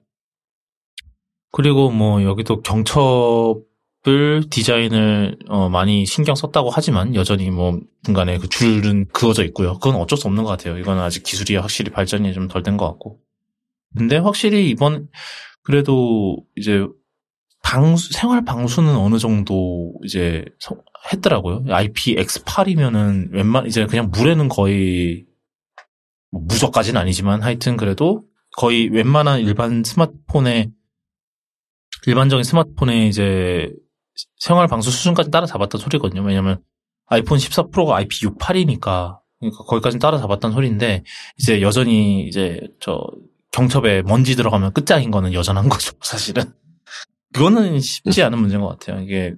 그리고 1.53 1.91
뭐 1.91 2.23
여기도 2.25 2.63
경첩 2.63 3.61
을 4.09 4.43
디자인을 4.51 5.39
어, 5.49 5.69
많이 5.69 6.05
신경 6.07 6.35
썼다고 6.35 6.71
하지만 6.71 7.15
여전히 7.15 7.51
뭐 7.51 7.79
중간에 8.05 8.37
그 8.39 8.49
줄은 8.49 9.07
그어져 9.13 9.45
있고요. 9.45 9.75
그건 9.75 9.95
어쩔 9.95 10.19
수 10.19 10.27
없는 10.27 10.43
것 10.43 10.51
같아요. 10.51 10.77
이건 10.77 10.99
아직 10.99 11.23
기술이 11.23 11.55
확실히 11.55 11.93
발전이 11.93 12.33
좀 12.35 12.49
덜 12.49 12.65
된 12.65 12.77
것 12.77 12.89
같고. 12.89 13.21
근데 13.97 14.17
확실히 14.17 14.69
이번 14.71 15.09
그래도 15.63 16.39
이제 16.57 16.85
방수, 17.63 18.13
생활 18.13 18.45
방수는 18.45 18.93
어느 18.97 19.19
정도 19.19 19.95
이제 20.05 20.45
서- 20.59 20.83
했더라고요. 21.13 21.63
IPX8이면은 21.67 23.33
웬만, 23.33 23.67
이제 23.67 23.87
그냥 23.87 24.11
물에는 24.11 24.49
거의 24.49 25.27
뭐 26.33 26.43
무적까지는 26.45 27.01
아니지만 27.01 27.41
하여튼 27.43 27.77
그래도 27.77 28.25
거의 28.57 28.89
웬만한 28.89 29.41
일반 29.43 29.85
스마트폰에 29.85 30.71
일반적인 32.07 32.43
스마트폰에 32.43 33.07
이제 33.07 33.73
생활 34.39 34.67
방수 34.69 34.91
수준까지 34.91 35.31
따라잡았던 35.31 35.81
소리거든요. 35.81 36.23
왜냐면 36.23 36.63
아이폰 37.07 37.39
14 37.39 37.69
프로가 37.69 38.01
IP68이니까 38.03 39.19
그러니까 39.41 39.65
거기까지 39.65 39.99
따라잡았던 39.99 40.53
소리인데 40.53 41.05
이제 41.39 41.61
여전히 41.63 42.27
이제 42.27 42.61
저 42.81 43.05
경첩에 43.51 44.03
먼지 44.03 44.37
들어가면 44.37 44.73
끝장인 44.73 45.11
거는 45.11 45.33
여전한 45.35 45.69
거죠, 45.69 45.93
사실은. 46.03 46.45
그거는 47.33 47.81
쉽지 47.81 48.23
않은 48.23 48.39
문제인 48.39 48.61
것 48.61 48.69
같아요. 48.69 49.01
이게 49.03 49.35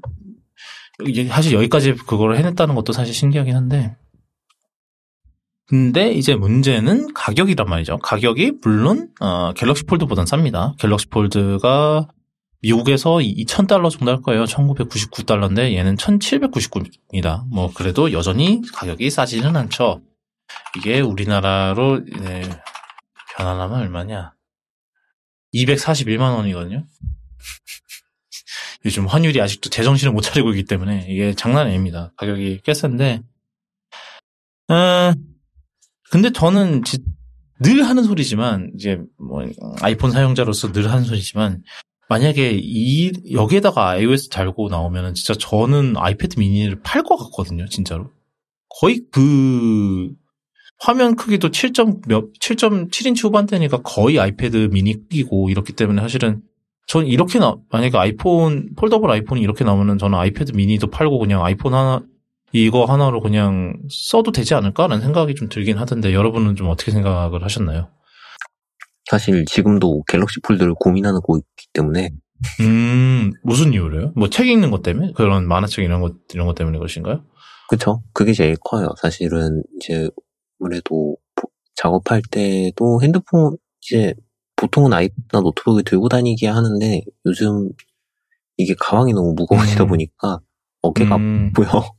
사실 1.27 1.53
여기까지 1.55 1.95
그걸 1.95 2.37
해냈다는 2.37 2.75
것도 2.75 2.93
사실 2.93 3.15
신기하긴 3.15 3.55
한데. 3.57 3.97
근데 5.67 6.13
이제 6.13 6.37
문제는 6.37 7.15
가격이란 7.15 7.69
말이죠. 7.69 7.99
가격이 7.99 8.59
물론, 8.63 9.09
어, 9.21 9.53
갤럭시 9.55 9.85
폴드보단 9.85 10.27
쌉니다. 10.27 10.77
갤럭시 10.77 11.07
폴드가 11.07 12.09
미국에서 12.75 13.17
2,000달러 13.17 13.91
정도 13.91 14.11
할 14.11 14.23
거예요. 14.23 14.45
1,999달러인데 14.45 15.75
얘는 15.75 15.97
1,799입니다. 15.97 17.45
뭐, 17.51 17.71
그래도 17.75 18.11
여전히 18.13 18.63
가격이 18.73 19.11
싸지는 19.11 19.55
않죠. 19.55 20.01
이게 20.79 21.01
우리나라로, 21.01 22.05
네, 22.21 22.43
변환하면 23.37 23.81
얼마냐? 23.81 24.33
241만 25.53 26.37
원이거든요. 26.37 26.85
요즘 28.87 29.07
환율이 29.07 29.41
아직도 29.43 29.69
제정신을 29.69 30.13
못 30.15 30.23
차리고 30.23 30.51
있기 30.51 30.65
때문에 30.65 31.07
이게 31.09 31.35
장난이 31.35 31.71
아닙니다. 31.71 32.13
가격이 32.17 32.61
꽤 32.65 32.73
센데. 32.73 33.21
어, 34.69 35.13
근데 36.11 36.31
저는 36.33 36.83
지- 36.85 37.05
늘 37.61 37.85
하는 37.85 38.03
소리지만 38.05 38.73
이제 38.75 38.99
뭐 39.19 39.45
아이폰 39.81 40.11
사용자로서 40.11 40.73
늘 40.73 40.91
하는 40.91 41.05
소리지만 41.05 41.63
만약에 42.15 42.57
이 42.63 43.11
여기에다가 43.33 43.91
iOS 43.91 44.29
달고 44.29 44.69
나오면은 44.69 45.15
진짜 45.15 45.35
저는 45.35 45.95
아이패드 45.97 46.39
미니를 46.39 46.81
팔 46.85 47.03
것 47.03 47.17
같거든요, 47.17 47.67
진짜로. 47.67 48.11
거의 48.69 49.01
그 49.11 50.13
화면 50.79 51.17
크기도 51.17 51.49
7점 51.49 52.07
몇 52.07 52.33
7.7인치 52.35 53.25
후반대니까 53.25 53.79
거의 53.83 54.21
아이패드 54.21 54.69
미니 54.71 54.93
크기고 54.95 55.51
이렇기 55.51 55.73
때문에 55.73 56.03
사실은 56.03 56.43
전 56.87 57.05
이렇게 57.05 57.41
나 57.41 57.57
만약에 57.71 57.99
아이폰 57.99 58.75
foldable 58.77 59.11
아이폰이 59.11 59.41
이렇게 59.41 59.65
나오면은 59.65 59.99
저는 59.99 60.17
아이패드 60.17 60.53
미니도 60.53 60.91
팔고 60.91 61.19
그냥 61.19 61.45
아이폰 61.45 61.75
하나 61.75 62.01
이거 62.53 62.85
하나로 62.85 63.23
그냥 63.23 63.75
써도 63.91 64.31
되지 64.31 64.55
않을까라는 64.55 65.03
생각이 65.03 65.35
좀 65.35 65.49
들긴 65.49 65.79
하던데 65.79 66.15
여러분은 66.15 66.55
좀 66.55 66.69
어떻게 66.69 66.93
생각을 66.93 67.43
하셨나요? 67.43 67.89
사실 69.11 69.45
지금도 69.47 70.03
갤럭시 70.09 70.41
폴드를 70.41 70.75
고민하는 70.75 71.21
거 71.21 71.37
있기 71.39 71.67
때문에 71.73 72.11
음 72.61 73.33
무슨 73.43 73.73
이유로요? 73.73 74.13
뭐 74.17 74.29
책 74.29 74.49
읽는 74.49 74.71
것 74.71 74.83
때문에 74.83 75.13
그런 75.15 75.47
만화책 75.47 75.85
이런 75.85 76.01
것 76.01 76.15
이런 76.33 76.47
것 76.47 76.55
때문에 76.55 76.79
그러신가요? 76.79 77.25
그쵸? 77.69 78.03
그게 78.13 78.33
제일 78.33 78.57
커요. 78.65 78.89
사실은 79.01 79.63
이제 79.77 80.09
아무래도 80.61 81.17
보- 81.35 81.49
작업할 81.77 82.23
때도 82.31 83.01
핸드폰 83.03 83.57
이제 83.81 84.15
보통은 84.57 84.93
아이패드나 84.93 85.41
노트북을 85.43 85.85
들고 85.85 86.09
다니게 86.09 86.47
하는데 86.49 87.01
요즘 87.27 87.71
이게 88.57 88.75
가방이 88.79 89.13
너무 89.13 89.35
무거워지다 89.35 89.85
음. 89.85 89.89
보니까 89.89 90.39
어깨가 90.83 91.17
음, 91.17 91.51
아프고요. 91.55 91.83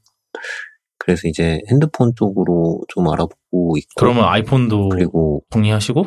그래서 0.97 1.27
이제 1.27 1.59
핸드폰 1.69 2.13
쪽으로 2.15 2.81
좀 2.87 3.07
알아보고 3.09 3.77
있고 3.77 3.89
그러면 3.97 4.25
아이폰도 4.25 4.89
그리고 4.89 5.43
정리하시고 5.51 6.05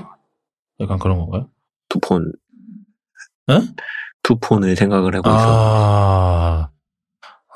약간 0.81 0.99
그런 0.99 1.19
건가요? 1.19 1.51
투폰 1.89 2.33
에? 3.51 3.55
투폰을 4.23 4.77
생각을 4.77 5.15
하고 5.17 5.29
있어요. 5.31 5.55
아, 5.55 6.71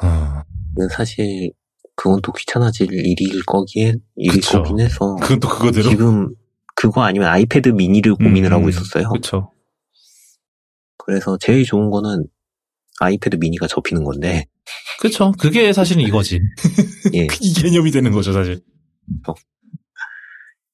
어, 0.03 0.43
근데 0.75 0.95
사실 0.95 1.53
그건 1.95 2.21
또 2.23 2.33
귀찮아질 2.33 2.93
일일 2.93 3.45
거기에 3.47 3.95
일일 4.17 4.41
그쵸. 4.41 4.63
거긴 4.63 4.81
해서 4.81 5.17
그건 5.21 5.41
또 5.41 5.49
그거대로. 5.49 5.89
지금 5.91 6.35
그거 6.75 7.03
아니면 7.03 7.29
아이패드 7.29 7.69
미니를 7.71 8.15
고민을 8.15 8.51
음, 8.51 8.57
하고 8.57 8.69
있었어요. 8.69 9.11
그쵸. 9.11 9.53
그래서 10.97 11.37
제일 11.39 11.65
좋은 11.65 11.91
거는 11.91 12.27
아이패드 13.01 13.37
미니가 13.37 13.67
접히는 13.67 14.05
건데 14.05 14.47
그쵸. 15.01 15.33
그게 15.39 15.73
사실은 15.73 16.03
이거지. 16.03 16.41
예 17.15 17.27
이 17.41 17.53
개념이 17.53 17.91
되는 17.91 18.13
거죠, 18.13 18.33
사실. 18.33 18.63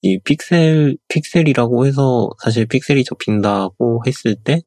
이 0.03 0.19
픽셀, 0.20 0.97
픽셀이라고 1.09 1.87
해서 1.87 2.31
사실 2.43 2.66
픽셀이 2.66 3.05
접힌다고 3.05 4.03
했을 4.07 4.37
때, 4.37 4.62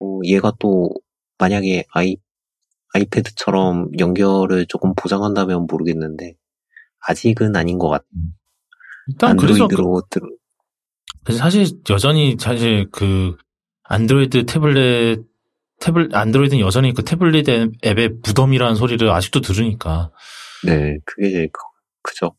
어, 0.00 0.20
얘가 0.24 0.52
또 0.58 0.90
만약에 1.38 1.84
아이, 1.92 2.16
아이패드처럼 2.94 3.90
연결을 3.98 4.66
조금 4.66 4.94
보장한다면 4.94 5.66
모르겠는데, 5.70 6.34
아직은 7.06 7.56
아닌 7.56 7.78
것 7.78 7.88
같아요. 7.88 8.06
일단 9.08 9.30
안드로이드로 9.30 10.02
들, 10.10 10.20
그래서 11.24 11.38
사실 11.38 11.66
여전히 11.88 12.36
사실 12.38 12.88
그 12.90 13.36
안드로이드 13.84 14.44
태블릿 14.46 15.22
태블 15.80 16.10
안드로이드는 16.14 16.60
여전히 16.62 16.92
그 16.92 17.02
태블릿 17.04 17.48
앱- 17.48 17.72
앱의 17.84 18.08
무덤이라는 18.22 18.74
소리를 18.76 19.08
아직도 19.10 19.40
들으니까 19.40 20.12
네, 20.66 20.98
그게 21.06 21.30
제일 21.30 21.48
크- 21.50 21.60
크죠. 22.02 22.36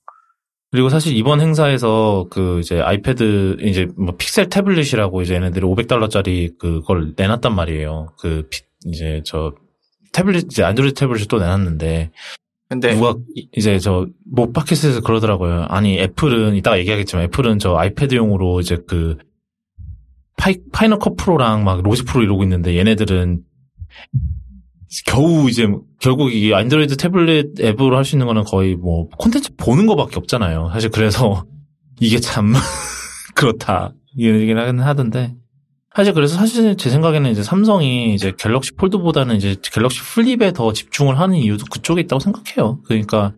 그리고 0.72 0.88
사실 0.90 1.16
이번 1.18 1.42
행사에서 1.42 2.28
그 2.30 2.60
이제 2.62 2.80
아이패드 2.80 3.58
이제 3.62 3.88
뭐 3.98 4.16
픽셀 4.18 4.50
태블릿이라고 4.50 5.22
이제 5.22 5.36
얘네들이 5.36 5.66
500달러짜리 5.66 6.58
그걸 6.58 7.14
내놨단 7.18 7.54
말이에요. 7.54 8.14
그 8.20 8.48
피- 8.50 8.62
이제 8.86 9.22
저 9.26 9.54
태블릿 10.14 10.46
이제 10.46 10.64
안드로이드 10.64 10.96
태블릿을 11.00 11.28
또 11.28 11.40
내놨는데 11.40 12.12
근데 12.70 12.96
누가 12.96 13.16
이- 13.36 13.50
이제 13.56 13.80
저 13.80 14.08
뭐 14.34 14.50
팟캐스트에서 14.52 15.02
그러더라고요. 15.02 15.66
아니 15.68 16.00
애플은 16.00 16.56
이따가 16.56 16.80
얘기하겠지만 16.80 17.26
애플은 17.26 17.60
저 17.60 17.76
아이패드용으로 17.76 18.62
이제 18.62 18.78
그 18.88 19.18
파이 20.38 20.56
Final 20.72 21.00
Cut 21.00 21.18
Pro랑 21.18 21.66
막 21.66 21.82
Logic 21.84 22.04
Pro 22.06 22.24
이러고 22.24 22.44
있는데 22.44 22.78
얘네들은 22.78 23.42
겨우 25.06 25.50
이제 25.50 25.68
결국 26.00 26.34
이 26.34 26.54
안드로이드 26.54 26.98
태블릿 26.98 27.60
앱으로 27.62 27.96
할 27.96 28.04
수 28.04 28.16
있는 28.16 28.28
거는 28.28 28.44
거의 28.44 28.76
뭐 28.76 29.08
콘텐츠 29.18 29.56
보는 29.56 29.86
거밖에 29.88 30.18
없잖아요. 30.18 30.70
사실 30.74 30.90
그래서 30.90 31.46
이게 32.00 32.20
참 32.20 32.54
그렇다 33.36 33.94
이런 34.18 34.42
얘기는 34.42 34.80
하던데 34.80 35.36
사실 35.96 36.14
그래서 36.14 36.36
사실 36.36 36.76
제 36.78 36.90
생각에는 36.90 37.30
이제 37.32 37.44
삼성이 37.44 38.14
이제 38.14 38.34
갤럭시 38.38 38.74
폴드보다는 38.74 39.36
이제 39.36 39.56
갤럭시 39.62 40.02
플립에 40.02 40.52
더 40.54 40.74
집중을 40.74 41.20
하는 41.20 41.36
이유도 41.36 41.66
그쪽에 41.66 42.02
있다고 42.02 42.20
생각해요. 42.20 42.82
그러니까 42.84 43.34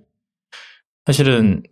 사실은 1.05 1.63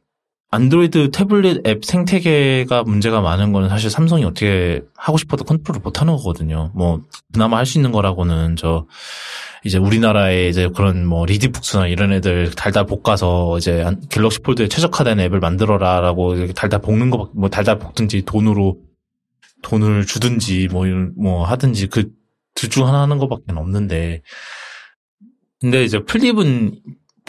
안드로이드 0.53 1.11
태블릿 1.11 1.65
앱 1.65 1.86
생태계가 1.86 2.84
문제가 2.84 3.22
많은 3.22 3.53
거는 3.53 3.69
사실 3.69 3.90
삼성이 3.90 4.26
어떻게 4.26 4.82
하고 4.98 5.18
싶어도 5.18 5.45
컨트롤을 5.45 5.80
못 5.82 6.02
하는 6.02 6.18
거거든요. 6.18 6.72
뭐 6.76 7.02
그나마 7.34 7.57
할 7.57 7.65
수 7.65 7.78
있는 7.78 7.94
거라고는 7.94 8.57
저 8.57 8.86
이제 9.64 9.78
우리나라에 9.78 10.49
이제 10.49 10.68
그런 10.76 11.06
뭐 11.06 11.26
리디북스나 11.26 11.88
이런 11.88 12.11
애들 12.11 12.52
달달 12.52 12.86
볶아서 12.86 13.57
이제 13.60 13.82
안- 13.82 14.02
갤럭시 14.10 14.40
폴드에 14.40 14.68
최적화된 14.68 15.22
앱을 15.22 15.40
만들어라라고 15.40 16.52
달달 16.53 16.82
볶는 16.82 17.10
거 17.11 17.32
뭐 17.34 17.49
달달 17.49 17.80
볶든지 17.80 18.23
돈으로 18.23 18.78
돈을 19.64 20.06
주든지 20.06 20.68
뭐 20.72 20.86
이런 20.86 21.14
뭐 21.18 21.45
하든지 21.45 21.88
그 21.88 22.11
둘 22.53 22.69
중 22.69 22.86
하나 22.86 23.02
하는 23.03 23.18
것밖에 23.18 23.44
없는데 23.56 24.22
근데 25.61 25.86
이제 25.86 25.99
플립은 26.03 26.82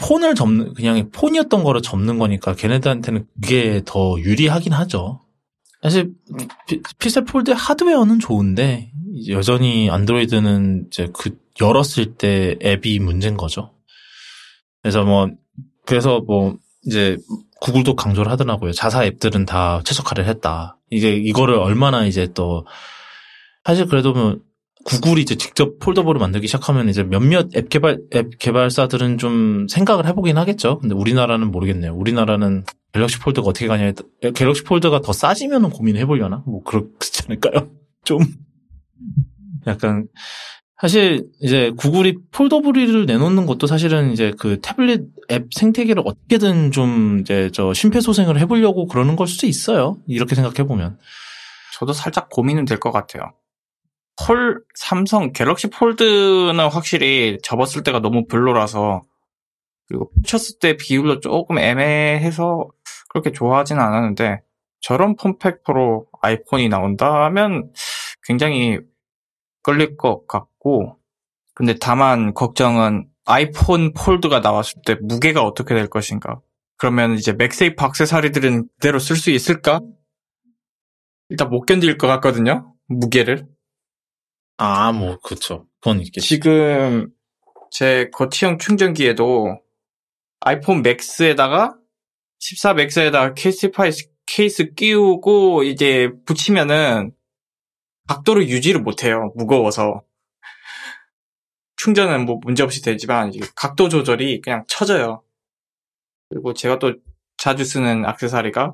폰을 0.07 0.35
접는 0.35 0.73
그냥 0.73 1.09
폰이었던 1.11 1.63
거를 1.63 1.81
접는 1.81 2.19
거니까 2.19 2.53
걔네들한테는 2.55 3.25
그게 3.41 3.81
더 3.85 4.15
유리하긴 4.19 4.73
하죠. 4.73 5.21
사실 5.81 6.11
피- 6.67 6.81
픽셀 6.99 7.25
폴드 7.25 7.51
하드웨어는 7.51 8.19
좋은데 8.19 8.91
여전히 9.29 9.89
안드로이드는 9.89 10.85
이제 10.87 11.09
그 11.13 11.37
열었을 11.61 12.15
때 12.15 12.57
앱이 12.63 12.99
문제인 12.99 13.37
거죠. 13.37 13.73
그래서 14.81 15.03
뭐 15.03 15.29
그래서 15.85 16.21
뭐 16.21 16.57
이제 16.85 17.17
구글도 17.61 17.95
강조를 17.95 18.31
하더라고요. 18.31 18.71
자사 18.73 19.05
앱들은 19.05 19.45
다 19.45 19.81
최적화를 19.85 20.25
했다. 20.27 20.77
이제 20.89 21.13
이거를 21.15 21.55
얼마나 21.55 22.05
이제 22.05 22.27
또 22.33 22.65
사실 23.63 23.85
그래도 23.87 24.13
뭐 24.13 24.37
구글이 24.85 25.21
이제 25.21 25.35
직접 25.35 25.79
폴더블을 25.79 26.19
만들기 26.19 26.47
시작하면 26.47 26.89
이제 26.89 27.03
몇몇 27.03 27.49
앱 27.55 27.69
개발 27.69 27.99
앱 28.13 28.37
개발사들은 28.37 29.17
좀 29.17 29.67
생각을 29.69 30.05
해보긴 30.07 30.37
하겠죠. 30.37 30.79
근데 30.79 30.93
우리나라는 30.95 31.51
모르겠네요. 31.51 31.93
우리나라는 31.95 32.65
갤럭시 32.93 33.19
폴드가 33.19 33.47
어떻게 33.47 33.67
가냐에 33.67 33.93
따- 33.93 34.03
갤럭시 34.35 34.63
폴드가 34.63 35.01
더 35.01 35.13
싸지면은 35.13 35.69
고민해보려나? 35.69 36.43
뭐 36.45 36.63
그렇지 36.63 37.23
않을까요? 37.27 37.69
좀 38.03 38.19
약간 39.67 40.07
사실 40.81 41.27
이제 41.41 41.71
구글이 41.77 42.17
폴더블을 42.31 43.05
내놓는 43.05 43.45
것도 43.45 43.67
사실은 43.67 44.11
이제 44.11 44.33
그 44.37 44.59
태블릿 44.61 45.01
앱 45.31 45.47
생태계를 45.53 46.03
어떻게든 46.05 46.71
좀 46.71 47.19
이제 47.21 47.49
저 47.53 47.73
심폐소생을 47.73 48.37
해보려고 48.41 48.87
그러는 48.87 49.15
걸 49.15 49.27
수도 49.27 49.47
있어요. 49.47 49.97
이렇게 50.07 50.35
생각해 50.35 50.67
보면. 50.67 50.97
저도 51.79 51.93
살짝 51.93 52.29
고민은 52.29 52.65
될 52.65 52.79
것 52.79 52.91
같아요. 52.91 53.31
폴 54.15 54.63
삼성 54.75 55.31
갤럭시 55.33 55.69
Fold는 55.69 56.59
확실히 56.69 57.39
접었을 57.43 57.83
때가 57.83 57.99
너무 57.99 58.25
별로라서 58.27 59.01
그리고 59.87 60.09
펼쳤을 60.15 60.59
때 60.59 60.77
비율도 60.77 61.19
조금 61.19 61.57
애매해서 61.57 62.67
그렇게 63.09 63.31
좋아하진 63.31 63.79
않았는데 63.79 64.41
저런 64.81 65.15
form 65.15 65.46
factor로 65.46 66.07
아이폰이 66.21 66.69
나온다면 66.69 67.71
굉장히 68.23 68.79
끌릴 69.61 69.97
것 69.97 70.27
같고 70.27 70.97
근데 71.53 71.75
다만 71.79 72.33
걱정은 72.33 73.07
아이폰 73.25 73.93
Fold가 73.93 74.39
나왔을 74.39 74.81
때 74.85 74.95
무게가 75.01 75.41
어떻게 75.43 75.75
될 75.75 75.89
것인가 75.89 76.41
그러면 76.77 77.13
이제 77.13 77.31
MagSafe 77.31 77.83
액세서리들은 77.83 78.67
그대로 78.75 78.99
쓸 78.99 79.15
수 79.15 79.31
있을까? 79.31 79.79
일단 81.29 81.49
못 81.49 81.61
견딜 81.61 81.97
것 81.97 82.07
같거든요. 82.07 82.73
무게를. 82.87 83.47
아, 84.57 84.91
뭐 84.91 85.19
그렇죠. 85.19 85.67
그건 85.79 85.99
있겠지. 86.01 86.27
지금 86.27 87.09
제 87.71 88.09
거치형 88.13 88.59
충전기에도 88.59 89.59
아이폰 90.39 90.81
맥스에다가 90.81 91.75
14 92.39 92.73
맥스에다가 92.73 93.33
케이스 93.33 93.71
파이 93.71 93.91
케이스 94.25 94.73
끼우고 94.73 95.63
이제 95.63 96.09
붙이면은 96.25 97.11
각도를 98.07 98.47
유지를 98.49 98.81
못해요. 98.81 99.31
무거워서. 99.35 100.03
충전은 101.77 102.25
뭐 102.25 102.39
문제없이 102.43 102.81
되지만 102.81 103.31
각도 103.55 103.89
조절이 103.89 104.41
그냥 104.41 104.63
처져요. 104.67 105.23
그리고 106.29 106.53
제가 106.53 106.79
또 106.79 106.93
자주 107.37 107.65
쓰는 107.65 108.05
액세서리가 108.05 108.73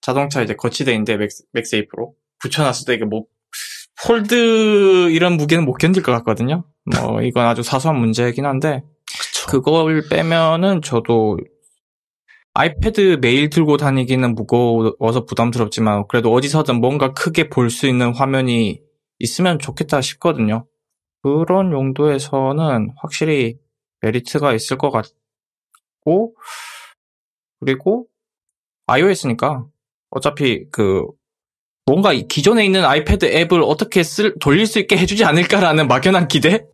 자동차 0.00 0.42
이제 0.42 0.54
거치대 0.54 0.92
있는데 0.92 1.16
맥스, 1.16 1.44
MagSafe로 1.52 2.14
붙여놨을 2.40 2.86
때 2.86 2.94
이게 2.94 3.04
뭐 3.04 3.24
Fold 4.06 5.10
이런 5.10 5.36
무게는 5.36 5.64
못 5.64 5.74
견딜 5.74 6.02
것 6.02 6.12
같거든요. 6.12 6.64
뭐 6.84 7.22
이건 7.22 7.46
아주 7.46 7.62
사소한 7.62 7.98
문제이긴 8.00 8.46
한데 8.46 8.82
그쵸. 9.06 9.46
그걸 9.46 10.02
빼면은 10.10 10.82
저도 10.82 11.38
아이패드 12.54 13.18
매일 13.20 13.48
들고 13.50 13.76
다니기는 13.76 14.34
무거워서 14.34 15.24
부담스럽지만 15.26 16.06
그래도 16.08 16.32
어디서든 16.32 16.80
뭔가 16.80 17.12
크게 17.12 17.48
볼 17.48 17.70
수 17.70 17.86
있는 17.86 18.14
화면이 18.14 18.80
있으면 19.18 19.58
좋겠다 19.58 20.00
싶거든요. 20.00 20.66
그런 21.22 21.72
용도에서는 21.72 22.90
확실히 22.96 23.58
메리트가 24.00 24.54
있을 24.54 24.78
것 24.78 24.90
같고 24.90 26.34
그리고 27.60 28.06
iOS니까 28.86 29.66
어차피 30.10 30.66
그 30.72 31.04
뭔가 31.86 32.12
이 32.12 32.26
기존에 32.28 32.64
있는 32.64 32.84
아이패드 32.84 33.24
앱을 33.26 33.62
어떻게 33.62 34.02
쓸 34.02 34.34
돌릴 34.38 34.66
수 34.66 34.78
있게 34.78 34.96
해주지 34.96 35.24
않을까라는 35.24 35.88
막연한 35.88 36.28
기대? 36.28 36.64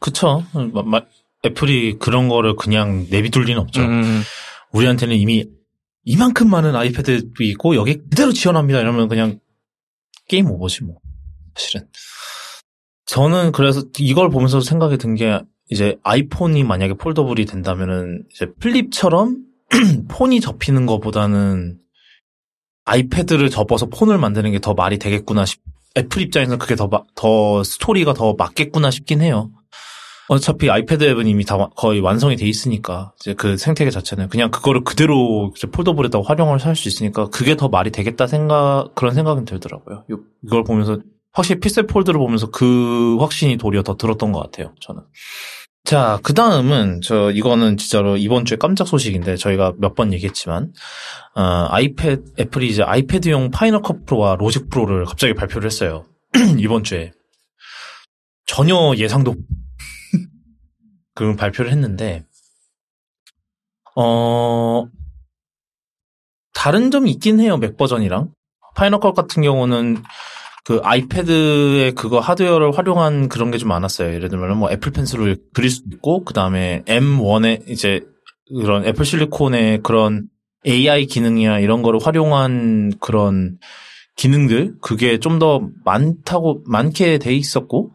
그쵸. 0.00 0.44
마- 0.72 0.82
마- 0.82 1.02
애플이 1.46 1.98
그런 1.98 2.28
거를 2.28 2.56
그냥 2.56 3.06
내비둘 3.10 3.44
리는 3.44 3.60
없죠. 3.60 3.82
음, 3.82 4.22
우리한테는 4.72 5.16
이미 5.16 5.44
이만큼 6.04 6.48
많은 6.50 6.74
아이패드 6.74 7.30
있고 7.40 7.76
여기 7.76 7.96
그대로 7.98 8.32
지원합니다. 8.32 8.80
이러면 8.80 9.08
그냥 9.08 9.38
게임 10.28 10.50
오버지 10.50 10.84
뭐. 10.84 10.96
사실은. 11.54 11.86
저는 13.06 13.52
그래서 13.52 13.82
이걸 13.98 14.30
보면서 14.30 14.60
생각이 14.60 14.96
든 14.98 15.14
게 15.14 15.40
이제 15.70 15.96
아이폰이 16.02 16.62
만약에 16.64 16.94
foldable이 16.94 17.46
된다면은 17.46 18.24
이제 18.34 18.46
Flip처럼 18.60 19.38
폰이 20.08 20.40
접히는 20.40 20.84
것보다는 20.86 21.78
아이패드를 22.84 23.50
접어서 23.50 23.86
폰을 23.86 24.18
만드는 24.18 24.52
게 24.52 24.58
더 24.58 24.74
말이 24.74 24.98
되겠구나 24.98 25.44
싶, 25.46 25.60
애플 25.96 26.22
입장에서는 26.22 26.58
그게 26.58 26.76
더, 26.76 26.86
마- 26.88 27.02
더 27.14 27.62
스토리가 27.64 28.14
더 28.14 28.34
맞겠구나 28.34 28.90
싶긴 28.90 29.20
해요. 29.20 29.50
어차피 30.28 30.70
아이패드 30.70 31.04
앱은 31.04 31.26
이미 31.26 31.44
다 31.44 31.56
와- 31.56 31.68
거의 31.76 32.00
완성이 32.00 32.36
돼 32.36 32.46
있으니까 32.46 33.12
이제 33.20 33.34
그 33.34 33.56
생태계 33.58 33.90
자체는 33.90 34.28
그냥 34.30 34.50
그거를 34.50 34.82
그대로 34.82 35.52
이제 35.56 35.66
foldable에다 35.66 36.20
활용을 36.24 36.58
할 36.58 36.74
수 36.76 36.88
있으니까 36.88 37.26
그게 37.28 37.56
더 37.56 37.68
말이 37.68 37.90
되겠다 37.90 38.26
생각 38.26 38.90
그런 38.94 39.14
생각은 39.14 39.44
들더라고요. 39.44 40.04
요- 40.10 40.20
이걸 40.44 40.64
보면서 40.64 40.98
확실히 41.32 41.60
Pixel 41.60 41.86
Fold를 41.86 42.18
보면서 42.18 42.50
그 42.50 43.16
확신이 43.18 43.56
도리어 43.58 43.82
더 43.82 43.96
들었던 43.96 44.32
것 44.32 44.40
같아요. 44.40 44.72
저는. 44.80 45.02
자, 45.84 46.18
그 46.22 46.32
다음은, 46.32 47.02
저, 47.02 47.30
이거는 47.30 47.76
진짜로 47.76 48.16
이번 48.16 48.46
주에 48.46 48.56
깜짝 48.56 48.88
소식인데, 48.88 49.36
저희가 49.36 49.74
몇 49.76 49.94
번 49.94 50.14
얘기했지만, 50.14 50.72
어, 51.34 51.42
아이패드, 51.68 52.32
애플이 52.40 52.68
이제 52.70 52.82
아이패드용 52.82 53.50
Final 53.50 53.82
Cut 53.82 54.06
Pro와 54.06 54.36
Logic 54.36 54.70
Pro를 54.70 55.04
갑자기 55.04 55.34
발표를 55.34 55.66
했어요. 55.66 56.06
이번 56.58 56.84
주에. 56.84 57.12
전혀 58.46 58.74
예상도, 58.96 59.34
그런 61.14 61.36
발표를 61.36 61.70
했는데, 61.70 62.24
어, 63.94 64.86
다른 66.54 66.90
점이 66.90 67.10
있긴 67.10 67.40
해요, 67.40 67.58
맥 67.58 67.76
버전이랑. 67.76 68.32
Final 68.74 69.00
Cut 69.00 69.12
같은 69.12 69.42
경우는 69.42 70.02
그 70.64 70.80
아이패드의 70.82 71.92
그거 71.92 72.20
하드웨어를 72.20 72.72
활용한 72.76 73.28
그런 73.28 73.50
게 73.50 73.58
좀 73.58 73.68
많았어요. 73.68 74.14
예를 74.14 74.28
들면 74.30 74.56
뭐 74.58 74.70
애플 74.70 74.92
펜슬을 74.92 75.36
그릴 75.52 75.70
수도 75.70 75.88
있고, 75.94 76.24
그 76.24 76.32
다음에 76.34 76.82
M1에 76.86 77.68
이제 77.68 78.00
그런 78.48 78.84
애플 78.86 79.04
실리콘의 79.04 79.82
그런 79.82 80.28
AI 80.66 81.06
기능이나 81.06 81.60
이런 81.60 81.82
거를 81.82 82.00
활용한 82.02 82.94
그런 83.00 83.58
기능들, 84.16 84.76
그게 84.80 85.18
좀 85.18 85.38
더 85.38 85.68
많다고, 85.84 86.62
많게 86.66 87.18
돼 87.18 87.34
있었고, 87.34 87.92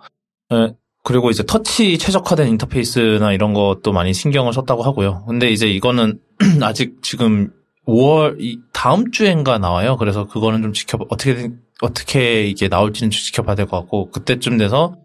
에, 0.52 0.74
그리고 1.04 1.30
이제 1.32 1.44
터치 1.46 1.98
최적화된 1.98 2.48
인터페이스나 2.50 3.32
이런 3.34 3.54
것도 3.54 3.94
많이 3.94 4.14
신경을 4.14 4.54
썼다고 4.54 4.84
하고요. 4.84 5.24
근데 5.28 5.50
이제 5.50 5.68
이거는 5.68 6.20
아직 6.62 6.98
지금 7.02 7.52
5월 7.88 8.36
이 8.40 8.60
다음 8.74 9.10
주엔가 9.12 9.58
나와요. 9.60 9.98
그래서 9.98 10.28
그거는 10.28 10.62
좀 10.62 10.74
지켜 10.74 11.00
어떻게 11.10 11.50
어떻게 11.82 12.46
이게 12.46 12.68
나올지는 12.68 13.10
좀 13.12 13.20
지켜봐야 13.22 13.56
될 13.56 13.66
것 13.66 13.80
같고 13.82 14.10
그때쯤 14.12 14.58
돼서 14.58 14.96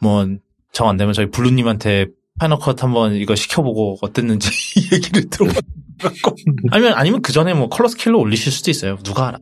뭐 0.00 0.24
정 0.72 0.88
안 0.88 0.96
되면 0.98 1.14
저희 1.14 1.30
블루님한테 1.30 2.06
Final 2.38 2.58
Cut 2.58 2.82
한번 2.82 3.14
이거 3.14 3.34
시켜보고 3.34 3.96
어땠는지 4.02 4.50
얘기를 4.92 5.30
들어보고 5.30 5.60
아니면 6.70 6.92
아니면 6.94 7.22
그 7.22 7.32
전에 7.32 7.54
뭐 7.54 7.68
컬러 7.70 7.88
스케일로 7.88 8.20
올리실 8.20 8.52
수도 8.52 8.70
있어요. 8.70 8.96
누가 8.98 9.28
알아? 9.28 9.38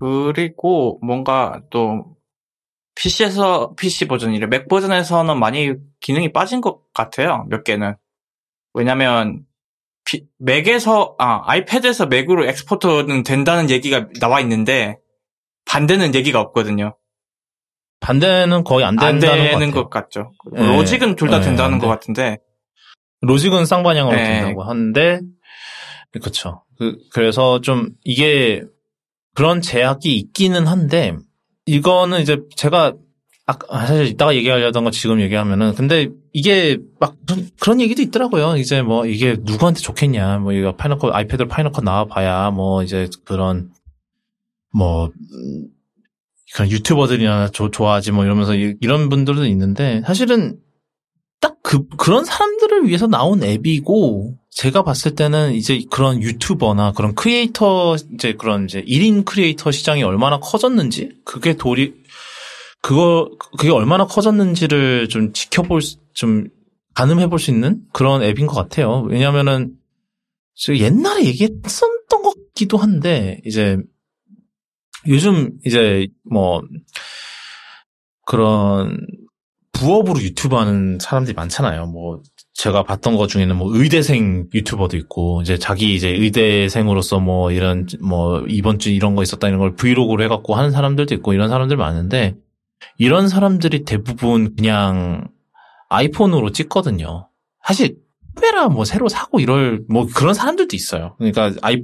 그리고 0.00 0.98
뭔가 1.02 1.60
또 1.70 2.16
PC에서 2.94 3.74
PC 3.74 4.06
버전이래 4.08 4.46
맥 4.46 4.66
버전에서는 4.68 5.38
많이 5.38 5.74
기능이 6.00 6.32
빠진 6.32 6.60
것 6.62 6.80
같아요. 6.94 7.44
몇 7.50 7.64
개는 7.64 7.94
왜냐면 8.72 9.44
피- 10.06 10.24
맥에서 10.38 11.16
아 11.18 11.42
아이패드에서 11.44 12.06
맥으로 12.06 12.46
export는 12.46 13.22
된다는 13.24 13.68
얘기가 13.68 14.08
나와 14.20 14.40
있는데 14.40 14.96
반대는 15.66 16.14
얘기가 16.14 16.40
없거든요. 16.40 16.96
반대는 18.00 18.64
거의 18.64 18.84
안안 18.84 19.20
된다는 19.20 19.44
되는 19.44 19.70
것것 19.70 19.90
같아요. 19.90 20.24
같죠. 20.24 20.32
네. 20.52 20.76
로직은 20.76 21.16
둘다 21.16 21.38
네, 21.38 21.46
된다는 21.46 21.74
안것 21.74 21.88
돼. 21.88 21.88
같은데 21.88 22.38
로직은 23.20 23.64
쌍방향으로 23.64 24.16
네. 24.16 24.24
된다고 24.24 24.64
하는데 24.64 25.20
그렇죠. 26.20 26.64
그, 26.78 26.98
그래서 27.12 27.60
좀 27.60 27.90
이게 28.04 28.62
그런 29.34 29.60
제약이 29.62 30.14
있기는 30.16 30.66
한데 30.66 31.16
이거는 31.66 32.20
이제 32.20 32.38
제가 32.56 32.94
아까 33.46 33.86
사실 33.86 34.06
이따가 34.06 34.34
얘기하려던 34.34 34.84
거 34.84 34.90
지금 34.90 35.20
얘기하면은 35.20 35.74
근데 35.74 36.08
이게 36.32 36.78
막 37.00 37.14
그런, 37.60 37.80
얘기도 37.80 38.02
있더라고요. 38.02 38.56
이제 38.56 38.82
뭐 38.82 39.06
이게 39.06 39.36
누구한테 39.40 39.80
좋겠냐. 39.80 40.38
뭐 40.38 40.52
이거 40.52 40.74
Final 40.76 41.00
Cut 41.00 41.14
아이패드 41.14 41.46
Final 41.46 41.70
Cut 41.70 41.84
나와 41.84 42.04
봐야 42.04 42.50
뭐 42.50 42.82
이제 42.82 43.08
그런 43.24 43.70
뭐 44.72 45.06
음, 45.06 45.68
그런 46.54 46.70
유튜버들이나 46.70 47.48
조- 47.50 47.70
좋아하지 47.70 48.12
뭐 48.12 48.24
이러면서 48.24 48.54
이- 48.54 48.76
이런 48.80 49.08
분들도 49.08 49.46
있는데 49.46 50.02
사실은 50.06 50.58
딱 51.40 51.56
그, 51.62 51.88
그런 51.96 52.24
사람들을 52.24 52.86
위해서 52.86 53.06
나온 53.08 53.42
앱이고, 53.42 54.38
제가 54.50 54.84
봤을 54.84 55.16
때는 55.16 55.54
이제 55.54 55.80
그런 55.90 56.22
유튜버나 56.22 56.92
그런 56.92 57.14
크리에이터, 57.16 57.96
이제 58.14 58.34
그런 58.34 58.66
이제 58.66 58.80
1인 58.82 59.24
크리에이터 59.24 59.72
시장이 59.72 60.04
얼마나 60.04 60.38
커졌는지, 60.38 61.10
그게 61.24 61.54
도리, 61.56 61.94
그거, 62.80 63.28
그게 63.58 63.70
얼마나 63.70 64.06
커졌는지를 64.06 65.08
좀 65.08 65.32
지켜볼, 65.32 65.82
수- 65.82 65.96
좀 66.14 66.46
가늠해 66.94 67.26
볼 67.28 67.38
수 67.40 67.50
있는 67.50 67.82
그런 67.92 68.22
앱인 68.22 68.46
것 68.46 68.54
같아요. 68.54 69.00
왜냐면은, 69.08 69.74
옛날에 70.68 71.24
얘기했었던 71.24 72.22
것 72.22 72.34
같기도 72.36 72.76
한데, 72.76 73.40
이제, 73.46 73.78
요즘 75.08 75.52
이제 75.64 76.08
뭐, 76.30 76.62
그런, 78.26 78.98
부업으로 79.72 80.20
유튜브 80.20 80.56
하는 80.56 80.98
사람들이 81.00 81.34
많잖아요. 81.34 81.86
뭐, 81.86 82.22
제가 82.54 82.84
봤던 82.84 83.16
것 83.16 83.28
중에는 83.28 83.56
뭐, 83.56 83.74
의대생 83.76 84.48
유튜버도 84.54 84.96
있고, 84.98 85.42
이제 85.42 85.58
자기 85.58 85.94
이제 85.94 86.08
의대생으로서 86.08 87.18
뭐, 87.20 87.50
이런, 87.50 87.86
뭐, 88.00 88.44
이번 88.48 88.78
주 88.78 88.90
이런 88.90 89.14
거 89.16 89.22
있었다 89.22 89.48
이런 89.48 89.58
걸 89.58 89.74
브이로그로 89.74 90.22
해갖고 90.24 90.54
하는 90.54 90.70
사람들도 90.70 91.14
있고, 91.16 91.32
이런 91.32 91.48
사람들 91.48 91.76
많은데, 91.76 92.36
이런 92.98 93.28
사람들이 93.28 93.84
대부분 93.84 94.54
그냥 94.54 95.28
아이폰으로 95.88 96.52
찍거든요. 96.52 97.28
사실, 97.64 97.96
카메라 98.34 98.68
뭐 98.68 98.84
새로 98.84 99.08
사고 99.08 99.40
이럴, 99.40 99.84
뭐 99.88 100.06
그런 100.14 100.34
사람들도 100.34 100.74
있어요. 100.74 101.16
그러니까 101.18 101.52
아이, 101.62 101.82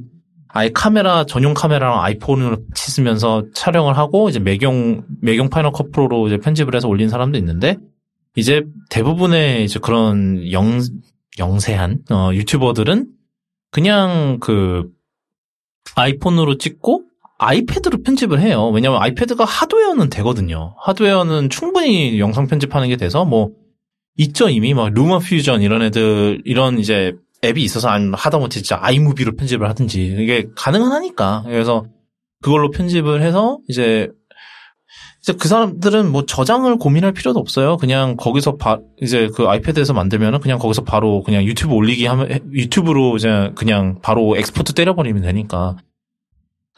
아예 0.49 0.71
카메라, 0.75 1.25
전용 1.25 1.55
카메라랑 1.55 2.03
아이폰을 2.03 2.57
같이 2.71 2.91
쓰면서 2.91 3.45
촬영을 3.55 3.97
하고, 3.97 4.29
이제 4.29 4.39
맥용, 4.39 5.05
맥용 5.21 5.51
Final 5.51 5.73
Cut 5.73 5.93
Pro로 5.93 6.27
이제 6.27 6.39
편집을 6.39 6.75
해서 6.75 6.89
올린 6.89 7.09
사람도 7.09 7.39
있는데, 7.39 7.77
이제 8.35 8.65
대부분의 8.91 9.65
이제 9.65 9.79
그런 9.79 10.51
영, 10.53 10.81
영세한, 11.39 12.05
어, 12.11 12.31
유튜버들은 12.33 13.07
그냥 13.71 14.39
그, 14.41 14.89
아이폰으로 15.95 16.57
찍고, 16.59 17.05
아이패드로 17.39 18.03
편집을 18.03 18.41
해요. 18.41 18.69
왜냐면 18.71 19.01
아이패드가 19.01 19.45
하드웨어는 19.45 20.11
되거든요. 20.11 20.75
하드웨어는 20.81 21.51
충분히 21.51 22.19
영상 22.19 22.47
편집하는 22.47 22.89
게 22.89 22.97
돼서, 22.97 23.25
뭐, 23.25 23.51
있죠, 24.17 24.49
이미. 24.49 24.75
막, 24.75 24.93
LumaFusion 24.93 25.63
이런 25.63 25.83
애들, 25.83 26.43
이런 26.45 26.79
이제 26.79 27.15
앱이 27.45 27.63
있어서 27.63 27.89
아니면 27.89 28.15
하다못해 28.15 28.61
진짜 28.61 28.79
iMovie로 28.81 29.37
편집을 29.37 29.69
하든지 29.69 30.17
이게 30.19 30.47
가능은 30.57 30.91
하니까 30.91 31.43
그래서 31.45 31.85
그걸로 32.43 32.71
편집을 32.71 33.23
해서 33.23 33.59
이제 33.69 34.09
이제 35.21 35.33
그 35.39 35.49
사람들은 35.49 36.11
뭐 36.11 36.25
저장을 36.25 36.77
고민할 36.79 37.13
필요도 37.13 37.39
없어요. 37.39 37.77
그냥 37.77 38.17
거기서 38.17 38.57
바, 38.57 38.79
이제 39.03 39.29
그 39.35 39.49
아이패드에서 39.49 39.93
만들면은 39.93 40.41
그냥 40.41 40.59
거기서 40.59 40.85
바로 40.85 41.23
그냥 41.23 41.45
유튜브 41.45 41.75
올리기 41.75 42.07
하면 42.07 42.51
유튜브로 42.53 43.17
이제 43.17 43.51
그냥 43.55 43.99
바로 44.01 44.37
export 44.37 44.73
때려버리면 44.75 45.23
되니까 45.23 45.77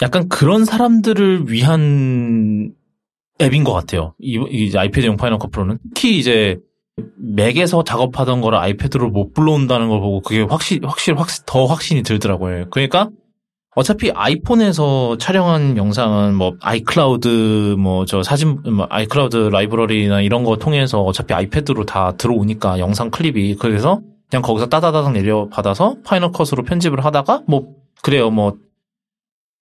약간 0.03 0.29
그런 0.29 0.65
사람들을 0.65 1.51
위한 1.51 2.73
앱인 3.41 3.65
것 3.65 3.73
같아요. 3.73 4.15
이, 4.19 4.39
이 4.51 4.77
아이패드용 4.77 5.17
Final 5.17 5.39
Cut 5.39 5.51
Pro는 5.51 5.79
특히 5.95 6.19
이제 6.19 6.59
맥에서 7.17 7.85
작업하던 7.85 8.41
거를 8.41 8.59
아이패드로 8.59 9.11
못 9.11 9.33
불러온다는 9.35 9.89
걸 9.89 10.01
보고 10.01 10.21
그게 10.21 10.43
확실히 10.43 10.87
확실히 10.87 11.19
확, 11.19 11.29
더 11.47 11.67
확신이 11.67 12.03
들더라고요. 12.03 12.67
그러니까 12.71 13.11
어차피 13.77 14.11
아이폰에서 14.11 15.17
촬영한 15.19 15.77
영상은 15.77 16.35
뭐 16.35 16.55
iCloud 16.61 17.77
뭐 17.79 18.05
저 18.05 18.23
사진 18.23 18.59
뭐 18.65 18.87
iCloud 18.91 19.37
라이브러리나 19.37 20.21
이런 20.23 20.43
거 20.43 20.57
통해서 20.57 21.01
어차피 21.03 21.35
아이패드로 21.35 21.85
다 21.87 22.13
들어오니까 22.17 22.81
영상 22.81 23.11
클립이 23.11 23.57
그래서 23.57 24.01
그냥 24.29 24.43
거기서 24.43 24.67
따다다닥 24.67 25.13
내려 25.13 25.49
받아서 25.49 25.97
Final 26.05 26.33
Cut으로 26.33 26.65
편집을 26.65 27.05
하다가 27.05 27.43
뭐 27.47 27.69
그래요 28.03 28.31
뭐 28.31 28.57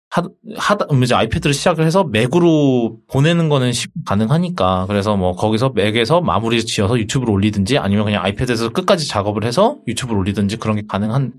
하, 0.10 0.24
하다, 0.56 0.88
이제 1.04 1.16
아이패드를 1.16 1.54
시작을 1.54 1.86
해서 1.86 2.04
맥으로 2.04 2.98
보내는 3.08 3.50
거는 3.50 3.74
쉽 3.74 3.92
가능하니까. 4.06 4.86
그래서 4.88 5.18
뭐 5.18 5.34
거기서 5.34 5.72
맥에서 5.76 6.22
마무리 6.22 6.64
지어서 6.66 6.98
유튜브로 6.98 7.34
올리든지 7.34 7.78
아니면 7.78 8.06
그냥 8.06 8.24
아이패드에서 8.24 8.70
끝까지 8.70 9.08
작업을 9.08 9.44
해서 9.44 9.78
유튜브로 9.88 10.20
올리든지 10.20 10.58
그런 10.58 10.78
게 10.78 10.84
가능한 10.88 11.34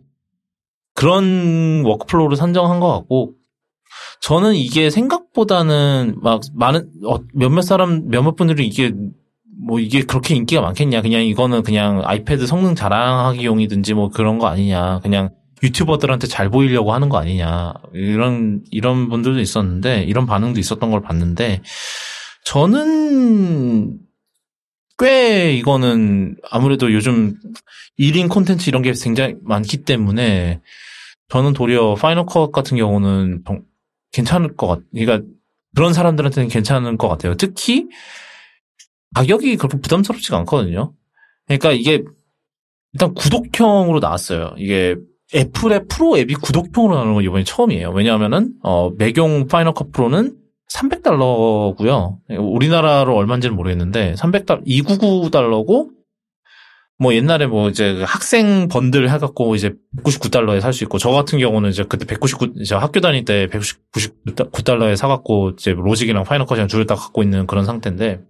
그런 0.94 1.82
workflow를 1.84 2.36
상정한 2.36 2.80
것 2.80 2.92
같고 2.92 3.34
저는 4.20 4.54
이게 4.54 4.90
생각보다는 4.90 6.16
막 6.20 6.40
많은, 6.54 6.90
어, 7.06 7.18
몇몇 7.34 7.62
사람, 7.62 8.08
몇몇 8.08 8.36
분들이 8.36 8.66
이게 8.66 8.92
뭐 9.60 9.78
이게 9.80 10.02
그렇게 10.02 10.34
인기가 10.34 10.60
많겠냐. 10.60 11.02
그냥 11.02 11.22
이거는 11.24 11.62
그냥 11.62 12.02
아이패드 12.04 12.46
성능 12.46 12.74
자랑하기용이든지 12.74 13.94
뭐 13.94 14.08
그런 14.08 14.38
거 14.38 14.46
아니냐. 14.46 15.00
그냥 15.02 15.30
유튜버들한테 15.62 16.26
잘 16.26 16.50
보이려고 16.50 16.92
하는 16.92 17.08
거 17.08 17.18
아니냐. 17.18 17.74
이런, 17.94 18.62
이런 18.70 19.08
분들도 19.08 19.40
있었는데, 19.40 20.04
이런 20.04 20.26
반응도 20.26 20.60
있었던 20.60 20.90
걸 20.90 21.00
봤는데, 21.02 21.62
저는 22.44 23.98
꽤 24.98 25.54
이거는 25.54 26.36
아무래도 26.50 26.92
요즘 26.92 27.34
1인 27.98 28.28
콘텐츠 28.28 28.68
이런 28.68 28.82
게 28.82 28.92
굉장히 28.92 29.34
많기 29.42 29.78
때문에, 29.84 30.60
저는 31.28 31.52
도리어 31.52 31.94
파이널 31.94 32.26
컷 32.26 32.50
같은 32.52 32.76
경우는 32.76 33.42
정- 33.46 33.62
괜찮을 34.12 34.56
것 34.56 34.66
같, 34.66 34.80
그러니까 34.92 35.26
그런 35.74 35.92
사람들한테는 35.92 36.48
괜찮을 36.48 36.96
것 36.96 37.08
같아요. 37.08 37.34
특히 37.34 37.86
가격이 39.14 39.56
그렇게 39.56 39.78
부담스럽지가 39.80 40.38
않거든요. 40.38 40.94
그러니까 41.46 41.72
이게 41.72 42.02
일단 42.94 43.14
구독형으로 43.14 44.00
나왔어요. 44.00 44.54
이게 44.56 44.96
애플의 45.34 45.82
프로 45.88 46.16
앱이 46.18 46.34
구독형으로 46.34 46.94
나오는 46.94 47.14
건 47.14 47.24
이번이 47.24 47.44
처음이에요. 47.44 47.90
왜냐하면은 47.90 48.52
어, 48.62 48.90
맥용 48.96 49.46
Final 49.46 49.74
Cut 49.74 49.92
Pro는 49.92 50.36
300달러고요. 50.72 52.16
우리나라로 52.38 53.14
얼마인지는 53.16 53.56
모르겠는데 53.56 54.14
300달러 54.14 54.64
299달러고 54.66 55.90
뭐 57.00 57.14
옛날에 57.14 57.46
뭐 57.46 57.68
이제 57.68 57.94
그 57.94 58.02
학생 58.02 58.68
번들 58.68 59.08
해갖고 59.08 59.54
이제 59.54 59.72
199달러에 60.02 60.60
살 60.60 60.72
수 60.72 60.82
있고 60.84 60.98
저 60.98 61.10
같은 61.10 61.38
경우는 61.38 61.70
이제 61.70 61.84
그때 61.88 62.04
199 62.04 62.54
이제 62.60 62.74
학교 62.74 63.00
다닐 63.00 63.24
때 63.24 63.46
199달러에 63.46 64.96
사갖고 64.96 65.50
이제 65.50 65.72
Logic이랑 65.72 66.24
Final 66.24 66.46
Cut이랑 66.46 66.68
둘을 66.68 66.86
다 66.86 66.96
갖고 66.96 67.22
있는 67.22 67.46
그런 67.46 67.64
상태인데 67.64 68.20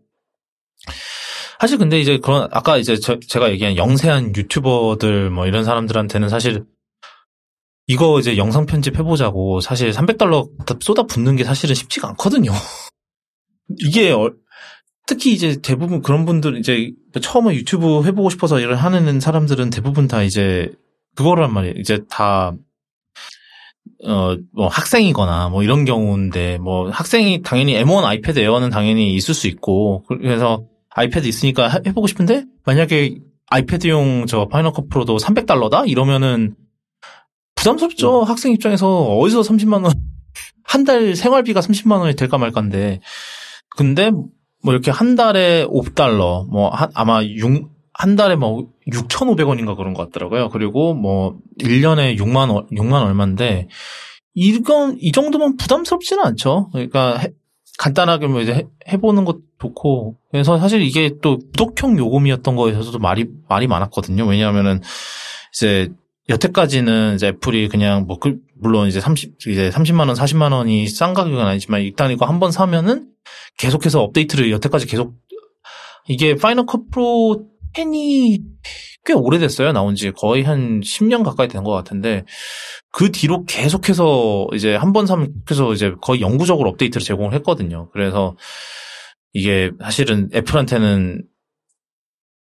사실 1.60 1.78
근데 1.78 1.98
이제 1.98 2.18
그런 2.18 2.48
아까 2.52 2.76
이제 2.76 2.96
저, 2.96 3.18
제가 3.18 3.50
얘기한 3.50 3.76
영세한 3.76 4.36
유튜버들 4.36 5.30
뭐 5.30 5.46
이런 5.46 5.64
사람들한테는 5.64 6.28
사실 6.28 6.64
이거 7.88 8.20
이제 8.20 8.36
영상 8.36 8.66
편집 8.66 8.98
해보자고 8.98 9.60
사실 9.60 9.90
300달러 9.90 10.48
쏟아 10.82 11.04
붓는 11.04 11.36
게 11.36 11.44
사실은 11.44 11.74
쉽지가 11.74 12.08
않거든요. 12.10 12.52
이게 13.80 14.12
어, 14.12 14.30
특히 15.06 15.32
이제 15.32 15.60
대부분 15.62 16.02
그런 16.02 16.26
분들 16.26 16.58
이제 16.58 16.92
처음에 17.20 17.54
유튜브 17.54 18.04
해보고 18.04 18.28
싶어서 18.28 18.60
일을 18.60 18.76
하는 18.76 19.20
사람들은 19.20 19.70
대부분 19.70 20.06
다 20.06 20.22
이제 20.22 20.70
그거란 21.16 21.52
말이에요. 21.52 21.74
이제 21.78 22.00
다 22.10 22.52
어, 24.04 24.36
뭐 24.52 24.68
학생이거나 24.68 25.48
뭐 25.48 25.62
이런 25.62 25.86
경우인데 25.86 26.58
뭐 26.58 26.90
학생이 26.90 27.40
당연히 27.42 27.72
M1 27.74 28.04
아이패드 28.04 28.38
에어는 28.38 28.68
당연히 28.68 29.14
있을 29.14 29.32
수 29.32 29.48
있고 29.48 30.04
그래서 30.06 30.62
아이패드 30.90 31.26
있으니까 31.26 31.80
해보고 31.86 32.06
싶은데 32.06 32.44
만약에 32.66 33.16
아이패드용 33.46 34.26
저 34.26 34.46
Final 34.46 34.72
Cut 34.72 34.90
Pro도 34.90 35.16
300달러다 35.16 35.88
이러면은 35.88 36.54
부담스럽죠. 37.58 38.20
음. 38.20 38.24
학생 38.24 38.52
입장에서 38.52 38.88
어디서 39.18 39.40
30만 39.42 39.84
원, 39.84 39.92
한 40.64 40.84
달 40.84 41.14
생활비가 41.14 41.60
30만 41.60 41.98
원이 42.00 42.14
될까 42.14 42.38
말까인데. 42.38 43.00
근데 43.76 44.10
뭐 44.10 44.72
이렇게 44.72 44.90
한 44.90 45.14
달에 45.14 45.64
5달러, 45.66 46.46
뭐 46.50 46.68
한, 46.70 46.90
아마 46.94 47.22
6, 47.24 47.68
한 47.94 48.16
달에 48.16 48.36
뭐 48.36 48.66
6,500원인가 48.90 49.76
그런 49.76 49.94
것 49.94 50.06
같더라고요. 50.06 50.48
그리고 50.50 50.94
뭐 50.94 51.36
1년에 51.60 52.18
6만 52.18 52.52
원, 52.52 52.66
6만 52.68 53.02
얼마인데 53.04 53.68
이건 54.34 54.96
이 55.00 55.12
정도면 55.12 55.56
부담스럽지는 55.56 56.24
않죠. 56.24 56.68
그러니까 56.72 57.16
해, 57.18 57.28
간단하게 57.78 58.26
뭐 58.28 58.40
이제 58.40 58.66
해, 58.88 58.96
보는 58.96 59.24
것도 59.24 59.40
좋고 59.60 60.16
그래서 60.30 60.58
사실 60.58 60.80
이게 60.82 61.12
또 61.22 61.38
구독형 61.38 61.98
요금이었던 61.98 62.56
거에 62.56 62.72
있어서도 62.72 62.98
말이 62.98 63.26
말이 63.48 63.66
많았거든요. 63.66 64.26
왜냐하면은 64.26 64.80
이제 65.52 65.88
여태까지는 66.28 67.14
이제 67.14 67.28
애플이 67.28 67.68
그냥 67.68 68.04
뭐 68.06 68.18
그, 68.18 68.38
물론 68.60 68.88
이제 68.88 69.00
30 69.00 69.36
이제 69.48 69.70
30만 69.70 70.08
원, 70.08 70.14
40만 70.14 70.52
원이 70.52 70.86
싼 70.88 71.14
가격은 71.14 71.38
아니지만 71.44 71.82
일단 71.82 72.10
이거 72.10 72.26
한 72.26 72.38
번 72.38 72.52
사면은 72.52 73.08
계속해서 73.58 74.02
업데이트를 74.02 74.50
여태까지 74.52 74.86
계속 74.86 75.14
이게 76.06 76.34
Final 76.34 76.66
Cut 76.66 76.90
Pro 76.90 77.46
10이 77.74 78.42
꽤 79.04 79.12
오래됐어요. 79.14 79.72
나온 79.72 79.94
지 79.94 80.10
거의 80.12 80.42
한 80.42 80.80
10년 80.80 81.24
가까이 81.24 81.48
된 81.48 81.64
것 81.64 81.70
같은데 81.72 82.24
그 82.92 83.10
뒤로 83.10 83.44
계속해서 83.44 84.48
이제 84.54 84.74
한 84.74 84.92
번 84.92 85.06
사면 85.06 85.32
계속해서 85.46 85.72
이제 85.72 85.94
거의 86.02 86.20
영구적으로 86.20 86.68
업데이트를 86.70 87.04
제공을 87.04 87.32
했거든요. 87.34 87.90
그래서 87.92 88.36
이게 89.32 89.70
사실은 89.80 90.28
애플한테는 90.34 91.24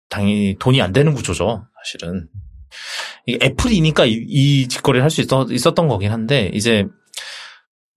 당연히 0.08 0.56
돈이 0.58 0.80
안 0.82 0.92
되는 0.92 1.14
구조죠. 1.14 1.66
사실은. 1.84 2.28
애플이니까 3.28 4.06
이, 4.06 4.12
이 4.28 4.68
짓거리를 4.68 5.02
할 5.02 5.10
수 5.10 5.22
있었던 5.22 5.88
거긴 5.88 6.12
한데 6.12 6.51
이제 6.55 6.86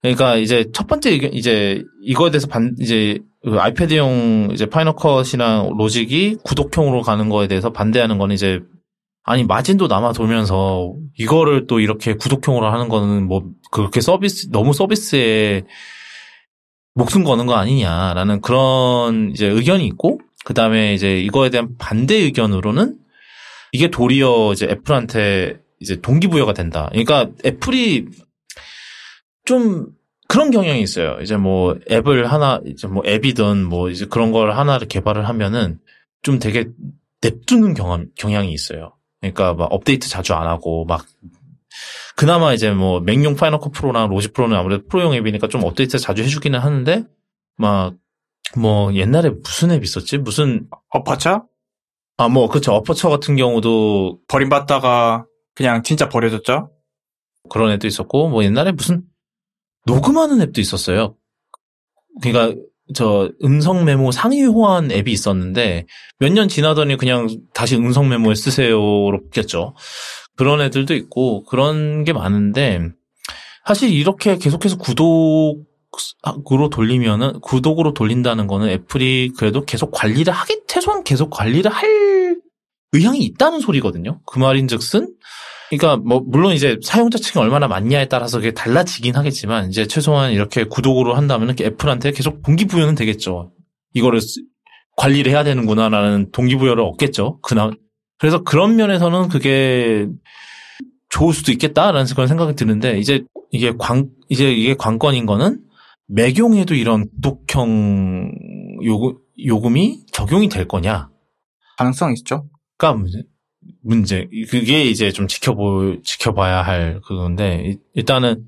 그러니까 0.02 0.38
이제 0.38 0.66
첫 0.74 0.88
번째 0.88 1.12
이제 1.12 1.84
이거에 2.04 2.32
대해서 2.32 2.48
반 2.48 2.76
이제 2.80 3.20
그 3.44 3.60
아이패드용 3.60 4.50
이제 4.54 4.66
Final 4.66 4.96
Cut이랑 4.96 5.76
Logic이 5.78 6.38
구독형으로 6.44 7.02
가는 7.02 7.30
거에 7.30 7.48
대해서 7.48 7.72
반대하는 7.72 8.18
건 8.18 8.32
이제 8.32 8.60
아니 9.24 9.44
마진도 9.44 9.88
남아 9.88 10.14
돌면서 10.14 10.94
이거를 11.18 11.68
또 11.68 11.80
이렇게 11.80 12.16
구독형으로 12.16 12.68
하는 12.68 12.90
거는 12.90 13.28
뭐 13.28 13.44
그렇게 13.72 14.02
서비스 14.02 14.50
너무 14.52 14.74
서비스에 14.74 15.64
목숨 16.96 17.24
거는 17.24 17.46
거 17.46 17.56
아니냐라는 17.56 18.42
그런 18.42 19.32
이제 19.32 19.48
의견이 19.48 19.86
있고 19.88 20.20
그다음에 20.46 20.94
이제 20.94 21.20
이거에 21.20 21.50
대한 21.50 21.76
반대 21.78 22.16
의견으로는 22.16 22.98
이게 23.72 23.90
도리어 23.90 24.54
이제 24.54 24.66
애플한테 24.66 25.60
이제 25.80 26.00
동기부여가 26.02 26.54
된다. 26.54 26.88
그러니까 26.92 27.30
애플이 27.46 28.08
좀 29.46 29.88
그런 30.28 30.52
경향이 30.52 30.82
있어요. 30.82 31.18
이제 31.22 31.38
뭐 31.38 31.78
앱을 31.90 32.32
하나 32.32 32.60
이제 32.66 32.88
뭐 32.88 33.04
앱이든 33.06 33.66
뭐 33.66 33.90
이제 33.90 34.06
그런 34.06 34.32
걸 34.32 34.52
하나를 34.52 34.88
개발을 34.88 35.28
하면은 35.28 35.80
좀 36.22 36.40
되게 36.40 36.70
냅두는 37.22 37.74
경험 37.74 38.08
경향이 38.16 38.52
있어요. 38.52 38.94
그러니까 39.22 39.54
막 39.54 39.66
업데이트 39.72 40.08
자주 40.08 40.34
안 40.34 40.48
하고 40.48 40.86
막 40.86 41.06
그나마 42.16 42.54
이제 42.54 42.72
뭐 42.72 43.00
맥용 43.00 43.36
Final 43.36 43.60
Cut 43.60 43.72
Pro랑 43.72 44.10
Logic 44.10 44.30
Pro는 44.30 44.58
아무래도 44.58 44.86
프로용 44.88 45.14
앱이니까 45.14 45.48
좀 45.48 45.64
업데이트 45.64 45.98
자주 45.98 46.24
해주기는 46.24 46.60
하는데 46.60 47.06
막 47.58 47.96
뭐 48.58 48.94
옛날에 48.94 49.30
무슨 49.30 49.72
앱 49.72 49.84
있었지? 49.84 50.18
무슨 50.18 50.68
어파차? 50.90 51.44
아, 52.20 52.28
뭐, 52.28 52.50
그쵸. 52.50 52.74
어퍼처 52.74 53.08
같은 53.08 53.38
경우도 53.38 54.20
버림받다가 54.28 55.26
그냥 55.56 55.84
진짜 55.84 56.10
버려졌죠? 56.10 56.70
그런 57.50 57.72
앱도 57.72 57.88
있었고, 57.88 58.28
뭐 58.28 58.44
옛날에 58.44 58.74
무슨 58.74 59.04
녹음하는 59.86 60.42
앱도 60.42 60.60
있었어요. 60.60 61.16
그러니까 62.22 62.62
저 62.94 63.30
음성 63.42 63.86
메모 63.86 64.12
상위 64.12 64.44
호환 64.44 64.92
앱이 64.92 65.10
있었는데 65.14 65.86
몇 66.20 66.34
년 66.34 66.50
지나더니 66.50 66.98
그냥 66.98 67.30
다시 67.54 67.78
음성 67.78 68.10
메모에 68.10 68.36
쓰세요로 68.36 69.22
바뀌었죠. 69.26 69.76
그런 70.36 70.60
애들도 70.60 70.94
있고 70.96 71.44
그런 71.46 72.04
게 72.04 72.12
많은데 72.12 72.82
사실 73.66 73.94
이렇게 73.94 74.38
계속해서 74.38 74.78
구독 74.78 75.64
으로 76.52 76.70
돌리면은 76.70 77.40
구독으로 77.42 77.94
돌린다는 77.94 78.48
거는 78.48 78.70
애플이 78.70 79.32
그래도 79.38 79.66
계속 79.66 79.92
관리를 79.92 80.32
하기 80.32 80.62
최소한 80.68 81.04
계속 81.04 81.30
관리를 81.30 81.72
할 81.72 82.38
의향이 82.94 83.20
있다는 83.20 83.60
소리거든요. 83.60 84.20
그 84.26 84.40
말인즉슨 84.40 85.14
그러니까 85.70 85.98
뭐 85.98 86.22
물론 86.26 86.54
이제 86.54 86.78
사용자 86.84 87.20
층이 87.20 87.42
얼마나 87.42 87.68
많냐에 87.68 88.08
따라서 88.08 88.38
그게 88.38 88.52
달라지긴 88.52 89.16
하겠지만 89.16 89.70
이제 89.70 89.86
최소한 89.86 90.32
이렇게 90.32 90.64
구독으로 90.64 91.16
한다면 91.16 91.56
애플한테 91.60 92.12
계속 92.12 92.42
동기부여는 92.42 92.96
되겠죠. 92.96 93.52
이거를 93.94 94.20
관리를 94.98 95.32
해야 95.32 95.44
되는구나라는 95.44 96.32
동기부여를 96.32 96.84
얻겠죠. 96.84 97.40
그나 97.42 97.72
그래서 98.18 98.44
그런 98.44 98.76
면에서는 98.76 99.30
그게 99.30 100.08
좋을 101.10 101.34
수도 101.34 101.52
있겠다라는 101.52 102.06
그런 102.14 102.28
생각이 102.28 102.56
드는데 102.56 103.00
이제 103.00 103.24
이게 103.52 103.74
관 103.78 104.10
이제 104.28 104.52
이게 104.52 104.76
관건인 104.76 105.26
거는 105.26 105.60
매경에도 106.10 106.74
이런 106.74 107.08
구독형 107.10 108.32
요금, 108.84 109.18
요금이 109.46 110.06
적용이 110.12 110.50
될 110.50 110.68
거냐? 110.68 111.10
가능성 111.78 112.14
있죠. 112.14 112.50
가 112.78 112.94
문제. 112.94 113.24
문제. 113.84 114.28
그게 114.50 114.84
이제 114.84 115.12
좀 115.12 115.28
지켜보, 115.28 116.02
지켜봐야 116.04 116.64
할 116.64 117.00
그건데, 117.06 117.78
일단은 117.94 118.46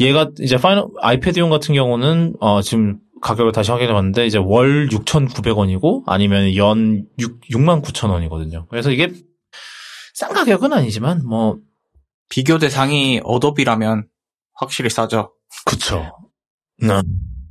얘가 0.00 0.30
이제 0.40 0.56
Final, 0.56 0.88
아이패드용 1.00 1.48
같은 1.48 1.74
경우는, 1.74 2.34
어, 2.40 2.60
지금 2.60 2.98
가격을 3.22 3.52
다시 3.52 3.70
확인해 3.70 3.92
봤는데, 3.92 4.26
이제 4.26 4.38
월 4.38 4.88
6,900원이고, 4.88 6.02
아니면 6.06 6.54
연 6.56 7.06
6, 7.18 7.40
6만 7.50 7.82
9천 7.82 8.10
원이거든요. 8.10 8.66
그래서 8.68 8.90
이게 8.90 9.12
싼 10.12 10.32
가격은 10.32 10.72
아니지만, 10.72 11.24
뭐. 11.26 11.58
비교 12.28 12.58
대상이 12.58 13.20
어도비라면 13.22 14.08
확실히 14.54 14.90
싸죠. 14.90 15.32
그쵸. 15.64 16.15
네. 16.82 17.02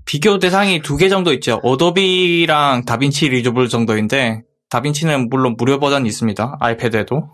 비교 0.06 0.38
대상이 0.38 0.82
두 0.82 0.98
개 0.98 1.10
정도 1.10 1.34
있죠. 1.34 1.60
어도비랑 1.64 2.86
DaVinci 2.86 3.30
Resolve 3.30 3.70
정도인데 3.70 4.44
DaVinci는 4.70 5.30
물론 5.30 5.56
무료 5.58 5.80
버전이 5.80 6.08
있습니다. 6.08 6.58
아이패드에도. 6.60 7.30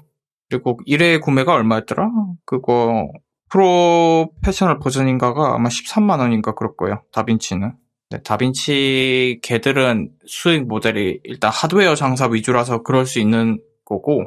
그리고 0.50 0.80
1회 0.88 1.22
구매가 1.22 1.54
얼마였더라? 1.54 2.10
그거 2.46 3.08
프로페셔널 3.50 4.80
버전인가가 4.80 5.54
아마 5.56 5.68
13만 5.70 6.20
원인가 6.20 6.54
그럴 6.54 6.76
거예요. 6.78 7.04
다빈치는. 7.12 7.74
네, 8.12 8.22
다빈치 8.24 9.40
걔들은 9.44 10.12
수익 10.26 10.68
모델이 10.68 11.20
일단 11.24 11.52
하드웨어 11.54 11.96
장사 11.96 12.28
위주라서 12.28 12.84
그럴 12.84 13.06
수 13.06 13.20
있는 13.20 13.60
거고 13.86 14.24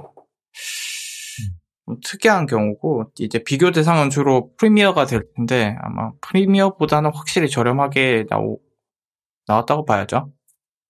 특이한 2.02 2.46
경우고 2.46 3.10
이제 3.18 3.42
비교 3.42 3.70
대상은 3.70 4.08
주로 4.10 4.50
프리미어가 4.56 5.06
될 5.06 5.22
텐데 5.36 5.76
아마 5.82 6.12
프리미어보다는 6.22 7.10
확실히 7.14 7.48
저렴하게 7.50 8.26
나오 8.30 8.58
나왔다고 9.46 9.84
봐야죠. 9.84 10.30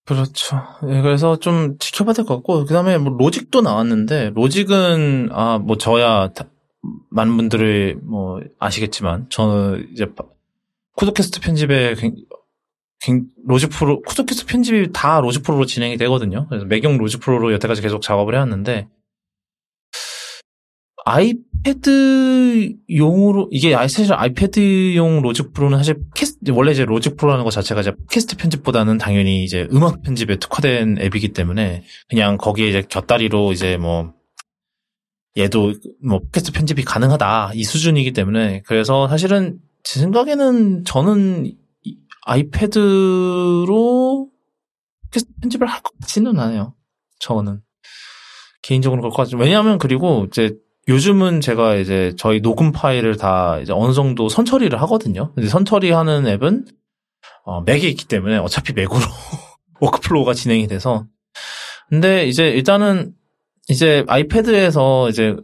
그렇죠. 0.07 0.63
예, 0.87 1.01
그래서 1.01 1.37
좀 1.39 1.79
지켜봐야 1.79 2.13
될 2.13 2.25
것 2.27 2.35
같고, 2.37 2.67
그 2.67 2.75
다음에 2.75 2.99
뭐 2.99 3.17
로직도 3.19 3.63
나왔는데, 3.63 4.33
로직은, 4.35 5.31
아, 5.33 5.59
뭐 5.59 5.79
저야, 5.79 6.29
다- 6.35 6.45
많은 7.11 7.35
분들이 7.39 7.95
뭐 8.03 8.39
아시겠지만, 8.59 9.27
저는 9.31 9.89
이제 9.93 10.05
파- 10.15 10.27
쿠드캐스트 10.97 11.41
편집에 11.41 11.95
Logic 13.47 13.71
Pro, 13.71 14.03
쿠도캐스트 14.03 14.47
편집이 14.47 14.93
다 14.93 15.21
Logic 15.21 15.43
Pro로 15.43 15.65
진행이 15.65 15.97
되거든요. 15.97 16.47
그래서 16.49 16.67
맥용 16.67 16.99
Logic 16.99 17.21
Pro로 17.23 17.53
여태까지 17.55 17.81
계속 17.81 18.03
작업을 18.03 18.35
해왔는데, 18.35 18.89
아이패드용으로 22.25 23.49
이게 23.51 23.73
사실 23.73 24.13
아이패드용 24.13 25.23
Logic 25.23 25.53
Pro는 25.53 25.79
사실 25.79 25.97
캐스트 26.15 26.51
원래 26.53 26.73
이제 26.73 26.85
Logic 26.85 27.17
Pro라는 27.17 27.45
것 27.45 27.51
자체가 27.51 27.81
이제 27.81 27.93
팟캐스트 28.09 28.37
편집보다는 28.37 28.99
당연히 28.99 29.45
이제 29.45 29.67
음악 29.73 30.03
편집에 30.03 30.37
특화된 30.37 30.99
앱이기 31.01 31.29
때문에 31.33 31.83
그냥 32.09 32.37
거기에 32.37 32.69
이제 32.69 32.83
곁다리로 32.89 33.53
이제 33.53 33.77
뭐 33.77 34.13
얘도 35.37 35.75
뭐 36.07 36.21
팟캐스트 36.21 36.53
편집이 36.53 36.85
가능하다 36.85 37.53
이 37.55 37.65
수준이기 37.65 38.13
때문에 38.13 38.63
그래서 38.67 39.09
사실은 39.09 39.59
제 39.83 40.01
생각에는 40.01 40.85
저는 40.85 41.47
이- 41.47 41.57
아이패드로 42.27 44.29
팟캐스트 45.11 45.33
편집을 45.43 45.67
할 45.67 45.83
것 45.83 45.93
같지는 46.01 46.39
않아요. 46.39 46.75
저는 47.19 47.61
개인적으로 48.63 49.03
그럴 49.03 49.11
것 49.11 49.17
같죠. 49.25 49.37
왜냐하면 49.37 49.77
그리고 49.79 50.25
이제 50.29 50.55
요즘은 50.89 51.41
제가 51.41 51.77
이제 51.77 52.13
저희 52.19 52.41
녹음 52.41 52.73
파일을 52.73 53.17
다 53.17 53.59
이제 53.61 53.73
어느 53.73 53.93
정도 53.93 54.29
선처리를 54.29 54.81
하거든요. 54.83 55.33
근데 55.35 55.49
선처리하는 55.49 56.27
앱은 56.27 56.67
어, 57.45 57.63
맥에 57.63 57.89
있기 57.89 58.07
때문에 58.07 58.37
어차피 58.39 58.73
맥으로 58.73 59.01
workflow가 59.81 60.35
진행이 60.35 60.67
돼서. 60.69 61.07
근데 61.89 62.27
이제 62.27 62.49
일단은 62.49 63.15
이제 63.69 64.05
아이패드에서 64.09 65.09
이제 65.09 65.37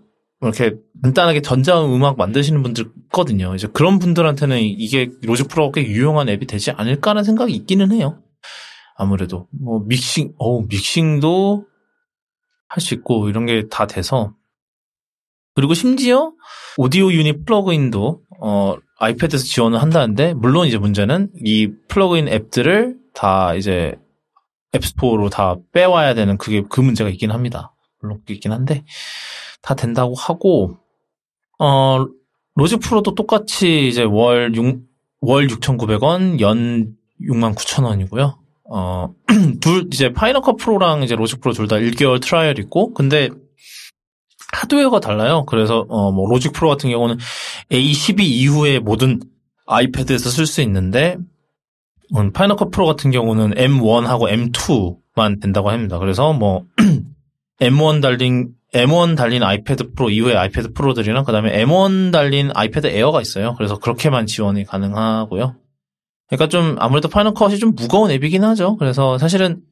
이렇게 0.42 0.74
간단하게 1.02 1.42
전자음 1.42 1.92
음악 1.94 2.16
만드시는 2.16 2.62
분들 2.62 2.90
있거든요. 3.04 3.54
이제 3.54 3.66
그런 3.72 3.98
분들한테는 3.98 4.60
이게 4.60 5.10
Logic 5.22 5.48
Pro가 5.48 5.72
꽤 5.80 5.86
유용한 5.86 6.28
앱이 6.28 6.46
되지 6.46 6.70
않을까라는 6.72 7.24
생각이 7.24 7.52
있기는 7.54 7.92
해요. 7.92 8.22
아무래도 8.96 9.48
뭐 9.52 9.80
믹싱, 9.86 10.34
어 10.38 10.60
믹싱도 10.62 11.64
할 12.68 12.80
수 12.80 12.94
있고 12.94 13.28
이런 13.28 13.46
게 13.46 13.68
다 13.70 13.86
돼서 13.86 14.34
그리고 15.60 15.74
심지어 15.74 16.32
Audio 16.78 17.12
Unit 17.12 17.44
plug-in도 17.44 18.22
어 18.40 18.76
아이패드에서 18.98 19.44
지원을 19.44 19.82
한다는데 19.82 20.32
물론 20.32 20.66
이제 20.66 20.78
문제는 20.78 21.32
이 21.44 21.70
플러그인 21.88 22.28
앱들을 22.28 22.96
다 23.12 23.54
이제 23.54 23.94
앱스토어로 24.74 25.28
다 25.28 25.56
빼와야 25.74 26.14
되는 26.14 26.38
그게 26.38 26.62
그 26.70 26.80
문제가 26.80 27.10
있긴 27.10 27.30
합니다. 27.30 27.74
물론 28.00 28.20
그게 28.20 28.32
있긴 28.32 28.52
한데 28.52 28.86
다 29.60 29.74
된다고 29.74 30.14
하고 30.14 30.78
어 31.58 32.06
Logic 32.54 32.80
Pro도 32.80 33.14
똑같이 33.14 33.86
이제 33.86 34.02
월 34.02 34.54
6, 34.54 34.80
월 35.20 35.46
6,900원, 35.46 36.40
연 36.40 36.94
69,000원이고요. 37.20 38.38
어, 38.70 39.14
둘, 39.60 39.88
이제 39.92 40.10
Final 40.14 40.40
Cut 40.40 40.56
Pro랑 40.56 41.02
이제 41.02 41.14
Logic 41.14 41.42
Pro 41.42 41.52
둘 41.52 41.68
다 41.68 41.76
1개월 41.76 42.22
trial 42.22 42.58
있고, 42.60 42.94
근데 42.94 43.28
하드웨어가 44.52 45.00
달라요. 45.00 45.44
그래서, 45.46 45.86
어, 45.88 46.12
뭐, 46.12 46.28
Logic 46.28 46.52
Pro 46.52 46.68
같은 46.68 46.90
경우는 46.90 47.18
A12 47.70 48.20
이후에 48.20 48.78
모든 48.78 49.20
아이패드에서 49.66 50.30
쓸 50.30 50.46
수 50.46 50.60
있는데, 50.62 51.16
음, 52.16 52.32
Final 52.32 52.56
Cut 52.56 52.70
Pro 52.70 52.86
같은 52.86 53.10
경우는 53.10 53.54
M1하고 53.54 54.28
M2만 54.30 55.40
된다고 55.40 55.70
합니다. 55.70 55.98
그래서 55.98 56.32
뭐, 56.32 56.64
M1 57.60 58.02
달린, 58.02 58.50
M1 58.74 59.16
달린 59.16 59.42
아이패드 59.42 59.92
프로 59.94 60.10
이후에 60.10 60.34
아이패드 60.34 60.72
프로들이랑 60.72 61.24
그 61.24 61.32
다음에 61.32 61.64
M1 61.64 62.12
달린 62.12 62.50
아이패드 62.54 62.86
에어가 62.88 63.20
있어요. 63.20 63.54
그래서 63.56 63.78
그렇게만 63.78 64.26
지원이 64.26 64.64
가능하고요. 64.64 65.56
그러니까 66.28 66.48
좀 66.48 66.76
아무래도 66.78 67.08
Final 67.08 67.34
Cut이 67.34 67.58
좀 67.58 67.74
무거운 67.74 68.10
앱이긴 68.12 68.44
하죠. 68.44 68.76
그래서 68.76 69.18
사실은 69.18 69.62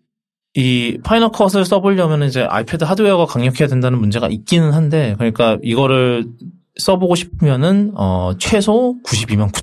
이 0.54 0.98
Final 1.05 1.30
Cut을 1.30 1.64
써보려면 1.64 2.22
이제 2.24 2.42
아이패드 2.42 2.84
하드웨어가 2.84 3.26
강력해야 3.26 3.68
된다는 3.68 3.98
문제가 4.00 4.28
있기는 4.28 4.72
한데, 4.72 5.14
그러니까 5.18 5.58
이거를 5.62 6.26
써보고 6.78 7.14
싶으면은 7.14 7.92
어 7.96 8.32
최소 8.38 8.96
92만 9.04 9.52
9. 9.52 9.60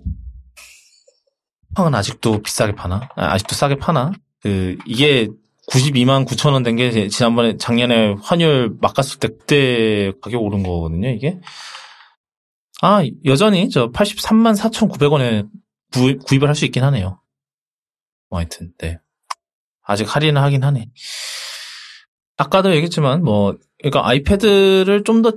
팡은 1.75 1.93
아직도 1.95 2.41
비싸게 2.41 2.73
파나? 2.75 3.09
아, 3.15 3.33
아직도 3.33 3.55
싸게 3.55 3.75
파나? 3.75 4.11
그 4.41 4.77
이게 4.85 5.27
92만 5.71 6.25
9천 6.25 6.53
원 6.53 6.63
된 6.63 6.75
게 6.77 7.07
지난번에 7.09 7.57
작년에 7.57 8.15
환율 8.21 8.77
막 8.79 8.93
갔을 8.93 9.19
때 9.19 9.27
그때 9.29 10.11
가격 10.21 10.41
오른 10.43 10.61
거거든요. 10.63 11.09
이게 11.09 11.39
아 12.81 13.01
여전히 13.25 13.69
저 13.69 13.89
83만 13.91 14.55
4,900원에 14.57 15.47
구, 15.91 16.17
구입을 16.25 16.47
할 16.47 16.55
수 16.55 16.65
있긴 16.65 16.83
하네요. 16.83 17.19
뭐 18.29 18.39
하여튼 18.39 18.71
네 18.77 18.99
아직 19.85 20.13
할인을 20.13 20.41
하긴 20.41 20.63
하네. 20.63 20.87
아까도 22.37 22.71
얘기했지만 22.71 23.23
뭐 23.23 23.55
그러니까 23.79 24.07
아이패드를 24.07 25.03
좀 25.03 25.21
더 25.21 25.31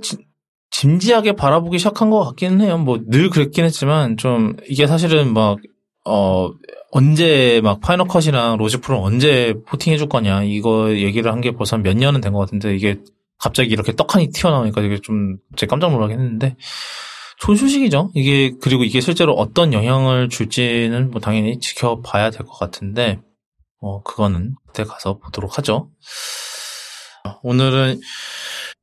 진지하게 0.71 1.33
바라보기 1.33 1.77
시작한 1.79 2.09
것 2.09 2.23
같기는 2.23 2.61
해요. 2.61 2.77
뭐 2.77 2.99
늘 3.07 3.29
그랬긴 3.29 3.65
했지만 3.65 4.17
좀 4.17 4.55
이게 4.69 4.87
사실은 4.87 5.33
막 5.33 5.57
어, 6.05 6.49
언제 6.91 7.59
막 7.63 7.81
Final 7.81 8.07
Cut이랑 8.07 8.57
Logic 8.57 8.81
Pro 8.81 9.01
언제 9.03 9.55
porting해 9.67 9.97
줄 9.97 10.07
거냐 10.09 10.43
이거 10.43 10.91
얘기를 10.95 11.31
한 11.31 11.41
게 11.41 11.51
벌써 11.51 11.77
몇 11.77 11.95
년은 11.97 12.21
된 12.21 12.33
것 12.33 12.39
같은데 12.39 12.75
이게 12.75 12.97
갑자기 13.39 13.69
이렇게 13.71 13.95
떡하니 13.95 14.29
튀어나오니까 14.31 14.81
이게 14.81 14.99
좀 15.01 15.37
제가 15.55 15.71
깜짝 15.71 15.91
놀라긴 15.91 16.19
했는데 16.19 16.55
좋은 17.39 17.55
소식이죠. 17.57 18.11
이게 18.15 18.51
그리고 18.61 18.83
이게 18.83 18.99
실제로 19.01 19.33
어떤 19.33 19.73
영향을 19.73 20.29
줄지는 20.29 21.09
뭐 21.11 21.19
당연히 21.21 21.59
지켜봐야 21.59 22.29
될 22.31 22.45
것 22.45 22.57
같은데 22.59 23.19
어 23.81 24.01
그거는 24.03 24.55
그때 24.67 24.83
가서 24.83 25.17
보도록 25.19 25.57
하죠. 25.57 25.89
오늘은 27.43 27.99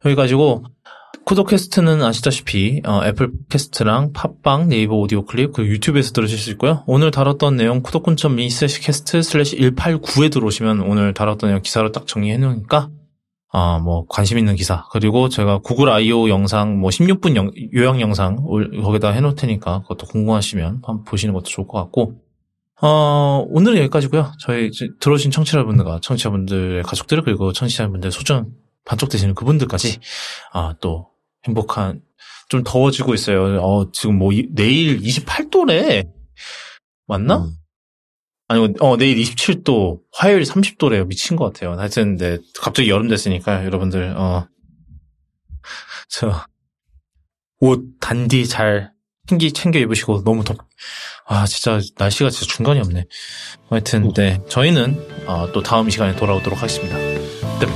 여기까지고 0.05 0.65
쿠도캐스트는 1.25 2.03
아시다시피 2.03 2.83
어, 2.87 3.03
애플 3.05 3.33
캐스트랑 3.49 4.13
팟빵, 4.13 4.69
네이버 4.69 4.95
오디오 4.95 5.25
클립, 5.25 5.53
그리고 5.53 5.73
유튜브에서 5.73 6.13
들으실 6.13 6.39
수 6.39 6.51
있고요. 6.53 6.85
오늘 6.87 7.11
다뤘던 7.11 7.57
내용 7.57 7.83
쿠도콘.me 7.83 8.49
slash 8.49 8.81
cast 8.81 9.23
slash 9.23 9.57
189에 9.57 10.31
들어오시면 10.31 10.81
오늘 10.83 11.15
다뤘던 11.15 11.51
내용 11.51 11.63
기사로 11.63 11.91
딱 11.91 12.07
정리해 12.07 12.37
놓으니까 12.39 12.91
아, 13.53 13.79
뭐 13.79 14.05
관심 14.09 14.39
있는 14.39 14.55
기사 14.55 14.85
그리고 14.93 15.29
제가 15.29 15.59
구글 15.59 15.89
I.O. 15.89 16.29
영상 16.29 16.79
뭐 16.79 16.91
16분 16.91 17.35
영, 17.37 17.51
요약 17.75 18.01
영상 18.01 18.39
올- 18.45 18.71
거기다 18.83 19.11
해놓을 19.11 19.35
테니까 19.35 19.83
그것도 19.83 20.07
궁금하시면 20.07 20.67
한번 20.85 21.03
보시는 21.05 21.35
것도 21.35 21.45
좋을 21.45 21.67
것 21.67 21.79
같고 21.79 22.15
어, 22.83 23.45
오늘은 23.49 23.79
여기까지고요. 23.79 24.33
저희 24.41 24.71
들어오신 25.01 25.31
청취자분들과 25.31 26.01
청취자분들의 26.03 26.83
가족들 26.83 27.23
그리고 27.23 27.53
청취자분들 27.53 28.13
소중 28.13 28.53
반쪽 28.85 29.09
되시는 29.09 29.35
그분들까지 29.35 29.99
아, 30.53 30.75
또 30.81 31.09
행복한 31.47 32.03
좀 32.49 32.63
더워지고 32.63 33.15
있어요. 33.15 33.61
어, 33.63 33.91
지금 33.93 34.19
뭐 34.19 34.33
이- 34.33 34.49
내일 34.55 35.01
28도래. 35.01 36.07
맞나? 37.07 37.39
음. 37.39 37.53
아니, 38.49 38.73
어, 38.81 38.97
내일 38.97 39.17
27도, 39.17 40.03
화요일 40.13 40.43
30도래요. 40.43 41.09
미친 41.09 41.37
것 41.37 41.47
같아요. 41.53 41.77
하여튼, 41.77 42.17
네, 42.17 42.39
갑자기 42.61 42.91
여름 42.91 43.09
됐으니까, 43.09 43.65
여러분들, 43.65 44.15
어, 44.17 44.47
저, 46.09 46.45
옷 47.59 47.99
단디 47.99 48.47
잘 48.47 48.93
챙기, 49.29 49.53
챙겨 49.53 49.79
입으시고, 49.81 50.25
너무 50.25 50.45
덥, 50.45 50.57
아, 51.27 51.47
진짜, 51.47 51.81
날씨가 51.99 52.31
진짜 52.31 52.47
중간이 52.55 52.81
없네. 52.81 53.07
하여튼, 53.69 54.13
네, 54.15 54.41
저희는, 54.49 55.27
어, 55.27 55.51
또 55.53 55.63
다음 55.63 55.91
시간에 55.91 56.15
돌아오도록 56.17 56.59
하겠습니다. 56.63 56.97
네. 56.97 57.67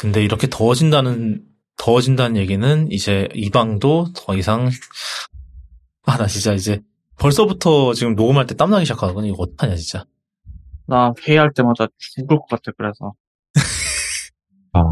근데 0.00 0.22
이렇게 0.22 0.46
더워진다는 0.48 1.42
더워진다는 1.78 2.36
얘기는 2.36 2.90
이제 2.90 3.28
이 3.34 3.50
방도 3.50 4.06
더 4.14 4.36
이상 4.36 4.68
아 6.06 6.16
나 6.18 6.26
진짜 6.26 6.52
이제 6.52 6.80
벌써부터 7.18 7.92
지금 7.94 8.14
녹음할 8.14 8.46
때 8.46 8.54
땀나기 8.54 8.84
시작하거든 8.84 9.26
이거 9.26 9.36
어떡하냐 9.42 9.74
진짜 9.76 10.04
나 10.86 11.12
회의할 11.26 11.50
때마다 11.52 11.88
죽을 11.98 12.36
것 12.38 12.46
같아, 12.48 12.70
그래서. 12.76 13.12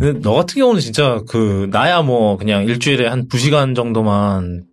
근데 0.01 0.21
너 0.21 0.35
같은 0.35 0.55
경우는 0.55 0.81
진짜 0.81 1.21
그 1.29 1.69
나야 1.71 2.03
뭐 2.03 2.37
그냥 2.37 2.65
일주일에 2.65 3.07
한두 3.07 3.39
시간 3.39 3.75
정도만 3.75 4.67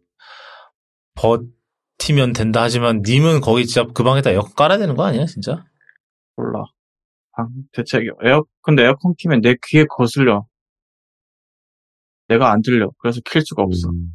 버티면 1.16 2.34
된다 2.34 2.62
하지만 2.62 3.02
님은 3.06 3.42
거기 3.42 3.66
진짜 3.66 3.90
그 3.94 4.04
방에다 4.04 4.32
에어컨 4.32 4.54
깔아야 4.54 4.78
되는 4.78 4.96
거 4.96 5.04
아니야 5.04 5.26
진짜? 5.26 5.64
몰라. 6.36 6.64
방, 7.34 7.50
대체, 7.74 8.00
에어, 8.24 8.44
근데 8.62 8.84
에어컨 8.84 9.14
키면 9.18 9.42
내 9.42 9.56
귀에 9.68 9.86
거슬려. 9.90 10.46
내가 12.28 12.52
안 12.52 12.62
들려. 12.62 12.90
그래서 13.00 13.20
킬 13.26 13.42
수가 13.42 13.64
없어. 13.64 13.90
음. 13.90 14.14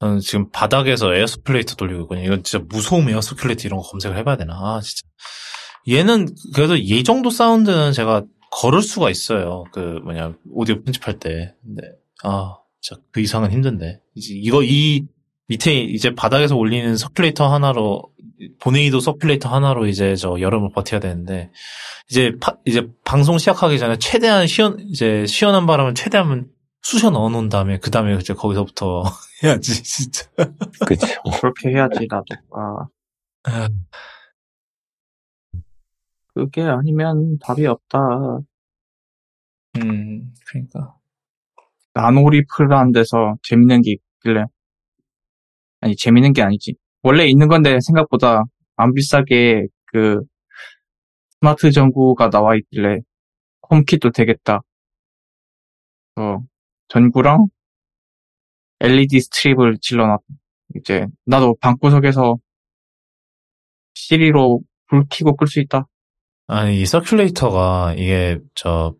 저는 0.00 0.20
지금 0.20 0.50
바닥에서 0.50 1.14
에어서큘레이터 1.14 1.76
돌리고 1.76 2.02
있거든요. 2.02 2.26
이건 2.26 2.42
진짜 2.42 2.64
무서움 2.68 3.08
에어서큘레이터 3.08 3.66
이런 3.66 3.78
거 3.78 3.88
검색을 3.88 4.16
해봐야 4.18 4.36
되나? 4.36 4.54
아, 4.54 4.80
진짜. 4.82 5.02
얘는 5.88 6.28
그래도 6.54 6.76
이 6.76 7.04
정도 7.04 7.30
사운드는 7.30 7.92
제가 7.92 8.24
걸을 8.52 8.82
수가 8.82 9.10
있어요. 9.10 9.64
그 9.72 10.00
뭐냐 10.04 10.34
오디오 10.52 10.82
편집할 10.82 11.18
때. 11.18 11.54
근데 11.64 11.82
아, 12.22 12.56
진짜 12.80 13.00
그 13.10 13.20
이상은 13.20 13.50
힘든데. 13.50 14.00
이제 14.14 14.34
이거 14.36 14.62
이 14.62 15.06
밑에 15.48 15.80
이제 15.80 16.14
바닥에서 16.14 16.56
올리는 16.56 16.94
서큘레이터 16.94 17.48
하나로 17.48 18.10
보네이도 18.60 18.98
서큘레이터 18.98 19.46
하나로 19.48 19.86
이제 19.86 20.14
저 20.16 20.38
여름을 20.40 20.70
버텨야 20.74 21.00
되는데 21.00 21.50
이제 22.10 22.32
파- 22.40 22.56
이제 22.64 22.86
방송 23.04 23.38
시작하기 23.38 23.78
전에 23.78 23.96
최대한 23.98 24.46
시원 24.46 24.78
이제 24.80 25.24
시원한 25.26 25.66
바람을 25.66 25.94
최대한 25.94 26.46
쑤셔 26.82 27.10
넣어 27.10 27.28
놓은 27.28 27.48
다음에 27.48 27.78
그 27.78 27.90
다음에 27.90 28.14
이제 28.16 28.34
거기서부터 28.34 29.04
해야지 29.44 29.82
진짜. 29.82 30.24
그쵸. 30.86 31.06
그렇게 31.40 31.70
해야지 31.70 32.06
나도. 32.08 32.24
아, 32.54 32.86
아, 33.44 33.68
그게 36.34 36.62
아니면 36.62 37.38
답이 37.38 37.66
없다. 37.66 37.98
음, 39.76 40.32
그러니까. 40.46 40.96
나노리플라는 41.94 42.92
데서 42.92 43.36
재밌는 43.42 43.82
게 43.82 43.92
있길래 43.92 44.44
아니 45.80 45.96
재밌는 45.96 46.32
게 46.32 46.42
아니지 46.42 46.74
원래 47.02 47.26
있는 47.26 47.48
건데 47.48 47.78
생각보다 47.80 48.44
안 48.76 48.94
비싸게 48.94 49.66
그 49.86 50.22
스마트 51.40 51.70
전구가 51.70 52.30
나와 52.30 52.54
있길래 52.56 53.00
HomeKit도 53.70 54.10
되겠다 54.12 54.60
어 56.16 56.38
전구랑 56.88 57.46
LED 58.80 59.20
스트립을 59.20 59.78
질러놨 59.80 60.18
이제 60.76 61.06
나도 61.26 61.56
방구석에서 61.60 62.36
Siri로 63.94 64.60
불 64.88 65.04
켜고 65.10 65.36
끌 65.36 65.46
수 65.46 65.60
있다 65.60 65.86
아니, 66.46 66.80
이 66.80 66.84
서큘레이터가 66.84 67.98
이게 67.98 68.38
저 68.54 68.94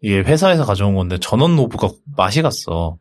이게 0.00 0.18
회사에서 0.20 0.64
가져온 0.64 0.94
건데 0.94 1.18
전원 1.20 1.56
노브가 1.56 1.90
맛이 2.16 2.42
갔어. 2.42 2.98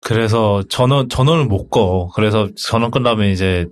그래서 0.00 0.62
전원 0.68 1.08
전원을 1.08 1.46
못 1.46 1.68
꺼. 1.70 2.08
그래서 2.14 2.48
전원 2.56 2.90
끝나면 2.90 3.30
이제 3.30 3.66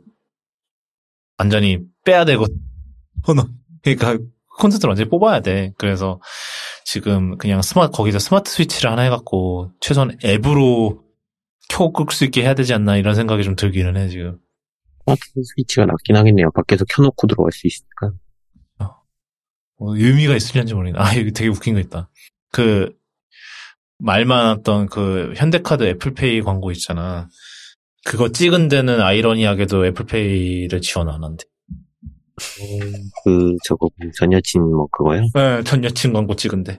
완전히 1.38 1.78
빼야 2.04 2.24
되고 2.24 2.46
전원 3.26 3.48
그러니까 3.82 4.18
콘센트를 4.58 4.90
완전히 4.90 5.08
뽑아야 5.08 5.40
돼. 5.40 5.72
그래서 5.76 6.20
지금 6.84 7.36
그냥 7.38 7.62
스마트 7.62 7.92
거기다 7.92 8.18
스마트 8.18 8.50
스위치를 8.50 8.90
하나 8.90 9.02
해갖고 9.02 9.72
최소한 9.80 10.16
앱으로 10.24 11.02
켜고 11.68 11.92
끌 11.92 12.14
수 12.14 12.24
있게 12.24 12.42
해야 12.42 12.54
되지 12.54 12.74
않나 12.74 12.96
이런 12.96 13.14
생각이 13.14 13.42
좀 13.42 13.56
들기는 13.56 13.96
해 13.96 14.08
지금. 14.08 14.38
스위치가 15.42 15.86
낫긴 15.86 16.16
하겠네요. 16.16 16.50
밖에서 16.52 16.84
켜놓고 16.84 17.26
들어갈 17.26 17.52
수 17.52 17.66
있으니까. 17.66 18.12
뭐 19.80 19.96
의미가 19.96 20.36
있을지 20.36 20.74
모르겠네. 20.74 20.98
아, 21.02 21.14
이거 21.14 21.30
되게 21.30 21.48
웃긴 21.48 21.72
거 21.74 21.80
있다. 21.80 22.10
그, 22.52 22.94
말 23.98 24.26
많았던 24.26 24.86
그 24.86 25.32
현대카드 25.36 25.84
애플페이 25.84 26.42
광고 26.42 26.70
있잖아. 26.70 27.28
그거 28.04 28.30
찍은 28.30 28.68
데는 28.68 29.00
아이러니하게도 29.00 29.86
애플페이를 29.86 30.82
지원 30.82 31.08
안 31.08 31.24
한대. 31.24 31.44
그, 33.24 33.56
저거, 33.64 33.88
전 34.16 34.32
여친 34.32 34.62
뭐 34.62 34.86
그거요? 34.88 35.22
네, 35.34 35.62
전 35.64 35.82
여친 35.82 36.12
광고 36.12 36.36
찍은데. 36.36 36.78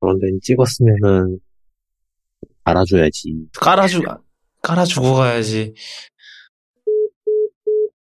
그런 0.00 0.18
데는 0.20 0.38
찍었으면은, 0.42 1.38
알아줘야지. 2.64 3.34
깔아주, 3.58 4.02
깔아주고 4.62 5.14
가야지. 5.14 5.74